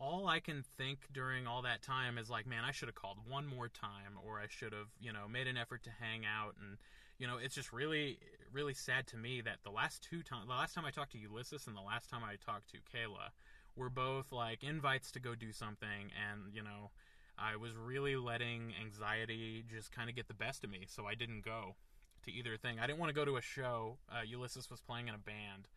all 0.00 0.26
I 0.28 0.40
can 0.40 0.64
think 0.78 1.00
during 1.12 1.46
all 1.46 1.62
that 1.62 1.82
time 1.82 2.16
is 2.16 2.30
like, 2.30 2.46
man, 2.46 2.64
I 2.64 2.72
should 2.72 2.88
have 2.88 2.94
called 2.94 3.18
one 3.28 3.46
more 3.46 3.68
time, 3.68 4.16
or 4.26 4.40
I 4.40 4.46
should 4.48 4.72
have, 4.72 4.88
you 4.98 5.12
know, 5.12 5.28
made 5.30 5.46
an 5.46 5.58
effort 5.58 5.82
to 5.84 5.90
hang 6.00 6.22
out. 6.24 6.54
And 6.58 6.78
you 7.18 7.26
know, 7.26 7.36
it's 7.36 7.54
just 7.54 7.70
really, 7.70 8.18
really 8.50 8.72
sad 8.72 9.06
to 9.08 9.18
me 9.18 9.42
that 9.42 9.58
the 9.62 9.70
last 9.70 10.02
two 10.02 10.22
times, 10.22 10.46
the 10.48 10.54
last 10.54 10.74
time 10.74 10.86
I 10.86 10.90
talked 10.90 11.12
to 11.12 11.18
Ulysses 11.18 11.66
and 11.66 11.76
the 11.76 11.82
last 11.82 12.08
time 12.08 12.22
I 12.24 12.36
talked 12.36 12.70
to 12.70 12.78
Kayla, 12.78 13.28
were 13.76 13.90
both 13.90 14.32
like 14.32 14.64
invites 14.64 15.12
to 15.12 15.20
go 15.20 15.34
do 15.34 15.52
something, 15.52 16.10
and 16.16 16.54
you 16.54 16.62
know 16.62 16.90
I 17.38 17.56
was 17.56 17.76
really 17.76 18.16
letting 18.16 18.72
anxiety 18.80 19.64
just 19.70 19.92
kind 19.92 20.08
of 20.08 20.16
get 20.16 20.28
the 20.28 20.34
best 20.34 20.64
of 20.64 20.70
me, 20.70 20.86
so 20.88 21.06
I 21.06 21.14
didn't 21.14 21.44
go 21.44 21.76
to 22.24 22.32
either 22.32 22.56
thing. 22.56 22.78
I 22.80 22.86
didn't 22.86 22.98
want 22.98 23.10
to 23.10 23.14
go 23.14 23.26
to 23.26 23.36
a 23.36 23.42
show. 23.42 23.98
Uh, 24.10 24.22
Ulysses 24.26 24.70
was 24.70 24.80
playing 24.80 25.08
in 25.08 25.14
a 25.14 25.18
band, 25.18 25.68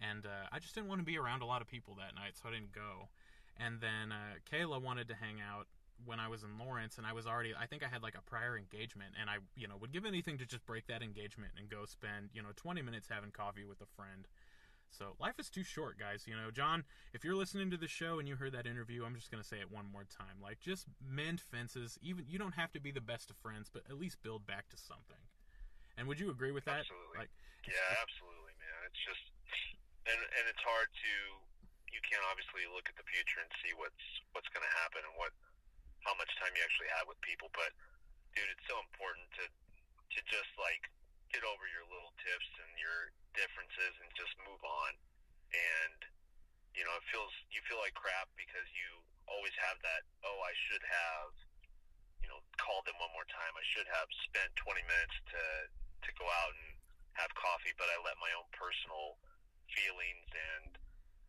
and 0.00 0.26
uh, 0.26 0.46
I 0.52 0.60
just 0.60 0.74
didn't 0.74 0.88
want 0.88 1.00
to 1.00 1.04
be 1.04 1.18
around 1.18 1.42
a 1.42 1.46
lot 1.46 1.60
of 1.60 1.68
people 1.68 1.96
that 1.96 2.14
night, 2.14 2.36
so 2.40 2.48
I 2.48 2.52
didn't 2.52 2.72
go. 2.72 3.08
And 3.58 3.80
then 3.80 4.12
uh, 4.12 4.40
Kayla 4.50 4.82
wanted 4.82 5.08
to 5.08 5.14
hang 5.14 5.36
out 5.40 5.66
when 6.04 6.18
I 6.18 6.28
was 6.28 6.42
in 6.42 6.58
Lawrence, 6.58 6.98
and 6.98 7.06
I 7.06 7.12
was 7.12 7.26
already, 7.26 7.54
I 7.58 7.66
think 7.66 7.82
I 7.84 7.88
had 7.88 8.02
like 8.02 8.16
a 8.18 8.22
prior 8.22 8.58
engagement, 8.58 9.14
and 9.20 9.30
I, 9.30 9.36
you 9.56 9.68
know, 9.68 9.76
would 9.80 9.92
give 9.92 10.04
anything 10.04 10.38
to 10.38 10.46
just 10.46 10.66
break 10.66 10.86
that 10.88 11.02
engagement 11.02 11.52
and 11.58 11.70
go 11.70 11.84
spend, 11.86 12.30
you 12.34 12.42
know, 12.42 12.50
20 12.56 12.82
minutes 12.82 13.08
having 13.08 13.30
coffee 13.30 13.64
with 13.64 13.80
a 13.80 13.86
friend. 13.96 14.26
So 14.90 15.16
life 15.18 15.38
is 15.38 15.50
too 15.50 15.64
short, 15.64 15.98
guys. 15.98 16.24
You 16.26 16.34
know, 16.34 16.50
John, 16.50 16.84
if 17.12 17.24
you're 17.24 17.34
listening 17.34 17.70
to 17.70 17.76
the 17.76 17.88
show 17.88 18.18
and 18.18 18.28
you 18.28 18.36
heard 18.36 18.52
that 18.52 18.66
interview, 18.66 19.04
I'm 19.04 19.14
just 19.14 19.30
gonna 19.30 19.46
say 19.46 19.58
it 19.58 19.70
one 19.70 19.86
more 19.90 20.06
time. 20.06 20.38
Like, 20.42 20.60
just 20.60 20.86
mend 21.02 21.40
fences. 21.40 21.98
Even 22.02 22.26
you 22.28 22.38
don't 22.38 22.54
have 22.54 22.70
to 22.72 22.80
be 22.80 22.90
the 22.90 23.02
best 23.02 23.30
of 23.30 23.36
friends, 23.36 23.70
but 23.72 23.82
at 23.90 23.98
least 23.98 24.22
build 24.22 24.46
back 24.46 24.68
to 24.70 24.76
something. 24.76 25.18
And 25.98 26.06
would 26.06 26.18
you 26.18 26.30
agree 26.30 26.52
with 26.52 26.64
that? 26.66 26.86
Absolutely. 26.86 27.18
Like, 27.18 27.30
Yeah, 27.66 28.02
absolutely, 28.02 28.54
man. 28.58 28.78
It's 28.86 29.02
just 29.02 29.24
and 30.06 30.20
and 30.20 30.44
it's 30.46 30.62
hard 30.62 30.90
to 30.90 31.14
you 31.94 32.02
can't 32.02 32.26
obviously 32.26 32.66
look 32.74 32.90
at 32.90 32.98
the 32.98 33.06
future 33.06 33.38
and 33.38 33.50
see 33.62 33.70
what's 33.78 34.04
what's 34.34 34.50
going 34.50 34.66
to 34.66 34.74
happen 34.82 35.06
and 35.06 35.14
what 35.14 35.30
how 36.02 36.12
much 36.18 36.28
time 36.36 36.52
you 36.52 36.60
actually 36.60 36.90
have 36.92 37.08
with 37.08 37.16
people, 37.24 37.48
but 37.54 37.72
dude, 38.34 38.50
it's 38.50 38.66
so 38.66 38.76
important 38.82 39.24
to 39.38 39.44
to 39.46 40.18
just 40.26 40.50
like 40.58 40.90
get 41.30 41.46
over 41.46 41.64
your 41.70 41.86
little 41.88 42.12
tips 42.20 42.50
and 42.60 42.70
your 42.76 43.14
differences 43.32 43.94
and 44.02 44.10
just 44.18 44.34
move 44.42 44.60
on. 44.62 44.92
And 45.54 45.98
you 46.74 46.82
know, 46.82 46.94
it 46.98 47.06
feels 47.08 47.30
you 47.54 47.62
feel 47.70 47.78
like 47.78 47.94
crap 47.94 48.26
because 48.34 48.66
you 48.74 49.00
always 49.30 49.54
have 49.62 49.78
that, 49.80 50.02
oh, 50.26 50.38
I 50.42 50.52
should 50.68 50.84
have 50.84 51.32
you 52.24 52.28
know, 52.32 52.40
called 52.56 52.88
them 52.88 52.96
one 52.96 53.12
more 53.12 53.28
time. 53.28 53.52
I 53.52 53.66
should 53.76 53.84
have 53.92 54.08
spent 54.24 54.48
20 54.56 54.80
minutes 54.82 55.16
to 55.36 55.42
to 56.04 56.10
go 56.20 56.26
out 56.28 56.52
and 56.52 56.76
have 57.16 57.30
coffee, 57.38 57.72
but 57.80 57.88
I 57.88 57.96
let 58.04 58.18
my 58.20 58.32
own 58.36 58.48
personal 58.52 59.16
feelings 59.72 60.28
and 60.32 60.76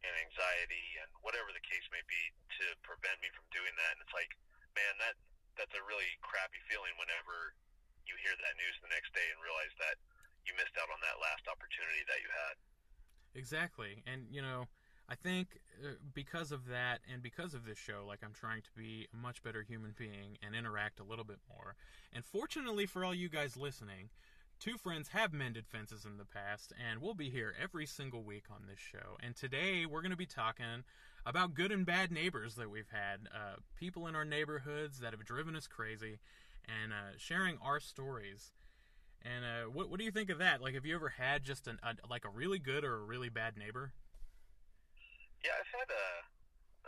and 0.06 0.16
anxiety 0.22 0.88
and 1.02 1.10
whatever 1.26 1.50
the 1.52 1.64
case 1.66 1.86
may 1.90 2.02
be 2.06 2.22
to 2.62 2.66
prevent 2.86 3.18
me 3.20 3.30
from 3.34 3.46
doing 3.50 3.74
that. 3.76 3.98
And 3.98 4.02
it's 4.06 4.16
like, 4.16 4.32
man, 4.78 4.94
that 5.02 5.18
that's 5.58 5.74
a 5.74 5.84
really 5.88 6.08
crappy 6.22 6.60
feeling 6.68 6.94
whenever 7.00 7.56
you 8.06 8.16
hear 8.22 8.36
that 8.38 8.56
news 8.60 8.76
the 8.84 8.92
next 8.92 9.12
day 9.16 9.26
and 9.34 9.40
realize 9.42 9.72
that 9.82 9.98
you 10.46 10.54
missed 10.60 10.76
out 10.78 10.92
on 10.92 11.02
that 11.02 11.18
last 11.18 11.48
opportunity 11.50 12.04
that 12.06 12.22
you 12.22 12.30
had. 12.30 12.56
Exactly. 13.34 14.04
And, 14.06 14.28
you 14.30 14.44
know, 14.44 14.68
I 15.10 15.16
think 15.16 15.60
uh, 15.84 15.98
because 16.14 16.52
of 16.52 16.68
that 16.68 17.02
and 17.12 17.22
because 17.22 17.54
of 17.54 17.66
this 17.66 17.78
show, 17.78 18.06
like 18.08 18.20
I'm 18.24 18.34
trying 18.34 18.62
to 18.62 18.74
be 18.76 19.08
a 19.14 19.18
much 19.18 19.44
better 19.44 19.62
human 19.62 19.94
being 19.98 20.38
and 20.46 20.56
interact 20.56 21.00
a 21.00 21.04
little 21.04 21.26
bit 21.26 21.40
more. 21.50 21.76
And 22.14 22.24
fortunately 22.26 22.86
for 22.86 23.04
all 23.04 23.14
you 23.14 23.30
guys 23.30 23.58
listening, 23.58 24.10
two 24.66 24.78
friends 24.80 25.10
have 25.10 25.32
mended 25.32 25.68
fences 25.68 26.06
in 26.06 26.18
the 26.18 26.26
past, 26.26 26.74
and 26.74 27.00
we'll 27.00 27.14
be 27.14 27.30
here 27.30 27.54
every 27.62 27.86
single 27.86 28.24
week 28.24 28.46
on 28.50 28.66
this 28.68 28.80
show. 28.80 29.16
And 29.22 29.36
today 29.36 29.86
we're 29.86 30.02
going 30.02 30.10
to 30.10 30.18
be 30.18 30.26
talking 30.26 30.84
about 31.24 31.54
good 31.54 31.72
and 31.72 31.86
bad 31.86 32.12
neighbors 32.12 32.56
that 32.56 32.72
we've 32.72 32.90
had, 32.90 33.30
uh, 33.30 33.62
people 33.78 34.08
in 34.08 34.16
our 34.16 34.26
neighborhoods 34.26 35.02
that 35.02 35.14
have 35.14 35.24
driven 35.24 35.56
us 35.56 35.68
crazy, 35.68 36.18
and 36.66 36.92
uh, 36.94 37.14
sharing 37.16 37.60
our 37.62 37.80
stories. 37.80 38.54
And 39.22 39.46
uh, 39.46 39.70
what 39.70 39.92
what 39.92 40.00
do 40.00 40.06
you 40.06 40.10
think 40.10 40.32
of 40.32 40.40
that? 40.40 40.62
Like, 40.62 40.74
have 40.74 40.86
you 40.86 40.96
ever 40.96 41.10
had 41.10 41.44
just 41.44 41.68
an 41.68 41.78
a, 41.86 41.94
like 42.10 42.26
a 42.26 42.34
really 42.34 42.58
good 42.58 42.84
or 42.84 42.96
a 42.96 43.06
really 43.06 43.30
bad 43.30 43.58
neighbor? 43.58 43.94
Yeah, 45.46 45.62
I've 45.62 45.70
had 45.78 45.90
a, 45.94 46.10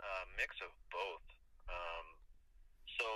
a 0.02 0.10
mix 0.34 0.58
of 0.66 0.74
both. 0.90 1.22
Um, 1.70 2.06
so, 2.98 3.06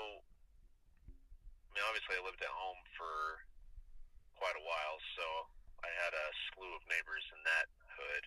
I 1.10 1.70
mean, 1.74 1.82
obviously, 1.82 2.14
I 2.14 2.22
lived 2.22 2.38
at 2.46 2.54
home 2.54 2.78
for 2.94 3.42
quite 4.42 4.58
a 4.58 4.66
while, 4.66 4.98
so 5.14 5.24
I 5.86 5.90
had 6.02 6.10
a 6.10 6.26
slew 6.50 6.66
of 6.74 6.82
neighbors 6.90 7.22
in 7.30 7.38
that 7.46 7.70
hood. 7.94 8.24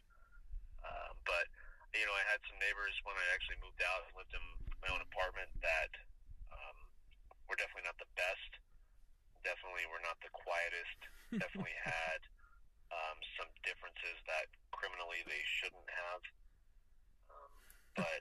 Um, 0.88 1.12
but 1.28 1.44
you 1.92 2.08
know, 2.08 2.16
I 2.16 2.24
had 2.32 2.40
some 2.48 2.56
neighbors 2.64 2.96
when 3.04 3.20
I 3.20 3.26
actually 3.36 3.60
moved 3.60 3.84
out 3.84 4.08
and 4.08 4.16
lived 4.16 4.32
in 4.32 4.46
my 4.80 4.96
own 4.96 5.04
apartment 5.04 5.52
that 5.60 5.92
um, 6.56 6.78
were 7.52 7.60
definitely 7.60 7.92
not 7.92 8.00
the 8.00 8.08
best. 8.16 8.52
Definitely 9.44 9.84
were 9.92 10.00
not 10.08 10.16
the 10.24 10.32
quietest. 10.32 11.00
definitely 11.44 11.76
had 11.84 12.24
um, 12.96 13.20
some 13.36 13.52
differences 13.68 14.16
that 14.32 14.48
criminally 14.72 15.20
they 15.28 15.44
shouldn't 15.60 15.90
have. 15.92 16.22
Um, 17.28 17.52
but 18.00 18.20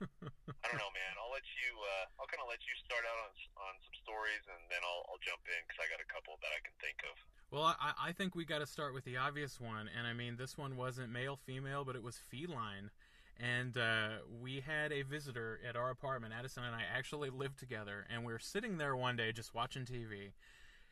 I 0.51 0.65
don't 0.67 0.83
know, 0.83 0.91
man. 0.99 1.15
I'll 1.23 1.31
let 1.31 1.47
you. 1.63 1.71
Uh, 1.79 2.07
I'll 2.19 2.31
kind 2.31 2.43
of 2.43 2.51
let 2.51 2.63
you 2.67 2.75
start 2.83 3.07
out 3.07 3.19
on 3.23 3.31
on 3.71 3.75
some 3.87 3.97
stories, 4.03 4.43
and 4.51 4.67
then 4.67 4.83
I'll 4.83 5.07
I'll 5.15 5.23
jump 5.23 5.47
in 5.47 5.63
because 5.63 5.79
I 5.79 5.87
got 5.95 6.03
a 6.03 6.11
couple 6.11 6.35
that 6.43 6.51
I 6.51 6.59
can 6.67 6.75
think 6.83 6.99
of. 7.07 7.15
Well, 7.55 7.77
I, 7.81 8.09
I 8.09 8.11
think 8.11 8.35
we 8.35 8.45
got 8.45 8.59
to 8.59 8.67
start 8.67 8.95
with 8.95 9.05
the 9.05 9.17
obvious 9.17 9.61
one, 9.61 9.89
and 9.97 10.09
I 10.09 10.13
mean 10.13 10.35
this 10.37 10.59
one 10.59 10.77
wasn't 10.77 11.13
male 11.13 11.37
female, 11.37 11.85
but 11.85 11.95
it 11.95 12.03
was 12.03 12.17
feline. 12.17 12.91
And 13.39 13.79
uh, 13.79 14.09
we 14.43 14.59
had 14.59 14.91
a 14.91 15.03
visitor 15.03 15.61
at 15.69 15.77
our 15.77 15.91
apartment. 15.91 16.35
Addison 16.37 16.65
and 16.65 16.75
I 16.75 16.83
actually 16.93 17.31
lived 17.31 17.61
together, 17.61 18.07
and 18.13 18.25
we 18.25 18.33
were 18.33 18.41
sitting 18.41 18.79
there 18.79 18.97
one 18.97 19.15
day 19.15 19.31
just 19.31 19.55
watching 19.55 19.85
TV. 19.85 20.33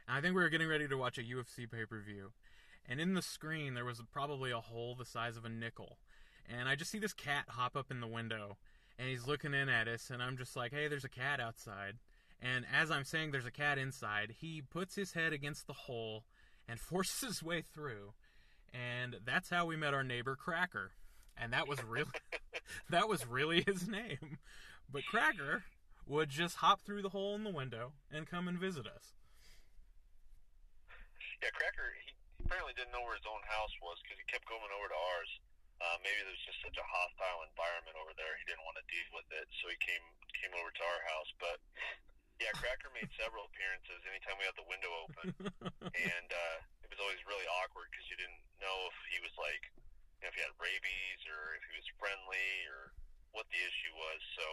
And 0.06 0.16
I 0.16 0.20
think 0.20 0.36
we 0.36 0.42
were 0.42 0.48
getting 0.50 0.68
ready 0.68 0.86
to 0.86 0.96
watch 0.96 1.18
a 1.18 1.22
UFC 1.22 1.68
pay 1.68 1.84
per 1.84 1.98
view. 1.98 2.30
And 2.88 3.00
in 3.00 3.14
the 3.14 3.22
screen, 3.22 3.74
there 3.74 3.84
was 3.84 4.00
probably 4.12 4.52
a 4.52 4.60
hole 4.60 4.94
the 4.94 5.04
size 5.04 5.36
of 5.36 5.44
a 5.44 5.48
nickel. 5.48 5.98
And 6.48 6.68
I 6.68 6.76
just 6.76 6.92
see 6.92 7.00
this 7.00 7.12
cat 7.12 7.46
hop 7.48 7.76
up 7.76 7.90
in 7.90 8.00
the 8.00 8.06
window, 8.06 8.56
and 9.00 9.08
he's 9.08 9.26
looking 9.26 9.52
in 9.52 9.68
at 9.68 9.88
us, 9.88 10.10
and 10.10 10.22
I'm 10.22 10.36
just 10.36 10.54
like, 10.54 10.72
hey, 10.72 10.86
there's 10.86 11.04
a 11.04 11.08
cat 11.08 11.40
outside. 11.40 11.96
And 12.40 12.64
as 12.72 12.92
I'm 12.92 13.04
saying 13.04 13.32
there's 13.32 13.46
a 13.46 13.50
cat 13.50 13.78
inside, 13.78 14.34
he 14.40 14.62
puts 14.62 14.94
his 14.94 15.14
head 15.14 15.32
against 15.32 15.66
the 15.66 15.72
hole 15.72 16.22
and 16.72 16.80
forces 16.80 17.20
his 17.20 17.42
way 17.44 17.60
through. 17.60 18.16
And 18.72 19.20
that's 19.28 19.52
how 19.52 19.68
we 19.68 19.76
met 19.76 19.92
our 19.92 20.00
neighbor 20.00 20.32
Cracker. 20.32 20.96
and 21.36 21.52
that 21.52 21.68
was 21.68 21.84
really 21.84 22.16
that 22.88 23.12
was 23.12 23.28
really 23.28 23.60
his 23.60 23.84
name. 23.84 24.40
But 24.88 25.04
Cracker 25.04 25.68
would 26.08 26.32
just 26.32 26.64
hop 26.64 26.80
through 26.80 27.04
the 27.04 27.12
hole 27.12 27.36
in 27.36 27.44
the 27.44 27.52
window 27.52 27.92
and 28.08 28.24
come 28.24 28.48
and 28.48 28.56
visit 28.56 28.88
us. 28.88 29.12
Yeah, 31.44 31.52
Cracker, 31.52 31.92
he 32.00 32.08
apparently 32.40 32.72
didn't 32.72 32.96
know 32.96 33.04
where 33.04 33.20
his 33.20 33.28
own 33.28 33.44
house 33.44 33.74
was 33.84 34.00
because 34.00 34.16
he 34.16 34.24
kept 34.32 34.48
going 34.48 34.72
over 34.72 34.88
to 34.88 34.98
ours. 35.12 35.30
Uh, 35.76 35.98
maybe 36.00 36.24
there 36.24 36.32
was 36.32 36.46
just 36.48 36.62
such 36.64 36.78
a 36.80 36.86
hostile 36.88 37.42
environment 37.44 37.98
over 38.00 38.14
there, 38.16 38.32
he 38.40 38.46
didn't 38.48 38.64
want 38.64 38.78
to 38.80 38.86
deal 38.88 39.08
with 39.12 39.28
it, 39.34 39.44
so 39.60 39.68
he 39.68 39.76
came 39.82 40.04
came 40.40 40.54
over 40.56 40.70
to 40.72 40.84
our 40.86 41.02
house. 41.12 41.30
But 41.42 41.58
yeah, 42.42 42.52
Cracker 42.58 42.90
made 42.90 43.08
several 43.22 43.46
appearances 43.46 44.02
anytime 44.10 44.36
we 44.36 44.46
had 44.46 44.58
the 44.58 44.66
window 44.66 44.90
open, 45.06 45.26
and 45.94 46.28
uh, 46.28 46.58
it 46.82 46.90
was 46.90 46.98
always 46.98 47.22
really 47.24 47.46
awkward 47.62 47.86
because 47.94 48.06
you 48.10 48.18
didn't 48.18 48.42
know 48.58 48.90
if 48.90 48.96
he 49.14 49.22
was 49.22 49.32
like, 49.38 49.70
you 50.18 50.26
know, 50.26 50.30
if 50.30 50.36
he 50.36 50.42
had 50.42 50.54
rabies 50.58 51.20
or 51.30 51.54
if 51.54 51.62
he 51.70 51.78
was 51.78 51.86
friendly 52.02 52.50
or 52.68 52.90
what 53.32 53.46
the 53.54 53.60
issue 53.62 53.94
was. 53.94 54.20
So 54.34 54.46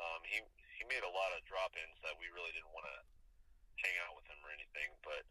um, 0.00 0.20
he 0.24 0.40
he 0.76 0.82
made 0.88 1.04
a 1.04 1.12
lot 1.12 1.32
of 1.36 1.40
drop-ins 1.48 1.96
that 2.04 2.16
we 2.20 2.28
really 2.32 2.52
didn't 2.56 2.72
want 2.72 2.84
to 2.88 2.98
hang 3.80 3.96
out 4.08 4.16
with 4.16 4.24
him 4.28 4.40
or 4.44 4.52
anything, 4.52 4.92
but 5.04 5.24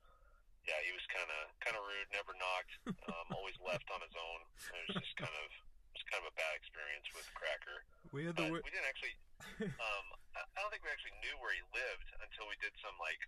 yeah, 0.65 0.81
he 0.81 0.93
was 0.93 1.05
kind 1.13 1.29
of 1.29 1.41
kind 1.61 1.77
of 1.77 1.85
rude. 1.85 2.09
Never 2.13 2.33
knocked. 2.37 2.73
Um, 3.09 3.25
always 3.37 3.57
left 3.61 3.85
on 3.93 4.01
his 4.01 4.13
own. 4.17 4.39
It 4.73 4.81
was 4.89 4.97
just 5.01 5.13
kind 5.17 5.33
of 5.33 5.47
it 5.49 5.93
was 6.01 6.05
kind 6.09 6.21
of 6.25 6.33
a 6.33 6.35
bad 6.37 6.53
experience 6.57 7.07
with 7.13 7.25
Cracker. 7.37 7.85
We 8.09 8.25
had 8.25 8.37
But 8.37 8.49
the 8.49 8.65
we 8.65 8.69
didn't 8.73 8.89
actually. 8.89 9.13
Um, 9.61 10.05
I 10.35 10.59
don't 10.59 10.71
think 10.71 10.83
we 10.83 10.91
actually 10.91 11.15
knew 11.23 11.35
where 11.39 11.55
he 11.55 11.63
lived 11.71 12.09
until 12.19 12.47
we 12.51 12.59
did 12.59 12.75
some 12.83 12.95
like 12.99 13.19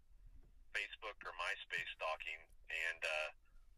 Facebook 0.76 1.16
or 1.24 1.32
MySpace 1.40 1.88
stalking 1.96 2.40
and 2.68 3.00
uh, 3.00 3.30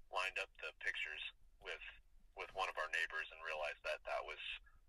lined 0.10 0.38
up 0.42 0.50
the 0.60 0.74
pictures 0.82 1.22
with 1.62 1.84
with 2.38 2.50
one 2.56 2.72
of 2.72 2.78
our 2.80 2.90
neighbors 2.96 3.28
and 3.30 3.40
realized 3.44 3.84
that 3.84 4.00
that 4.08 4.24
was 4.24 4.40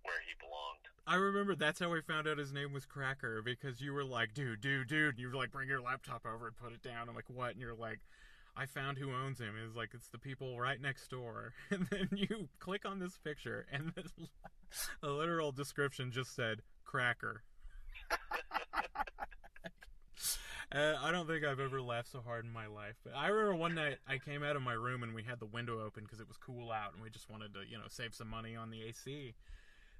where 0.06 0.20
he 0.24 0.32
belonged. 0.38 0.86
I 1.06 1.16
remember 1.16 1.54
that's 1.54 1.80
how 1.80 1.90
we 1.90 2.00
found 2.00 2.28
out 2.28 2.38
his 2.38 2.52
name 2.52 2.72
was 2.72 2.86
Cracker 2.86 3.42
because 3.42 3.80
you 3.80 3.92
were 3.92 4.04
like, 4.04 4.32
dude, 4.32 4.60
dude, 4.60 4.88
dude. 4.88 5.16
And 5.16 5.18
you 5.18 5.28
were 5.28 5.34
like, 5.34 5.50
bring 5.50 5.68
your 5.68 5.82
laptop 5.82 6.24
over 6.24 6.46
and 6.46 6.56
put 6.56 6.72
it 6.72 6.82
down. 6.82 7.08
I'm 7.08 7.14
like, 7.14 7.28
what? 7.28 7.52
And 7.52 7.60
you're 7.60 7.74
like, 7.74 8.00
I 8.56 8.66
found 8.66 8.98
who 8.98 9.12
owns 9.12 9.40
him. 9.40 9.54
It's 9.66 9.76
like, 9.76 9.90
it's 9.94 10.08
the 10.08 10.18
people 10.18 10.58
right 10.58 10.80
next 10.80 11.08
door. 11.08 11.52
And 11.70 11.86
then 11.90 12.08
you 12.12 12.48
click 12.58 12.84
on 12.84 12.98
this 12.98 13.16
picture, 13.18 13.66
and 13.72 13.92
the 13.94 14.04
literal 15.08 15.52
description 15.52 16.10
just 16.10 16.34
said, 16.34 16.62
Cracker. 16.90 17.42
Uh, 20.72 20.94
I 21.02 21.10
don't 21.10 21.26
think 21.26 21.44
I've 21.44 21.58
ever 21.58 21.82
laughed 21.82 22.12
so 22.12 22.20
hard 22.20 22.44
in 22.44 22.52
my 22.52 22.68
life. 22.68 22.94
But 23.02 23.16
I 23.16 23.26
remember 23.26 23.56
one 23.56 23.74
night 23.74 23.96
I 24.06 24.18
came 24.18 24.44
out 24.44 24.54
of 24.54 24.62
my 24.62 24.72
room 24.72 25.02
and 25.02 25.12
we 25.12 25.24
had 25.24 25.40
the 25.40 25.46
window 25.46 25.84
open 25.84 26.04
because 26.04 26.20
it 26.20 26.28
was 26.28 26.36
cool 26.36 26.70
out 26.70 26.94
and 26.94 27.02
we 27.02 27.10
just 27.10 27.28
wanted 27.28 27.54
to, 27.54 27.62
you 27.68 27.76
know, 27.76 27.86
save 27.88 28.14
some 28.14 28.28
money 28.28 28.54
on 28.54 28.70
the 28.70 28.82
AC. 28.84 29.34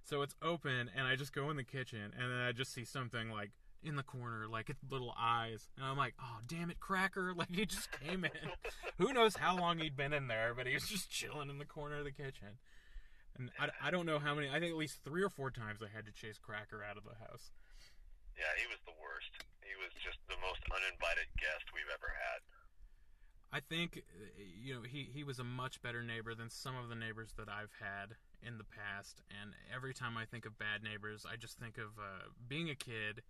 So 0.05 0.23
it's 0.23 0.37
open, 0.41 0.89
and 0.97 1.09
I 1.09 1.17
just 1.17 1.33
go 1.33 1.51
in 1.51 1.57
the 1.57 1.65
kitchen, 1.65 2.13
and 2.17 2.31
then 2.31 2.39
I 2.39 2.53
just 2.53 2.73
see 2.73 2.85
something 2.85 3.31
like 3.31 3.51
in 3.83 3.97
the 3.97 4.03
corner, 4.03 4.47
like 4.49 4.71
its 4.71 4.81
little 4.91 5.15
eyes, 5.19 5.69
and 5.77 5.85
I'm 5.85 5.97
like, 5.97 6.15
"Oh, 6.21 6.39
damn 6.47 6.71
it, 6.71 6.81
Cracker!" 6.81 7.35
Like 7.37 7.55
he 7.55 7.67
just 7.67 7.91
came 7.91 8.25
in. 8.25 8.31
Who 8.99 9.13
knows 9.13 9.37
how 9.37 9.59
long 9.59 9.79
he'd 9.79 9.97
been 9.97 10.13
in 10.13 10.29
there, 10.29 10.55
but 10.55 10.67
he 10.67 10.75
was 10.75 10.89
just 10.89 11.11
chilling 11.11 11.51
in 11.51 11.59
the 11.59 11.65
corner 11.65 11.99
of 11.99 12.05
the 12.05 12.13
kitchen. 12.13 12.59
And 13.41 13.49
I, 13.57 13.89
I 13.89 13.91
don't 13.91 14.05
know 14.05 14.21
how 14.21 14.37
many. 14.37 14.53
I 14.53 14.61
think 14.61 14.69
at 14.69 14.77
least 14.77 15.01
three 15.01 15.25
or 15.25 15.33
four 15.33 15.49
times 15.49 15.81
I 15.81 15.89
had 15.89 16.05
to 16.05 16.13
chase 16.13 16.37
Cracker 16.37 16.85
out 16.85 17.01
of 17.01 17.09
the 17.09 17.17
house. 17.25 17.57
Yeah, 18.37 18.53
he 18.61 18.69
was 18.69 18.77
the 18.85 18.93
worst. 19.01 19.33
He 19.65 19.73
was 19.81 19.89
just 20.05 20.21
the 20.29 20.37
most 20.45 20.61
uninvited 20.69 21.33
guest 21.41 21.73
we've 21.73 21.89
ever 21.89 22.13
had. 22.13 22.45
I 23.51 23.59
think 23.59 24.05
you 24.37 24.75
know 24.75 24.83
he 24.85 25.09
he 25.11 25.25
was 25.25 25.41
a 25.41 25.45
much 25.45 25.81
better 25.81 26.05
neighbor 26.05 26.37
than 26.37 26.51
some 26.51 26.77
of 26.77 26.89
the 26.89 26.95
neighbors 26.95 27.33
that 27.41 27.49
I've 27.49 27.73
had 27.81 28.15
in 28.45 28.59
the 28.61 28.69
past. 28.69 29.25
And 29.41 29.57
every 29.75 29.95
time 29.97 30.21
I 30.21 30.29
think 30.29 30.45
of 30.45 30.61
bad 30.61 30.85
neighbors, 30.85 31.25
I 31.25 31.37
just 31.37 31.59
think 31.59 31.79
of 31.79 31.97
uh, 31.97 32.29
being 32.47 32.69
a 32.69 32.77
kid. 32.77 33.25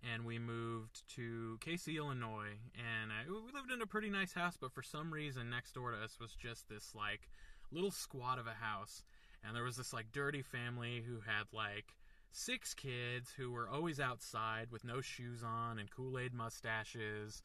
And 0.00 0.24
we 0.24 0.38
moved 0.38 1.02
to 1.16 1.58
Casey, 1.60 1.98
Illinois, 1.98 2.56
and 2.72 3.10
uh, 3.12 3.28
we 3.28 3.52
lived 3.52 3.70
in 3.70 3.82
a 3.82 3.86
pretty 3.86 4.08
nice 4.08 4.32
house. 4.32 4.56
But 4.58 4.72
for 4.72 4.82
some 4.82 5.12
reason, 5.12 5.50
next 5.50 5.74
door 5.74 5.90
to 5.90 5.98
us 5.98 6.18
was 6.18 6.32
just 6.34 6.70
this 6.70 6.94
like 6.94 7.28
little 7.70 7.90
squat 7.90 8.38
of 8.38 8.46
a 8.46 8.54
house, 8.54 9.04
and 9.44 9.56
there 9.56 9.64
was 9.64 9.76
this 9.76 9.92
like 9.92 10.12
dirty 10.12 10.42
family 10.42 11.02
who 11.06 11.20
had 11.20 11.44
like 11.52 11.94
six 12.32 12.74
kids 12.74 13.32
who 13.36 13.50
were 13.50 13.68
always 13.68 14.00
outside 14.00 14.68
with 14.70 14.84
no 14.84 15.00
shoes 15.00 15.42
on 15.42 15.78
and 15.78 15.90
Kool 15.90 16.18
Aid 16.18 16.34
mustaches. 16.34 17.42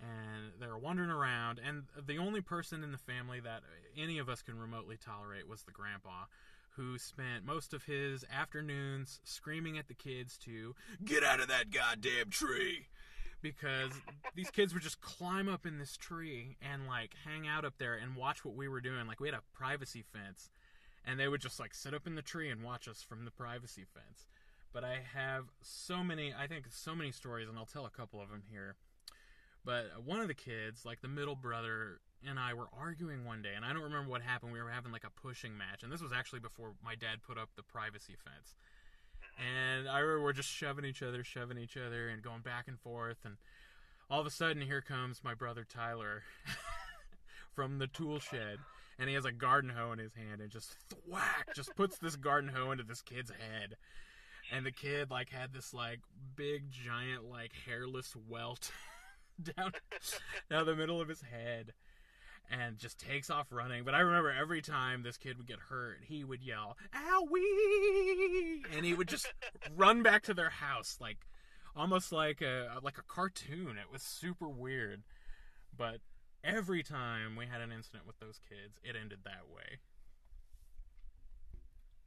And 0.00 0.52
they 0.60 0.66
were 0.66 0.78
wandering 0.78 1.10
around. 1.10 1.60
And 1.64 1.84
the 2.06 2.18
only 2.18 2.40
person 2.40 2.82
in 2.82 2.92
the 2.92 2.98
family 2.98 3.40
that 3.40 3.62
any 3.96 4.18
of 4.18 4.28
us 4.28 4.42
can 4.42 4.58
remotely 4.58 4.96
tolerate 4.96 5.48
was 5.48 5.62
the 5.62 5.72
grandpa 5.72 6.24
who 6.70 6.98
spent 6.98 7.44
most 7.44 7.72
of 7.72 7.84
his 7.84 8.24
afternoons 8.32 9.20
screaming 9.22 9.78
at 9.78 9.86
the 9.86 9.94
kids 9.94 10.36
to 10.38 10.74
get 11.04 11.22
out 11.22 11.40
of 11.40 11.48
that 11.48 11.70
goddamn 11.70 12.30
tree! 12.30 12.86
Because 13.40 13.92
these 14.34 14.50
kids 14.50 14.72
would 14.72 14.82
just 14.82 15.02
climb 15.02 15.50
up 15.50 15.66
in 15.66 15.78
this 15.78 15.98
tree 15.98 16.56
and 16.62 16.86
like 16.86 17.12
hang 17.26 17.46
out 17.46 17.66
up 17.66 17.74
there 17.78 17.94
and 17.94 18.16
watch 18.16 18.42
what 18.44 18.56
we 18.56 18.68
were 18.68 18.80
doing. 18.80 19.06
Like 19.06 19.20
we 19.20 19.28
had 19.28 19.36
a 19.36 19.42
privacy 19.52 20.02
fence 20.12 20.48
and 21.06 21.18
they 21.18 21.28
would 21.28 21.40
just 21.40 21.60
like 21.60 21.74
sit 21.74 21.94
up 21.94 22.06
in 22.06 22.14
the 22.14 22.22
tree 22.22 22.50
and 22.50 22.62
watch 22.62 22.88
us 22.88 23.02
from 23.02 23.24
the 23.24 23.30
privacy 23.30 23.84
fence 23.94 24.26
but 24.72 24.84
i 24.84 24.98
have 25.14 25.44
so 25.62 26.02
many 26.02 26.32
i 26.38 26.46
think 26.46 26.64
so 26.70 26.94
many 26.94 27.12
stories 27.12 27.48
and 27.48 27.58
i'll 27.58 27.66
tell 27.66 27.86
a 27.86 27.90
couple 27.90 28.20
of 28.20 28.30
them 28.30 28.42
here 28.50 28.76
but 29.64 30.04
one 30.04 30.20
of 30.20 30.28
the 30.28 30.34
kids, 30.34 30.84
like 30.84 31.00
the 31.00 31.08
middle 31.08 31.34
brother, 31.34 32.00
and 32.26 32.38
I 32.38 32.52
were 32.52 32.68
arguing 32.78 33.24
one 33.24 33.40
day, 33.40 33.52
and 33.56 33.64
I 33.64 33.72
don't 33.72 33.82
remember 33.82 34.10
what 34.10 34.20
happened. 34.20 34.52
We 34.52 34.60
were 34.60 34.70
having 34.70 34.92
like 34.92 35.04
a 35.04 35.10
pushing 35.10 35.56
match, 35.56 35.82
and 35.82 35.90
this 35.90 36.02
was 36.02 36.12
actually 36.12 36.40
before 36.40 36.74
my 36.84 36.94
dad 36.94 37.22
put 37.26 37.38
up 37.38 37.48
the 37.56 37.62
privacy 37.62 38.14
fence. 38.22 38.54
And 39.38 39.88
I 39.88 40.00
remember 40.00 40.22
we're 40.22 40.32
just 40.34 40.50
shoving 40.50 40.84
each 40.84 41.02
other, 41.02 41.24
shoving 41.24 41.58
each 41.58 41.78
other, 41.78 42.08
and 42.08 42.22
going 42.22 42.42
back 42.42 42.68
and 42.68 42.78
forth. 42.78 43.18
And 43.24 43.36
all 44.10 44.20
of 44.20 44.26
a 44.26 44.30
sudden, 44.30 44.60
here 44.62 44.82
comes 44.82 45.24
my 45.24 45.34
brother 45.34 45.66
Tyler 45.68 46.22
from 47.54 47.78
the 47.78 47.86
tool 47.86 48.20
shed, 48.20 48.58
and 48.98 49.08
he 49.08 49.14
has 49.14 49.24
a 49.24 49.32
garden 49.32 49.70
hoe 49.70 49.92
in 49.92 49.98
his 49.98 50.14
hand, 50.14 50.40
and 50.40 50.50
just 50.50 50.76
thwack, 50.88 51.54
just 51.54 51.74
puts 51.76 51.98
this 51.98 52.16
garden 52.16 52.50
hoe 52.54 52.70
into 52.70 52.84
this 52.84 53.02
kid's 53.02 53.30
head. 53.30 53.76
And 54.52 54.64
the 54.66 54.72
kid 54.72 55.10
like 55.10 55.30
had 55.30 55.52
this 55.52 55.72
like 55.72 56.00
big 56.36 56.70
giant 56.70 57.24
like 57.30 57.52
hairless 57.66 58.14
welt 58.28 58.70
down 59.56 59.72
down 60.50 60.66
the 60.66 60.76
middle 60.76 61.00
of 61.00 61.08
his 61.08 61.22
head 61.22 61.72
and 62.50 62.78
just 62.78 62.98
takes 62.98 63.30
off 63.30 63.46
running. 63.50 63.84
But 63.84 63.94
I 63.94 64.00
remember 64.00 64.30
every 64.30 64.60
time 64.60 65.02
this 65.02 65.16
kid 65.16 65.38
would 65.38 65.46
get 65.46 65.58
hurt, 65.70 66.00
he 66.02 66.24
would 66.24 66.42
yell, 66.42 66.76
"Owie!" 66.94 68.64
and 68.76 68.84
he 68.84 68.94
would 68.94 69.08
just 69.08 69.32
run 69.74 70.02
back 70.02 70.22
to 70.24 70.34
their 70.34 70.50
house 70.50 70.98
like 71.00 71.18
almost 71.76 72.12
like 72.12 72.40
a 72.40 72.78
like 72.82 72.98
a 72.98 73.02
cartoon. 73.02 73.76
It 73.78 73.92
was 73.92 74.02
super 74.02 74.48
weird. 74.48 75.02
But 75.76 76.00
every 76.44 76.84
time 76.84 77.34
we 77.34 77.48
had 77.48 77.64
an 77.64 77.72
incident 77.72 78.04
with 78.06 78.20
those 78.20 78.38
kids, 78.44 78.76
it 78.84 78.94
ended 78.94 79.24
that 79.24 79.48
way. 79.48 79.80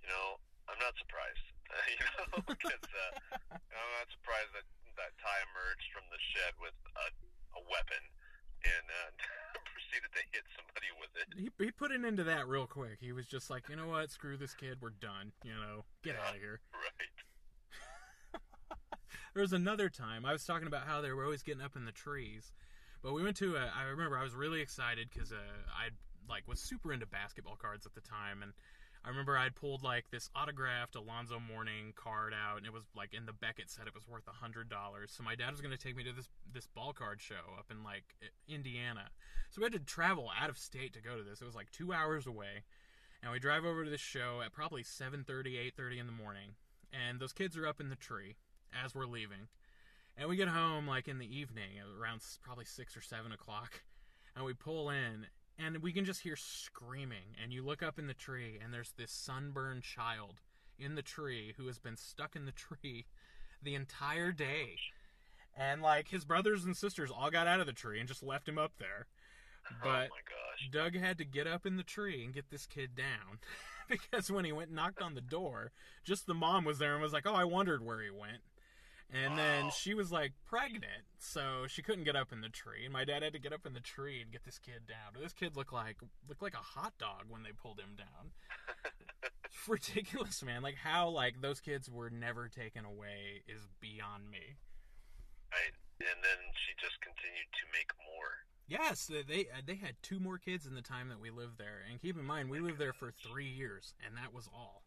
You 0.05 0.07
know, 0.13 0.37
I'm 0.69 0.77
not 0.77 0.93
surprised. 1.01 1.45
you 1.91 2.05
know, 2.15 2.39
because 2.53 2.85
uh, 2.87 3.11
I'm 3.51 3.91
not 3.99 4.07
surprised 4.13 4.53
that 4.55 4.63
that 4.95 5.13
Ty 5.21 5.37
emerged 5.53 5.89
from 5.93 6.05
the 6.09 6.17
shed 6.33 6.53
with 6.57 6.73
a, 6.97 7.07
a 7.59 7.61
weapon 7.69 8.01
and 8.65 8.85
uh, 8.89 9.09
proceeded 9.73 10.09
to 10.09 10.23
hit 10.33 10.45
somebody 10.57 10.89
with 10.97 11.13
it. 11.21 11.27
He, 11.37 11.49
he 11.61 11.69
put 11.69 11.93
an 11.93 12.01
end 12.01 12.17
to 12.17 12.25
that 12.25 12.47
real 12.47 12.65
quick. 12.65 12.97
He 12.97 13.13
was 13.13 13.27
just 13.29 13.51
like, 13.53 13.69
you 13.69 13.75
know 13.75 13.93
what, 13.93 14.09
screw 14.09 14.37
this 14.37 14.57
kid, 14.57 14.81
we're 14.81 14.97
done. 14.97 15.37
You 15.45 15.53
know, 15.53 15.85
get 16.01 16.17
out 16.17 16.33
of 16.33 16.41
here. 16.41 16.61
Right. 16.73 17.13
There 19.37 19.43
was 19.43 19.53
another 19.53 19.87
time 19.87 20.25
I 20.25 20.33
was 20.33 20.45
talking 20.45 20.65
about 20.65 20.87
how 20.87 20.99
they 20.99 21.11
were 21.11 21.23
always 21.23 21.43
getting 21.43 21.61
up 21.61 21.75
in 21.75 21.85
the 21.85 21.91
trees, 21.91 22.53
but 23.07 23.13
we 23.13 23.23
went 23.23 23.37
to. 23.37 23.55
A, 23.55 23.71
I 23.73 23.83
remember 23.83 24.17
I 24.17 24.23
was 24.23 24.35
really 24.35 24.59
excited 24.59 25.07
because 25.09 25.31
uh, 25.31 25.37
I 25.71 25.95
like 26.29 26.45
was 26.45 26.59
super 26.59 26.91
into 26.91 27.05
basketball 27.05 27.55
cards 27.55 27.85
at 27.85 27.95
the 27.95 28.01
time, 28.01 28.43
and 28.43 28.51
I 29.05 29.07
remember 29.07 29.37
I'd 29.37 29.55
pulled 29.55 29.81
like 29.81 30.11
this 30.11 30.29
autographed 30.35 30.93
Alonzo 30.97 31.39
Mourning 31.39 31.93
card 31.95 32.33
out, 32.33 32.57
and 32.57 32.65
it 32.65 32.73
was 32.73 32.83
like 32.97 33.13
in 33.13 33.25
the 33.25 33.31
Beckett 33.31 33.69
set 33.69 33.87
it 33.87 33.95
was 33.95 34.09
worth 34.09 34.27
a 34.27 34.35
hundred 34.43 34.67
dollars. 34.67 35.13
So 35.15 35.23
my 35.23 35.35
dad 35.35 35.51
was 35.51 35.61
going 35.61 35.71
to 35.71 35.81
take 35.81 35.95
me 35.95 36.03
to 36.03 36.11
this 36.11 36.27
this 36.53 36.67
ball 36.67 36.91
card 36.91 37.21
show 37.21 37.55
up 37.57 37.71
in 37.71 37.81
like 37.81 38.03
Indiana. 38.45 39.07
So 39.51 39.61
we 39.61 39.63
had 39.63 39.71
to 39.71 39.79
travel 39.79 40.29
out 40.37 40.49
of 40.49 40.57
state 40.57 40.91
to 40.91 41.01
go 41.01 41.15
to 41.15 41.23
this. 41.23 41.39
It 41.39 41.45
was 41.45 41.55
like 41.55 41.71
two 41.71 41.93
hours 41.93 42.27
away, 42.27 42.65
and 43.23 43.31
we 43.31 43.39
drive 43.39 43.63
over 43.63 43.85
to 43.85 43.89
this 43.89 44.01
show 44.01 44.41
at 44.45 44.51
probably 44.51 44.83
7:30, 44.83 45.55
8:30 45.79 45.97
in 46.01 46.07
the 46.07 46.11
morning, 46.11 46.55
and 46.91 47.21
those 47.21 47.31
kids 47.31 47.55
are 47.55 47.67
up 47.67 47.79
in 47.79 47.87
the 47.87 47.95
tree 47.95 48.35
as 48.83 48.93
we're 48.93 49.05
leaving, 49.05 49.47
and 50.17 50.27
we 50.27 50.35
get 50.35 50.47
home 50.47 50.87
like 50.87 51.07
in 51.07 51.19
the 51.19 51.37
evening 51.37 51.79
around 51.99 52.21
probably 52.43 52.65
six 52.65 52.97
or 52.97 53.01
seven 53.01 53.31
o'clock, 53.31 53.81
and 54.35 54.45
we 54.45 54.53
pull 54.53 54.89
in 54.89 55.27
and 55.59 55.81
we 55.81 55.91
can 55.91 56.05
just 56.05 56.21
hear 56.21 56.35
screaming 56.35 57.35
and 57.41 57.51
you 57.51 57.63
look 57.63 57.81
up 57.81 57.97
in 57.97 58.07
the 58.07 58.13
tree 58.13 58.59
and 58.63 58.73
there's 58.73 58.93
this 58.97 59.11
sunburned 59.11 59.83
child 59.83 60.41
in 60.77 60.95
the 60.95 61.01
tree 61.01 61.53
who 61.57 61.65
has 61.67 61.79
been 61.79 61.97
stuck 61.97 62.35
in 62.35 62.45
the 62.45 62.51
tree 62.51 63.05
the 63.63 63.75
entire 63.75 64.31
day 64.31 64.75
and 65.57 65.81
like 65.81 66.09
his 66.09 66.25
brothers 66.25 66.63
and 66.65 66.77
sisters 66.77 67.09
all 67.11 67.31
got 67.31 67.47
out 67.47 67.59
of 67.59 67.65
the 67.65 67.73
tree 67.73 67.99
and 67.99 68.07
just 68.07 68.21
left 68.23 68.47
him 68.47 68.57
up 68.57 68.73
there 68.77 69.07
oh 69.71 69.75
But 69.83 69.89
oh 69.89 69.91
my 69.91 70.03
gosh. 70.05 70.69
Doug 70.71 70.95
had 70.95 71.17
to 71.17 71.25
get 71.25 71.47
up 71.47 71.65
in 71.65 71.77
the 71.77 71.83
tree 71.83 72.23
and 72.23 72.33
get 72.33 72.49
this 72.51 72.65
kid 72.67 72.95
down 72.95 73.39
because 73.89 74.31
when 74.31 74.45
he 74.45 74.51
went 74.51 74.69
and 74.69 74.75
knocked 74.75 75.01
on 75.01 75.15
the 75.15 75.21
door, 75.21 75.71
just 76.03 76.27
the 76.27 76.33
mom 76.33 76.65
was 76.65 76.77
there 76.79 76.93
and 76.93 77.01
was 77.01 77.13
like, 77.13 77.27
"Oh, 77.27 77.33
I 77.33 77.43
wondered 77.43 77.83
where 77.83 78.01
he 78.01 78.09
went." 78.09 78.41
And 79.13 79.37
then 79.37 79.69
she 79.71 79.93
was 79.93 80.11
like 80.11 80.33
pregnant, 80.45 81.07
so 81.17 81.65
she 81.67 81.81
couldn't 81.81 82.03
get 82.03 82.17
up 82.17 82.33
in 82.33 82.41
the 82.41 82.49
tree. 82.49 82.83
And 82.83 82.91
my 82.91 83.05
dad 83.05 83.23
had 83.23 83.31
to 83.33 83.39
get 83.39 83.53
up 83.53 83.65
in 83.65 83.73
the 83.73 83.79
tree 83.79 84.21
and 84.21 84.31
get 84.31 84.43
this 84.43 84.59
kid 84.59 84.85
down. 84.87 85.21
This 85.21 85.31
kid 85.31 85.55
looked 85.55 85.71
like 85.71 85.97
looked 86.27 86.41
like 86.41 86.53
a 86.53 86.57
hot 86.57 86.93
dog 86.99 87.23
when 87.29 87.43
they 87.43 87.51
pulled 87.51 87.79
him 87.79 87.95
down. 87.97 88.31
It's 89.45 89.67
ridiculous, 89.67 90.43
man. 90.43 90.61
Like 90.61 90.75
how 90.75 91.07
like 91.09 91.41
those 91.41 91.61
kids 91.61 91.89
were 91.89 92.09
never 92.09 92.49
taken 92.49 92.83
away 92.83 93.43
is 93.47 93.61
beyond 93.79 94.29
me. 94.29 94.59
Right. 95.53 95.73
And 95.99 96.19
then 96.21 96.39
she 96.53 96.75
just 96.75 96.99
continued 96.99 97.49
to 97.63 97.65
make 97.71 97.91
more. 98.03 98.43
Yes, 98.67 99.07
they 99.07 99.23
they 99.23 99.47
uh, 99.47 99.61
they 99.65 99.75
had 99.75 99.95
two 100.01 100.19
more 100.19 100.37
kids 100.37 100.65
in 100.65 100.75
the 100.75 100.81
time 100.81 101.07
that 101.07 101.21
we 101.21 101.29
lived 101.31 101.57
there, 101.57 101.79
and 101.89 102.01
keep 102.01 102.17
in 102.19 102.25
mind 102.25 102.49
we 102.49 102.59
lived 102.59 102.77
there 102.77 102.91
for 102.91 103.11
three 103.11 103.47
years, 103.47 103.93
and 104.05 104.17
that 104.17 104.33
was 104.33 104.49
all. 104.53 104.83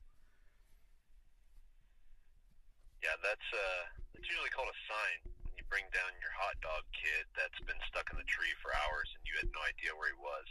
Yeah, 3.01 3.17
that's 3.25 3.49
uh 3.53 3.83
that's 4.13 4.29
usually 4.29 4.53
called 4.53 4.69
a 4.69 4.79
sign 4.87 5.17
when 5.45 5.53
you 5.57 5.65
bring 5.73 5.89
down 5.93 6.13
your 6.21 6.33
hot 6.37 6.57
dog 6.61 6.85
kid 6.93 7.25
that's 7.33 7.57
been 7.65 7.79
stuck 7.89 8.13
in 8.13 8.21
the 8.21 8.29
tree 8.29 8.53
for 8.61 8.73
hours 8.85 9.09
and 9.17 9.23
you 9.25 9.35
had 9.41 9.49
no 9.53 9.63
idea 9.65 9.97
where 9.97 10.13
he 10.13 10.19
was. 10.21 10.47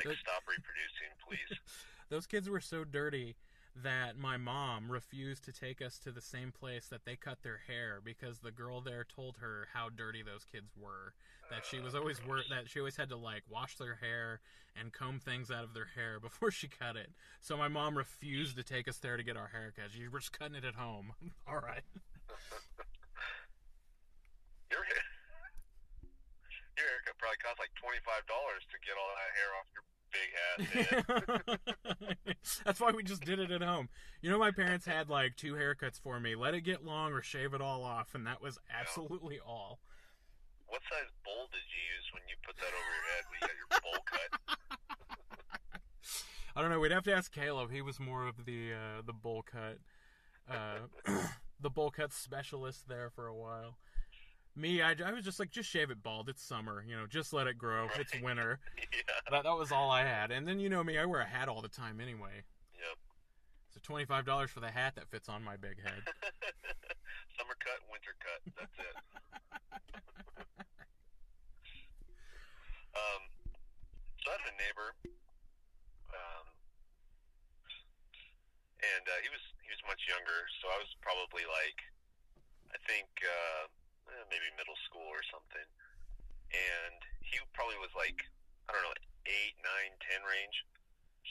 Like 0.00 0.16
stop 0.18 0.42
reproducing, 0.48 1.12
please. 1.20 1.52
Those 2.12 2.26
kids 2.26 2.48
were 2.48 2.60
so 2.60 2.84
dirty 2.84 3.36
that 3.74 4.18
my 4.18 4.36
mom 4.36 4.90
refused 4.90 5.44
to 5.44 5.52
take 5.52 5.80
us 5.80 5.98
to 5.98 6.12
the 6.12 6.20
same 6.20 6.52
place 6.52 6.88
that 6.88 7.04
they 7.04 7.16
cut 7.16 7.42
their 7.42 7.60
hair 7.66 8.00
because 8.04 8.40
the 8.40 8.50
girl 8.50 8.80
there 8.80 9.04
told 9.04 9.38
her 9.38 9.68
how 9.72 9.88
dirty 9.88 10.22
those 10.22 10.44
kids 10.44 10.72
were. 10.76 11.14
That 11.50 11.64
she 11.64 11.80
was 11.80 11.94
always 11.94 12.20
wor- 12.24 12.44
that 12.50 12.68
she 12.68 12.80
always 12.80 12.96
had 12.96 13.08
to 13.08 13.16
like 13.16 13.42
wash 13.48 13.76
their 13.76 13.96
hair 13.96 14.40
and 14.76 14.92
comb 14.92 15.20
things 15.20 15.50
out 15.50 15.64
of 15.64 15.74
their 15.74 15.88
hair 15.94 16.20
before 16.22 16.50
she 16.50 16.68
cut 16.68 16.96
it. 16.96 17.10
So 17.40 17.56
my 17.56 17.68
mom 17.68 17.96
refused 17.96 18.56
to 18.56 18.62
take 18.62 18.88
us 18.88 18.98
there 18.98 19.16
to 19.16 19.22
get 19.24 19.36
our 19.36 19.50
haircuts. 19.52 19.92
She 19.92 20.08
we're 20.08 20.20
just 20.20 20.38
cutting 20.38 20.56
it 20.56 20.64
at 20.64 20.74
home. 20.76 21.12
All 21.48 21.60
right. 21.60 21.84
Your 24.70 24.84
hair 24.84 25.04
your 26.76 26.88
haircut 26.88 27.16
probably 27.20 27.40
cost 27.40 27.60
like 27.60 27.72
twenty 27.76 28.00
five 28.04 28.24
dollars 28.28 28.64
to 28.72 28.76
get 28.80 28.96
all 28.96 29.12
that 29.12 29.32
hair 29.36 29.50
off 29.60 29.68
your 29.76 29.84
big 30.12 30.76
ass. 31.56 32.58
That's 32.64 32.80
why 32.80 32.90
we 32.92 33.02
just 33.02 33.24
did 33.24 33.38
it 33.38 33.50
at 33.50 33.62
home. 33.62 33.88
You 34.20 34.30
know, 34.30 34.38
my 34.38 34.50
parents 34.50 34.86
had 34.86 35.08
like 35.08 35.36
two 35.36 35.54
haircuts 35.54 36.00
for 36.00 36.20
me. 36.20 36.34
Let 36.34 36.54
it 36.54 36.62
get 36.62 36.84
long 36.84 37.12
or 37.12 37.22
shave 37.22 37.54
it 37.54 37.60
all 37.60 37.82
off, 37.84 38.14
and 38.14 38.26
that 38.26 38.40
was 38.42 38.58
absolutely 38.70 39.38
all. 39.40 39.80
what 40.68 40.80
size 40.90 41.10
bowl 41.24 41.48
did 41.52 41.60
you 41.68 41.82
use 41.96 42.06
when 42.12 42.22
you 42.28 42.36
put 42.44 42.56
that 42.56 42.68
over 42.68 42.90
your 42.94 43.06
head 43.12 43.24
when 43.28 43.36
you 43.40 43.46
got 43.48 43.56
your 43.58 43.70
bowl 43.82 44.00
cut? 44.06 44.30
I 46.56 46.60
don't 46.60 46.70
know. 46.70 46.80
We'd 46.80 46.92
have 46.92 47.04
to 47.04 47.14
ask 47.14 47.32
Caleb. 47.32 47.70
He 47.72 47.80
was 47.82 47.98
more 47.98 48.26
of 48.26 48.44
the 48.44 48.72
uh, 48.72 49.02
the 49.06 49.12
bowl 49.14 49.42
cut, 49.42 49.78
uh, 50.50 51.12
the 51.60 51.70
bowl 51.70 51.90
cut 51.90 52.12
specialist 52.12 52.88
there 52.88 53.10
for 53.10 53.26
a 53.26 53.34
while. 53.34 53.78
Me, 54.54 54.82
I, 54.82 54.94
I 55.04 55.12
was 55.12 55.24
just 55.24 55.40
like, 55.40 55.50
just 55.50 55.70
shave 55.70 55.90
it 55.90 56.02
bald. 56.02 56.28
It's 56.28 56.42
summer, 56.44 56.84
you 56.86 56.94
know. 56.94 57.06
Just 57.06 57.32
let 57.32 57.46
it 57.46 57.56
grow. 57.56 57.88
It's 57.98 58.12
winter. 58.20 58.60
yeah. 58.92 59.00
That 59.30 59.44
that 59.44 59.56
was 59.56 59.72
all 59.72 59.90
I 59.90 60.04
had. 60.04 60.30
And 60.30 60.46
then 60.46 60.60
you 60.60 60.68
know 60.68 60.84
me, 60.84 60.98
I 60.98 61.06
wear 61.06 61.22
a 61.22 61.26
hat 61.26 61.48
all 61.48 61.62
the 61.62 61.72
time 61.72 62.00
anyway. 62.00 62.44
Yep. 62.76 62.98
So 63.72 63.80
twenty 63.82 64.04
five 64.04 64.26
dollars 64.26 64.50
for 64.50 64.60
the 64.60 64.70
hat 64.70 64.92
that 64.96 65.08
fits 65.08 65.30
on 65.30 65.42
my 65.42 65.56
big 65.56 65.80
head. 65.80 66.04
Summer 67.40 67.56
cut, 67.64 67.80
winter 67.88 68.12
cut. 68.20 68.44
That's 68.60 68.76
it. 68.76 68.92
um, 72.92 73.22
so 74.20 74.28
I 74.28 74.36
had 74.36 74.52
a 74.52 74.56
neighbor, 74.60 74.92
um, 76.12 76.44
and 78.84 79.04
uh, 79.08 79.16
he 79.24 79.32
was 79.32 79.40
he 79.64 79.72
was 79.72 79.80
much 79.88 80.04
younger, 80.04 80.44
so 80.60 80.68
I 80.68 80.76
was 80.76 80.92
probably 81.00 81.48
like, 81.48 81.80
I 82.68 82.78
think 82.84 83.08
uh, 83.24 83.72
maybe 84.28 84.46
middle 84.58 84.78
school 84.86 85.06
or 85.06 85.22
something, 85.30 85.68
and 86.52 86.98
he 87.24 87.40
probably 87.56 87.78
was 87.80 87.92
like, 87.96 88.18
I 88.68 88.76
don't 88.76 88.84
know, 88.84 88.98
eight, 89.26 89.56
nine, 89.62 89.92
ten 90.06 90.22
range. 90.26 90.56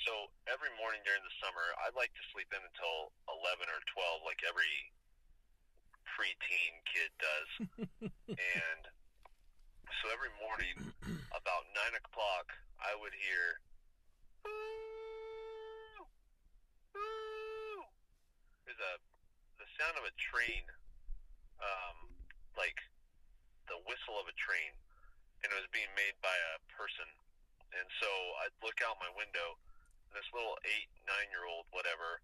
So 0.07 0.31
every 0.49 0.71
morning 0.79 1.03
during 1.05 1.21
the 1.21 1.35
summer, 1.43 1.67
I'd 1.85 1.93
like 1.99 2.11
to 2.15 2.23
sleep 2.33 2.49
in 2.55 2.61
until 2.63 3.11
eleven 3.27 3.67
or 3.69 3.79
twelve, 3.91 4.23
like 4.25 4.41
every 4.47 4.73
preteen 6.07 6.73
kid 6.89 7.11
does. 7.21 7.49
and 8.57 8.83
so 10.01 10.09
every 10.09 10.33
morning, 10.41 10.75
about 11.37 11.63
nine 11.75 11.95
o'clock, 11.99 12.47
I 12.81 12.95
would 12.97 13.13
hear. 13.13 13.61
"Ooh, 14.47 16.07
ooh." 16.97 17.83
There's 18.65 18.79
a 18.81 18.93
the 19.61 19.67
sound 19.77 19.93
of 19.99 20.07
a 20.07 20.13
train, 20.17 20.65
um, 21.61 22.10
like 22.55 22.77
the 23.67 23.79
whistle 23.87 24.19
of 24.19 24.27
a 24.27 24.35
train, 24.35 24.71
and 25.43 25.47
it 25.51 25.57
was 25.57 25.69
being 25.71 25.91
made 25.95 26.15
by 26.19 26.33
a 26.33 26.63
person. 26.71 27.07
And 27.71 27.87
so 28.03 28.09
I'd 28.43 28.55
look 28.59 28.83
out 28.83 28.99
my 28.99 29.11
window, 29.15 29.55
and 30.09 30.13
this 30.15 30.27
little 30.35 30.59
eight, 30.67 30.91
nine 31.07 31.31
year 31.31 31.47
old, 31.47 31.67
whatever, 31.71 32.19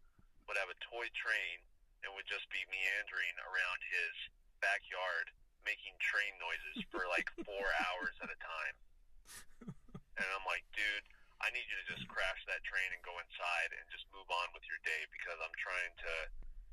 would 0.47 0.59
have 0.59 0.71
a 0.71 0.79
toy 0.83 1.07
train 1.15 1.57
and 2.03 2.11
would 2.15 2.27
just 2.27 2.47
be 2.51 2.61
meandering 2.71 3.35
around 3.47 3.79
his 3.83 4.15
backyard 4.59 5.31
making 5.67 5.91
train 5.99 6.31
noises 6.39 6.79
for 6.87 7.03
like 7.11 7.27
four 7.47 7.67
hours 7.91 8.15
at 8.23 8.31
a 8.31 8.39
time. 8.39 8.75
And 10.17 10.27
I'm 10.33 10.45
like, 10.47 10.63
dude, 10.73 11.05
I 11.43 11.53
need 11.53 11.67
you 11.67 11.77
to 11.77 11.87
just 11.93 12.07
crash 12.09 12.41
that 12.49 12.65
train 12.65 12.89
and 12.95 13.01
go 13.05 13.13
inside 13.21 13.69
and 13.75 13.85
just 13.93 14.07
move 14.09 14.25
on 14.31 14.49
with 14.55 14.65
your 14.65 14.81
day 14.81 15.05
because 15.13 15.37
I'm 15.37 15.53
trying 15.59 15.93
to 15.93 16.13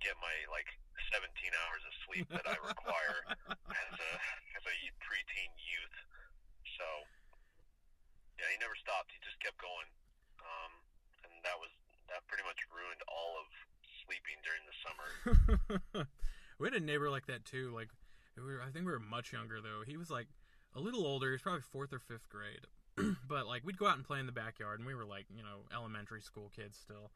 get 0.00 0.16
my 0.22 0.32
like 0.48 0.68
17 1.12 1.28
hours 1.66 1.82
of 1.84 1.92
sleep 2.08 2.26
that 2.32 2.46
I 2.48 2.56
require 2.64 3.18
as 3.84 3.92
a 3.92 4.12
as 4.56 4.64
a 4.64 4.76
preteen 5.04 5.52
youth. 5.60 5.96
So 6.80 6.86
yeah, 8.40 8.48
he 8.48 8.56
never 8.56 8.78
stopped. 8.80 9.12
He 9.12 9.20
just 9.20 9.36
kept 9.44 9.60
going, 9.60 9.88
um, 10.40 10.72
and 11.28 11.32
that 11.44 11.60
was 11.60 11.70
that 12.08 12.24
pretty 12.32 12.48
much 12.48 12.64
ruined 12.72 13.04
all 13.12 13.36
of 13.44 13.46
sleeping 14.04 14.40
during 14.44 14.64
the 14.64 14.76
summer. 14.80 15.08
we 16.58 16.62
had 16.74 16.82
a 16.82 16.86
neighbor 16.86 17.10
like 17.10 17.26
that 17.26 17.44
too. 17.44 17.72
Like 17.74 17.88
we 18.36 18.42
were, 18.42 18.62
I 18.62 18.70
think 18.70 18.84
we 18.84 18.92
were 18.92 19.00
much 19.00 19.32
younger 19.32 19.60
though. 19.60 19.82
He 19.86 19.96
was 19.96 20.10
like 20.10 20.28
a 20.74 20.80
little 20.80 21.06
older. 21.06 21.28
He 21.28 21.32
was 21.32 21.42
probably 21.42 21.62
fourth 21.62 21.92
or 21.92 21.98
fifth 21.98 22.28
grade. 22.28 22.66
but 23.28 23.46
like 23.46 23.64
we'd 23.64 23.78
go 23.78 23.86
out 23.86 23.96
and 23.96 24.04
play 24.04 24.20
in 24.20 24.26
the 24.26 24.32
backyard, 24.32 24.78
and 24.78 24.86
we 24.86 24.94
were 24.94 25.04
like 25.04 25.26
you 25.34 25.42
know 25.42 25.66
elementary 25.74 26.22
school 26.22 26.50
kids 26.54 26.78
still. 26.80 27.10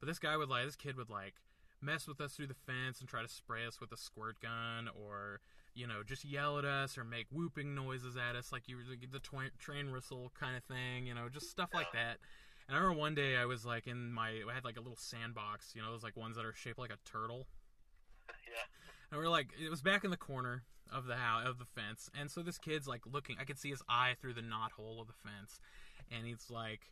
But 0.00 0.06
this 0.06 0.18
guy 0.18 0.36
would 0.36 0.48
like 0.48 0.66
this 0.66 0.76
kid 0.76 0.96
would 0.96 1.10
like 1.10 1.34
mess 1.80 2.08
with 2.08 2.20
us 2.20 2.34
through 2.34 2.46
the 2.46 2.54
fence 2.54 3.00
and 3.00 3.08
try 3.08 3.22
to 3.22 3.28
spray 3.28 3.66
us 3.66 3.80
with 3.80 3.92
a 3.92 3.96
squirt 3.96 4.40
gun 4.40 4.88
or 4.94 5.40
you 5.74 5.86
know 5.86 6.02
just 6.06 6.24
yell 6.24 6.58
at 6.58 6.64
us 6.64 6.96
or 6.96 7.04
make 7.04 7.26
whooping 7.30 7.74
noises 7.74 8.16
at 8.16 8.36
us 8.36 8.52
like 8.52 8.68
you 8.68 8.78
the 9.10 9.20
train 9.58 9.92
whistle 9.92 10.32
kind 10.38 10.56
of 10.56 10.64
thing 10.64 11.06
you 11.06 11.14
know 11.14 11.28
just 11.28 11.50
stuff 11.50 11.68
like 11.74 11.90
that 11.92 12.18
and 12.68 12.76
i 12.76 12.80
remember 12.80 12.98
one 12.98 13.14
day 13.14 13.36
i 13.36 13.44
was 13.44 13.66
like 13.66 13.86
in 13.86 14.12
my 14.12 14.28
i 14.50 14.54
had 14.54 14.64
like 14.64 14.76
a 14.76 14.80
little 14.80 14.96
sandbox 14.96 15.72
you 15.74 15.82
know 15.82 15.90
those 15.90 16.02
like 16.02 16.16
ones 16.16 16.36
that 16.36 16.44
are 16.44 16.54
shaped 16.54 16.78
like 16.78 16.92
a 16.92 17.10
turtle 17.10 17.46
and 19.14 19.22
we're 19.22 19.30
like, 19.30 19.50
it 19.64 19.70
was 19.70 19.80
back 19.80 20.02
in 20.02 20.10
the 20.10 20.16
corner 20.16 20.64
of 20.92 21.06
the 21.06 21.14
house 21.14 21.46
of 21.46 21.58
the 21.60 21.64
fence, 21.64 22.10
and 22.18 22.28
so 22.28 22.42
this 22.42 22.58
kid's 22.58 22.88
like 22.88 23.02
looking. 23.06 23.36
I 23.40 23.44
could 23.44 23.60
see 23.60 23.70
his 23.70 23.80
eye 23.88 24.14
through 24.20 24.34
the 24.34 24.42
knot 24.42 24.72
hole 24.72 25.00
of 25.00 25.06
the 25.06 25.12
fence, 25.12 25.60
and 26.10 26.26
he's 26.26 26.50
like 26.50 26.90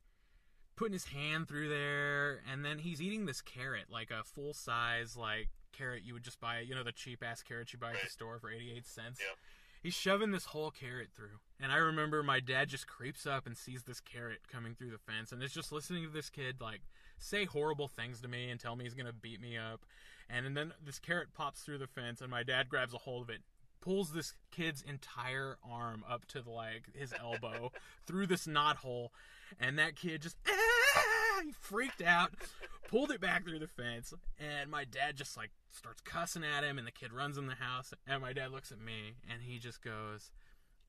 putting 0.77 0.93
his 0.93 1.07
hand 1.07 1.49
through 1.49 1.69
there, 1.69 2.41
and 2.51 2.65
then 2.65 2.79
he's 2.79 3.03
eating 3.03 3.27
this 3.27 3.41
carrot, 3.41 3.87
like 3.91 4.13
a 4.13 4.23
full 4.23 4.55
size 4.55 5.17
like 5.17 5.49
carrot 5.73 6.03
you 6.05 6.15
would 6.15 6.23
just 6.23 6.41
buy. 6.41 6.61
You 6.61 6.77
know, 6.77 6.85
the 6.85 6.93
cheap 6.93 7.25
ass 7.25 7.43
carrot 7.43 7.73
you 7.73 7.79
buy 7.81 7.91
at 7.91 8.03
the 8.05 8.09
store 8.09 8.39
for 8.39 8.53
eighty 8.53 8.73
eight 8.73 8.87
cents. 8.87 9.19
He's 9.83 9.95
shoving 9.95 10.31
this 10.31 10.45
whole 10.45 10.71
carrot 10.71 11.09
through. 11.13 11.41
And 11.61 11.73
I 11.73 11.79
remember 11.79 12.23
my 12.23 12.39
dad 12.39 12.69
just 12.69 12.87
creeps 12.87 13.27
up 13.27 13.49
and 13.49 13.57
sees 13.57 13.83
this 13.83 13.99
carrot 13.99 14.47
coming 14.47 14.77
through 14.77 14.93
the 14.93 14.99
fence 14.99 15.33
and 15.33 15.43
is 15.43 15.53
just 15.53 15.73
listening 15.73 16.05
to 16.05 16.09
this 16.09 16.31
kid 16.31 16.61
like 16.61 16.83
say 17.19 17.47
horrible 17.47 17.89
things 17.89 18.21
to 18.21 18.29
me 18.29 18.49
and 18.51 18.61
tell 18.61 18.77
me 18.77 18.85
he's 18.85 18.95
going 18.95 19.07
to 19.07 19.13
beat 19.13 19.41
me 19.41 19.59
up. 19.59 19.81
And 20.33 20.57
then 20.57 20.73
this 20.83 20.99
carrot 20.99 21.35
pops 21.35 21.61
through 21.61 21.79
the 21.79 21.87
fence 21.87 22.21
and 22.21 22.31
my 22.31 22.43
dad 22.43 22.69
grabs 22.69 22.95
a 22.95 22.99
hold 22.99 23.23
of 23.23 23.31
it, 23.31 23.43
pulls 23.83 24.13
this 24.13 24.33
kid's 24.51 24.81
entire 24.81 25.59
arm 25.69 26.05
up 26.09 26.25
to 26.29 26.41
the, 26.41 26.51
like 26.51 26.85
his 26.95 27.13
elbow 27.21 27.71
through 28.07 28.27
this 28.27 28.47
knot 28.47 28.77
hole 28.79 29.13
and 29.61 29.79
that 29.79 29.95
kid 29.97 30.23
just 30.23 30.37
ah, 30.49 31.41
he 31.45 31.53
freaked 31.61 32.01
out, 32.01 32.33
pulled 32.89 33.11
it 33.11 33.21
back 33.21 33.45
through 33.45 33.59
the 33.59 33.67
fence 33.67 34.15
and 34.39 34.71
my 34.71 34.85
dad 34.85 35.17
just 35.17 35.37
like 35.37 35.51
starts 35.71 36.01
cussing 36.01 36.45
at 36.45 36.65
him 36.65 36.79
and 36.79 36.87
the 36.87 36.93
kid 36.93 37.13
runs 37.13 37.37
in 37.37 37.47
the 37.47 37.55
house 37.57 37.93
and 38.07 38.23
my 38.23 38.33
dad 38.33 38.51
looks 38.51 38.73
at 38.73 38.81
me 38.81 39.17
and 39.31 39.43
he 39.43 39.59
just 39.59 39.83
goes 39.83 40.31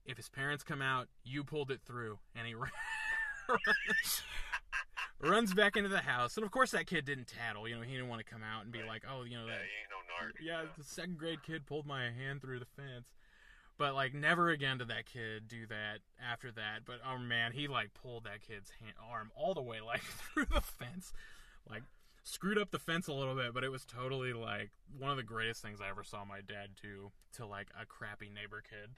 if 0.05 0.17
his 0.17 0.29
parents 0.29 0.63
come 0.63 0.81
out 0.81 1.07
you 1.23 1.43
pulled 1.43 1.71
it 1.71 1.81
through 1.85 2.19
and 2.35 2.47
he 2.47 2.53
runs 5.21 5.53
back 5.53 5.77
into 5.77 5.89
the 5.89 5.99
house 6.01 6.35
and 6.35 6.45
of 6.45 6.51
course 6.51 6.71
that 6.71 6.85
kid 6.85 7.05
didn't 7.05 7.27
tattle 7.27 7.67
you 7.67 7.75
know 7.75 7.81
he 7.81 7.93
didn't 7.93 8.09
want 8.09 8.19
to 8.19 8.29
come 8.29 8.41
out 8.43 8.63
and 8.63 8.71
be 8.71 8.83
like 8.83 9.03
oh 9.09 9.23
you 9.23 9.37
know 9.37 9.45
yeah, 9.45 9.51
that 9.53 9.61
he 9.61 9.71
ain't 9.79 9.89
no 9.89 10.27
narc. 10.27 10.31
yeah 10.43 10.63
the 10.77 10.83
second 10.83 11.17
grade 11.17 11.41
kid 11.43 11.65
pulled 11.65 11.85
my 11.85 12.11
hand 12.11 12.41
through 12.41 12.59
the 12.59 12.65
fence 12.65 13.13
But 13.77 13.95
like 13.95 14.13
never 14.13 14.49
again 14.49 14.77
did 14.77 14.89
that 14.89 15.05
kid 15.05 15.47
do 15.47 15.65
that 15.67 15.99
after 16.21 16.51
that. 16.51 16.85
But 16.85 16.99
oh 17.07 17.17
man, 17.17 17.51
he 17.53 17.67
like 17.67 17.93
pulled 17.93 18.23
that 18.25 18.41
kid's 18.41 18.69
hand, 18.79 18.93
arm 19.01 19.31
all 19.35 19.53
the 19.53 19.61
way 19.61 19.81
like 19.81 20.01
through 20.33 20.45
the 20.45 20.61
fence, 20.61 21.11
like 21.69 21.83
screwed 22.23 22.57
up 22.57 22.71
the 22.71 22.79
fence 22.79 23.07
a 23.07 23.13
little 23.13 23.35
bit. 23.35 23.53
But 23.53 23.63
it 23.63 23.71
was 23.71 23.83
totally 23.85 24.31
like 24.33 24.71
one 24.97 25.09
of 25.11 25.17
the 25.17 25.23
greatest 25.23 25.61
things 25.61 25.81
I 25.81 25.89
ever 25.89 26.03
saw 26.03 26.23
my 26.23 26.41
dad 26.41 26.75
do 26.81 27.11
to 27.37 27.45
like 27.47 27.69
a 27.79 27.85
crappy 27.85 28.29
neighbor 28.29 28.61
kid. 28.61 28.93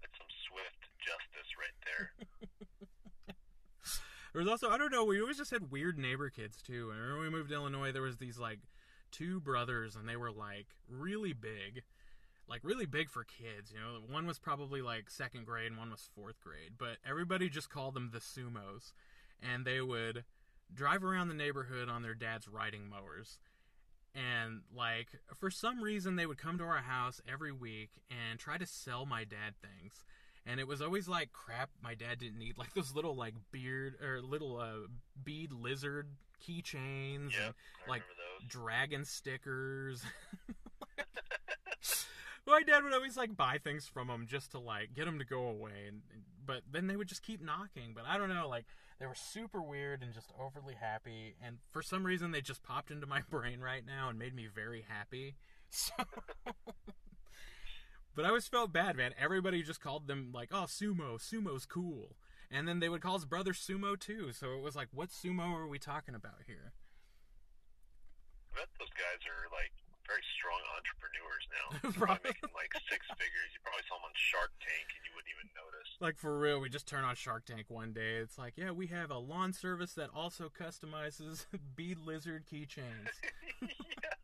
That's 0.00 0.16
some 0.16 0.30
swift 0.46 0.78
justice 1.02 1.50
right 1.58 1.78
there. 1.84 2.12
There 4.32 4.40
was 4.40 4.48
also 4.48 4.70
I 4.70 4.78
don't 4.78 4.92
know 4.92 5.04
we 5.04 5.20
always 5.20 5.38
just 5.38 5.50
had 5.50 5.70
weird 5.70 5.98
neighbor 5.98 6.30
kids 6.30 6.60
too. 6.62 6.88
Remember 6.88 7.16
when 7.18 7.24
we 7.24 7.30
moved 7.30 7.50
to 7.50 7.54
Illinois 7.54 7.92
there 7.92 8.02
was 8.02 8.18
these 8.18 8.38
like 8.38 8.60
two 9.10 9.40
brothers 9.40 9.96
and 9.96 10.08
they 10.08 10.16
were 10.16 10.30
like 10.30 10.66
really 10.88 11.32
big, 11.32 11.82
like 12.48 12.62
really 12.62 12.86
big 12.86 13.10
for 13.10 13.24
kids. 13.24 13.72
You 13.72 13.80
know, 13.80 14.00
one 14.08 14.26
was 14.26 14.38
probably 14.38 14.82
like 14.82 15.10
second 15.10 15.46
grade 15.46 15.68
and 15.70 15.78
one 15.78 15.90
was 15.90 16.08
fourth 16.14 16.40
grade, 16.40 16.72
but 16.78 16.98
everybody 17.08 17.48
just 17.48 17.70
called 17.70 17.94
them 17.94 18.10
the 18.12 18.18
Sumos, 18.20 18.92
and 19.42 19.64
they 19.64 19.80
would 19.80 20.24
drive 20.72 21.04
around 21.04 21.28
the 21.28 21.34
neighborhood 21.34 21.88
on 21.88 22.02
their 22.02 22.14
dad's 22.14 22.48
riding 22.48 22.88
mowers. 22.88 23.38
And 24.14 24.62
like 24.74 25.08
for 25.34 25.50
some 25.50 25.82
reason 25.82 26.16
they 26.16 26.26
would 26.26 26.38
come 26.38 26.58
to 26.58 26.64
our 26.64 26.82
house 26.82 27.20
every 27.30 27.52
week 27.52 27.90
and 28.10 28.38
try 28.38 28.58
to 28.58 28.66
sell 28.66 29.06
my 29.06 29.24
dad 29.24 29.54
things 29.60 30.04
and 30.48 30.58
it 30.60 30.66
was 30.66 30.80
always 30.82 31.08
like 31.08 31.32
crap 31.32 31.70
my 31.82 31.94
dad 31.94 32.18
didn't 32.18 32.38
need 32.38 32.56
like 32.58 32.72
those 32.74 32.94
little 32.94 33.14
like 33.14 33.34
beard 33.52 33.94
or 34.02 34.20
little 34.22 34.58
uh, 34.58 34.86
bead 35.22 35.52
lizard 35.52 36.08
keychains 36.46 37.32
Yep, 37.32 37.44
and 37.44 37.54
like 37.88 38.02
those. 38.40 38.48
dragon 38.48 39.04
stickers 39.04 40.02
my 42.46 42.62
dad 42.62 42.82
would 42.84 42.94
always 42.94 43.16
like 43.16 43.36
buy 43.36 43.58
things 43.62 43.86
from 43.86 44.08
them 44.08 44.26
just 44.26 44.52
to 44.52 44.58
like 44.58 44.94
get 44.94 45.04
them 45.04 45.18
to 45.18 45.24
go 45.24 45.48
away 45.48 45.86
and- 45.88 46.02
but 46.46 46.62
then 46.70 46.86
they 46.86 46.96
would 46.96 47.08
just 47.08 47.22
keep 47.22 47.42
knocking 47.42 47.92
but 47.94 48.04
i 48.08 48.16
don't 48.16 48.30
know 48.30 48.48
like 48.48 48.64
they 48.98 49.06
were 49.06 49.14
super 49.14 49.60
weird 49.60 50.02
and 50.02 50.14
just 50.14 50.32
overly 50.40 50.74
happy 50.74 51.34
and 51.44 51.58
for 51.70 51.82
some 51.82 52.04
reason 52.04 52.30
they 52.30 52.40
just 52.40 52.62
popped 52.62 52.90
into 52.90 53.06
my 53.06 53.20
brain 53.30 53.60
right 53.60 53.84
now 53.86 54.08
and 54.08 54.18
made 54.18 54.34
me 54.34 54.46
very 54.52 54.84
happy 54.88 55.34
so 55.68 55.92
but 58.18 58.24
I 58.24 58.30
always 58.34 58.48
felt 58.48 58.72
bad, 58.72 58.96
man. 58.96 59.14
Everybody 59.14 59.62
just 59.62 59.80
called 59.80 60.08
them 60.08 60.32
like, 60.34 60.48
"Oh, 60.50 60.66
sumo, 60.66 61.22
sumo's 61.22 61.64
cool," 61.64 62.16
and 62.50 62.66
then 62.66 62.80
they 62.80 62.88
would 62.88 63.00
call 63.00 63.14
his 63.14 63.24
brother 63.24 63.52
sumo 63.52 63.94
too. 63.94 64.32
So 64.32 64.54
it 64.54 64.60
was 64.60 64.74
like, 64.74 64.88
what 64.90 65.10
sumo 65.10 65.54
are 65.54 65.68
we 65.68 65.78
talking 65.78 66.16
about 66.16 66.42
here? 66.44 66.72
I 68.50 68.58
bet 68.58 68.68
those 68.74 68.90
guys 68.98 69.22
are 69.22 69.46
like 69.54 69.70
very 70.02 70.26
strong 70.34 70.58
entrepreneurs 70.74 71.46
now. 71.46 71.66
Probably. 72.06 72.34
making 72.34 72.50
like 72.58 72.74
six 72.90 73.06
figures. 73.06 73.54
You 73.54 73.62
probably 73.62 73.86
saw 73.86 74.02
them 74.02 74.10
on 74.10 74.14
Shark 74.18 74.50
Tank 74.58 74.90
and 74.98 75.02
you 75.06 75.14
wouldn't 75.14 75.30
even 75.38 75.54
notice. 75.54 75.88
Like 76.00 76.18
for 76.18 76.40
real, 76.40 76.58
we 76.58 76.68
just 76.68 76.88
turn 76.88 77.04
on 77.04 77.14
Shark 77.14 77.46
Tank 77.46 77.70
one 77.70 77.92
day. 77.92 78.18
It's 78.18 78.36
like, 78.36 78.54
yeah, 78.58 78.72
we 78.72 78.88
have 78.88 79.12
a 79.12 79.18
lawn 79.18 79.52
service 79.52 79.94
that 79.94 80.10
also 80.10 80.50
customizes 80.50 81.46
bead 81.76 81.98
lizard 82.04 82.50
keychains. 82.50 83.14
yeah. 83.62 84.18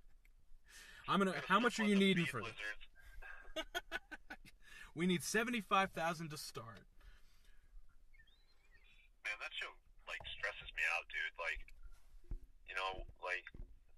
I'm 1.07 1.21
gonna. 1.21 1.35
How 1.47 1.61
much 1.61 1.79
are 1.79 1.85
you 1.85 1.95
needing 1.95 2.27
for 2.27 2.41
this? 2.41 2.59
We 4.95 5.11
need 5.11 5.27
seventy-five 5.27 5.91
thousand 5.91 6.31
to 6.31 6.39
start. 6.39 6.87
Man, 9.27 9.37
that 9.43 9.51
show 9.59 9.75
like 10.07 10.23
stresses 10.39 10.71
me 10.79 10.87
out, 10.95 11.03
dude. 11.11 11.35
Like, 11.35 11.59
you 12.71 12.79
know, 12.79 13.03
like 13.19 13.43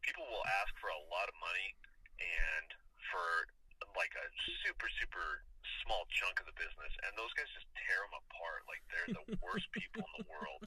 people 0.01 0.24
will 0.24 0.45
ask 0.65 0.73
for 0.81 0.89
a 0.89 1.03
lot 1.12 1.28
of 1.28 1.37
money 1.37 1.77
and 2.16 2.73
for 3.12 3.45
like 3.93 4.09
a 4.16 4.24
super 4.65 4.89
super 4.97 5.45
small 5.85 6.09
chunk 6.16 6.41
of 6.41 6.49
the 6.49 6.57
business, 6.57 6.93
and 7.05 7.12
those 7.20 7.33
guys 7.37 7.45
just 7.53 7.69
tear 7.77 8.01
them 8.09 8.16
apart. 8.16 8.65
Like 8.65 8.81
they're 8.89 9.12
the 9.20 9.37
worst 9.45 9.69
people 9.77 10.01
in 10.01 10.24
the 10.24 10.28
world. 10.33 10.65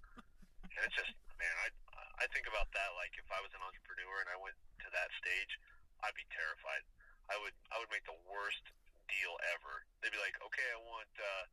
And 0.62 0.82
it's 0.86 0.94
just, 0.94 1.10
man, 1.42 1.56
I 1.66 1.74
I 2.22 2.30
think 2.30 2.46
about 2.46 2.70
that. 2.78 2.94
Like 2.94 3.18
if 3.18 3.26
I 3.34 3.42
was 3.42 3.50
an 3.58 3.66
entrepreneur 3.66 4.22
and 4.22 4.30
I 4.30 4.38
went 4.38 4.54
to 4.86 4.88
that 4.94 5.10
stage, 5.18 5.58
I'd 6.06 6.14
be 6.14 6.28
terrified. 6.30 6.86
I 7.34 7.42
would 7.42 7.58
I 7.74 7.82
would 7.82 7.90
make 7.90 8.06
the 8.06 8.18
worst 8.30 8.62
deal 9.10 9.34
ever. 9.58 9.74
They'd 10.02 10.14
be 10.14 10.22
like, 10.22 10.38
okay, 10.54 10.68
I 10.74 10.80
want. 10.86 11.12
uh 11.18 11.46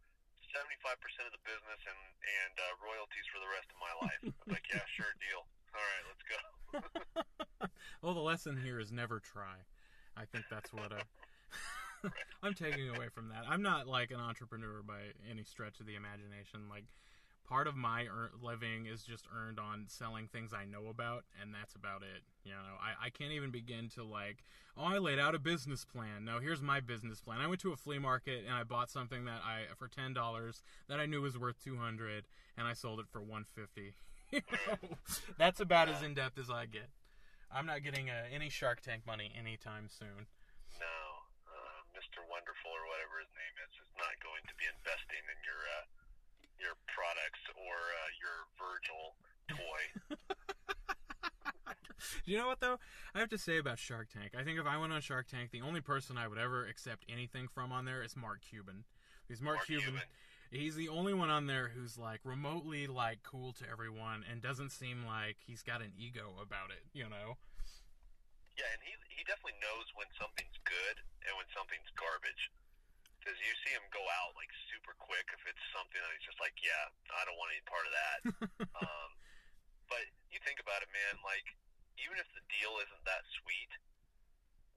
Seventy-five 0.55 0.97
percent 1.05 1.27
of 1.29 1.35
the 1.37 1.43
business 1.45 1.81
and 1.85 2.01
and 2.01 2.55
uh, 2.57 2.65
royalties 2.81 3.27
for 3.29 3.43
the 3.45 3.51
rest 3.51 3.69
of 3.69 3.77
my 3.77 3.93
life. 4.01 4.21
I'm 4.25 4.57
like, 4.57 4.65
yeah, 4.73 4.81
sure, 4.89 5.13
deal. 5.21 5.43
All 5.75 5.85
right, 5.85 6.05
let's 6.09 6.25
go. 6.25 6.41
Well, 8.03 8.15
the 8.15 8.21
lesson 8.21 8.57
here 8.63 8.79
is 8.79 8.93
never 8.93 9.19
try. 9.21 9.67
I 10.17 10.25
think 10.25 10.45
that's 10.49 10.73
what 10.73 10.93
I. 10.97 12.09
I'm 12.43 12.55
taking 12.55 12.89
away 12.89 13.09
from 13.13 13.29
that. 13.31 13.45
I'm 13.49 13.63
not 13.63 13.87
like 13.89 14.11
an 14.13 14.21
entrepreneur 14.21 14.83
by 14.87 15.13
any 15.29 15.43
stretch 15.45 15.81
of 15.81 15.87
the 15.87 15.97
imagination. 15.97 16.69
Like, 16.71 16.85
part 17.47 17.67
of 17.67 17.77
my 17.77 18.03
ear- 18.03 18.31
living 18.43 18.87
is 18.87 19.03
just 19.05 19.27
earned 19.35 19.59
on 19.59 19.85
selling 19.89 20.29
things 20.29 20.53
I 20.53 20.65
know 20.65 20.89
about, 20.89 21.25
and 21.41 21.55
that's 21.55 21.75
about 21.75 22.03
it. 22.03 22.23
You 22.45 22.53
know, 22.53 22.75
I, 22.81 23.07
I 23.07 23.11
can't 23.11 23.33
even 23.33 23.51
begin 23.51 23.89
to 23.95 24.05
like, 24.05 24.43
oh, 24.77 24.85
I 24.85 24.99
laid 24.99 25.19
out 25.19 25.35
a 25.35 25.39
business 25.39 25.85
plan. 25.85 26.25
No, 26.25 26.39
here's 26.41 26.63
my 26.63 26.81
business 26.81 27.21
plan. 27.21 27.41
I 27.41 27.47
went 27.47 27.61
to 27.63 27.73
a 27.73 27.77
flea 27.77 27.99
market 27.99 28.45
and 28.47 28.55
I 28.55 28.65
bought 28.65 28.91
something 28.91 29.25
that 29.25 29.41
I 29.45 29.73
for 29.77 29.89
ten 29.89 30.13
dollars 30.13 30.63
that 30.89 30.99
I 30.99 31.07
knew 31.07 31.23
was 31.23 31.39
worth 31.39 31.63
two 31.63 31.77
hundred, 31.77 32.27
and 32.59 32.67
I 32.67 32.73
sold 32.75 33.01
it 33.01 33.07
for 33.11 33.23
one 33.23 33.45
fifty. 33.45 33.95
You 34.35 34.43
know, 34.51 34.99
that's 35.39 35.63
about 35.63 35.87
as 35.87 36.03
in 36.03 36.19
depth 36.19 36.35
as 36.35 36.51
I 36.51 36.67
get. 36.67 36.91
I'm 37.47 37.63
not 37.63 37.87
getting 37.87 38.11
uh, 38.11 38.27
any 38.27 38.51
Shark 38.51 38.83
Tank 38.83 39.07
money 39.07 39.31
anytime 39.39 39.87
soon. 39.87 40.27
No, 40.83 40.99
uh, 41.47 41.79
Mr. 41.95 42.27
Wonderful 42.27 42.75
or 42.75 42.85
whatever 42.91 43.23
his 43.23 43.31
name 43.39 43.55
is 43.63 43.71
is 43.79 43.93
not 43.95 44.19
going 44.19 44.43
to 44.51 44.55
be 44.59 44.67
investing 44.67 45.23
in 45.31 45.39
your 45.47 45.63
uh, 45.79 45.87
products 46.97 47.45
or 47.53 47.77
uh, 47.77 48.09
your 48.17 48.37
Virgil 48.57 49.05
toy. 49.53 50.17
You 52.25 52.37
know 52.39 52.47
what 52.49 52.61
though? 52.61 52.79
I 53.15 53.21
have 53.21 53.31
to 53.31 53.39
say 53.39 53.59
about 53.59 53.79
Shark 53.79 54.09
Tank. 54.11 54.35
I 54.39 54.43
think 54.43 54.59
if 54.59 54.67
I 54.67 54.77
went 54.79 54.93
on 54.93 55.01
Shark 55.01 55.27
Tank, 55.27 55.51
the 55.51 55.63
only 55.63 55.81
person 55.81 56.19
I 56.19 56.27
would 56.27 56.39
ever 56.39 56.67
accept 56.67 57.07
anything 57.09 57.47
from 57.47 57.71
on 57.71 57.85
there 57.85 58.03
is 58.03 58.17
Mark 58.17 58.43
Cuban. 58.43 58.85
Because 59.27 59.41
Mark, 59.41 59.63
Mark 59.63 59.67
Cuban, 59.67 59.95
Cuban. 59.95 60.03
he's 60.51 60.75
the 60.75 60.89
only 60.91 61.15
one 61.15 61.31
on 61.31 61.47
there 61.47 61.71
who's 61.71 61.99
like 61.99 62.21
remotely 62.23 62.87
like 62.87 63.23
cool 63.23 63.53
to 63.55 63.65
everyone 63.71 64.25
and 64.27 64.43
doesn't 64.43 64.71
seem 64.71 65.07
like 65.07 65.39
he's 65.47 65.63
got 65.63 65.83
an 65.83 65.95
ego 65.99 66.35
about 66.43 66.71
it. 66.71 66.83
You 66.93 67.07
know? 67.07 67.39
Yeah, 68.59 68.71
and 68.75 68.83
he 68.83 68.95
he 69.15 69.23
definitely 69.23 69.59
knows 69.63 69.87
when 69.95 70.11
something's 70.19 70.59
good 70.67 70.97
and 71.27 71.33
when 71.39 71.47
something's 71.55 71.91
garbage. 71.95 72.51
Because 73.27 73.43
you 73.43 73.59
see 73.67 73.75
him 73.75 73.83
go 73.91 74.07
out 74.23 74.39
like 74.39 74.55
super 74.71 74.95
quick 75.03 75.27
if 75.35 75.43
it's 75.51 75.67
something 75.75 75.99
that 75.99 76.15
he's 76.15 76.23
just 76.23 76.39
like, 76.39 76.55
yeah, 76.63 76.95
I 77.11 77.27
don't 77.27 77.35
want 77.35 77.51
any 77.51 77.67
part 77.67 77.83
of 77.83 77.91
that. 77.91 78.19
um, 78.87 79.11
but 79.91 80.07
you 80.31 80.39
think 80.47 80.63
about 80.63 80.79
it, 80.87 80.91
man. 80.95 81.19
Like 81.27 81.43
even 81.99 82.23
if 82.23 82.31
the 82.39 82.45
deal 82.47 82.79
isn't 82.79 83.03
that 83.03 83.27
sweet, 83.43 83.73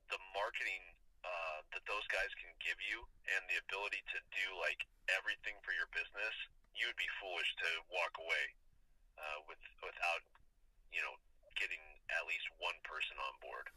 the 0.09 0.17
marketing 0.33 0.81
uh, 1.21 1.61
that 1.77 1.85
those 1.85 2.01
guys 2.09 2.33
can 2.41 2.49
give 2.57 2.81
you 2.89 3.05
and 3.37 3.45
the 3.53 3.61
ability 3.69 4.01
to 4.17 4.19
do 4.33 4.47
like 4.57 4.81
everything 5.13 5.53
for 5.61 5.69
your 5.77 5.85
business, 5.93 6.33
you 6.73 6.89
would 6.89 6.97
be 6.97 7.05
foolish 7.21 7.53
to 7.61 7.69
walk 7.93 8.17
away 8.17 8.45
uh, 9.21 9.45
with 9.45 9.61
without 9.85 10.25
you 10.89 11.05
know 11.05 11.13
getting 11.53 11.85
at 12.09 12.25
least 12.25 12.49
one 12.57 12.81
person 12.81 13.13
on 13.21 13.33
board. 13.45 13.67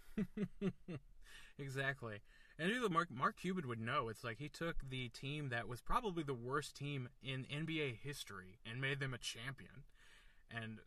exactly. 1.60 2.24
And 2.62 2.70
dude, 2.70 2.92
Mark 2.92 3.08
Mark 3.10 3.40
Cuban 3.40 3.66
would 3.66 3.80
know. 3.80 4.08
It's 4.08 4.22
like 4.22 4.38
he 4.38 4.48
took 4.48 4.88
the 4.88 5.08
team 5.08 5.48
that 5.48 5.66
was 5.66 5.80
probably 5.80 6.22
the 6.22 6.32
worst 6.32 6.76
team 6.76 7.08
in 7.20 7.44
NBA 7.52 7.98
history 8.00 8.60
and 8.64 8.80
made 8.80 9.00
them 9.00 9.12
a 9.12 9.18
champion. 9.18 9.82
And 10.48 10.78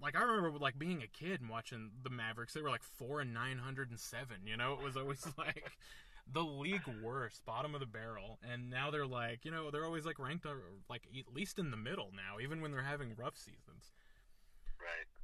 like 0.00 0.16
I 0.16 0.22
remember 0.22 0.56
like 0.60 0.78
being 0.78 1.02
a 1.02 1.08
kid 1.08 1.40
and 1.40 1.50
watching 1.50 1.90
the 2.04 2.10
Mavericks. 2.10 2.52
They 2.52 2.62
were 2.62 2.70
like 2.70 2.84
four 2.84 3.20
and 3.20 3.34
nine 3.34 3.58
hundred 3.58 3.90
and 3.90 3.98
seven. 3.98 4.46
You 4.46 4.56
know, 4.56 4.74
it 4.74 4.84
was 4.84 4.96
always 4.96 5.26
like 5.36 5.72
the 6.32 6.44
league 6.44 6.86
worst, 7.02 7.44
bottom 7.44 7.74
of 7.74 7.80
the 7.80 7.86
barrel. 7.86 8.38
And 8.48 8.70
now 8.70 8.92
they're 8.92 9.04
like, 9.04 9.44
you 9.44 9.50
know, 9.50 9.72
they're 9.72 9.84
always 9.84 10.06
like 10.06 10.20
ranked 10.20 10.46
uh, 10.46 10.50
like 10.88 11.02
at 11.18 11.34
least 11.34 11.58
in 11.58 11.72
the 11.72 11.76
middle 11.76 12.12
now, 12.14 12.38
even 12.40 12.62
when 12.62 12.70
they're 12.70 12.82
having 12.82 13.16
rough 13.16 13.36
seasons. 13.36 13.90
Right. 14.78 15.17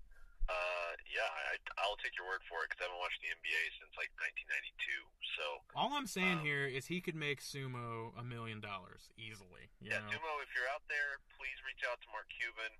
Yeah, 1.15 1.31
I, 1.31 1.55
I'll 1.86 1.95
take 2.03 2.19
your 2.19 2.27
word 2.27 2.43
for 2.51 2.66
it 2.66 2.74
because 2.74 2.82
I 2.82 2.91
haven't 2.91 2.99
watched 2.99 3.23
the 3.23 3.31
NBA 3.31 3.62
since 3.78 3.95
like 3.95 4.11
1992. 4.19 5.07
So 5.39 5.45
All 5.78 5.95
I'm 5.95 6.11
saying 6.11 6.43
Um, 6.43 6.47
here 6.47 6.66
is 6.66 6.91
he 6.91 6.99
could 6.99 7.15
make 7.15 7.39
sumo 7.39 8.11
a 8.19 8.27
million 8.27 8.59
dollars 8.59 9.15
easily. 9.15 9.70
You 9.78 9.95
yeah, 9.95 10.03
know? 10.03 10.11
Dumo, 10.11 10.32
if 10.43 10.51
you're 10.59 10.66
out 10.74 10.82
there, 10.91 11.23
please 11.39 11.55
reach 11.62 11.86
out 11.86 12.03
to 12.03 12.09
Mark 12.11 12.27
Cuban. 12.35 12.73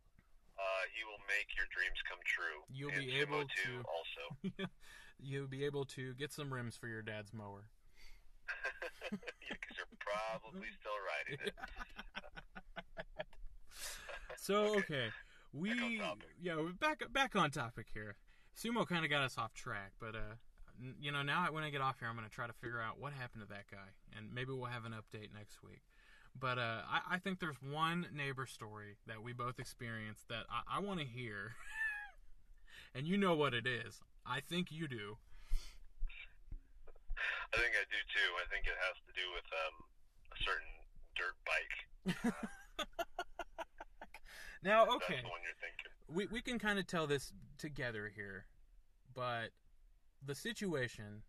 Uh, 0.59 0.83
he 0.91 1.07
will 1.07 1.23
make 1.31 1.47
your 1.55 1.71
dreams 1.71 1.99
come 2.11 2.19
true. 2.27 2.67
You'll 2.75 2.91
And 2.91 3.07
be 3.07 3.15
Sumo 3.23 3.23
able 3.23 3.43
too, 3.47 3.79
to- 3.79 3.87
also. 3.87 4.23
You'll 5.23 5.47
be 5.47 5.63
able 5.65 5.87
to 5.95 6.15
get 6.19 6.35
some 6.35 6.51
rims 6.53 6.75
for 6.75 6.91
your 6.91 7.03
dad's 7.03 7.31
mower. 7.33 7.71
yeah, 9.15 9.55
because 9.55 9.79
you're 9.79 9.95
probably 10.03 10.69
still 10.75 10.99
riding 11.07 11.39
it. 11.47 11.55
So 14.37 14.77
okay, 14.79 15.09
we 15.55 15.71
Back 15.71 15.83
on 15.83 15.99
topic. 15.99 16.27
yeah 16.43 16.57
we're 16.57 16.73
back 16.73 17.03
back 17.13 17.37
on 17.37 17.51
topic 17.51 17.87
here. 17.95 18.17
Sumo 18.59 18.87
kind 18.87 19.05
of 19.05 19.11
got 19.11 19.23
us 19.23 19.37
off 19.39 19.55
track, 19.55 19.93
but 20.01 20.15
uh, 20.15 20.35
you 21.01 21.13
know, 21.13 21.23
now 21.23 21.47
when 21.51 21.65
I 21.65 21.71
get 21.71 21.81
off 21.81 21.99
here, 22.01 22.09
I'm 22.09 22.17
going 22.17 22.29
to 22.29 22.35
try 22.35 22.47
to 22.47 22.53
figure 22.53 22.81
out 22.81 23.01
what 23.01 23.13
happened 23.13 23.43
to 23.43 23.49
that 23.49 23.67
guy, 23.71 23.95
and 24.17 24.33
maybe 24.33 24.53
we'll 24.53 24.71
have 24.71 24.85
an 24.85 24.93
update 24.93 25.33
next 25.33 25.63
week. 25.63 25.83
But 26.39 26.59
uh, 26.59 26.83
I, 26.91 27.15
I 27.15 27.19
think 27.19 27.39
there's 27.39 27.61
one 27.63 28.07
neighbor 28.13 28.47
story 28.47 28.97
that 29.07 29.23
we 29.23 29.33
both 29.33 29.59
experienced 29.61 30.29
that 30.29 30.47
I, 30.51 30.79
I 30.79 30.81
want 30.81 30.99
to 31.01 31.07
hear, 31.07 31.55
and 32.95 33.07
you 33.07 33.17
know 33.17 33.35
what 33.35 33.55
it 33.55 33.67
is. 33.67 34.01
I 34.27 34.41
think 34.41 34.73
you 34.73 34.89
do. 34.89 35.19
I 37.55 37.57
think 37.57 37.75
I 37.79 37.87
do 37.87 38.01
too. 38.11 38.31
I 38.43 38.47
think 38.51 38.67
it 38.67 38.75
has 38.83 38.97
to 39.07 39.13
do 39.15 39.27
with 39.31 39.47
um, 39.55 39.75
a 40.35 40.39
certain 40.43 40.75
dirt 41.15 41.37
bike. 41.47 42.35
Now, 44.65 44.85
okay, 44.85 45.21
the 45.23 45.29
one 45.29 45.41
you're 45.45 45.61
thinking. 45.61 45.93
we 46.09 46.27
we 46.27 46.41
can 46.41 46.59
kind 46.59 46.79
of 46.79 46.87
tell 46.87 47.07
this 47.07 47.33
together 47.59 48.11
here, 48.15 48.47
but 49.15 49.51
the 50.25 50.35
situation 50.35 51.23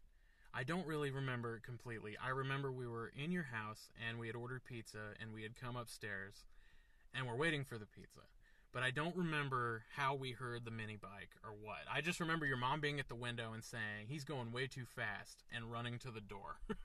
I 0.54 0.64
don't 0.64 0.88
really 0.88 1.12
remember 1.12 1.58
it 1.58 1.64
completely. 1.64 2.16
I 2.24 2.30
remember 2.30 2.72
we 2.72 2.88
were 2.88 3.12
in 3.14 3.32
your 3.32 3.44
house 3.44 3.90
and 4.08 4.18
we 4.18 4.28
had 4.28 4.38
ordered 4.38 4.64
pizza 4.64 5.12
and 5.20 5.34
we 5.34 5.44
had 5.44 5.58
come 5.58 5.76
upstairs 5.76 6.46
and 7.14 7.28
we're 7.28 7.36
waiting 7.36 7.66
for 7.66 7.78
the 7.78 7.86
pizza. 7.86 8.22
But 8.72 8.84
I 8.84 8.92
don't 8.92 9.16
remember 9.18 9.84
how 9.96 10.16
we 10.16 10.32
heard 10.32 10.64
the 10.64 10.72
mini 10.72 10.96
bike 10.96 11.32
or 11.44 11.52
what. 11.52 11.84
I 11.92 12.00
just 12.00 12.22
remember 12.22 12.46
your 12.46 12.58
mom 12.58 12.80
being 12.80 13.00
at 13.00 13.10
the 13.10 13.16
window 13.16 13.52
and 13.54 13.64
saying, 13.64 14.08
"He's 14.08 14.24
going 14.24 14.52
way 14.52 14.68
too 14.68 14.86
fast" 14.86 15.44
and 15.54 15.72
running 15.72 16.00
to 16.00 16.12
the 16.12 16.22
door. 16.22 16.60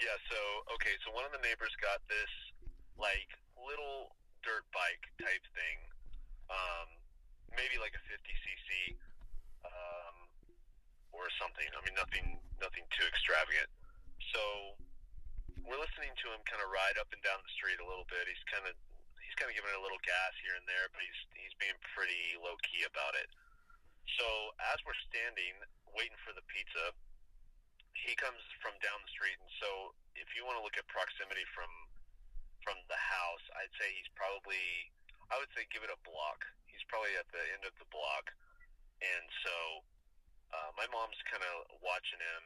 Yeah, 0.00 0.16
so 0.32 0.40
okay, 0.80 0.96
so 1.04 1.12
one 1.12 1.28
of 1.28 1.32
the 1.36 1.44
neighbors 1.44 1.76
got 1.76 2.00
this 2.08 2.32
like 2.96 3.28
little 3.60 4.16
dirt 4.42 4.64
bike 4.72 5.04
type 5.20 5.44
thing, 5.52 5.78
um, 6.48 6.88
maybe 7.54 7.76
like 7.80 7.94
a 7.96 8.02
50 8.08 8.20
cc, 8.20 8.68
um, 9.66 10.14
or 11.12 11.28
something. 11.36 11.66
I 11.76 11.80
mean, 11.84 11.96
nothing, 11.96 12.38
nothing 12.60 12.84
too 12.94 13.06
extravagant. 13.08 13.68
So 14.32 14.42
we're 15.64 15.80
listening 15.80 16.12
to 16.24 16.26
him 16.32 16.40
kind 16.48 16.62
of 16.62 16.68
ride 16.72 16.96
up 16.96 17.10
and 17.12 17.20
down 17.22 17.40
the 17.42 17.52
street 17.54 17.78
a 17.78 17.86
little 17.86 18.06
bit. 18.08 18.24
He's 18.26 18.44
kind 18.48 18.64
of, 18.66 18.74
he's 19.20 19.36
kind 19.36 19.50
of 19.50 19.54
giving 19.54 19.70
it 19.70 19.78
a 19.78 19.84
little 19.84 20.00
gas 20.02 20.32
here 20.42 20.56
and 20.56 20.66
there, 20.66 20.90
but 20.92 21.00
he's 21.02 21.20
he's 21.36 21.54
being 21.60 21.76
pretty 21.94 22.36
low 22.40 22.56
key 22.66 22.84
about 22.86 23.14
it. 23.18 23.28
So 24.18 24.26
as 24.74 24.82
we're 24.82 24.98
standing 25.06 25.54
waiting 25.94 26.18
for 26.26 26.34
the 26.34 26.42
pizza, 26.50 26.94
he 27.94 28.16
comes 28.16 28.40
from 28.58 28.74
down 28.80 28.98
the 29.02 29.12
street, 29.12 29.38
and 29.38 29.52
so 29.60 29.94
if 30.18 30.30
you 30.34 30.42
want 30.46 30.58
to 30.58 30.64
look 30.64 30.74
at 30.78 30.86
proximity 30.90 31.44
from 31.54 31.68
from 32.64 32.78
the 32.88 32.98
house, 32.98 33.44
I'd 33.60 33.72
say 33.80 33.88
he's 33.96 34.10
probably 34.16 34.90
I 35.30 35.38
would 35.38 35.50
say 35.54 35.62
give 35.70 35.86
it 35.86 35.92
a 35.94 36.00
block. 36.02 36.42
He's 36.66 36.82
probably 36.90 37.14
at 37.14 37.26
the 37.30 37.42
end 37.54 37.62
of 37.62 37.74
the 37.78 37.86
block, 37.94 38.34
and 38.98 39.26
so 39.46 39.56
uh, 40.50 40.70
my 40.74 40.86
mom's 40.90 41.18
kind 41.30 41.42
of 41.46 41.78
watching 41.78 42.18
him 42.18 42.42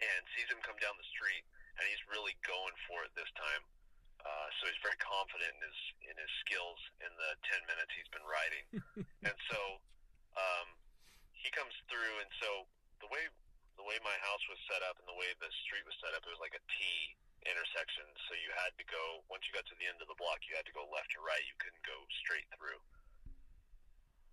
and 0.00 0.20
sees 0.36 0.48
him 0.52 0.60
come 0.60 0.76
down 0.80 0.96
the 1.00 1.08
street, 1.08 1.44
and 1.80 1.84
he's 1.88 2.00
really 2.12 2.36
going 2.44 2.76
for 2.88 3.04
it 3.04 3.12
this 3.16 3.28
time. 3.36 3.64
Uh, 4.20 4.48
so 4.60 4.68
he's 4.68 4.80
very 4.84 5.00
confident 5.00 5.48
in 5.56 5.62
his 5.64 5.80
in 6.12 6.16
his 6.20 6.32
skills 6.44 6.80
in 7.00 7.12
the 7.16 7.30
ten 7.48 7.64
minutes 7.64 7.88
he's 7.96 8.12
been 8.12 8.26
riding, 8.28 8.64
and 9.28 9.36
so 9.48 9.60
um, 10.36 10.68
he 11.32 11.48
comes 11.56 11.72
through, 11.88 12.20
and 12.20 12.28
so 12.44 12.68
the 13.00 13.08
way 13.08 13.24
the 13.80 13.84
way 13.88 13.96
my 14.04 14.12
house 14.20 14.44
was 14.52 14.60
set 14.68 14.84
up 14.84 15.00
and 15.00 15.08
the 15.08 15.16
way 15.16 15.32
the 15.40 15.48
street 15.64 15.80
was 15.88 15.96
set 16.04 16.12
up, 16.12 16.20
it 16.20 16.28
was 16.28 16.44
like 16.44 16.52
a 16.52 16.60
T 16.76 16.76
intersection. 17.46 18.06
So 18.28 18.36
you 18.36 18.50
had 18.56 18.72
to 18.76 18.84
go 18.88 19.24
once 19.28 19.46
you 19.48 19.52
got 19.56 19.66
to 19.68 19.76
the 19.78 19.88
end 19.88 20.00
of 20.00 20.08
the 20.08 20.18
block, 20.18 20.44
you 20.48 20.56
had 20.56 20.66
to 20.68 20.74
go 20.76 20.84
left 20.88 21.12
or 21.16 21.24
right. 21.24 21.42
You 21.44 21.56
couldn't 21.60 21.84
go 21.84 21.96
straight 22.24 22.46
through, 22.54 22.80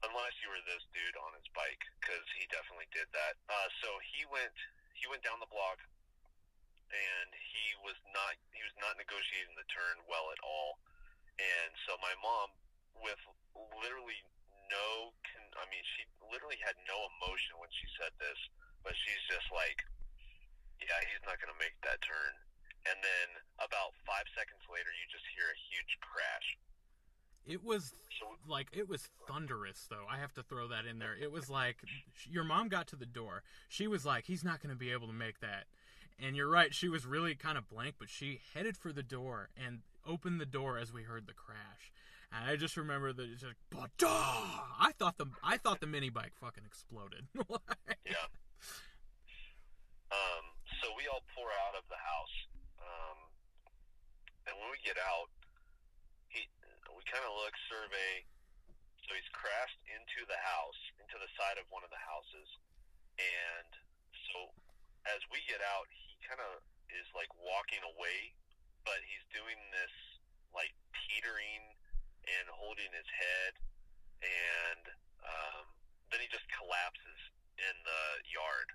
unless 0.03 0.35
you 0.43 0.51
were 0.51 0.63
this 0.67 0.83
dude 0.91 1.17
on 1.19 1.31
his 1.35 1.47
bike, 1.55 1.81
because 1.99 2.25
he 2.35 2.47
definitely 2.51 2.89
did 2.91 3.07
that. 3.15 3.39
Uh, 3.47 3.69
so 3.83 3.89
he 4.03 4.27
went 4.27 4.55
he 4.95 5.07
went 5.07 5.23
down 5.23 5.39
the 5.39 5.51
block, 5.51 5.79
and 6.91 7.29
he 7.31 7.77
was 7.83 7.97
not 8.11 8.35
he 8.51 8.61
was 8.63 8.75
not 8.79 8.95
negotiating 8.99 9.55
the 9.55 9.67
turn 9.71 10.03
well 10.07 10.29
at 10.31 10.41
all. 10.43 10.79
And 11.37 11.71
so 11.85 11.93
my 12.01 12.15
mom, 12.19 12.49
with 12.97 13.21
literally 13.77 14.19
no, 14.67 15.15
I 15.55 15.65
mean, 15.71 15.85
she 15.95 16.03
literally 16.27 16.59
had 16.59 16.75
no 16.89 17.07
emotion 17.17 17.55
when 17.61 17.71
she 17.71 17.87
said 17.95 18.11
this 18.19 18.37
but 18.87 18.95
she's 18.95 19.19
just 19.27 19.51
like, 19.51 19.83
yeah, 20.79 20.95
he's 21.11 21.19
not 21.27 21.35
going 21.43 21.51
to 21.51 21.59
make 21.59 21.75
that 21.83 21.99
turn. 21.99 22.33
And 22.87 22.95
then 23.03 23.27
about 23.59 23.91
five 24.07 24.23
seconds 24.37 24.61
later, 24.69 24.93
you 24.93 25.05
just 25.09 25.25
hear 25.33 25.49
a 25.49 25.57
huge 25.73 25.97
crash. 26.05 26.47
It 27.47 27.63
was 27.63 27.93
So 28.19 28.25
like 28.45 28.67
it 28.73 28.87
was 28.89 29.09
thunderous 29.27 29.87
though. 29.89 30.05
I 30.09 30.17
have 30.17 30.33
to 30.33 30.43
throw 30.43 30.67
that 30.67 30.85
in 30.85 30.99
there. 30.99 31.15
It 31.15 31.31
was 31.31 31.49
like 31.49 31.77
your 32.29 32.43
mom 32.43 32.67
got 32.67 32.87
to 32.87 32.95
the 32.95 33.05
door. 33.05 33.41
She 33.69 33.87
was 33.87 34.05
like, 34.05 34.25
"He's 34.25 34.43
not 34.43 34.61
going 34.61 34.73
to 34.73 34.77
be 34.79 34.91
able 34.91 35.07
to 35.07 35.13
make 35.13 35.39
that." 35.39 35.65
And 36.19 36.35
you're 36.35 36.49
right. 36.49 36.73
She 36.73 36.89
was 36.89 37.05
really 37.05 37.35
kind 37.35 37.57
of 37.57 37.69
blank, 37.69 37.95
but 37.99 38.09
she 38.09 38.41
headed 38.53 38.75
for 38.75 38.91
the 38.91 39.03
door 39.03 39.49
and 39.55 39.79
opened 40.05 40.41
the 40.41 40.45
door 40.45 40.77
as 40.77 40.91
we 40.91 41.03
heard 41.03 41.25
the 41.25 41.33
crash. 41.33 41.93
And 42.33 42.49
I 42.49 42.57
just 42.57 42.75
remember 42.75 43.13
that 43.13 43.29
it's 43.31 43.43
like, 43.43 43.55
"Bah!" 43.71 44.75
I 44.79 44.91
thought 44.99 45.17
the 45.17 45.27
I 45.41 45.55
thought 45.57 45.79
the 45.79 45.87
mini 45.87 46.09
bike 46.09 46.33
fucking 46.41 46.65
exploded. 46.65 47.27
yeah. 48.05 48.27
Um, 50.11 50.43
so 50.83 50.91
we 50.97 51.07
all 51.07 51.23
pour 51.35 51.47
out 51.47 51.75
of 51.79 51.83
the 51.87 51.99
house, 51.99 52.35
um, 52.79 53.17
and 54.47 54.55
when 54.59 54.71
we 54.71 54.76
get 54.87 54.95
out, 55.03 55.27
he 56.31 56.47
we 56.95 57.03
kind 57.11 57.27
of 57.27 57.35
look, 57.35 57.51
survey. 57.67 58.23
So 59.03 59.15
he's 59.15 59.31
crashed 59.35 59.79
into 59.87 60.23
the 60.27 60.39
house, 60.39 60.79
into 60.99 61.15
the 61.19 61.31
side 61.39 61.55
of 61.59 61.67
one 61.71 61.83
of 61.83 61.91
the 61.91 61.99
houses, 61.99 62.47
and 63.15 63.71
so 64.31 64.51
as 65.07 65.23
we 65.31 65.39
get 65.47 65.63
out, 65.63 65.87
he 65.91 66.19
kind 66.27 66.43
of 66.43 66.59
is 66.91 67.07
like 67.15 67.31
walking 67.39 67.79
away, 67.95 68.35
but 68.83 68.99
he's 69.07 69.23
doing 69.31 69.55
this 69.71 69.95
like 70.51 70.75
teetering 71.07 71.71
and 72.27 72.51
holding 72.51 72.91
his 72.91 73.07
head, 73.07 73.51
and 74.23 74.83
um, 75.23 75.63
then 76.11 76.19
he 76.19 76.27
just 76.27 76.43
collapses 76.51 77.19
in 77.55 77.75
the 77.87 78.03
yard. 78.27 78.69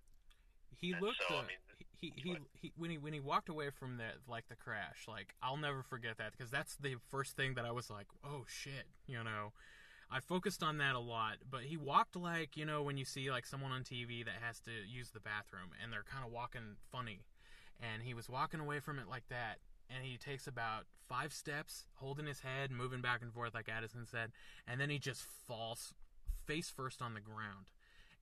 he 0.80 0.96
And 0.96 1.04
looked 1.04 1.20
so, 1.28 1.36
I 1.36 1.44
uh, 1.44 1.52
mean, 1.52 1.60
he, 2.02 2.12
he, 2.16 2.30
he 2.30 2.36
he 2.54 2.72
when 2.76 2.90
he 2.90 2.98
when 2.98 3.12
he 3.12 3.20
walked 3.20 3.48
away 3.48 3.70
from 3.70 3.96
that 3.98 4.14
like 4.28 4.48
the 4.48 4.56
crash 4.56 5.04
like 5.08 5.34
I'll 5.40 5.56
never 5.56 5.82
forget 5.82 6.18
that 6.18 6.32
because 6.36 6.50
that's 6.50 6.74
the 6.76 6.96
first 7.10 7.36
thing 7.36 7.54
that 7.54 7.64
I 7.64 7.70
was 7.70 7.88
like 7.88 8.08
oh 8.24 8.44
shit 8.46 8.86
you 9.06 9.22
know? 9.22 9.52
I 10.10 10.20
focused 10.20 10.62
on 10.62 10.78
that 10.78 10.94
a 10.94 10.98
lot 10.98 11.36
but 11.48 11.62
he 11.62 11.76
walked 11.76 12.16
like 12.16 12.56
you 12.56 12.66
know 12.66 12.82
when 12.82 12.96
you 12.96 13.04
see 13.04 13.30
like 13.30 13.46
someone 13.46 13.70
on 13.70 13.82
TV 13.82 14.24
that 14.24 14.34
has 14.42 14.58
to 14.60 14.70
use 14.86 15.10
the 15.10 15.20
bathroom 15.20 15.70
and 15.82 15.92
they're 15.92 16.02
kind 16.02 16.24
of 16.26 16.32
walking 16.32 16.76
funny 16.90 17.20
and 17.80 18.02
he 18.02 18.12
was 18.12 18.28
walking 18.28 18.60
away 18.60 18.80
from 18.80 18.98
it 18.98 19.08
like 19.08 19.28
that 19.30 19.58
and 19.88 20.04
he 20.04 20.18
takes 20.18 20.46
about 20.46 20.84
five 21.08 21.32
steps 21.32 21.86
holding 21.94 22.26
his 22.26 22.40
head 22.40 22.70
moving 22.70 23.00
back 23.00 23.22
and 23.22 23.32
forth 23.32 23.54
like 23.54 23.68
Addison 23.68 24.06
said 24.06 24.32
and 24.66 24.80
then 24.80 24.90
he 24.90 24.98
just 24.98 25.24
falls 25.46 25.94
face 26.46 26.68
first 26.68 27.00
on 27.00 27.14
the 27.14 27.20
ground 27.20 27.66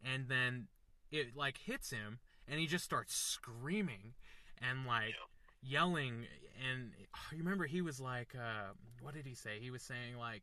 and 0.04 0.28
then 0.28 0.68
it 1.10 1.34
like 1.34 1.58
hits 1.58 1.90
him 1.90 2.18
and 2.50 2.60
he 2.60 2.66
just 2.66 2.84
starts 2.84 3.14
screaming 3.14 4.14
and 4.60 4.86
like 4.86 5.14
yelling 5.62 6.26
and 6.70 6.90
you 7.32 7.38
remember 7.38 7.64
he 7.66 7.80
was 7.80 8.00
like 8.00 8.34
uh 8.34 8.72
what 9.00 9.14
did 9.14 9.24
he 9.26 9.34
say 9.34 9.58
he 9.60 9.70
was 9.70 9.82
saying 9.82 10.16
like 10.18 10.42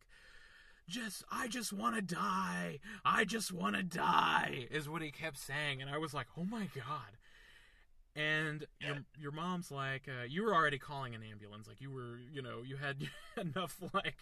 just 0.88 1.22
I 1.30 1.48
just 1.48 1.72
want 1.72 1.96
to 1.96 2.02
die. 2.02 2.78
I 3.04 3.24
just 3.26 3.52
want 3.52 3.76
to 3.76 3.82
die 3.82 4.66
is 4.70 4.88
what 4.88 5.02
he 5.02 5.10
kept 5.10 5.36
saying 5.36 5.82
and 5.82 5.90
I 5.90 5.98
was 5.98 6.14
like, 6.14 6.28
"Oh 6.36 6.44
my 6.44 6.68
god." 6.74 7.18
And 8.16 8.66
your 8.80 9.04
your 9.18 9.32
mom's 9.32 9.70
like, 9.70 10.08
uh, 10.08 10.24
you 10.24 10.42
were 10.44 10.54
already 10.54 10.78
calling 10.78 11.14
an 11.14 11.22
ambulance. 11.22 11.68
Like 11.68 11.80
you 11.80 11.90
were, 11.90 12.18
you 12.32 12.42
know, 12.42 12.62
you 12.64 12.76
had 12.76 13.06
enough 13.36 13.76
like 13.92 14.16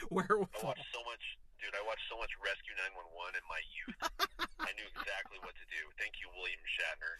I 0.00 0.06
wherewithal. 0.10 0.68
watched 0.68 0.86
so 0.92 1.00
much, 1.10 1.38
dude. 1.62 1.78
I 1.78 1.84
watched 1.86 2.02
so 2.10 2.18
much 2.18 2.34
Rescue 2.42 2.74
911 2.74 3.38
in 3.38 3.46
my 3.46 3.62
youth. 3.70 3.98
I 4.66 4.74
knew 4.74 4.88
exactly 4.98 5.38
what 5.46 5.54
to 5.54 5.66
do. 5.70 5.78
Thank 5.94 6.18
you, 6.18 6.26
William 6.34 6.58
Shatner. 6.66 7.14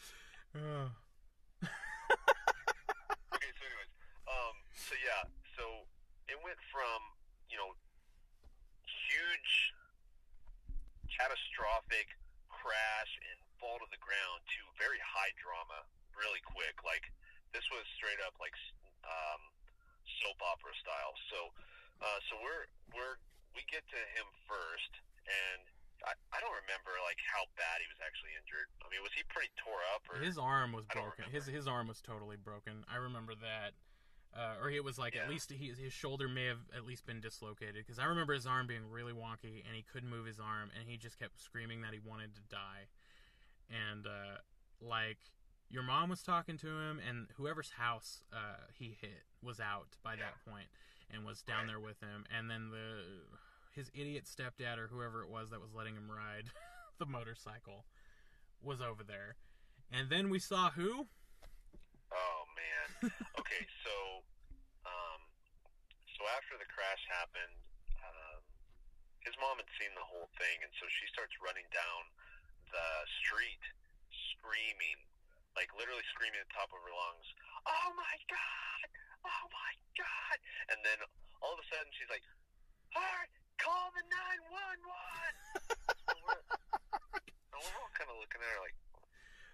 Uh, 0.59 0.89
Okay, 3.32 3.48
so 3.56 3.62
anyways, 3.64 3.93
um, 4.28 4.55
so 4.77 4.93
yeah, 5.01 5.23
so 5.56 5.64
it 6.28 6.36
went 6.44 6.59
from 6.69 7.01
you 7.48 7.56
know 7.56 7.73
huge, 9.09 9.73
catastrophic 11.09 12.12
crash 12.51 13.12
and 13.32 13.39
fall 13.56 13.81
to 13.81 13.89
the 13.89 13.98
ground 13.98 14.44
to 14.52 14.60
very 14.77 15.01
high 15.01 15.32
drama 15.40 15.86
really 16.12 16.44
quick. 16.44 16.77
Like 16.85 17.09
this 17.56 17.64
was 17.73 17.89
straight 17.97 18.20
up 18.20 18.36
like 18.36 18.52
um, 19.06 19.43
soap 20.20 20.39
opera 20.44 20.77
style. 20.77 21.14
So, 21.32 21.39
uh, 22.05 22.19
so 22.28 22.36
we're 22.44 22.69
we're 22.93 23.16
we 23.54 23.62
get 23.68 23.84
to 23.88 24.00
him 24.16 24.26
first, 24.48 24.92
and 25.28 25.62
I, 26.02 26.12
I 26.34 26.38
don't 26.40 26.56
remember 26.66 26.90
like 27.06 27.20
how 27.22 27.46
bad 27.54 27.78
he 27.80 27.86
was 27.86 28.00
actually 28.02 28.34
injured. 28.34 28.66
I 28.82 28.90
mean, 28.90 29.02
was 29.04 29.14
he 29.14 29.22
pretty 29.30 29.52
tore 29.60 29.80
up? 29.94 30.02
Or 30.10 30.18
his 30.18 30.36
arm 30.38 30.72
was 30.72 30.86
broken. 30.88 31.30
His 31.30 31.46
his 31.46 31.66
arm 31.68 31.86
was 31.88 32.00
totally 32.00 32.36
broken. 32.36 32.84
I 32.90 32.96
remember 32.98 33.34
that. 33.38 33.74
Uh, 34.32 34.56
or 34.64 34.70
it 34.70 34.82
was 34.82 34.96
like 34.98 35.14
at 35.14 35.28
least 35.28 35.52
he, 35.52 35.76
his 35.76 35.92
shoulder 35.92 36.26
may 36.26 36.46
have 36.46 36.64
at 36.74 36.86
least 36.86 37.04
been 37.04 37.20
dislocated 37.20 37.84
because 37.84 37.98
I 37.98 38.06
remember 38.08 38.32
his 38.32 38.46
arm 38.46 38.66
being 38.66 38.88
really 38.90 39.12
wonky 39.12 39.60
and 39.60 39.76
he 39.76 39.84
couldn't 39.84 40.08
move 40.08 40.24
his 40.24 40.40
arm 40.40 40.70
and 40.72 40.88
he 40.88 40.96
just 40.96 41.18
kept 41.18 41.38
screaming 41.38 41.82
that 41.82 41.92
he 41.92 42.00
wanted 42.00 42.34
to 42.36 42.40
die. 42.48 42.88
and 43.68 44.06
uh, 44.06 44.40
like 44.80 45.18
your 45.68 45.82
mom 45.82 46.08
was 46.08 46.22
talking 46.22 46.56
to 46.58 46.66
him, 46.66 47.00
and 47.06 47.28
whoever's 47.36 47.70
house 47.70 48.22
uh, 48.32 48.68
he 48.72 48.96
hit 49.00 49.24
was 49.42 49.60
out 49.60 49.96
by 50.02 50.16
that 50.16 50.36
point 50.48 50.68
and 51.12 51.24
was 51.24 51.43
down 51.43 51.66
there 51.68 51.80
with 51.80 52.01
him, 52.01 52.24
and 52.32 52.48
then 52.48 52.72
the 52.72 53.05
his 53.72 53.89
idiot 53.94 54.28
stepdad 54.28 54.76
or 54.76 54.89
whoever 54.89 55.24
it 55.24 55.30
was 55.32 55.48
that 55.48 55.60
was 55.60 55.72
letting 55.72 55.97
him 55.97 56.09
ride 56.09 56.52
the 57.01 57.06
motorcycle 57.06 57.84
was 58.60 58.80
over 58.80 59.05
there, 59.05 59.36
and 59.93 60.09
then 60.09 60.28
we 60.28 60.39
saw 60.39 60.70
who. 60.70 61.06
Oh 62.12 62.43
man. 62.56 63.12
Okay, 63.39 63.64
so 63.84 63.94
um, 64.84 65.20
so 66.16 66.20
after 66.36 66.56
the 66.60 66.68
crash 66.68 67.02
happened, 67.09 67.59
um, 68.01 68.40
his 69.24 69.34
mom 69.40 69.59
had 69.59 69.68
seen 69.80 69.93
the 69.97 70.05
whole 70.05 70.28
thing, 70.39 70.56
and 70.62 70.72
so 70.80 70.84
she 70.89 71.06
starts 71.12 71.32
running 71.43 71.66
down 71.72 72.02
the 72.72 72.89
street, 73.24 73.62
screaming, 74.32 74.98
like 75.56 75.68
literally 75.76 76.05
screaming 76.12 76.40
at 76.40 76.48
the 76.48 76.56
top 76.56 76.72
of 76.72 76.80
her 76.80 76.94
lungs. 76.94 77.28
Oh 77.68 77.90
my 77.94 78.16
god! 78.28 78.80
Oh 79.24 79.44
my 79.51 79.73
god! 79.99 80.36
And 80.74 80.78
then 80.82 80.99
all 81.43 81.55
of 81.55 81.61
a 81.62 81.66
sudden 81.70 81.90
she's 81.94 82.11
like, 82.11 82.23
"All 82.94 83.03
right, 83.03 83.31
call 83.59 83.90
the 83.94 84.05
nine 84.07 84.43
one 84.51 84.81
one." 84.86 85.36
And 87.53 87.59
we're 87.61 87.78
all 87.78 87.93
kind 87.94 88.09
of 88.11 88.16
looking 88.19 88.40
at 88.40 88.49
her 88.49 88.61
like, 88.65 88.74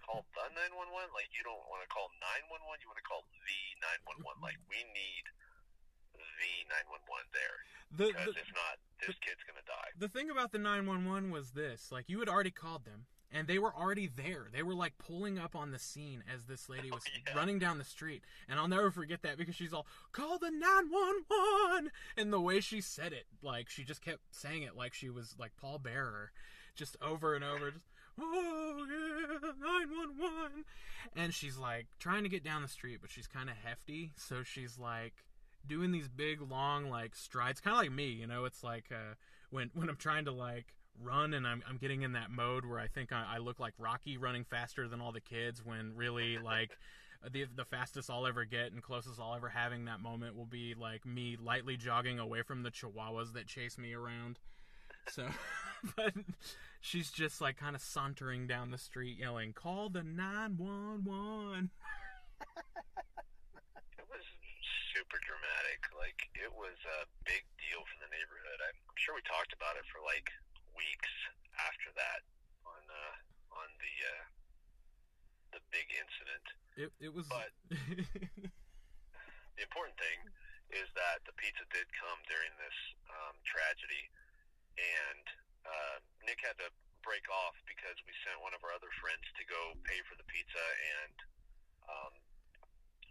call 0.07 0.23
the 0.33 0.47
911? 0.55 1.11
Like, 1.13 1.29
you 1.35 1.43
don't 1.45 1.61
want 1.67 1.83
to 1.83 1.89
call 1.91 2.09
911, 2.17 2.81
you 2.81 2.87
want 2.89 2.97
to 2.97 3.05
call 3.05 3.27
the 3.43 3.61
911. 4.15 4.39
Like, 4.41 4.57
we 4.71 4.81
need 4.95 5.25
the 6.15 6.53
911 6.71 7.27
there. 7.35 7.57
The, 7.93 8.05
Because 8.15 8.33
the 8.33 8.41
if 8.41 8.49
not, 8.55 8.79
this 9.03 9.17
kid's 9.21 9.43
going 9.45 9.59
to 9.59 9.67
die. 9.67 9.91
the 9.99 10.07
thing 10.09 10.31
about 10.31 10.49
the 10.55 10.61
911 10.61 11.29
was 11.29 11.51
this 11.51 11.91
like 11.91 12.05
you 12.07 12.19
had 12.19 12.29
already 12.29 12.51
called 12.53 12.85
them 12.85 13.05
and 13.31 13.47
they 13.47 13.59
were 13.59 13.73
already 13.73 14.07
there. 14.07 14.47
They 14.51 14.63
were 14.63 14.73
like 14.73 14.97
pulling 14.97 15.37
up 15.37 15.55
on 15.55 15.71
the 15.71 15.79
scene 15.79 16.23
as 16.33 16.45
this 16.45 16.69
lady 16.69 16.89
was 16.91 17.03
yeah. 17.05 17.35
running 17.35 17.59
down 17.59 17.77
the 17.77 17.83
street. 17.83 18.23
And 18.47 18.59
i'll 18.59 18.67
never 18.67 18.91
forget 18.91 19.21
that 19.23 19.37
because 19.37 19.55
she's 19.55 19.73
all 19.73 19.87
call 20.11 20.37
the 20.37 20.51
911 20.51 21.91
and 22.17 22.33
the 22.33 22.41
way 22.41 22.59
she 22.59 22.81
said 22.81 23.13
it 23.13 23.25
like 23.41 23.69
she 23.69 23.83
just 23.83 24.01
kept 24.01 24.21
saying 24.31 24.63
it 24.63 24.75
like 24.75 24.93
she 24.93 25.09
was 25.09 25.35
like 25.39 25.51
paul 25.59 25.77
bearer 25.77 26.31
just 26.75 26.97
over 27.01 27.35
and 27.35 27.43
over 27.43 27.71
just 27.71 27.85
oh 28.19 28.85
yeah 28.89 29.49
911 29.61 30.65
and 31.15 31.33
she's 31.33 31.57
like 31.57 31.87
trying 31.99 32.23
to 32.23 32.29
get 32.29 32.43
down 32.43 32.61
the 32.61 32.67
street 32.67 32.99
but 33.01 33.11
she's 33.11 33.27
kind 33.27 33.49
of 33.49 33.55
hefty. 33.63 34.11
So 34.15 34.43
she's 34.43 34.77
like 34.77 35.13
doing 35.67 35.91
these 35.91 36.07
big 36.07 36.41
long 36.41 36.89
like 36.89 37.15
strides 37.15 37.61
kind 37.61 37.75
of 37.75 37.83
like 37.83 37.91
me 37.91 38.07
you 38.07 38.27
know? 38.27 38.45
It's 38.45 38.63
like 38.63 38.85
uh 38.91 39.15
when 39.51 39.71
when 39.73 39.89
i'm 39.89 39.95
trying 39.95 40.25
to 40.25 40.31
like 40.31 40.73
run 41.01 41.33
and 41.33 41.47
i'm, 41.47 41.63
I'm 41.67 41.77
getting 41.77 42.01
in 42.01 42.13
that 42.13 42.31
mode 42.31 42.65
where 42.65 42.79
i 42.79 42.87
think 42.87 43.11
I, 43.11 43.35
I 43.35 43.37
look 43.39 43.59
like 43.59 43.73
rocky 43.77 44.17
running 44.17 44.43
faster 44.43 44.87
than 44.87 45.01
all 45.01 45.11
the 45.11 45.21
kids 45.21 45.63
when 45.63 45.93
really 45.95 46.37
like 46.43 46.77
the 47.31 47.45
the 47.55 47.65
fastest 47.65 48.09
i'll 48.09 48.25
ever 48.27 48.45
get 48.45 48.71
and 48.71 48.81
closest 48.81 49.19
i'll 49.19 49.35
ever 49.35 49.49
having 49.49 49.85
that 49.85 49.99
moment 49.99 50.35
will 50.35 50.45
be 50.45 50.75
like 50.79 51.05
me 51.05 51.37
lightly 51.41 51.77
jogging 51.77 52.19
away 52.19 52.41
from 52.41 52.63
the 52.63 52.71
chihuahuas 52.71 53.33
that 53.33 53.47
chase 53.47 53.77
me 53.77 53.93
around 53.93 54.39
so 55.07 55.27
but 55.95 56.13
she's 56.81 57.11
just 57.11 57.41
like 57.41 57.57
kind 57.57 57.75
of 57.75 57.81
sauntering 57.81 58.47
down 58.47 58.71
the 58.71 58.77
street 58.77 59.17
yelling 59.19 59.53
call 59.53 59.89
the 59.89 60.03
911 60.03 61.69
It 63.99 64.07
was 64.07 64.23
super 64.95 65.19
dramatic. 65.23 65.79
Like, 65.95 66.19
it 66.39 66.51
was 66.51 66.77
a 66.87 67.07
big 67.27 67.43
deal 67.59 67.83
for 67.83 67.97
the 67.99 68.09
neighborhood. 68.11 68.59
I'm 68.63 68.77
I'm 68.89 68.99
sure 68.99 69.15
we 69.15 69.23
talked 69.23 69.55
about 69.55 69.79
it 69.79 69.87
for 69.91 70.03
like 70.03 70.27
weeks 70.79 71.11
after 71.59 71.91
that 71.99 72.23
on 72.63 72.81
uh, 72.87 73.15
on 73.59 73.67
the 73.83 73.93
uh, 74.07 74.23
the 75.57 75.61
big 75.75 75.87
incident. 75.91 76.45
it, 76.79 76.89
it 77.03 77.11
was 77.11 77.27
But- 77.27 77.51
the 79.57 79.63
important 79.67 79.97
thing 79.99 80.19
is 80.71 80.87
that 80.95 81.19
the 81.25 81.33
pizza 81.35 81.65
did 81.73 81.89
come 81.97 82.19
during 82.29 82.53
this 82.61 82.77
um, 83.09 83.35
tragedy, 83.43 84.05
and 84.77 85.25
uh, 85.65 85.97
Nick 86.23 86.39
had 86.45 86.55
to 86.61 86.69
break 87.01 87.25
off 87.27 87.57
because 87.65 87.97
we 88.05 88.13
sent 88.21 88.37
one 88.45 88.53
of 88.53 88.61
our 88.61 88.71
other 88.77 88.91
friends 89.01 89.25
to 89.35 89.43
go 89.49 89.73
pay 89.89 89.97
for 90.05 90.13
the 90.21 90.27
pizza 90.29 90.65
and 91.01 91.15
um, 91.89 92.13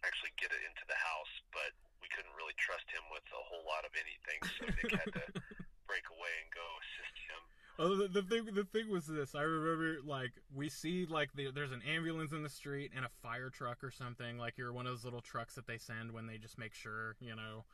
actually 0.06 0.30
get 0.38 0.54
it 0.54 0.62
into 0.62 0.84
the 0.86 0.94
house, 0.96 1.34
but 1.50 1.74
we 1.98 2.06
couldn't 2.14 2.30
really 2.38 2.54
trust 2.62 2.86
him 2.94 3.02
with 3.10 3.26
a 3.34 3.42
whole 3.50 3.66
lot 3.66 3.82
of 3.82 3.90
anything, 3.98 4.38
so 4.54 4.62
Nick 4.70 4.94
had 4.94 5.10
to 5.18 5.24
break 5.90 6.06
away 6.14 6.30
and 6.46 6.48
go 6.54 6.62
assist 6.62 7.16
him. 7.26 7.42
Oh, 7.80 7.94
the, 7.94 8.08
the 8.08 8.22
thing 8.22 8.44
the 8.52 8.64
thing 8.64 8.90
was 8.90 9.06
this. 9.06 9.34
I 9.34 9.42
remember 9.42 9.98
like 10.04 10.32
we 10.52 10.68
see 10.68 11.06
like 11.06 11.30
the, 11.34 11.50
there's 11.54 11.70
an 11.70 11.82
ambulance 11.88 12.32
in 12.32 12.42
the 12.42 12.48
street 12.48 12.90
and 12.94 13.04
a 13.04 13.10
fire 13.22 13.50
truck 13.50 13.84
or 13.84 13.90
something. 13.90 14.36
Like 14.36 14.58
you're 14.58 14.72
one 14.72 14.86
of 14.86 14.92
those 14.92 15.04
little 15.04 15.20
trucks 15.20 15.54
that 15.54 15.66
they 15.66 15.78
send 15.78 16.12
when 16.12 16.26
they 16.26 16.38
just 16.38 16.58
make 16.58 16.74
sure 16.74 17.14
you 17.20 17.36
know 17.36 17.64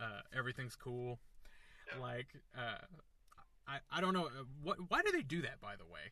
uh, 0.00 0.22
everything's 0.36 0.74
cool. 0.74 1.20
Yeah. 1.86 2.02
Like 2.02 2.26
uh, 2.58 2.82
I 3.68 3.78
I 3.90 4.00
don't 4.00 4.14
know 4.14 4.26
uh, 4.26 4.44
what 4.62 4.78
why 4.88 5.02
do 5.02 5.12
they 5.12 5.22
do 5.22 5.42
that 5.42 5.60
by 5.60 5.76
the 5.76 5.86
way. 5.86 6.10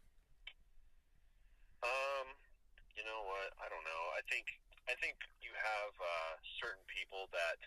Um, 1.82 2.32
you 2.96 3.02
know 3.04 3.20
what? 3.28 3.52
I 3.60 3.66
don't 3.68 3.84
know. 3.84 4.02
I 4.14 4.22
think 4.30 4.46
I 4.88 4.94
think 5.00 5.16
you 5.40 5.52
have 5.52 5.92
uh, 5.96 6.34
certain 6.60 6.84
people 6.88 7.28
that, 7.32 7.60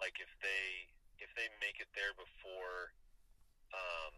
like, 0.00 0.16
if 0.20 0.32
they 0.40 0.88
if 1.20 1.30
they 1.34 1.48
make 1.60 1.80
it 1.82 1.90
there 1.96 2.14
before, 2.14 2.94
um, 3.74 4.12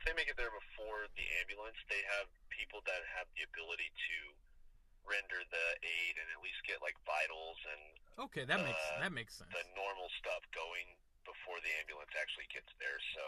if 0.00 0.08
they 0.08 0.16
make 0.16 0.32
it 0.32 0.36
there 0.40 0.48
before 0.48 1.04
the 1.12 1.26
ambulance, 1.44 1.76
they 1.92 2.00
have 2.16 2.24
people 2.48 2.80
that 2.88 3.04
have 3.20 3.28
the 3.36 3.44
ability 3.44 3.92
to 3.92 4.16
render 5.04 5.44
the 5.52 5.66
aid 5.84 6.16
and 6.16 6.24
at 6.32 6.40
least 6.40 6.56
get 6.64 6.80
like 6.80 6.96
vitals 7.04 7.60
and 7.68 7.82
Okay, 8.24 8.44
that 8.48 8.60
makes 8.64 8.80
Uh, 8.96 9.00
that 9.00 9.12
makes 9.12 9.36
sense. 9.36 9.52
the 9.52 9.64
normal 9.76 10.08
stuff 10.20 10.40
going 10.56 10.96
before 11.24 11.60
the 11.60 11.72
ambulance 11.80 12.10
actually 12.16 12.48
gets 12.52 12.68
there. 12.80 12.98
So, 13.16 13.24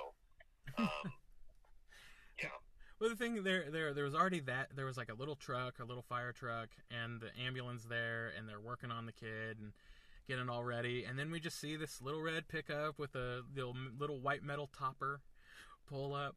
um, 0.81 1.13
yeah. 2.43 2.57
Well, 3.01 3.11
the 3.11 3.17
thing 3.17 3.43
there, 3.43 3.71
there, 3.71 3.93
there 3.93 4.05
was 4.05 4.15
already 4.15 4.41
that 4.41 4.77
there 4.77 4.85
was 4.87 4.97
like 4.97 5.09
a 5.09 5.15
little 5.15 5.37
truck, 5.37 5.79
a 5.79 5.85
little 5.85 6.03
fire 6.03 6.33
truck, 6.33 6.71
and 6.91 7.21
the 7.21 7.33
ambulance 7.41 7.85
there, 7.85 8.33
and 8.37 8.49
they're 8.49 8.61
working 8.61 8.91
on 8.91 9.07
the 9.07 9.13
kid 9.13 9.59
and 9.61 9.73
getting 10.29 10.49
all 10.49 10.63
ready, 10.65 11.05
and 11.05 11.19
then 11.19 11.31
we 11.31 11.41
just 11.41 11.59
see 11.59 11.75
this 11.77 12.01
little 12.01 12.23
red 12.23 12.49
pickup 12.49 12.99
with 12.99 13.15
a 13.17 13.43
little 13.55 13.75
little 13.99 14.21
white 14.21 14.43
metal 14.43 14.69
topper 14.73 15.21
pull 15.89 16.15
up, 16.15 16.37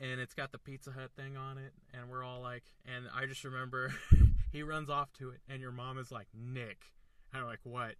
and 0.00 0.20
it's 0.20 0.34
got 0.34 0.52
the 0.52 0.58
Pizza 0.58 0.90
Hut 0.90 1.10
thing 1.16 1.36
on 1.36 1.58
it, 1.58 1.72
and 1.94 2.10
we're 2.10 2.24
all 2.24 2.40
like, 2.40 2.64
and 2.84 3.06
I 3.14 3.26
just 3.26 3.44
remember 3.44 3.92
he 4.52 4.62
runs 4.62 4.90
off 4.90 5.12
to 5.14 5.30
it, 5.30 5.40
and 5.48 5.60
your 5.60 5.72
mom 5.72 5.98
is 5.98 6.10
like, 6.10 6.28
Nick, 6.34 6.86
and 7.32 7.42
I'm 7.42 7.48
like, 7.48 7.60
what? 7.64 7.94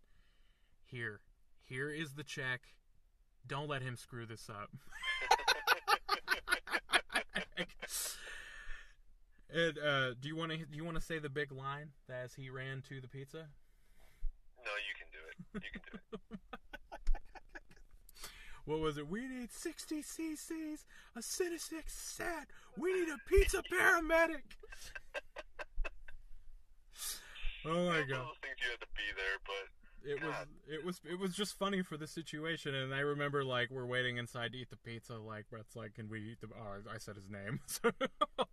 Here, 0.85 1.21
here 1.65 1.91
is 1.91 2.15
the 2.15 2.25
check. 2.25 2.61
Don't 3.47 3.69
let 3.69 3.83
him 3.83 3.97
screw 3.97 4.27
this 4.27 4.49
up. 4.51 4.71
And 9.55 9.79
uh, 9.79 10.15
do 10.19 10.29
you 10.29 10.37
want 10.37 10.51
to 10.53 10.57
do 10.57 10.77
you 10.77 10.85
want 10.85 10.97
to 10.97 11.03
say 11.03 11.19
the 11.19 11.29
big 11.29 11.53
line 11.53 11.91
as 12.09 12.33
he 12.35 12.49
ran 12.49 12.83
to 12.89 13.01
the 13.01 13.09
pizza? 13.09 13.49
No, 14.65 14.73
you 14.81 14.95
can 14.97 15.09
do 15.13 15.19
it. 15.29 15.63
You 15.63 15.71
can 15.73 15.83
do 15.93 16.19
it. 16.33 16.41
What 18.65 18.79
was 18.79 18.97
it? 18.97 19.09
We 19.09 19.27
need 19.27 19.51
60 19.53 20.03
cc's, 20.03 20.85
a 21.17 21.21
Cinesix 21.21 21.89
set. 21.89 22.47
We 22.79 22.93
need 22.93 23.09
a 23.09 23.19
pizza 23.29 23.63
paramedic. 23.73 24.43
oh 27.67 27.87
my 27.87 28.03
god! 28.03 28.21
those 28.21 28.39
things 28.41 28.57
you 28.61 28.71
had 28.71 28.81
to 28.81 28.87
be 28.95 29.09
there, 29.17 29.39
but 29.45 29.69
It 30.05 30.23
was 30.23 30.35
it 30.69 30.85
was 30.85 31.01
it 31.11 31.19
was 31.19 31.35
just 31.35 31.59
funny 31.59 31.83
for 31.83 31.97
the 31.97 32.07
situation, 32.07 32.75
and 32.75 32.95
I 32.95 33.01
remember 33.01 33.45
like 33.45 33.71
we're 33.71 33.87
waiting 33.87 34.19
inside 34.19 34.53
to 34.53 34.59
eat 34.59 34.71
the 34.71 34.77
pizza. 34.77 35.19
Like 35.19 35.49
Brett's 35.51 35.75
like, 35.75 35.95
"Can 35.95 36.09
we 36.09 36.21
eat 36.21 36.41
the?" 36.41 36.49
Oh, 36.49 36.83
I 36.93 36.99
said 36.99 37.17
his 37.17 37.29
name. 37.29 37.61
So, 37.67 37.91
oh 37.99 38.05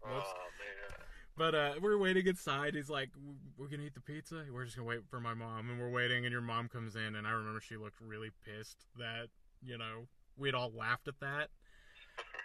man. 0.06 1.00
But 1.38 1.56
uh, 1.56 1.74
we're 1.82 1.98
waiting 1.98 2.28
inside. 2.28 2.76
He's 2.76 2.90
like, 2.90 3.10
"We're 3.58 3.68
gonna 3.68 3.84
eat 3.84 3.94
the 3.94 4.02
pizza. 4.02 4.44
We're 4.52 4.66
just 4.66 4.76
gonna 4.76 4.88
wait 4.88 5.02
for 5.10 5.20
my 5.20 5.34
mom." 5.34 5.70
And 5.70 5.80
we're 5.80 5.90
waiting, 5.90 6.26
and 6.26 6.32
your 6.34 6.42
mom 6.42 6.68
comes 6.68 6.96
in, 6.96 7.16
and 7.16 7.26
I 7.26 7.32
remember 7.32 7.62
she 7.62 7.78
looked 7.78 8.02
really 8.02 8.30
pissed 8.46 8.86
that 8.98 9.28
you 9.64 9.78
know 9.78 10.08
we'd 10.38 10.54
all 10.56 10.72
laughed 10.72 11.08
at 11.08 11.20
that. 11.20 11.50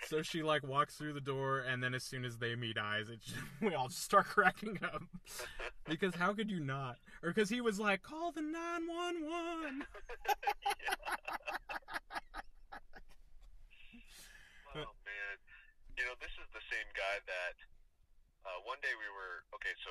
So 0.09 0.23
she 0.23 0.43
like 0.43 0.63
walks 0.67 0.97
through 0.97 1.15
the 1.15 1.21
door, 1.21 1.61
and 1.61 1.83
then 1.83 1.95
as 1.95 2.05
soon 2.05 2.25
as 2.25 2.37
they 2.39 2.55
meet 2.55 2.77
eyes, 2.77 3.09
it 3.09 3.21
just, 3.23 3.39
we 3.63 3.75
all 3.75 3.89
just 3.89 4.03
start 4.03 4.27
cracking 4.27 4.79
up 4.83 5.03
because 5.87 6.15
how 6.15 6.33
could 6.35 6.51
you 6.51 6.61
not? 6.61 6.97
Or 7.23 7.31
because 7.31 7.49
he 7.49 7.61
was 7.61 7.81
like, 7.81 8.03
"Call 8.03 8.33
the 8.33 8.43
nine 8.43 8.87
one 8.87 9.25
one." 9.25 9.83
Oh 14.75 14.91
man, 15.07 15.35
you 15.95 16.03
know 16.03 16.19
this 16.19 16.35
is 16.35 16.49
the 16.51 16.65
same 16.67 16.89
guy 16.99 17.23
that 17.31 17.57
uh, 18.43 18.59
one 18.67 18.83
day 18.83 18.91
we 18.99 19.07
were 19.07 19.47
okay. 19.55 19.71
So 19.87 19.91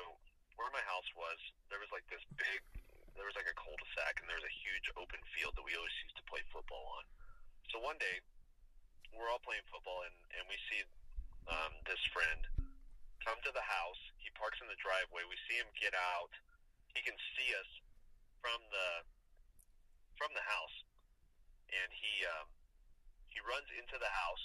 where 0.60 0.68
my 0.76 0.84
house 0.84 1.08
was, 1.16 1.38
there 1.72 1.80
was 1.80 1.88
like 1.88 2.04
this 2.12 2.20
big, 2.36 2.60
there 3.14 3.26
was 3.26 3.38
like 3.38 3.48
a 3.48 3.56
cul-de-sac, 3.56 4.18
and 4.20 4.26
there 4.26 4.38
was 4.38 4.46
a 4.46 4.56
huge 4.62 4.90
open 4.98 5.22
field 5.34 5.54
that 5.54 5.64
we 5.64 5.74
always 5.78 5.94
used 6.02 6.18
to 6.18 6.24
play 6.26 6.42
football 6.50 6.84
on. 6.98 7.04
So 7.70 7.78
one 7.78 7.98
day 7.98 8.22
we're 9.14 9.30
all 9.30 9.42
playing 9.42 9.64
football, 9.70 10.02
and 10.06 10.14
and 10.34 10.44
we 10.50 10.58
see 10.70 10.82
um, 11.46 11.72
this 11.86 12.02
friend 12.10 12.42
come 13.22 13.38
to 13.46 13.52
the 13.54 13.64
house. 13.64 14.00
He 14.20 14.28
parks 14.34 14.58
in 14.60 14.68
the 14.68 14.78
driveway. 14.82 15.24
We 15.24 15.38
see 15.46 15.56
him 15.56 15.70
get 15.78 15.94
out. 15.94 16.32
He 16.92 17.00
can 17.02 17.16
see 17.38 17.50
us 17.54 17.70
from 18.42 18.60
the 18.70 18.88
from 20.18 20.30
the 20.34 20.44
house, 20.44 20.76
and 21.70 21.90
he 21.94 22.12
um, 22.26 22.46
he 23.30 23.38
runs 23.46 23.66
into 23.78 23.96
the 23.98 24.10
house. 24.10 24.44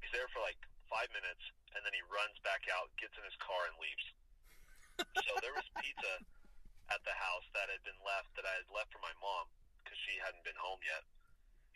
He's 0.00 0.12
there 0.12 0.28
for 0.32 0.40
like 0.44 0.60
five 0.88 1.08
minutes, 1.12 1.40
and 1.72 1.80
then 1.84 1.92
he 1.96 2.04
runs 2.12 2.36
back 2.44 2.68
out, 2.72 2.92
gets 3.00 3.16
in 3.16 3.24
his 3.24 3.36
car, 3.40 3.68
and 3.68 3.76
leaves. 3.80 4.06
so 5.26 5.32
there 5.40 5.56
was 5.56 5.66
pizza 5.80 6.20
at 6.92 7.00
the 7.04 7.14
house 7.16 7.46
that 7.56 7.72
had 7.72 7.80
been 7.86 7.98
left 8.04 8.32
that 8.36 8.44
I 8.44 8.54
had 8.60 8.68
left 8.72 8.92
for 8.92 9.00
my 9.00 9.12
mom 9.20 9.48
because 9.80 9.96
she 10.04 10.20
hadn't 10.20 10.44
been 10.44 10.58
home 10.58 10.80
yet. 10.84 11.04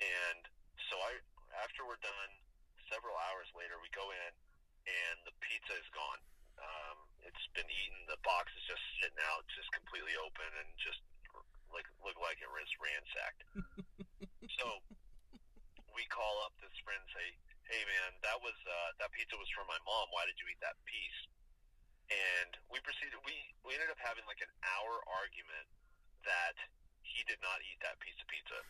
And 0.00 0.42
so 0.90 0.94
I, 1.00 1.18
after 1.64 1.84
we're 1.88 2.00
done, 2.00 2.30
several 2.88 3.16
hours 3.28 3.48
later, 3.56 3.76
we 3.80 3.88
go 3.92 4.08
in, 4.08 4.32
and 4.88 5.16
the 5.28 5.34
pizza 5.44 5.74
is 5.76 5.88
gone. 5.92 6.20
Um, 6.58 6.98
it's 7.22 7.46
been 7.54 7.68
eaten. 7.68 7.98
The 8.08 8.20
box 8.24 8.50
is 8.56 8.64
just 8.66 8.82
sitting 8.98 9.20
out, 9.30 9.44
just 9.52 9.68
completely 9.74 10.16
open, 10.18 10.48
and 10.58 10.68
just 10.80 11.00
like 11.70 11.86
look 12.00 12.16
like 12.18 12.40
it 12.40 12.50
was 12.50 12.68
ransacked. 12.80 13.42
so 14.58 14.66
we 15.92 16.02
call 16.08 16.40
up 16.48 16.56
this 16.58 16.72
friend 16.82 16.98
and 16.98 17.12
say, 17.12 17.26
"Hey 17.68 17.82
man, 17.84 18.10
that 18.24 18.40
was 18.40 18.56
uh, 18.64 18.90
that 18.98 19.12
pizza 19.12 19.36
was 19.36 19.50
from 19.52 19.68
my 19.68 19.78
mom. 19.84 20.08
Why 20.10 20.24
did 20.26 20.40
you 20.40 20.48
eat 20.48 20.60
that 20.64 20.80
piece?" 20.88 21.20
And 22.08 22.56
we 22.72 22.80
proceeded. 22.80 23.20
We 23.20 23.36
we 23.68 23.76
ended 23.76 23.92
up 23.92 24.00
having 24.00 24.24
like 24.24 24.40
an 24.40 24.48
hour 24.64 25.04
argument 25.20 25.68
that 26.24 26.56
he 27.04 27.20
did 27.28 27.36
not 27.44 27.60
eat 27.68 27.76
that 27.84 28.00
piece 28.00 28.16
of 28.16 28.26
pizza, 28.32 28.60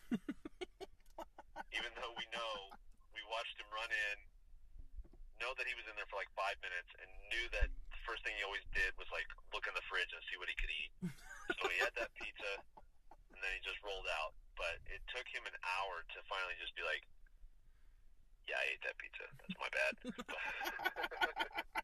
even 1.79 1.91
though 1.95 2.15
we 2.19 2.27
know 2.35 2.75
we 3.15 3.23
watched 3.31 3.55
him 3.59 3.71
run 3.71 3.91
in, 3.91 4.17
know 5.39 5.55
that 5.55 5.67
he 5.71 5.75
was 5.79 5.87
in 5.87 5.95
there 5.95 6.07
for 6.11 6.19
like 6.19 6.31
five 6.35 6.59
minutes, 6.59 6.91
and 6.99 7.07
knew 7.31 7.47
that 7.55 7.71
the 7.95 8.01
first 8.03 8.27
thing 8.27 8.35
he 8.39 8.43
always 8.43 8.67
did 8.75 8.91
was 8.99 9.07
like 9.15 9.27
look 9.55 9.71
in 9.71 9.75
the 9.75 9.87
fridge 9.87 10.11
and 10.11 10.23
see 10.27 10.39
what 10.39 10.51
he 10.51 10.57
could 10.59 10.75
eat. 10.75 10.93
so 11.63 11.71
he 11.71 11.79
had 11.79 11.95
that 11.95 12.11
pizza, 12.19 12.53
and 13.31 13.39
then 13.39 13.51
he 13.55 13.63
just 13.63 13.79
rolled 13.87 14.11
out. 14.19 14.35
But 14.59 14.83
it 14.91 14.99
took 15.15 15.31
him 15.31 15.47
an 15.47 15.55
hour 15.63 16.03
to 16.03 16.19
finally 16.27 16.59
just 16.59 16.75
be 16.75 16.83
like, 16.83 17.07
"Yeah, 18.51 18.59
I 18.59 18.67
ate 18.75 18.83
that 18.83 18.99
pizza. 18.99 19.27
That's 19.39 19.59
my 19.63 19.71
bad." 19.71 19.95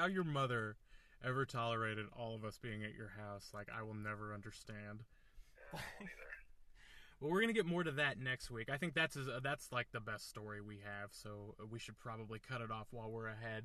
How 0.00 0.06
your 0.06 0.24
mother 0.24 0.76
ever 1.22 1.44
tolerated 1.44 2.06
all 2.18 2.34
of 2.34 2.42
us 2.42 2.56
being 2.56 2.82
at 2.84 2.94
your 2.94 3.12
house, 3.18 3.50
like 3.52 3.68
I 3.68 3.82
will 3.82 3.92
never 3.92 4.32
understand. 4.32 5.00
Yeah, 5.54 5.60
I 5.74 5.76
won't 5.76 5.84
either. 6.00 6.30
Well, 7.20 7.30
we're 7.30 7.42
gonna 7.42 7.52
get 7.52 7.66
more 7.66 7.84
to 7.84 7.90
that 7.90 8.18
next 8.18 8.50
week. 8.50 8.70
I 8.70 8.78
think 8.78 8.94
that's 8.94 9.18
uh, 9.18 9.40
that's 9.44 9.70
like 9.70 9.88
the 9.92 10.00
best 10.00 10.30
story 10.30 10.62
we 10.62 10.76
have, 10.76 11.10
so 11.10 11.54
we 11.70 11.78
should 11.78 11.98
probably 11.98 12.38
cut 12.38 12.62
it 12.62 12.70
off 12.70 12.86
while 12.92 13.10
we're 13.10 13.28
ahead. 13.28 13.64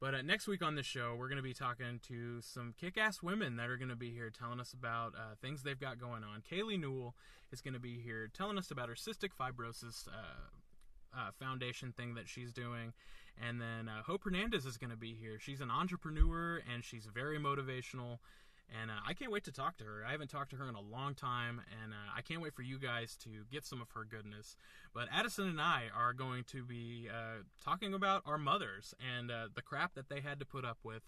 But 0.00 0.14
uh, 0.14 0.22
next 0.22 0.46
week 0.46 0.62
on 0.62 0.74
the 0.74 0.82
show, 0.82 1.14
we're 1.18 1.28
gonna 1.28 1.42
be 1.42 1.52
talking 1.52 2.00
to 2.08 2.40
some 2.40 2.72
kick-ass 2.80 3.22
women 3.22 3.56
that 3.56 3.68
are 3.68 3.76
gonna 3.76 3.94
be 3.94 4.10
here 4.10 4.30
telling 4.30 4.60
us 4.60 4.72
about 4.72 5.12
uh, 5.14 5.34
things 5.42 5.64
they've 5.64 5.78
got 5.78 6.00
going 6.00 6.24
on. 6.24 6.42
Kaylee 6.50 6.80
Newell 6.80 7.14
is 7.52 7.60
gonna 7.60 7.78
be 7.78 8.00
here 8.00 8.30
telling 8.32 8.56
us 8.56 8.70
about 8.70 8.88
her 8.88 8.94
cystic 8.94 9.32
fibrosis 9.38 10.08
uh, 11.16 11.30
foundation 11.38 11.92
thing 11.92 12.14
that 12.14 12.28
she's 12.28 12.52
doing. 12.52 12.92
And 13.40 13.60
then 13.60 13.88
uh, 13.88 14.02
Hope 14.02 14.24
Hernandez 14.24 14.64
is 14.64 14.76
going 14.76 14.90
to 14.90 14.96
be 14.96 15.14
here. 15.14 15.38
She's 15.40 15.60
an 15.60 15.70
entrepreneur 15.70 16.60
and 16.72 16.84
she's 16.84 17.06
very 17.06 17.38
motivational. 17.38 18.18
And 18.80 18.90
uh, 18.90 18.94
I 19.06 19.12
can't 19.12 19.30
wait 19.30 19.44
to 19.44 19.52
talk 19.52 19.76
to 19.78 19.84
her. 19.84 20.04
I 20.06 20.12
haven't 20.12 20.30
talked 20.30 20.50
to 20.50 20.56
her 20.56 20.68
in 20.68 20.74
a 20.74 20.80
long 20.80 21.14
time, 21.14 21.60
and 21.82 21.92
uh, 21.92 21.96
I 22.16 22.22
can't 22.22 22.40
wait 22.40 22.54
for 22.54 22.62
you 22.62 22.78
guys 22.78 23.14
to 23.24 23.28
get 23.52 23.66
some 23.66 23.82
of 23.82 23.90
her 23.90 24.04
goodness. 24.04 24.56
But 24.94 25.08
Addison 25.12 25.48
and 25.48 25.60
I 25.60 25.84
are 25.94 26.14
going 26.14 26.44
to 26.44 26.64
be 26.64 27.08
uh, 27.10 27.42
talking 27.62 27.92
about 27.92 28.22
our 28.24 28.38
mothers 28.38 28.94
and 29.14 29.30
uh, 29.30 29.48
the 29.54 29.60
crap 29.60 29.94
that 29.94 30.08
they 30.08 30.20
had 30.20 30.38
to 30.38 30.46
put 30.46 30.64
up 30.64 30.78
with 30.82 31.02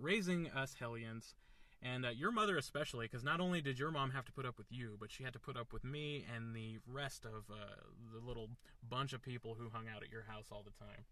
raising 0.00 0.50
us 0.50 0.74
hellions. 0.78 1.34
And 1.82 2.06
uh, 2.06 2.14
your 2.14 2.30
mother, 2.30 2.54
especially, 2.56 3.10
because 3.10 3.26
not 3.26 3.42
only 3.42 3.58
did 3.58 3.74
your 3.74 3.90
mom 3.90 4.14
have 4.14 4.24
to 4.30 4.32
put 4.32 4.46
up 4.46 4.54
with 4.54 4.70
you, 4.70 4.94
but 5.02 5.10
she 5.10 5.26
had 5.26 5.34
to 5.34 5.42
put 5.42 5.58
up 5.58 5.74
with 5.74 5.82
me 5.82 6.22
and 6.30 6.54
the 6.54 6.78
rest 6.86 7.26
of 7.26 7.50
the 7.50 7.82
little 8.22 8.54
bunch 8.86 9.10
of 9.10 9.18
people 9.18 9.58
who 9.58 9.66
hung 9.66 9.90
out 9.90 10.06
at 10.06 10.14
your 10.14 10.22
house 10.30 10.46
all 10.54 10.62
the 10.62 10.70
time. 10.78 11.02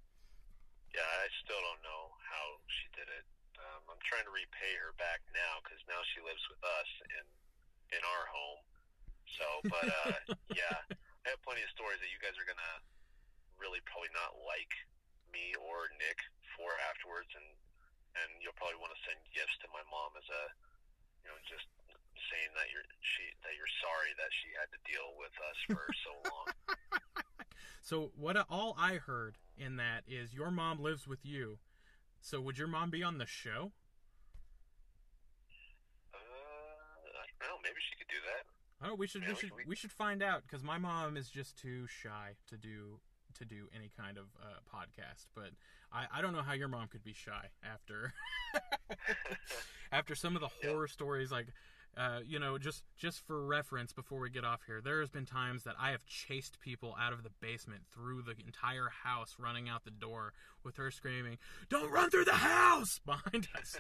Yeah, 0.94 1.02
I 1.02 1.26
still 1.42 1.58
don't 1.58 1.82
know 1.82 2.14
how 2.22 2.62
she 2.70 2.86
did 2.94 3.10
it. 3.10 3.26
Um, 3.58 3.82
I'm 3.90 4.02
trying 4.06 4.24
to 4.30 4.34
repay 4.34 4.78
her 4.78 4.94
back 4.94 5.26
now 5.34 5.58
because 5.62 5.82
now 5.90 5.98
she 6.14 6.22
lives 6.22 6.42
with 6.46 6.62
us 6.62 6.90
in 7.18 7.26
in 7.90 8.02
our 8.06 8.24
home. 8.30 8.62
So, 9.38 9.46
but 9.66 9.86
uh, 9.90 10.14
yeah, 10.60 10.78
I 10.86 11.26
have 11.34 11.42
plenty 11.42 11.66
of 11.66 11.70
stories 11.74 11.98
that 11.98 12.10
you 12.14 12.22
guys 12.22 12.38
are 12.38 12.46
gonna 12.46 12.74
really 13.58 13.82
probably 13.90 14.10
not 14.14 14.38
like 14.46 14.70
me 15.34 15.54
or 15.58 15.90
Nick 15.98 16.18
for 16.54 16.70
afterwards, 16.90 17.30
and 17.34 17.46
and 18.18 18.28
you'll 18.42 18.56
probably 18.58 18.78
want 18.82 18.90
to 18.94 19.00
send 19.06 19.18
gifts 19.34 19.54
to 19.62 19.68
my 19.70 19.82
mom 19.90 20.14
as 20.18 20.26
a, 20.30 20.42
you 21.22 21.28
know, 21.30 21.38
just 21.46 21.66
saying 22.30 22.52
that 22.54 22.68
you're 22.70 22.84
she 23.02 23.24
that 23.42 23.54
you're 23.58 23.74
sorry 23.82 24.12
that 24.18 24.30
she 24.42 24.48
had 24.54 24.68
to 24.70 24.80
deal 24.86 25.08
with 25.18 25.34
us 25.40 25.58
for 25.70 25.84
so 26.06 26.12
long. 26.30 26.46
So 27.82 28.12
what 28.14 28.36
all 28.50 28.76
I 28.78 28.96
heard 29.02 29.38
in 29.56 29.76
that 29.76 30.04
is 30.06 30.34
your 30.34 30.50
mom 30.50 30.78
lives 30.82 31.06
with 31.08 31.24
you. 31.24 31.58
So 32.20 32.40
would 32.40 32.58
your 32.58 32.68
mom 32.68 32.90
be 32.90 33.02
on 33.02 33.18
the 33.18 33.26
show? 33.26 33.72
Uh, 36.12 36.18
I 36.18 37.24
don't 37.26 37.40
know. 37.40 37.56
Maybe 37.62 37.80
she 37.88 37.96
could 37.96 38.10
do 38.12 38.20
that. 38.26 38.44
Oh, 38.90 38.94
we 38.94 39.06
should 39.06 39.22
Yeah, 39.22 39.30
we 39.30 39.34
should 39.36 39.52
we- 39.56 39.64
we 39.66 39.76
should 39.76 39.92
find 39.92 40.22
out 40.22 40.42
because 40.42 40.62
my 40.62 40.78
mom 40.78 41.16
is 41.16 41.30
just 41.30 41.56
too 41.56 41.86
shy 41.86 42.36
to 42.48 42.56
do 42.56 43.00
to 43.34 43.44
do 43.44 43.68
any 43.74 43.88
kind 43.96 44.18
of 44.18 44.26
uh, 44.42 44.58
podcast. 44.68 45.26
But 45.34 45.50
I 45.92 46.06
I 46.18 46.22
don't 46.22 46.32
know 46.32 46.42
how 46.42 46.52
your 46.54 46.68
mom 46.68 46.88
could 46.88 47.02
be 47.04 47.12
shy 47.12 47.48
after 47.64 48.12
after 49.92 50.14
some 50.14 50.36
of 50.36 50.42
the 50.42 50.48
Yeah. 50.62 50.70
horror 50.70 50.88
stories 50.88 51.30
like. 51.30 51.48
Uh, 51.96 52.20
you 52.24 52.38
know, 52.38 52.56
just 52.56 52.84
just 52.96 53.18
for 53.26 53.44
reference, 53.44 53.92
before 53.92 54.20
we 54.20 54.30
get 54.30 54.44
off 54.44 54.60
here, 54.64 54.80
there 54.80 55.00
has 55.00 55.10
been 55.10 55.26
times 55.26 55.64
that 55.64 55.74
I 55.76 55.90
have 55.90 56.06
chased 56.06 56.60
people 56.60 56.94
out 56.96 57.12
of 57.12 57.24
the 57.24 57.30
basement 57.40 57.82
through 57.92 58.22
the 58.22 58.36
entire 58.46 58.88
house, 59.02 59.34
running 59.40 59.68
out 59.68 59.82
the 59.84 59.90
door 59.90 60.32
with 60.62 60.76
her 60.76 60.92
screaming, 60.92 61.36
"Don't 61.68 61.90
run 61.90 62.08
through 62.08 62.26
the 62.26 62.32
house!" 62.46 63.00
behind 63.04 63.48
us. 63.58 63.76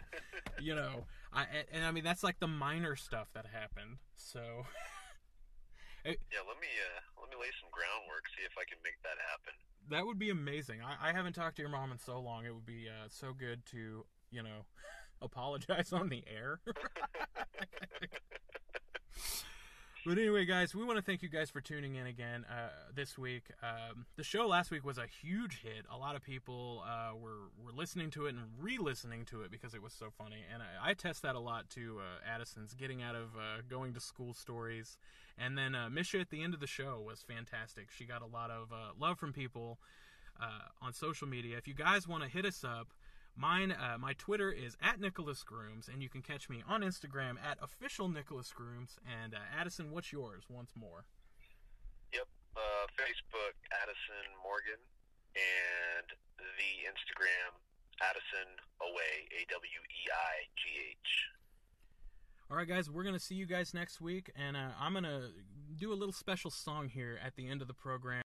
you 0.60 0.74
know, 0.74 1.06
I 1.32 1.42
and, 1.54 1.66
and 1.70 1.84
I 1.84 1.92
mean 1.92 2.02
that's 2.02 2.24
like 2.24 2.40
the 2.40 2.48
minor 2.48 2.96
stuff 2.96 3.28
that 3.32 3.46
happened. 3.46 3.98
So 4.16 4.66
Yeah, 6.04 6.42
let 6.42 6.58
me 6.58 6.66
uh, 6.66 7.00
let 7.22 7.30
me 7.30 7.36
lay 7.38 7.52
some 7.62 7.70
groundwork, 7.70 8.26
see 8.36 8.42
if 8.42 8.58
I 8.58 8.64
can 8.66 8.82
make 8.82 8.98
that 9.06 9.22
happen. 9.30 9.54
That 9.88 10.06
would 10.06 10.18
be 10.18 10.30
amazing. 10.30 10.80
I, 10.82 11.10
I 11.10 11.12
haven't 11.12 11.34
talked 11.34 11.56
to 11.56 11.62
your 11.62 11.70
mom 11.70 11.92
in 11.92 11.98
so 11.98 12.20
long. 12.20 12.44
It 12.44 12.54
would 12.54 12.66
be 12.66 12.88
uh, 12.88 13.08
so 13.08 13.32
good 13.32 13.64
to 13.66 14.04
you 14.30 14.42
know 14.42 14.66
apologize 15.22 15.92
on 15.92 16.08
the 16.08 16.24
air. 16.26 16.60
But 20.06 20.16
anyway, 20.16 20.46
guys, 20.46 20.74
we 20.74 20.82
want 20.82 20.96
to 20.96 21.02
thank 21.02 21.22
you 21.22 21.28
guys 21.28 21.50
for 21.50 21.60
tuning 21.60 21.96
in 21.96 22.06
again 22.06 22.46
uh, 22.50 22.70
this 22.94 23.18
week. 23.18 23.44
Um, 23.62 24.06
the 24.16 24.24
show 24.24 24.46
last 24.46 24.70
week 24.70 24.82
was 24.82 24.96
a 24.96 25.04
huge 25.06 25.60
hit. 25.60 25.84
A 25.92 25.96
lot 25.98 26.16
of 26.16 26.22
people 26.22 26.82
uh, 26.86 27.14
were 27.14 27.50
were 27.62 27.72
listening 27.76 28.10
to 28.12 28.24
it 28.24 28.30
and 28.30 28.44
re-listening 28.58 29.26
to 29.26 29.42
it 29.42 29.50
because 29.50 29.74
it 29.74 29.82
was 29.82 29.92
so 29.92 30.06
funny. 30.16 30.42
And 30.50 30.62
I, 30.62 30.90
I 30.90 30.94
test 30.94 31.20
that 31.20 31.34
a 31.34 31.38
lot 31.38 31.68
to 31.70 31.98
uh, 31.98 32.34
Addison's 32.34 32.72
getting 32.72 33.02
out 33.02 33.14
of 33.14 33.36
uh, 33.36 33.60
going 33.68 33.92
to 33.92 34.00
school 34.00 34.32
stories. 34.32 34.96
And 35.36 35.58
then 35.58 35.74
uh, 35.74 35.90
Misha 35.90 36.18
at 36.18 36.30
the 36.30 36.42
end 36.42 36.54
of 36.54 36.60
the 36.60 36.66
show 36.66 37.02
was 37.06 37.22
fantastic. 37.22 37.90
She 37.90 38.06
got 38.06 38.22
a 38.22 38.26
lot 38.26 38.50
of 38.50 38.72
uh, 38.72 38.92
love 38.98 39.18
from 39.18 39.34
people 39.34 39.78
on 40.80 40.94
social 40.94 41.28
media. 41.28 41.58
If 41.58 41.68
you 41.68 41.74
guys 41.74 42.08
want 42.08 42.22
to 42.22 42.28
hit 42.30 42.46
us 42.46 42.64
up, 42.64 42.88
Mine, 43.40 43.72
uh, 43.72 43.96
my 43.96 44.12
Twitter 44.12 44.52
is 44.52 44.76
at 44.82 45.00
Nicholas 45.00 45.42
Grooms, 45.42 45.88
and 45.88 46.02
you 46.02 46.10
can 46.10 46.20
catch 46.20 46.50
me 46.50 46.62
on 46.68 46.82
Instagram 46.82 47.36
at 47.40 47.56
official 47.62 48.06
Nicholas 48.06 48.52
Grooms. 48.52 48.98
And 49.00 49.32
uh, 49.32 49.38
Addison, 49.58 49.90
what's 49.90 50.12
yours? 50.12 50.44
Once 50.50 50.72
more. 50.76 51.06
Yep. 52.12 52.28
Uh, 52.54 52.84
Facebook, 53.00 53.56
Addison 53.80 54.28
Morgan, 54.44 54.76
and 55.32 56.06
the 56.36 56.84
Instagram, 56.84 57.56
Addison 58.02 58.60
Aweigh, 58.82 59.24
A 59.32 59.48
W 59.50 59.80
E 59.88 60.02
I 60.12 60.44
G 60.60 60.90
H. 60.90 61.30
All 62.50 62.58
right, 62.58 62.68
guys, 62.68 62.90
we're 62.90 63.04
gonna 63.04 63.18
see 63.18 63.36
you 63.36 63.46
guys 63.46 63.72
next 63.72 64.02
week, 64.02 64.30
and 64.36 64.54
uh, 64.54 64.70
I'm 64.78 64.92
gonna 64.92 65.30
do 65.76 65.94
a 65.94 65.96
little 65.96 66.12
special 66.12 66.50
song 66.50 66.90
here 66.90 67.18
at 67.24 67.36
the 67.36 67.48
end 67.48 67.62
of 67.62 67.68
the 67.68 67.74
program. 67.74 68.22